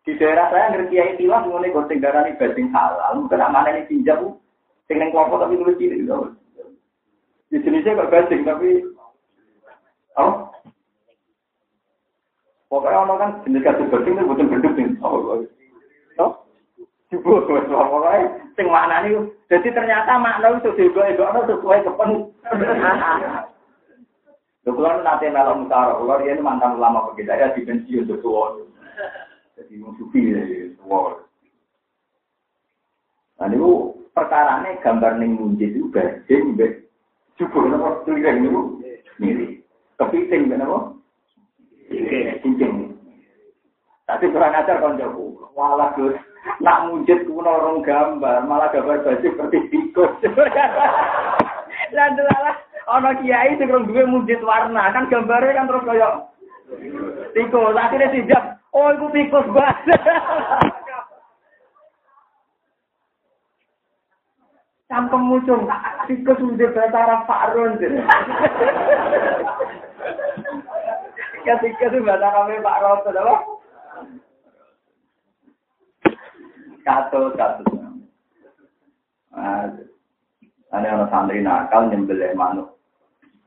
Di 0.07 0.17
daerah 0.17 0.49
saya 0.49 0.73
ngerti 0.73 0.95
kiai 0.95 1.17
tiwas 1.21 1.45
ngene 1.45 1.69
goseng 1.69 2.01
darani 2.01 2.33
bajing 2.39 2.73
halal, 2.73 3.21
mungkin 3.21 3.45
amanah 3.45 3.69
ini 3.77 3.85
pinjam 3.85 4.41
sing 4.89 4.97
kelompok 4.97 5.45
tapi 5.45 5.59
tulis 5.59 5.77
cilik. 5.77 6.09
Di 7.53 7.57
jenisnya 7.61 7.99
kok 7.99 8.09
bajing 8.09 8.41
tapi 8.41 8.69
Oh, 10.19 10.51
Pokoknya 12.69 13.01
orang 13.01 13.17
kan 13.17 13.31
jenis 13.47 13.65
kasih 13.65 13.85
bersih 13.89 14.13
itu 14.13 14.29
bukan 14.29 14.49
berduk 14.51 14.73
nih. 14.77 14.93
Oh, 15.01 15.41
Jubur, 17.09 17.41
pokoknya 17.49 18.29
sing 18.53 18.69
nih. 18.69 19.25
Jadi 19.49 19.67
ternyata 19.73 20.21
makna 20.21 20.53
itu 20.53 20.69
juga 20.77 21.09
itu 21.09 21.25
sesuai 21.25 21.81
kepen. 21.81 22.29
Kebetulan 24.69 25.01
nanti 25.01 25.33
malam 25.33 25.65
utara, 25.65 25.97
kalau 25.97 26.21
dia 26.21 26.37
ini 26.37 26.45
mantan 26.45 26.77
ulama 26.77 27.09
begitu 27.09 27.33
ya 27.33 27.49
di 27.57 27.65
pensiun 27.65 28.05
sesuatu. 28.05 28.69
Jadi 29.57 29.73
musuhi 29.81 30.29
ya, 30.29 30.45
sesuatu. 30.77 31.25
Nah 33.41 33.49
itu 33.49 33.97
perkara 34.13 34.61
ini 34.61 34.77
gambar 34.85 35.17
ning 35.17 35.41
munjid 35.41 35.73
itu 35.73 35.89
bajing, 35.89 36.53
jubur, 37.41 37.65
apa 37.65 38.05
tulisan 38.05 38.45
itu 38.45 38.61
mirip. 39.17 39.65
Kepiting, 39.97 40.53
kenapa? 40.53 40.93
cincin. 42.45 42.93
Tapi 44.05 44.29
kurang 44.29 44.53
ajar 44.53 44.77
kan 44.85 45.01
jauh. 45.01 45.49
Walah 45.57 45.97
Gus, 45.97 46.13
nak 46.61 46.93
mujud 46.93 47.25
kuno 47.25 47.49
orang 47.49 47.81
gambar, 47.81 48.45
malah 48.45 48.69
gambar 48.69 49.01
baju 49.01 49.17
seperti 49.17 49.65
tikus. 49.73 50.13
Dan 51.89 52.13
salah, 52.13 52.53
ono 52.89 53.09
kiai 53.21 53.53
sing 53.61 53.69
rong 53.69 53.85
duwe 53.85 54.03
mujud 54.09 54.41
warna, 54.41 54.89
kan 54.89 55.05
gambarnya 55.13 55.53
kan 55.53 55.69
terus 55.69 55.85
kayak 55.85 56.13
tikus. 57.37 57.77
Akhirnya 57.77 58.09
siap, 58.13 58.43
oh 58.73 58.89
itu 58.89 59.05
tikus 59.13 59.45
banget. 59.53 60.01
Cangkem 64.89 65.21
muncul, 65.21 65.69
tikus 66.09 66.41
udah 66.41 66.69
bahasa 66.73 66.97
Arab 66.97 67.21
Farun. 67.29 67.77
Ketika 71.45 71.85
itu 71.93 71.97
bahasa 72.01 72.27
kami 72.33 72.57
Pak 72.65 72.79
Roto, 72.81 73.09
apa? 73.13 73.35
Katut, 76.81 77.37
katut. 77.37 77.69
Ada 80.69 80.85
orang 80.89 81.09
santri 81.09 81.41
nakal 81.41 81.89
nyembelih 81.89 82.33
manuk. 82.33 82.78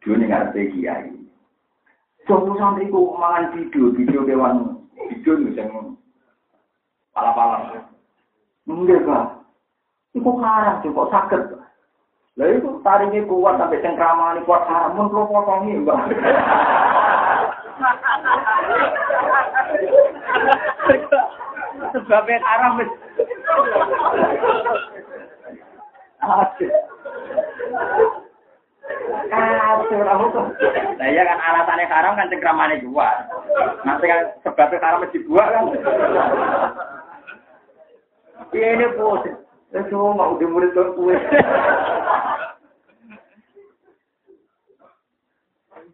Dia 0.02 0.18
ini 0.18 0.26
ngerti 0.26 0.74
kiai. 0.74 1.14
Jowo 2.26 2.58
santri 2.58 2.90
ku 2.90 3.14
mangan 3.14 3.54
video, 3.54 3.94
video 3.94 4.26
kewan 4.26 4.82
video 5.06 5.38
nih 5.38 5.54
yang 5.54 5.94
pala-pala. 7.14 7.86
Enggak, 8.66 9.06
Pak. 9.06 9.46
Iku 10.18 10.30
haram, 10.42 10.82
kok 10.82 11.10
sakit. 11.10 11.42
Lah 12.34 12.46
itu 12.50 12.82
tariknya 12.82 13.28
kuat 13.30 13.58
sampai 13.62 13.82
cengkraman 13.82 14.42
kuat 14.42 14.66
haram, 14.66 14.98
mun 14.98 15.06
kalau 15.10 15.30
potongi, 15.30 15.78
Mbak. 15.86 15.98
Sebabnya 21.94 22.42
haram. 22.42 22.82
Aduh. 28.82 29.94
ora 30.02 30.14
hukum. 30.18 30.46
Nah 30.98 31.08
iya 31.08 31.22
kan 31.22 31.38
alasannya 31.38 31.86
haram 31.86 32.18
kan 32.18 32.28
cengkramane 32.28 32.82
jual. 32.82 33.16
Nanti 33.86 34.04
kan 34.10 34.34
sebabnya 34.42 34.82
haram 34.82 35.00
mesti 35.06 35.18
buat 35.26 35.46
kan. 35.46 35.64
Iya 38.50 38.68
ini 38.76 38.86
pos. 38.98 39.24
Itu 39.72 39.96
mau 39.96 40.36
di 40.36 40.44
murid 40.44 40.74
tuh 40.74 40.92
kue. 40.98 41.16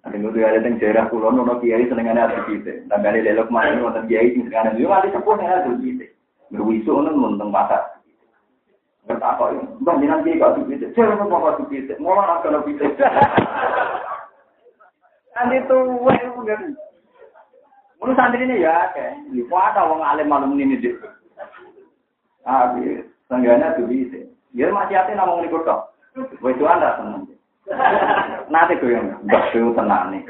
Ini 0.08 0.24
tuh 0.24 0.40
ada 0.40 0.64
yang 0.64 0.80
daerah 0.80 1.04
kulon, 1.12 1.36
nono 1.36 1.60
kiai 1.60 1.84
senengannya 1.84 2.24
ada 2.24 2.38
kita. 2.48 2.88
Tanggane 2.88 3.20
lelok 3.20 3.52
mana, 3.52 3.76
nonton 3.76 4.08
kiai 4.08 4.32
sing 4.32 4.48
senengannya. 4.48 4.80
Yo 4.80 4.88
mati 4.88 5.12
sepuh 5.12 5.36
yang 5.36 5.52
ada 5.52 5.70
kita. 5.76 6.06
Berwisu 6.48 6.90
nono 6.90 7.12
nonton 7.12 7.52
pasar. 7.52 7.97
Bertakwa 9.08 9.56
ini, 9.56 9.64
mbak 9.80 9.98
jinan 10.04 10.20
kiai 10.20 10.36
kau 10.36 10.52
kita. 10.52 10.92
Jangan 10.92 11.32
mau 11.32 11.40
kau 11.40 11.64
kita. 11.72 11.96
Mau 11.96 12.12
orang 12.12 12.44
kalau 12.44 12.60
kita. 12.68 12.84
Nanti 15.32 15.64
tuh, 15.64 15.96
wah, 16.04 16.12
bener. 16.12 16.76
Menurut 17.98 18.18
santri 18.20 18.44
ini 18.44 18.60
ya, 18.60 18.92
kayak, 18.92 19.32
di 19.32 19.42
ada 19.48 19.88
wong 19.88 20.04
alim 20.04 20.28
malam 20.28 20.52
ini 20.60 20.76
deh. 20.76 20.92
Ah, 22.44 22.76
senengannya 23.32 23.80
tuh 23.80 23.88
bisa. 23.88 24.28
Dia 24.52 24.68
masih 24.68 25.00
hati 25.00 25.16
namung 25.16 25.40
ini 25.40 25.50
kok. 25.50 25.96
Wah, 26.44 26.50
itu 26.52 26.64
anda 26.68 27.00
seneng. 27.00 27.32
Nanti 28.52 28.76
gue 28.76 28.92
yang 28.92 29.08
mbak 29.24 29.56
gue 29.56 29.72
tenang 29.72 30.12
nih. 30.12 30.22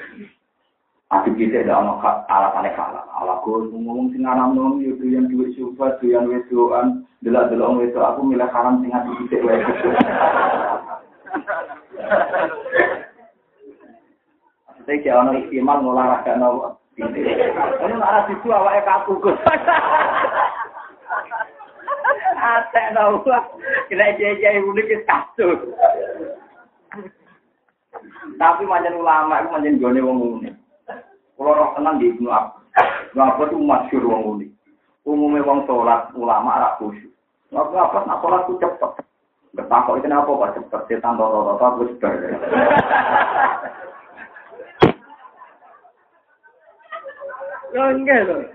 Adik 1.08 1.40
kita 1.40 1.64
ada 1.64 1.80
ono 1.80 2.04
alasannya 2.04 2.76
kalah. 2.76 3.08
Ala 3.16 3.40
gue 3.40 3.72
ngomong 3.72 4.12
sing 4.12 4.28
anak 4.28 4.52
nom 4.52 4.76
itu 4.76 5.08
yang 5.08 5.24
duit 5.32 5.56
syufa, 5.56 5.96
itu 5.96 6.12
yang 6.12 6.28
wedoan, 6.28 7.08
delak 7.24 7.48
delok 7.48 7.80
wedo. 7.80 8.04
Aku 8.04 8.28
milih 8.28 8.44
haram 8.52 8.84
sing 8.84 8.92
adik 8.92 9.16
kita 9.24 9.40
wae. 9.40 9.56
Saya 14.84 15.00
kira 15.00 15.16
ono 15.24 15.32
istimal 15.40 15.80
ngolahraga 15.80 16.36
nopo. 16.36 16.76
Ini 17.00 17.94
malah 17.96 18.28
situ 18.28 18.48
awake 18.52 18.84
kaku 18.84 19.16
gus. 19.24 19.38
Ate 22.36 22.82
tau. 22.92 23.24
Kira 23.88 24.12
jaya 24.20 24.60
unik 24.60 25.08
kasus. 25.08 25.72
Tapi 28.36 28.62
manjen 28.68 29.00
ulama 29.00 29.40
itu 29.40 29.48
manjen 29.56 29.80
gone 29.80 30.00
wong 30.04 30.18
unik. 30.36 30.57
Kalau 31.38 31.54
roh 31.54 31.70
tenang 31.78 32.02
di 32.02 32.10
Ibnu 32.10 32.26
Abbas. 32.26 32.66
Ibnu 33.14 33.22
Abbas 33.22 33.46
itu 33.46 33.58
masyur 33.62 34.02
wong 34.10 34.22
unik. 34.34 34.50
Umumnya 35.06 35.46
wong 35.46 35.62
sholat 35.70 36.10
ulama 36.18 36.58
arah 36.58 36.74
khusyuk. 36.82 37.14
Ibnu 37.54 37.78
Abbas 37.78 38.10
nak 38.10 38.18
sholat 38.18 38.42
itu 38.50 38.58
cepet. 38.58 38.90
Bertakok 39.54 40.02
itu 40.02 40.10
apa 40.10 40.26
kok 40.26 40.54
cepet? 40.58 40.80
Setan 40.90 41.14
toto-toto 41.14 41.62
aku 41.62 41.82
sebar. 41.94 42.12
Ya 47.68 47.84
enggak. 47.94 48.50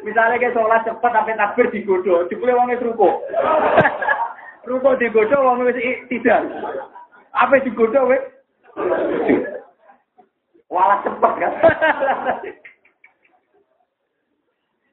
Misalnya 0.00 0.40
kayak 0.40 0.54
sholat 0.56 0.80
cepet 0.88 1.10
tapi 1.12 1.36
takbir 1.36 1.66
digodoh, 1.68 2.24
dibeli 2.32 2.56
wongnya 2.56 2.80
ruko. 2.80 3.20
ruko 4.64 4.96
digodoh 4.96 5.40
wongnya 5.44 5.76
tidak. 6.08 6.48
Apa 7.36 7.60
digodoh 7.60 8.08
weh? 8.08 8.22
Walah 10.72 11.04
cepet 11.04 11.32
kan. 11.36 11.52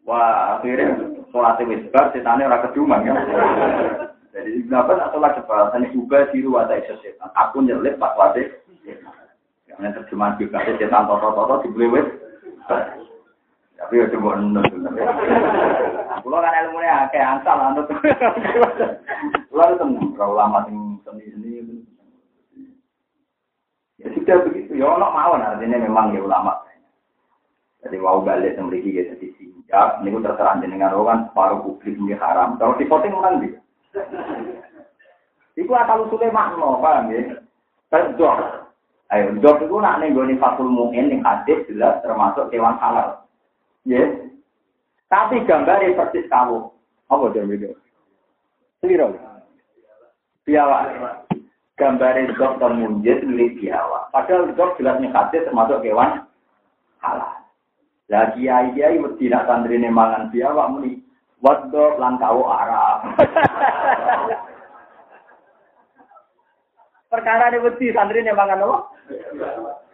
Wah, 0.04 0.60
akhirnya 0.60 1.16
sholat 1.32 1.62
wis 1.64 1.88
bar, 1.96 2.12
setane 2.12 2.44
ora 2.44 2.66
keduman 2.68 3.08
kan. 3.08 3.16
Jadi 4.36 4.68
kenapa 4.68 5.00
nak 5.00 5.16
sholat 5.16 5.40
cepat? 5.40 5.72
Tani 5.72 5.88
juga 5.96 6.28
diru 6.36 6.60
ada 6.60 6.76
iso 6.76 7.00
setan. 7.00 7.32
Aku 7.32 7.64
nyelip 7.64 7.96
pas 7.96 8.12
wate. 8.20 8.60
Yang 9.80 10.04
terjemahan 10.04 10.36
juga 10.36 10.60
setan 10.68 11.08
toto-toto 11.08 11.64
dibeli. 11.64 12.04
Tapi 13.80 14.04
ya 14.04 14.12
coba 14.12 14.36
nunut. 14.36 14.68
Kulo 16.20 16.38
kan 16.44 16.60
ilmu 16.68 16.84
nya 16.84 17.08
akeh 17.08 17.24
ansal 17.24 17.56
anut. 17.72 17.88
Kulo 19.48 19.64
tenang, 19.80 20.12
lama 20.36 20.68
sing 20.68 21.00
seni-seni 21.08 21.88
Ya 24.00 24.08
sudah 24.16 24.38
begitu, 24.48 24.80
ya 24.80 24.88
Allah 24.88 25.12
mawon 25.12 25.44
artinya 25.44 25.76
memang 25.76 26.16
ya 26.16 26.24
ulama. 26.24 26.56
Jadi 27.84 27.96
mau 28.00 28.24
balik 28.24 28.56
memiliki 28.56 28.96
ya 28.96 29.12
jadi 29.12 29.28
siap, 29.68 30.02
ini 30.02 30.16
udah 30.16 30.36
terserah 30.40 30.96
orang 30.96 31.28
separuh 31.30 31.60
publik 31.64 31.96
ini 32.00 32.16
haram. 32.16 32.56
Kalau 32.58 32.80
di 32.80 32.88
voting 32.88 33.16
orang 33.16 33.44
dia. 33.44 33.60
Iku 35.60 35.72
asal 35.76 36.08
usulnya 36.08 36.32
makna, 36.32 36.80
paham 36.80 37.12
ya? 37.12 37.44
Terdok. 37.92 38.66
Ayo, 39.10 39.34
dok 39.42 39.66
itu 39.66 39.76
nak 39.82 40.00
nenggoni 40.00 40.38
fatul 40.38 40.70
mungkin 40.70 41.10
yang 41.10 41.26
hadis 41.26 41.66
jelas 41.66 41.98
termasuk 42.06 42.48
hewan 42.54 42.78
halal. 42.78 43.26
Ya. 43.84 44.06
Tapi 45.10 45.42
gambarnya 45.50 45.98
persis 45.98 46.30
kamu. 46.30 46.70
Apa 47.10 47.34
dia 47.34 47.42
video? 47.50 47.74
Seliro. 48.80 49.18
Biawak 50.46 51.29
gambar 51.80 52.36
dok 52.36 52.60
termunjit 52.60 53.24
milik 53.24 53.56
biawa. 53.64 54.12
Padahal 54.12 54.52
dok 54.54 54.76
jelas 54.76 55.00
nyekatnya 55.00 55.48
termasuk 55.48 55.80
hewan 55.88 56.28
halal. 57.00 57.40
Lah 58.12 58.36
kiai 58.36 58.76
kiai 58.76 59.00
mesti 59.00 59.32
nak 59.32 59.48
santri 59.48 59.80
mangan 59.80 60.28
biawa 60.30 60.68
muni 60.68 61.00
wadok 61.40 61.96
lan 61.96 62.20
kau 62.20 62.44
Arab. 62.52 63.16
Perkara 67.10 67.50
ini 67.50 67.64
mesti 67.64 67.96
santri 67.96 68.28
mangan 68.28 68.68
apa? 68.68 68.78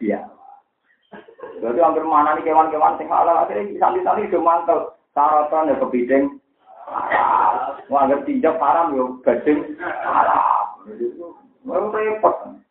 Biawa. 0.01 0.33
Jadi 1.55 1.79
hampir 1.79 2.03
mana 2.03 2.35
nih 2.35 2.43
kewan-kewan 2.43 2.97
sing 2.99 3.07
halal 3.07 3.45
akhirnya 3.45 3.77
santri-santri 3.79 4.27
udah 4.33 4.41
mantel. 4.43 4.79
Sarapan 5.15 5.71
ya 5.71 5.79
kepiting. 5.79 6.23
Wah, 7.87 8.05
anggap 8.05 8.27
tinjau 8.27 8.59
haram 8.59 8.93
yo 8.97 9.05
gading 9.23 9.77
haram. 9.79 10.65
Mau 11.65 11.89
repot. 11.89 12.61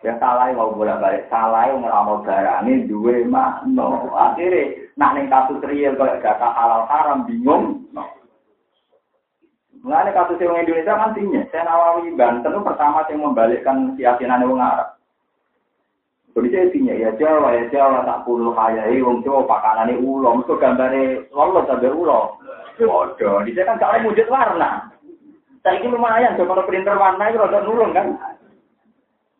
Ya 0.00 0.16
salah 0.16 0.48
mau 0.56 0.72
bolak 0.72 0.98
balik 0.98 1.28
salah 1.28 1.68
yang 1.68 1.84
ngeramal 1.84 2.24
barang 2.24 2.88
dua 2.88 3.20
makno. 3.28 4.08
Akhirnya 4.16 4.90
nak 4.96 5.12
neng 5.12 5.28
kasus 5.28 5.60
real 5.68 5.92
kalau 5.94 6.16
data 6.18 6.48
halal 6.56 6.82
haram 6.88 7.28
bingung. 7.28 7.84
Mengenai 9.80 10.12
kasus 10.12 10.40
yang 10.40 10.60
Indonesia 10.60 10.92
kan 10.92 11.16
tinggi. 11.16 11.40
Saya 11.48 11.64
Nawawi 11.68 12.12
Banten 12.12 12.52
itu 12.52 12.60
pertama 12.60 13.00
yang 13.08 13.24
membalikkan 13.24 13.96
keyakinan 13.96 14.44
orang 14.44 14.60
Arab. 14.60 14.88
Jadi 16.36 16.48
saya 16.52 16.72
tinggi 16.72 17.00
ya 17.00 17.10
Jawa 17.16 17.48
ya 17.56 17.64
Jawa 17.72 18.04
tak 18.04 18.22
puluh 18.28 18.52
hayai 18.56 19.00
wong 19.04 19.24
Jawa 19.24 19.44
pakanane 19.48 20.00
ulo. 20.00 20.40
Mesti 20.40 20.52
gambare 20.60 21.28
lolos 21.32 21.64
sampai 21.68 21.92
ulo. 21.92 22.40
Waduh, 22.80 23.44
di 23.44 23.52
kan 23.52 23.76
kalau 23.76 24.08
wujud 24.08 24.24
warna. 24.32 24.88
Saya 25.60 25.76
ini 25.76 25.92
lumayan, 25.92 26.40
kalau 26.40 26.64
printer 26.64 26.96
warna 26.96 27.28
itu 27.28 27.36
rada 27.36 27.60
nurun 27.60 27.92
kan. 27.92 28.16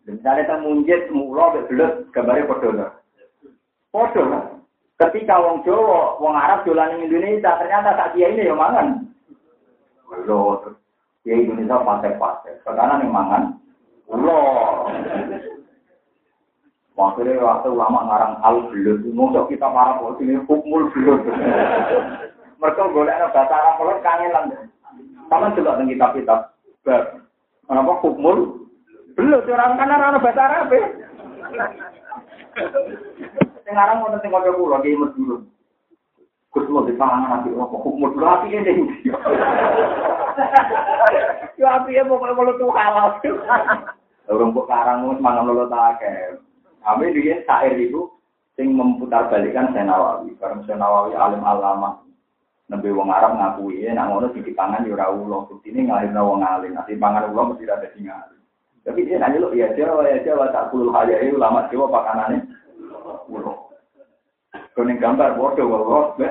Misalnya 0.09 0.48
tentang 0.48 0.64
munjit, 0.64 1.12
mulo, 1.12 1.60
belut, 1.68 2.09
gambarnya 2.16 2.48
podo. 2.48 2.70
Podo 3.93 4.22
kan? 4.27 4.44
Ketika 5.01 5.40
wong 5.40 5.64
Jawa, 5.64 6.20
wong 6.20 6.36
Arab 6.36 6.64
jualan 6.68 7.01
Indonesia, 7.01 7.56
ternyata 7.56 7.97
tak 7.97 8.12
dia 8.12 8.28
ini 8.28 8.44
yang 8.44 8.60
mangan. 8.60 9.09
Loh, 10.28 10.60
dia 11.24 11.40
Indonesia 11.40 11.81
pasek-pasek. 11.81 12.60
Sekarang 12.64 13.01
yang 13.01 13.12
mangan, 13.12 13.43
ulo. 14.09 14.40
Waktu 17.01 17.32
waktu 17.40 17.68
ulama 17.72 18.05
ngarang 18.12 18.35
al 18.44 18.56
belut, 18.68 19.01
ngomong 19.09 19.48
kita 19.48 19.64
para 19.72 19.97
polisi 20.05 20.28
ini 20.28 20.36
hukmul 20.44 20.93
belut. 20.93 21.24
Mereka 22.60 22.93
boleh 22.93 23.09
ada 23.09 23.32
bahasa 23.32 23.56
Arab 23.56 23.74
kalau 23.81 23.97
kangenan. 24.05 24.44
Sama 25.32 25.56
juga 25.56 25.81
dengan 25.81 25.97
kitab-kitab. 25.97 26.40
Kenapa 27.64 27.93
hukmul 28.05 28.59
Belum, 29.20 29.44
orang 29.52 29.76
kanan 29.76 30.01
orang 30.01 30.24
bahasa 30.24 30.42
Arab 30.48 30.72
ya. 30.72 30.80
Sekarang 33.68 34.01
mau 34.01 34.09
nanti 34.09 34.32
ngomong 34.32 34.56
pulau, 34.56 34.80
dia 34.80 34.97
imut 34.97 35.12
dulu. 35.12 35.44
Gus 36.56 36.66
mau 36.72 36.88
di 36.88 36.97
pangan 36.97 37.28
nanti 37.28 37.52
rokok 37.52 37.84
hukum 37.84 38.16
dulu 38.16 38.24
api 38.24 38.48
ini. 38.48 38.72
Yo 41.60 41.68
api 41.68 42.01
ya 42.01 42.02
mau 42.09 42.16
kalau 42.16 42.56
tuh 42.56 42.72
halal. 42.72 43.20
Orang 44.24 44.56
kok 44.56 44.66
karang 44.72 45.05
mau 45.05 45.14
semangat 45.20 45.44
lo 45.44 45.68
tak 45.68 46.01
Kami 46.80 47.12
dia 47.12 47.44
sair 47.44 47.76
itu 47.76 48.09
sing 48.56 48.72
memutar 48.72 49.28
balikan 49.28 49.68
Senawawi. 49.76 50.32
Karena 50.40 50.64
Senawawi 50.64 51.12
alim 51.12 51.44
alama. 51.44 52.01
Nabi 52.72 52.88
wong 52.88 53.12
Arab 53.12 53.36
ngakui 53.36 53.84
ya, 53.84 53.92
nak 53.92 54.09
ngono 54.09 54.32
di 54.32 54.56
pangan 54.56 54.88
yo 54.88 54.97
ora 54.97 55.12
ulo. 55.12 55.44
Ini 55.60 55.86
ngalirna 55.86 56.24
wong 56.24 56.40
alim. 56.40 56.72
Nanti 56.72 56.97
pangan 56.97 57.28
ulo 57.28 57.52
mesti 57.52 57.68
ada 57.68 57.92
sing 57.92 58.09
alim. 58.09 58.39
Tapi 58.81 59.05
dia 59.05 59.20
nanya 59.20 59.44
lo, 59.44 59.52
ya 59.52 59.69
Jawa, 59.77 60.09
ya 60.09 60.24
Jawa, 60.24 60.48
tak 60.51 60.73
puluh 60.73 60.89
kaya 60.89 61.20
itu 61.20 61.36
lama 61.36 61.69
Jawa 61.69 61.93
pakanannya. 61.93 62.48
Ulo. 63.28 63.69
Kuning 64.73 64.97
gambar, 64.97 65.36
bodoh, 65.36 65.66
bodoh, 65.69 66.16
be. 66.16 66.28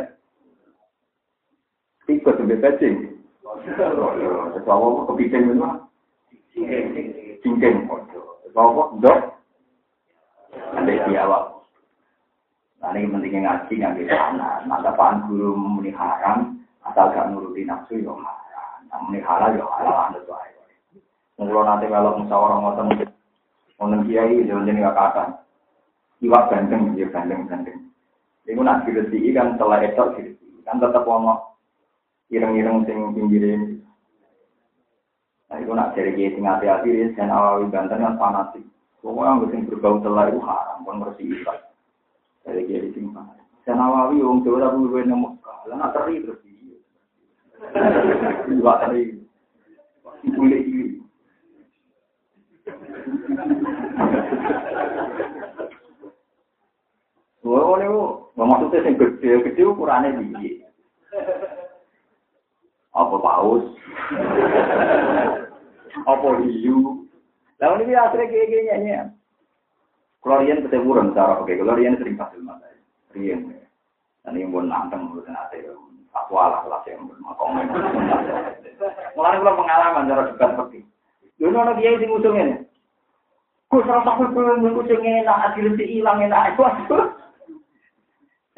Ikut 2.09 2.41
sampai 2.41 2.57
pecing. 2.57 3.21
Sesuatu 4.57 5.05
kepiting 5.13 5.43
itu 5.45 5.61
mah. 5.61 5.85
Cingking, 7.45 7.85
bodoh. 7.85 8.41
Sesuatu 8.43 8.97
dok. 8.97 9.19
Sampai 10.73 11.05
jawab. 11.13 11.61
Nah, 12.79 12.95
ini 12.95 13.11
pentingnya 13.11 13.39
ngaji 13.43 13.73
ngambil 13.75 14.07
sana. 14.07 14.63
Nah, 14.63 14.79
paham 14.95 15.27
guru 15.27 15.51
muni 15.51 15.91
haram, 15.91 16.63
asal 16.87 17.11
gak 17.11 17.27
nuruti 17.27 17.67
nafsu 17.67 17.99
yo 17.99 18.15
haram. 18.15 18.87
Nah, 18.87 18.99
muni 19.03 19.19
halal 19.19 19.51
yo 19.59 19.67
halal 19.67 20.09
anda 20.09 20.23
tuh 20.23 20.39
Mungkin 21.39 21.55
nanti 21.63 21.87
kalau 21.87 22.19
musyawarah 22.19 22.57
ngoten, 22.59 22.87
ngoten 23.79 24.03
kiai 24.11 24.43
yo 24.43 24.59
jadi 24.59 24.83
gak 24.83 24.97
kata. 24.99 25.23
Iwak 26.19 26.51
ganteng, 26.51 26.99
dia 26.99 27.07
ganteng 27.07 27.47
ganteng. 27.47 27.79
Ini 28.43 28.59
nak 28.59 28.83
diresi 28.83 29.31
kan 29.31 29.55
setelah 29.55 29.79
itu 29.79 30.03
diresi 30.19 30.47
kan 30.67 30.83
tetap 30.83 31.07
ono 31.07 31.55
ireng-ireng 32.27 32.83
sing 32.83 33.15
pinggirin. 33.15 33.79
Nah, 35.47 35.63
itu 35.63 35.71
nak 35.71 35.95
jadi 35.95 36.11
kiai 36.11 36.35
sing 36.35 36.43
hati-hati, 36.43 37.15
dan 37.15 37.31
awawi 37.31 37.71
banten 37.71 38.03
kan 38.03 38.19
fanatik. 38.19 38.67
Pokoknya 38.99 39.47
yang 39.47 39.63
berbau 39.63 40.03
telah 40.03 40.27
itu 40.27 40.43
haram, 40.43 40.83
pun 40.83 40.99
bersih 40.99 41.31
ibadah. 41.31 41.71
Dari 42.43 42.67
kiri 42.67 42.91
simpan. 42.91 43.39
Senawawi 43.63 44.19
wong 44.19 44.43
Jawa 44.43 44.67
tapi 44.67 44.77
luwih 44.83 45.07
nang 45.07 45.23
Mekah. 45.23 45.57
Lah 45.71 45.75
nak 45.79 45.93
teri 45.95 46.19
terus. 46.19 46.43
Dua 48.59 48.73
teri. 48.83 49.23
Kulit. 50.35 50.98
Wah, 57.39 57.79
ini 57.79 57.87
maksudnya 58.35 58.85
yang 58.85 58.95
gede, 58.99 59.31
gede 59.47 59.63
ukurannya 59.63 60.19
tinggi. 60.19 60.61
Apa 62.93 63.15
paus? 63.15 63.65
Apa 66.03 66.27
hiu? 66.45 67.07
Lalu 67.59 67.83
ini 67.87 67.93
akhirnya 67.95 68.31
kayak 68.31 68.49
gini 68.51 68.93
kalau 70.19 70.43
rian 70.43 70.63
ketemu 70.67 70.91
orang 70.91 71.15
cara 71.15 71.39
oke, 71.39 71.53
kalau 71.55 71.79
rian 71.79 71.95
sering 71.95 72.19
kasih 72.19 72.43
mata, 72.43 72.67
rian. 73.15 73.55
Dan 74.27 74.35
ini 74.35 74.51
pun 74.51 74.67
nanteng 74.67 75.07
menurut 75.07 75.23
nanti, 75.31 75.63
aku 76.11 76.33
alah 76.35 76.67
kelas 76.67 76.83
yang 76.91 77.07
bermakom. 77.07 77.55
Mulai 79.15 79.39
pengalaman 79.39 80.11
cara 80.11 80.27
dekat 80.27 80.49
seperti. 80.59 80.79
Yen 81.39 81.55
ana 81.55 81.79
kiai 81.79 81.95
sing 81.99 82.11
ngusung 82.11 82.35
ngene. 82.35 82.67
Kok 83.71 83.87
ora 83.87 84.03
tak 84.03 84.15
kuwi 84.19 84.43
ngusung 84.59 84.99
ngene 84.99 85.23
nek 85.23 85.41
ati 85.51 85.63
rusak 85.63 85.87
ilang 85.87 86.19
enak 86.19 86.55
iku. 86.55 86.63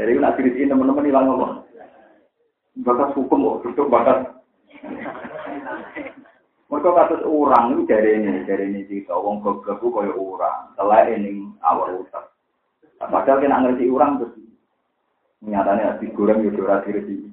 Jadi 0.01 0.17
nak 0.17 0.33
diri 0.41 0.65
teman-teman 0.65 1.05
hilang 1.05 1.29
apa? 1.37 1.47
Batas 2.81 3.13
hukum 3.13 3.45
oh, 3.45 3.61
kok, 3.61 3.69
tutup 3.69 3.93
batas. 3.93 4.25
Mereka 6.71 6.87
kata 6.87 7.27
orang 7.27 7.75
ini 7.75 7.83
dari 7.83 8.15
ini, 8.15 8.47
dari 8.47 8.71
ini 8.71 8.87
cerita, 8.87 9.11
orang 9.11 9.43
gogeku 9.43 9.91
kaya 9.91 10.15
orang, 10.15 10.71
telah 10.79 11.03
ini 11.11 11.51
awal 11.67 11.99
utak. 11.99 12.31
Padahal 12.95 13.43
kena 13.43 13.59
ngerti 13.59 13.91
orang 13.91 14.23
terus, 14.23 14.39
nyatanya 15.43 15.99
harus 15.99 16.15
goreng 16.15 16.47
yaudah 16.47 16.63
ora 16.63 16.85
diri 16.87 17.01
sini. 17.03 17.29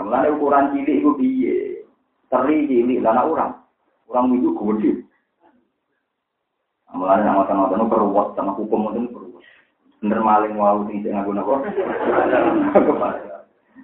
Namun 0.00 0.40
ukuran 0.40 0.72
cilik 0.72 1.04
itu 1.04 1.10
piye? 1.20 1.56
teri 2.32 2.64
cilik, 2.64 3.04
lana 3.04 3.28
orang. 3.28 3.52
Orang 4.08 4.32
itu 4.40 4.56
gede. 4.56 4.92
Mulane 6.96 7.20
nama 7.20 7.44
sama 7.44 7.68
itu 7.68 7.84
perwat 7.84 8.32
sama 8.32 8.56
hukum 8.56 8.96
itu 8.96 9.12
perwat. 9.12 9.44
Bener 10.00 10.20
maling 10.24 10.56
wau 10.56 10.88
sing 10.88 11.04
ngaku 11.04 11.30
napa? 11.36 11.54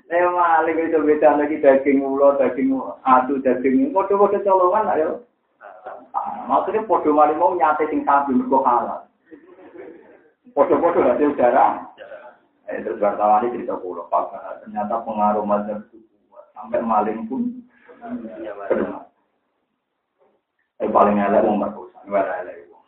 Saya 0.09 0.29
maling 0.33 0.77
itu 0.81 0.99
beda 1.01 1.37
lagi 1.37 1.61
daging 1.61 2.01
ulo, 2.01 2.41
daging 2.41 2.73
adu, 3.05 3.41
daging 3.45 3.93
Podo-podo 3.93 4.41
colongan 4.41 4.91
ayo. 4.97 5.29
Maksudnya 6.49 6.89
podo 6.89 7.13
maling 7.13 7.37
mau 7.37 7.53
nyate 7.53 7.85
sing 7.93 8.09
sapi 8.09 8.33
mergo 8.33 8.65
halal. 8.65 9.05
Podo-podo 10.57 11.05
hasil 11.05 11.37
darah. 11.37 11.85
Eh, 12.65 12.81
terus 12.81 12.97
wartawan 12.97 13.45
ini 13.45 13.61
cerita 13.61 13.77
pulau. 13.77 14.09
Ternyata 14.65 15.05
pengaruh 15.05 15.45
mazhab 15.45 15.85
itu. 15.93 16.01
Sampai 16.57 16.81
maling 16.81 17.29
pun 17.29 17.61
kena. 18.73 19.05
Eh, 20.83 20.91
paling 20.91 21.23
elek 21.23 21.45
wong 21.47 21.63
merkosa. 21.63 22.03
Wong 22.07 22.19
elek 22.19 22.67
wong. 22.71 22.83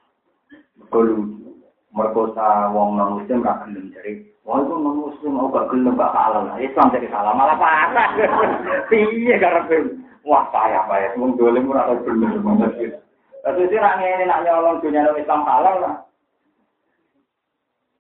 Merkosa 1.94 2.74
wong 2.74 2.98
non 2.98 3.22
muslim 3.22 3.46
ra 3.46 3.62
gelem 3.62 3.88
jadi 3.94 4.20
Wah 4.46 4.62
itu 4.62 4.74
non 4.78 5.10
muslim 5.10 5.32
mau 5.34 5.50
gak 5.50 5.74
gelem 5.74 5.98
gak 5.98 6.14
halal. 6.14 6.50
Islam 6.58 6.94
jadi 6.94 7.10
salah 7.10 7.34
malah 7.34 7.58
parah. 7.58 8.10
Piye 8.90 9.34
karepe? 9.42 9.98
Wah 10.22 10.46
payah 10.54 10.86
payah. 10.86 11.14
Wong 11.18 11.34
dolim 11.38 11.66
tau 11.66 11.98
bener 12.02 12.38
banget. 12.42 13.02
Tapi 13.46 13.70
sih 13.70 13.78
nak 13.78 14.02
ngene 14.02 14.26
nak 14.26 14.42
nyolong 14.42 14.82
dunia 14.82 15.06
Islam 15.14 15.46
halal 15.46 15.76
lah. 15.82 15.94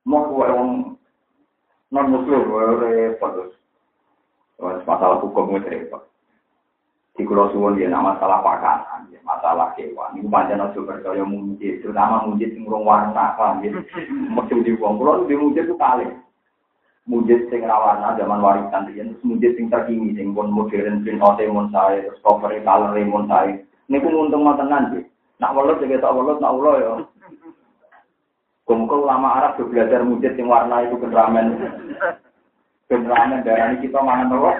Mau 0.06 0.22
kowe 0.26 0.46
wong 0.50 0.70
non 1.94 2.06
muslim 2.10 2.46
repot. 2.78 3.54
Masalah 4.86 5.18
hukum 5.22 5.58
itu 5.58 5.66
repot. 5.66 6.02
Di 7.16 7.24
Kulau 7.24 7.48
Suwon 7.48 7.80
dia 7.80 7.88
nama 7.88 8.12
masalah 8.12 8.44
pakanan, 8.44 9.08
ya, 9.08 9.16
masalah 9.24 9.72
kewan. 9.72 10.20
Ini 10.20 10.28
pancen 10.28 10.60
aja 10.60 10.76
percaya 10.76 11.24
mujid, 11.24 11.80
terutama 11.80 12.28
mujid 12.28 12.52
sing 12.52 12.68
urung 12.68 12.84
warna, 12.84 13.32
paham 13.40 13.64
ya. 13.64 13.72
Mesti 14.06 14.60
di 14.60 14.76
wong. 14.76 15.00
Kulo 15.00 15.24
di 15.24 15.32
mujid 15.32 15.64
itu 15.64 15.76
kali 15.80 16.04
mujid 17.06 17.46
sing 17.48 17.62
rawana 17.62 18.18
zaman 18.18 18.42
warisan 18.42 18.90
riyen 18.90 19.14
terus 19.14 19.22
mujid 19.22 19.54
sing 19.54 19.70
terkini 19.70 20.10
sing 20.18 20.34
pun 20.34 20.50
modern 20.50 21.06
print 21.06 21.22
out 21.22 21.38
mon 21.54 21.70
saya 21.70 22.02
terus 22.02 22.18
cover 22.18 22.50
color 22.66 22.98
mon 23.06 23.30
saya 23.30 23.62
niku 23.86 24.10
untung 24.10 24.42
tenan 24.58 24.90
sih 24.90 25.06
nak 25.38 25.54
welut 25.54 25.78
juga 25.78 26.02
tak 26.02 26.14
welut 26.14 26.42
nak 26.42 26.54
ulo 26.54 26.72
ya. 26.76 26.92
Kumpul 28.66 29.06
lama 29.06 29.38
Arab 29.38 29.62
tuh 29.62 29.70
belajar 29.70 30.02
mujid 30.02 30.34
sing 30.34 30.50
warna 30.50 30.82
itu 30.82 30.98
generamen. 30.98 31.54
Generamen 32.90 33.46
darah 33.46 33.70
ini 33.70 33.86
kita 33.86 34.02
mangan 34.02 34.34
apa? 34.34 34.52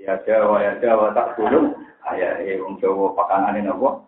Ya 0.00 0.16
Jawa 0.24 0.64
ya 0.64 0.80
Jawa 0.80 1.12
tak 1.12 1.36
dulu 1.36 1.76
ayah 2.08 2.40
eh 2.40 2.56
wong 2.56 2.80
Jawa 2.80 3.12
pakanan 3.12 3.60
ini 3.60 3.68
apa? 3.68 4.00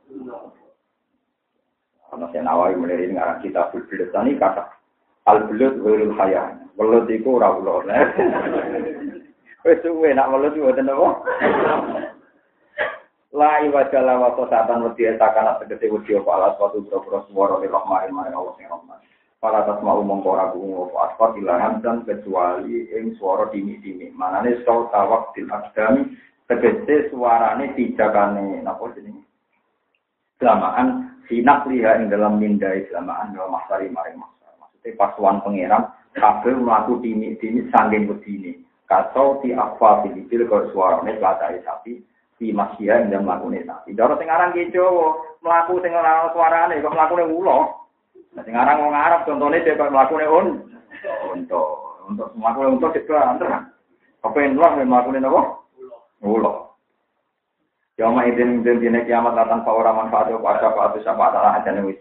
Karena 2.08 2.26
saya 2.32 2.42
nawari 2.44 2.80
mulai 2.80 3.04
ini 3.04 3.12
ngarang 3.12 3.44
kita 3.44 3.68
berbeda 3.68 4.08
tani 4.08 4.40
kata 4.40 4.64
Al 5.28 5.44
belut 5.46 5.76
wirul 5.84 6.16
kaya. 6.16 6.56
Belut 6.74 7.06
iku 7.12 7.36
ora 7.36 7.52
ulo. 7.52 7.84
Wis 9.68 9.78
suwe 9.84 10.16
nak 10.16 10.32
belut 10.32 10.56
iku 10.56 10.72
wonten 10.72 10.88
apa? 10.96 11.08
La 13.36 13.60
iwajala 13.64 14.16
wa 14.16 14.32
satan 14.48 14.88
wedi 14.88 15.12
Allah 15.12 15.60
sing. 18.56 19.11
Para 19.42 19.66
tasma 19.66 19.98
umum 19.98 20.22
ora 20.22 20.54
bungu 20.54 20.86
apa 20.86 21.10
asfar 21.10 21.34
ilahan 21.34 21.82
dan 21.82 22.06
kecuali 22.06 22.86
ing 22.94 23.18
swara 23.18 23.50
dini-dini. 23.50 24.14
Manane 24.14 24.62
sau 24.62 24.86
tawak 24.94 25.34
til 25.34 25.50
akdami 25.50 26.14
tegese 26.46 27.10
suarane 27.10 27.74
tijakane 27.74 28.62
napa 28.62 28.94
jenenge? 28.94 29.26
Selamaan 30.38 31.18
sinak 31.26 31.66
liha 31.66 31.98
ing 31.98 32.06
dalam 32.06 32.38
mindai 32.38 32.86
selamaan 32.86 33.34
dalam 33.34 33.50
masari 33.50 33.90
maring 33.90 34.22
pasuan 34.94 35.42
pangeran 35.42 35.90
kabeh 36.14 36.54
mlaku 36.54 37.02
dini-dini 37.02 37.66
sanging 37.74 38.06
wedine. 38.06 38.62
Kacau 38.86 39.42
ti 39.42 39.50
apa 39.50 40.06
filibil 40.06 40.46
kok 40.46 40.70
suarane 40.70 41.18
latake 41.18 41.66
sapi 41.66 41.98
di 42.38 42.54
masya 42.54 43.10
ing 43.10 43.26
mlakune 43.26 43.58
sapi. 43.66 43.90
Cara 43.98 44.14
sing 44.22 44.30
aran 44.30 44.54
ki 44.54 44.70
Jawa 44.70 45.18
mlaku 45.42 45.82
sing 45.82 45.90
ora 45.98 46.30
suarane 46.30 46.78
kok 46.78 46.94
mlakune 46.94 47.26
ulo 47.26 47.81
nah 48.32 48.42
sing 48.44 48.56
aran 48.56 48.80
wong 48.80 48.96
Arab 48.96 49.28
contone 49.28 49.60
dhek 49.60 49.76
kok 49.76 49.92
mlakune 49.92 50.26
un 50.28 50.46
untuk 51.36 51.66
untuk 52.08 52.28
mlakune 52.36 52.80
untuk 52.80 52.92
cedera 52.96 53.36
antara 53.36 53.68
kepen 54.24 54.56
lah 54.56 54.76
mlakune 54.80 55.20
napa 55.20 55.60
ulo 56.24 56.72
Yama 58.00 58.24
idin 58.24 58.64
idin 58.64 58.80
dina 58.80 59.04
kiamat 59.04 59.36
datang 59.36 59.68
pa 59.68 59.76
ora 59.76 59.92
manfaat 59.92 60.32
apa 60.32 60.64
apa 60.64 60.96
apa 60.96 61.04
apa 61.04 61.24
apa 61.28 61.60
aja 61.60 61.70
nih 61.76 61.92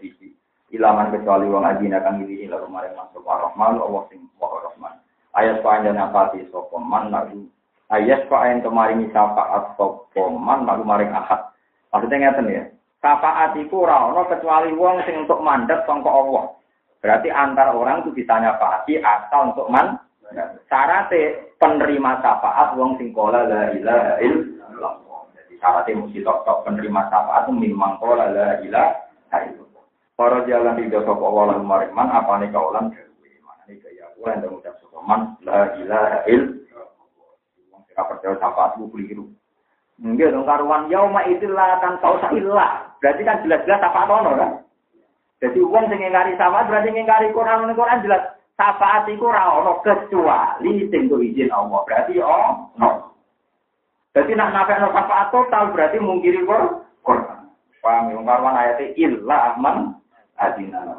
ilaman 0.72 1.12
kecuali 1.12 1.46
wong 1.52 1.68
adina 1.68 2.00
kang 2.00 2.24
ini 2.24 2.48
ila 2.48 2.64
kemarin 2.64 2.96
masuk 2.96 3.20
rahman 3.28 3.76
Allah 3.76 4.02
sing 4.08 4.24
wa 4.40 4.48
rahman 4.64 4.94
ayat 5.36 5.60
panjang 5.60 6.00
apa 6.00 6.32
di 6.32 6.48
sapa 6.48 6.76
man 6.80 7.12
lagu 7.12 7.44
ayat 7.92 8.24
yang 8.24 8.64
kemarin 8.64 9.04
syafaat 9.12 9.76
sapa 9.76 10.22
man 10.32 10.64
lagu 10.64 10.80
maring 10.80 11.12
ahad 11.12 11.52
maksudnya 11.92 12.32
ngeten 12.32 12.48
ya 12.48 12.64
syafaat 13.02 13.58
iku 13.58 13.84
ora 13.84 14.08
ana 14.08 14.22
kecuali 14.30 14.70
wong 14.72 15.02
sing 15.04 15.26
untuk 15.26 15.42
mandat 15.42 15.82
sangka 15.84 16.08
Allah. 16.08 16.54
Berarti 17.02 17.28
antar 17.34 17.74
orang 17.74 18.06
itu 18.06 18.14
bisa 18.14 18.38
nyafaati 18.38 19.02
asal 19.02 19.50
untuk 19.52 19.66
man 19.66 19.98
syaratnya 20.70 21.50
penerima 21.58 22.22
syafaat 22.22 22.78
wong 22.78 22.94
sing 22.96 23.10
kola 23.10 23.42
la 23.42 23.74
ilaha 23.74 24.22
illallah. 24.22 24.94
Jadi 25.34 25.58
syaratnya 25.58 25.98
mesti 25.98 26.22
tok 26.22 26.62
penerima 26.62 27.10
syafaat 27.10 27.50
memang 27.50 27.98
kola 27.98 28.30
la 28.30 28.62
ilaha 28.62 29.38
illallah. 29.50 29.84
Para 30.14 30.46
jalan 30.46 30.78
di 30.78 30.86
dosa 30.86 31.10
kawalan 31.10 31.66
mariman 31.66 32.06
apa 32.06 32.38
nih 32.38 32.54
kawalan 32.54 32.94
mana 33.42 33.62
nih 33.66 33.82
gaya 33.82 34.06
aku 34.14 34.30
yang 34.30 34.38
mengucap 34.46 34.74
sokoman? 34.78 35.34
La 35.42 35.74
ilaha 35.74 36.22
il. 36.30 36.62
Kita 37.90 38.02
percaya 38.08 38.38
sapa 38.38 38.72
aku 38.72 38.88
keliru. 38.94 39.28
Enggak 40.02 40.34
dong 40.34 40.42
karuan 40.42 40.90
yauma 40.90 41.22
itilah 41.30 41.78
kan 41.78 41.94
tahu 42.02 42.18
ilah. 42.34 42.90
Berarti 42.98 43.22
kan 43.22 43.38
jelas-jelas 43.46 43.86
apa 43.86 44.02
ono 44.10 44.30
kan? 44.34 44.52
Jadi 45.38 45.58
uang 45.62 45.86
sing 45.90 46.02
ngingkari 46.02 46.34
sama 46.34 46.66
berarti 46.66 46.90
ngingkari 46.90 47.30
Quran 47.30 47.70
Quran 47.74 48.02
jelas 48.02 48.34
syafaat 48.58 49.06
iku 49.10 49.30
ora 49.30 49.62
ono 49.62 49.78
kecuali 49.86 50.90
sing 50.90 51.06
izin 51.06 51.54
Allah. 51.54 51.86
Berarti 51.86 52.18
oh 52.18 52.74
no. 52.82 53.14
Jadi 54.10 54.34
nak 54.34 54.50
nafekno 54.50 54.90
syafaat 54.90 55.30
total 55.30 55.70
berarti 55.70 56.02
mungkiri 56.02 56.42
Quran. 56.42 57.46
Paham 57.82 58.14
ya? 58.14 58.18
Karwan 58.22 58.58
ayatnya 58.58 58.94
illa 58.98 59.40
man 59.58 59.98
adina. 60.38 60.98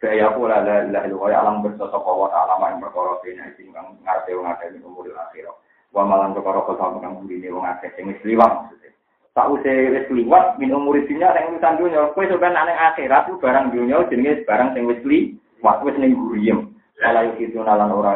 Kaya 0.00 0.32
pula 0.32 0.64
la 0.64 0.88
ilaha 0.88 1.04
illallah 1.04 1.36
alam 1.36 1.60
bersosok 1.60 2.00
Allah 2.00 2.28
ta'ala 2.32 2.72
yang 2.72 2.80
dene 3.20 3.44
sing 3.60 3.68
ngarepe 3.76 4.32
wong 4.32 4.48
akeh 4.48 4.72
umur 4.80 5.04
akhirat. 5.12 5.52
Wa 5.90 6.06
malan 6.06 6.34
perkara 6.38 6.62
kok 6.62 6.78
kang 6.78 7.18
burine 7.18 7.50
wong 7.50 7.66
akeh 7.66 7.90
sing 7.98 8.06
wis 8.06 8.22
liwat 8.22 8.46
maksudnya. 8.46 8.90
Usah 9.34 9.74
wis 9.90 10.06
liwat 10.06 10.54
min 10.62 10.70
umur 10.70 11.02
dunya 11.02 11.34
sing 11.34 11.44
urusan 11.50 11.78
dunya. 11.82 12.00
Kowe 12.14 12.24
sampeyan 12.30 12.54
nang 12.54 12.70
akhirat 12.70 13.26
ku 13.26 13.42
barang 13.42 13.74
dunya 13.74 13.98
jenenge 14.06 14.46
barang 14.46 14.70
sing 14.78 14.86
wis 14.86 15.02
liwat 15.02 15.82
wis 15.82 15.98
ning 15.98 16.14
guriem. 16.14 16.70
Ala 17.02 17.26
itu 17.34 17.58
nalan 17.58 17.90
ora 17.90 18.12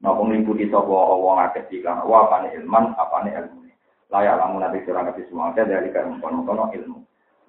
napa 0.00 0.22
nglimputi 0.22 0.70
sapa 0.72 0.90
wong 0.90 1.38
akeh 1.50 1.66
dikang 1.68 2.08
wa 2.08 2.24
apane 2.24 2.54
ilman 2.56 2.96
apane 2.96 3.30
ilmu. 3.36 3.62
Layak 4.12 4.40
lamun 4.40 4.60
nanti 4.60 4.84
sira 4.84 5.04
ngerti 5.04 5.24
semua 5.28 5.56
dari 5.56 5.88
kan 5.92 6.20
kono 6.20 6.68
ilmu. 6.72 7.00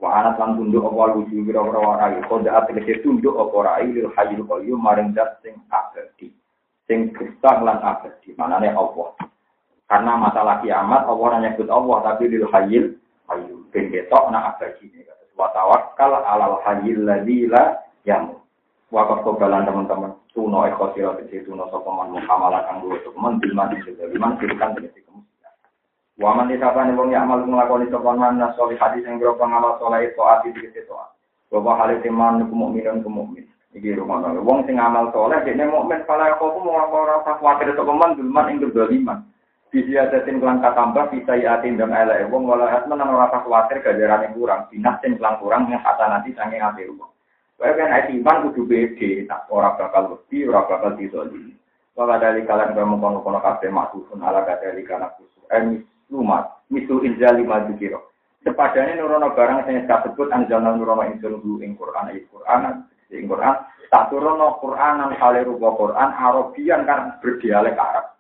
Wa 0.04 0.20
ana 0.20 0.36
lan 0.36 0.60
tunduk 0.60 0.84
apa 0.84 1.16
wujuh 1.16 1.48
kira-kira 1.48 1.80
warai 1.80 2.20
koda 2.28 2.60
ategese 2.60 3.00
tunduk 3.04 3.40
apa 3.40 3.56
rai 3.64 3.88
lil 3.88 4.12
hayyul 4.12 4.44
qayyum 4.48 4.80
maring 4.84 5.16
zat 5.16 5.40
sing 5.40 5.56
abadi. 5.72 6.32
Sing 6.90 7.16
gesah 7.16 7.64
lan 7.64 7.80
abadi. 7.80 8.36
Manane 8.36 8.72
Allah. 8.76 9.16
Karena 9.88 10.14
masalah 10.18 10.60
kiamat 10.64 11.06
Allah 11.06 11.28
hanya 11.38 11.54
nyebut 11.54 11.70
Allah 11.70 11.98
tapi 12.04 12.28
lil 12.28 12.46
hayyil 12.50 12.98
qayyum. 13.30 13.60
Ben 13.72 13.92
ketok 13.92 14.32
nak 14.32 14.58
abadi. 14.58 14.90
Wa 15.38 15.50
tawakkal 15.56 16.24
alal 16.24 16.60
hayyil 16.64 17.04
ladzi 17.08 17.48
la 17.48 17.80
yamut. 18.08 18.44
Wakaf 18.94 19.26
kobalan 19.26 19.66
teman-teman. 19.66 20.14
Tuno 20.34 20.66
ekosira 20.66 21.14
kecil 21.22 21.46
tuno 21.46 21.70
sopaman 21.70 22.14
muhamalah 22.14 22.66
kanggo 22.66 22.98
teman 23.06 23.38
bilman 23.38 23.74
juga. 23.82 24.10
Bilman 24.10 24.38
kirikan 24.42 24.74
tegesi 24.74 25.04
Waman 26.14 26.46
disabani 26.46 26.94
wong 26.94 27.10
ya 27.10 27.26
amal 27.26 27.42
nglakoni 27.42 27.90
sapa 27.90 28.14
man 28.14 28.38
nasoli 28.38 28.78
hadis 28.78 29.02
sing 29.02 29.18
boro 29.18 29.34
ngamal 29.34 29.82
saleh 29.82 30.06
itu 30.06 30.22
ati 30.22 30.54
dikete 30.54 30.86
to. 30.86 30.94
Bahwa 31.50 31.74
hal 31.82 31.98
itu 31.98 32.14
man 32.14 32.46
ku 32.46 32.54
mukminun 32.54 33.02
mukmin. 33.02 33.50
Iki 33.74 33.98
rumono. 33.98 34.38
Wong 34.46 34.70
sing 34.70 34.78
amal 34.78 35.10
saleh 35.10 35.42
dekne 35.42 35.66
mukmin 35.66 36.06
kala 36.06 36.38
aku 36.38 36.62
mau 36.62 36.86
ora 36.86 37.26
usah 37.26 37.42
kuwatir 37.42 37.74
sapa 37.74 37.94
man 37.94 38.14
dulman 38.14 38.50
ing 38.54 38.58
doliman. 38.62 39.26
Bisi 39.74 39.98
adatin 39.98 40.38
kelan 40.38 40.62
tambah 40.62 41.10
bisa 41.10 41.34
yatin 41.34 41.82
dan 41.82 41.90
elek 41.90 42.30
wong 42.30 42.46
wala 42.46 42.70
atman 42.70 43.02
ora 43.02 43.34
usah 43.34 43.42
kuwatir 43.42 43.82
gajarane 43.82 44.30
kurang. 44.38 44.70
Binah 44.70 45.02
sing 45.02 45.18
kelan 45.18 45.42
kurang 45.42 45.74
yang 45.74 45.82
kata 45.82 46.06
nanti 46.06 46.38
sange 46.38 46.62
ati 46.62 46.86
rumo. 46.86 47.10
Kaya 47.58 47.74
kan 47.80 47.96
ati 47.96 48.20
iman 48.20 48.50
kudu 48.50 48.68
beda, 48.68 49.12
tak 49.30 49.48
ora 49.48 49.74
bakal 49.80 50.14
wedi, 50.14 50.44
ora 50.46 50.68
bakal 50.68 51.00
dizalimi. 51.00 51.56
Wala 51.96 52.18
dari 52.18 52.44
kalian 52.44 52.74
bermukon-mukon 52.76 53.40
kabeh 53.40 53.70
maksudun 53.70 54.26
ala 54.26 54.44
kadali 54.44 54.82
kana 54.84 55.14
kusu. 55.16 55.46
Eh, 55.54 55.82
lumat 56.14 56.62
misu 56.70 57.02
inzal 57.02 57.34
lima 57.38 57.66
dukiro 57.66 58.14
sepadane 58.46 58.94
nurono 59.00 59.34
barang 59.34 59.66
sing 59.66 59.88
disebut 59.90 60.30
anjalna 60.30 60.78
nurono 60.78 61.08
insun 61.10 61.42
hu 61.42 61.58
ing 61.64 61.74
Quran 61.74 62.14
ayat 62.14 62.30
Quran 62.30 62.86
ing 63.14 63.30
Quran 63.30 63.56
tak 63.94 64.10
turono 64.10 64.58
Quran 64.58 64.94
nang 64.98 65.14
kale 65.22 65.46
rupa 65.46 65.70
Quran 65.78 66.10
Arabian 66.18 66.82
kan 66.90 67.22
berdialek 67.22 67.78
Arab 67.78 68.14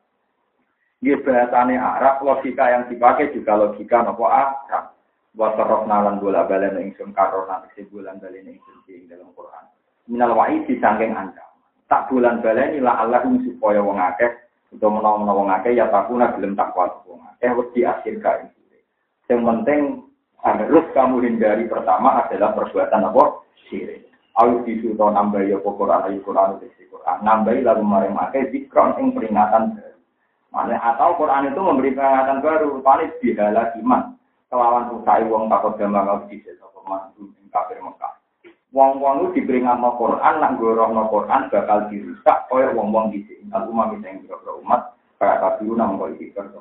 Dia 1.03 1.19
bahasane 1.19 1.75
Arab, 1.75 2.23
logika 2.23 2.71
yang 2.71 2.87
dipakai 2.87 3.35
juga 3.35 3.59
logika 3.59 4.07
nopo 4.07 4.23
Arab. 4.23 4.95
Wasarok 5.35 5.83
nalan 5.83 6.21
bola 6.21 6.47
balen 6.47 6.79
ingsun 6.79 7.11
karona 7.11 7.59
tegese 7.65 7.89
bulan 7.91 8.21
balen 8.23 8.47
ingsun 8.47 8.87
ing 8.87 9.11
dalam 9.11 9.33
Quran. 9.35 9.65
Minal 10.07 10.31
wa'i 10.37 10.63
disangking 10.63 11.11
anda. 11.11 11.43
Tak 11.91 12.07
bulan 12.07 12.39
balen 12.39 12.79
ila 12.79 13.03
Allah 13.03 13.19
supaya 13.25 13.81
wong 13.83 13.99
akeh 13.99 14.31
utawa 14.71 15.01
menawa-menawa 15.01 15.37
wong 15.41 15.49
akeh 15.57 15.73
ya 15.73 15.89
takuna 15.89 16.31
gelem 16.37 16.53
takwa 16.53 17.01
wong 17.09 17.25
akeh 17.35 17.49
wedi 17.49 17.81
akhir 17.81 18.15
kae. 18.21 18.45
Yang 19.27 19.41
penting 19.41 19.81
harus 20.39 20.85
kamu 20.93 21.15
hindari 21.25 21.65
pertama 21.65 22.23
adalah 22.23 22.53
perbuatan 22.53 23.09
apa? 23.09 23.23
Syirik. 23.67 24.12
Ayo 24.33 24.65
disuruh 24.65 25.13
nambah 25.13 25.45
ya 25.45 25.61
Quran 25.61 26.09
ayo 26.09 26.17
Quran 26.25 26.57
itu 26.57 26.89
Quran. 26.89 27.17
Nambah 27.21 27.53
lalu 27.53 27.83
maring 27.85 28.13
make 28.17 28.49
zikron 28.49 28.97
ing 28.97 29.13
peringatan 29.13 29.77
baru. 29.77 29.99
Mana 30.49 30.77
atau 30.81 31.13
Quran 31.21 31.53
itu 31.53 31.61
memberi 31.61 31.93
peringatan 31.93 32.41
baru. 32.41 32.81
Panis 32.81 33.13
bihala 33.21 33.69
iman. 33.77 34.17
Kelawan 34.49 34.89
usai 34.97 35.25
wong 35.29 35.49
takut 35.49 35.77
gampang 35.77 36.29
di 36.29 36.41
desa 36.41 36.65
pemandu 36.73 37.29
ing 37.41 37.45
kafir 37.53 37.77
Mekah. 37.81 38.13
Wong-wong 38.73 39.29
itu 39.29 39.45
diperingatno 39.45 40.01
Quran, 40.01 40.41
nak 40.41 40.57
gorohno 40.57 41.05
Quran 41.13 41.45
bakal 41.53 41.93
dirusak 41.93 42.49
oleh 42.49 42.73
wong-wong 42.73 43.13
di 43.13 43.21
sini. 43.29 43.45
Aku 43.53 43.69
mami 43.69 44.01
sing 44.01 44.25
kira 44.25 44.37
umat 44.65 44.97
kayak 45.21 45.45
kabiru 45.45 45.77
nang 45.77 46.01
kok 46.01 46.09
iki 46.17 46.33
kerja. 46.33 46.57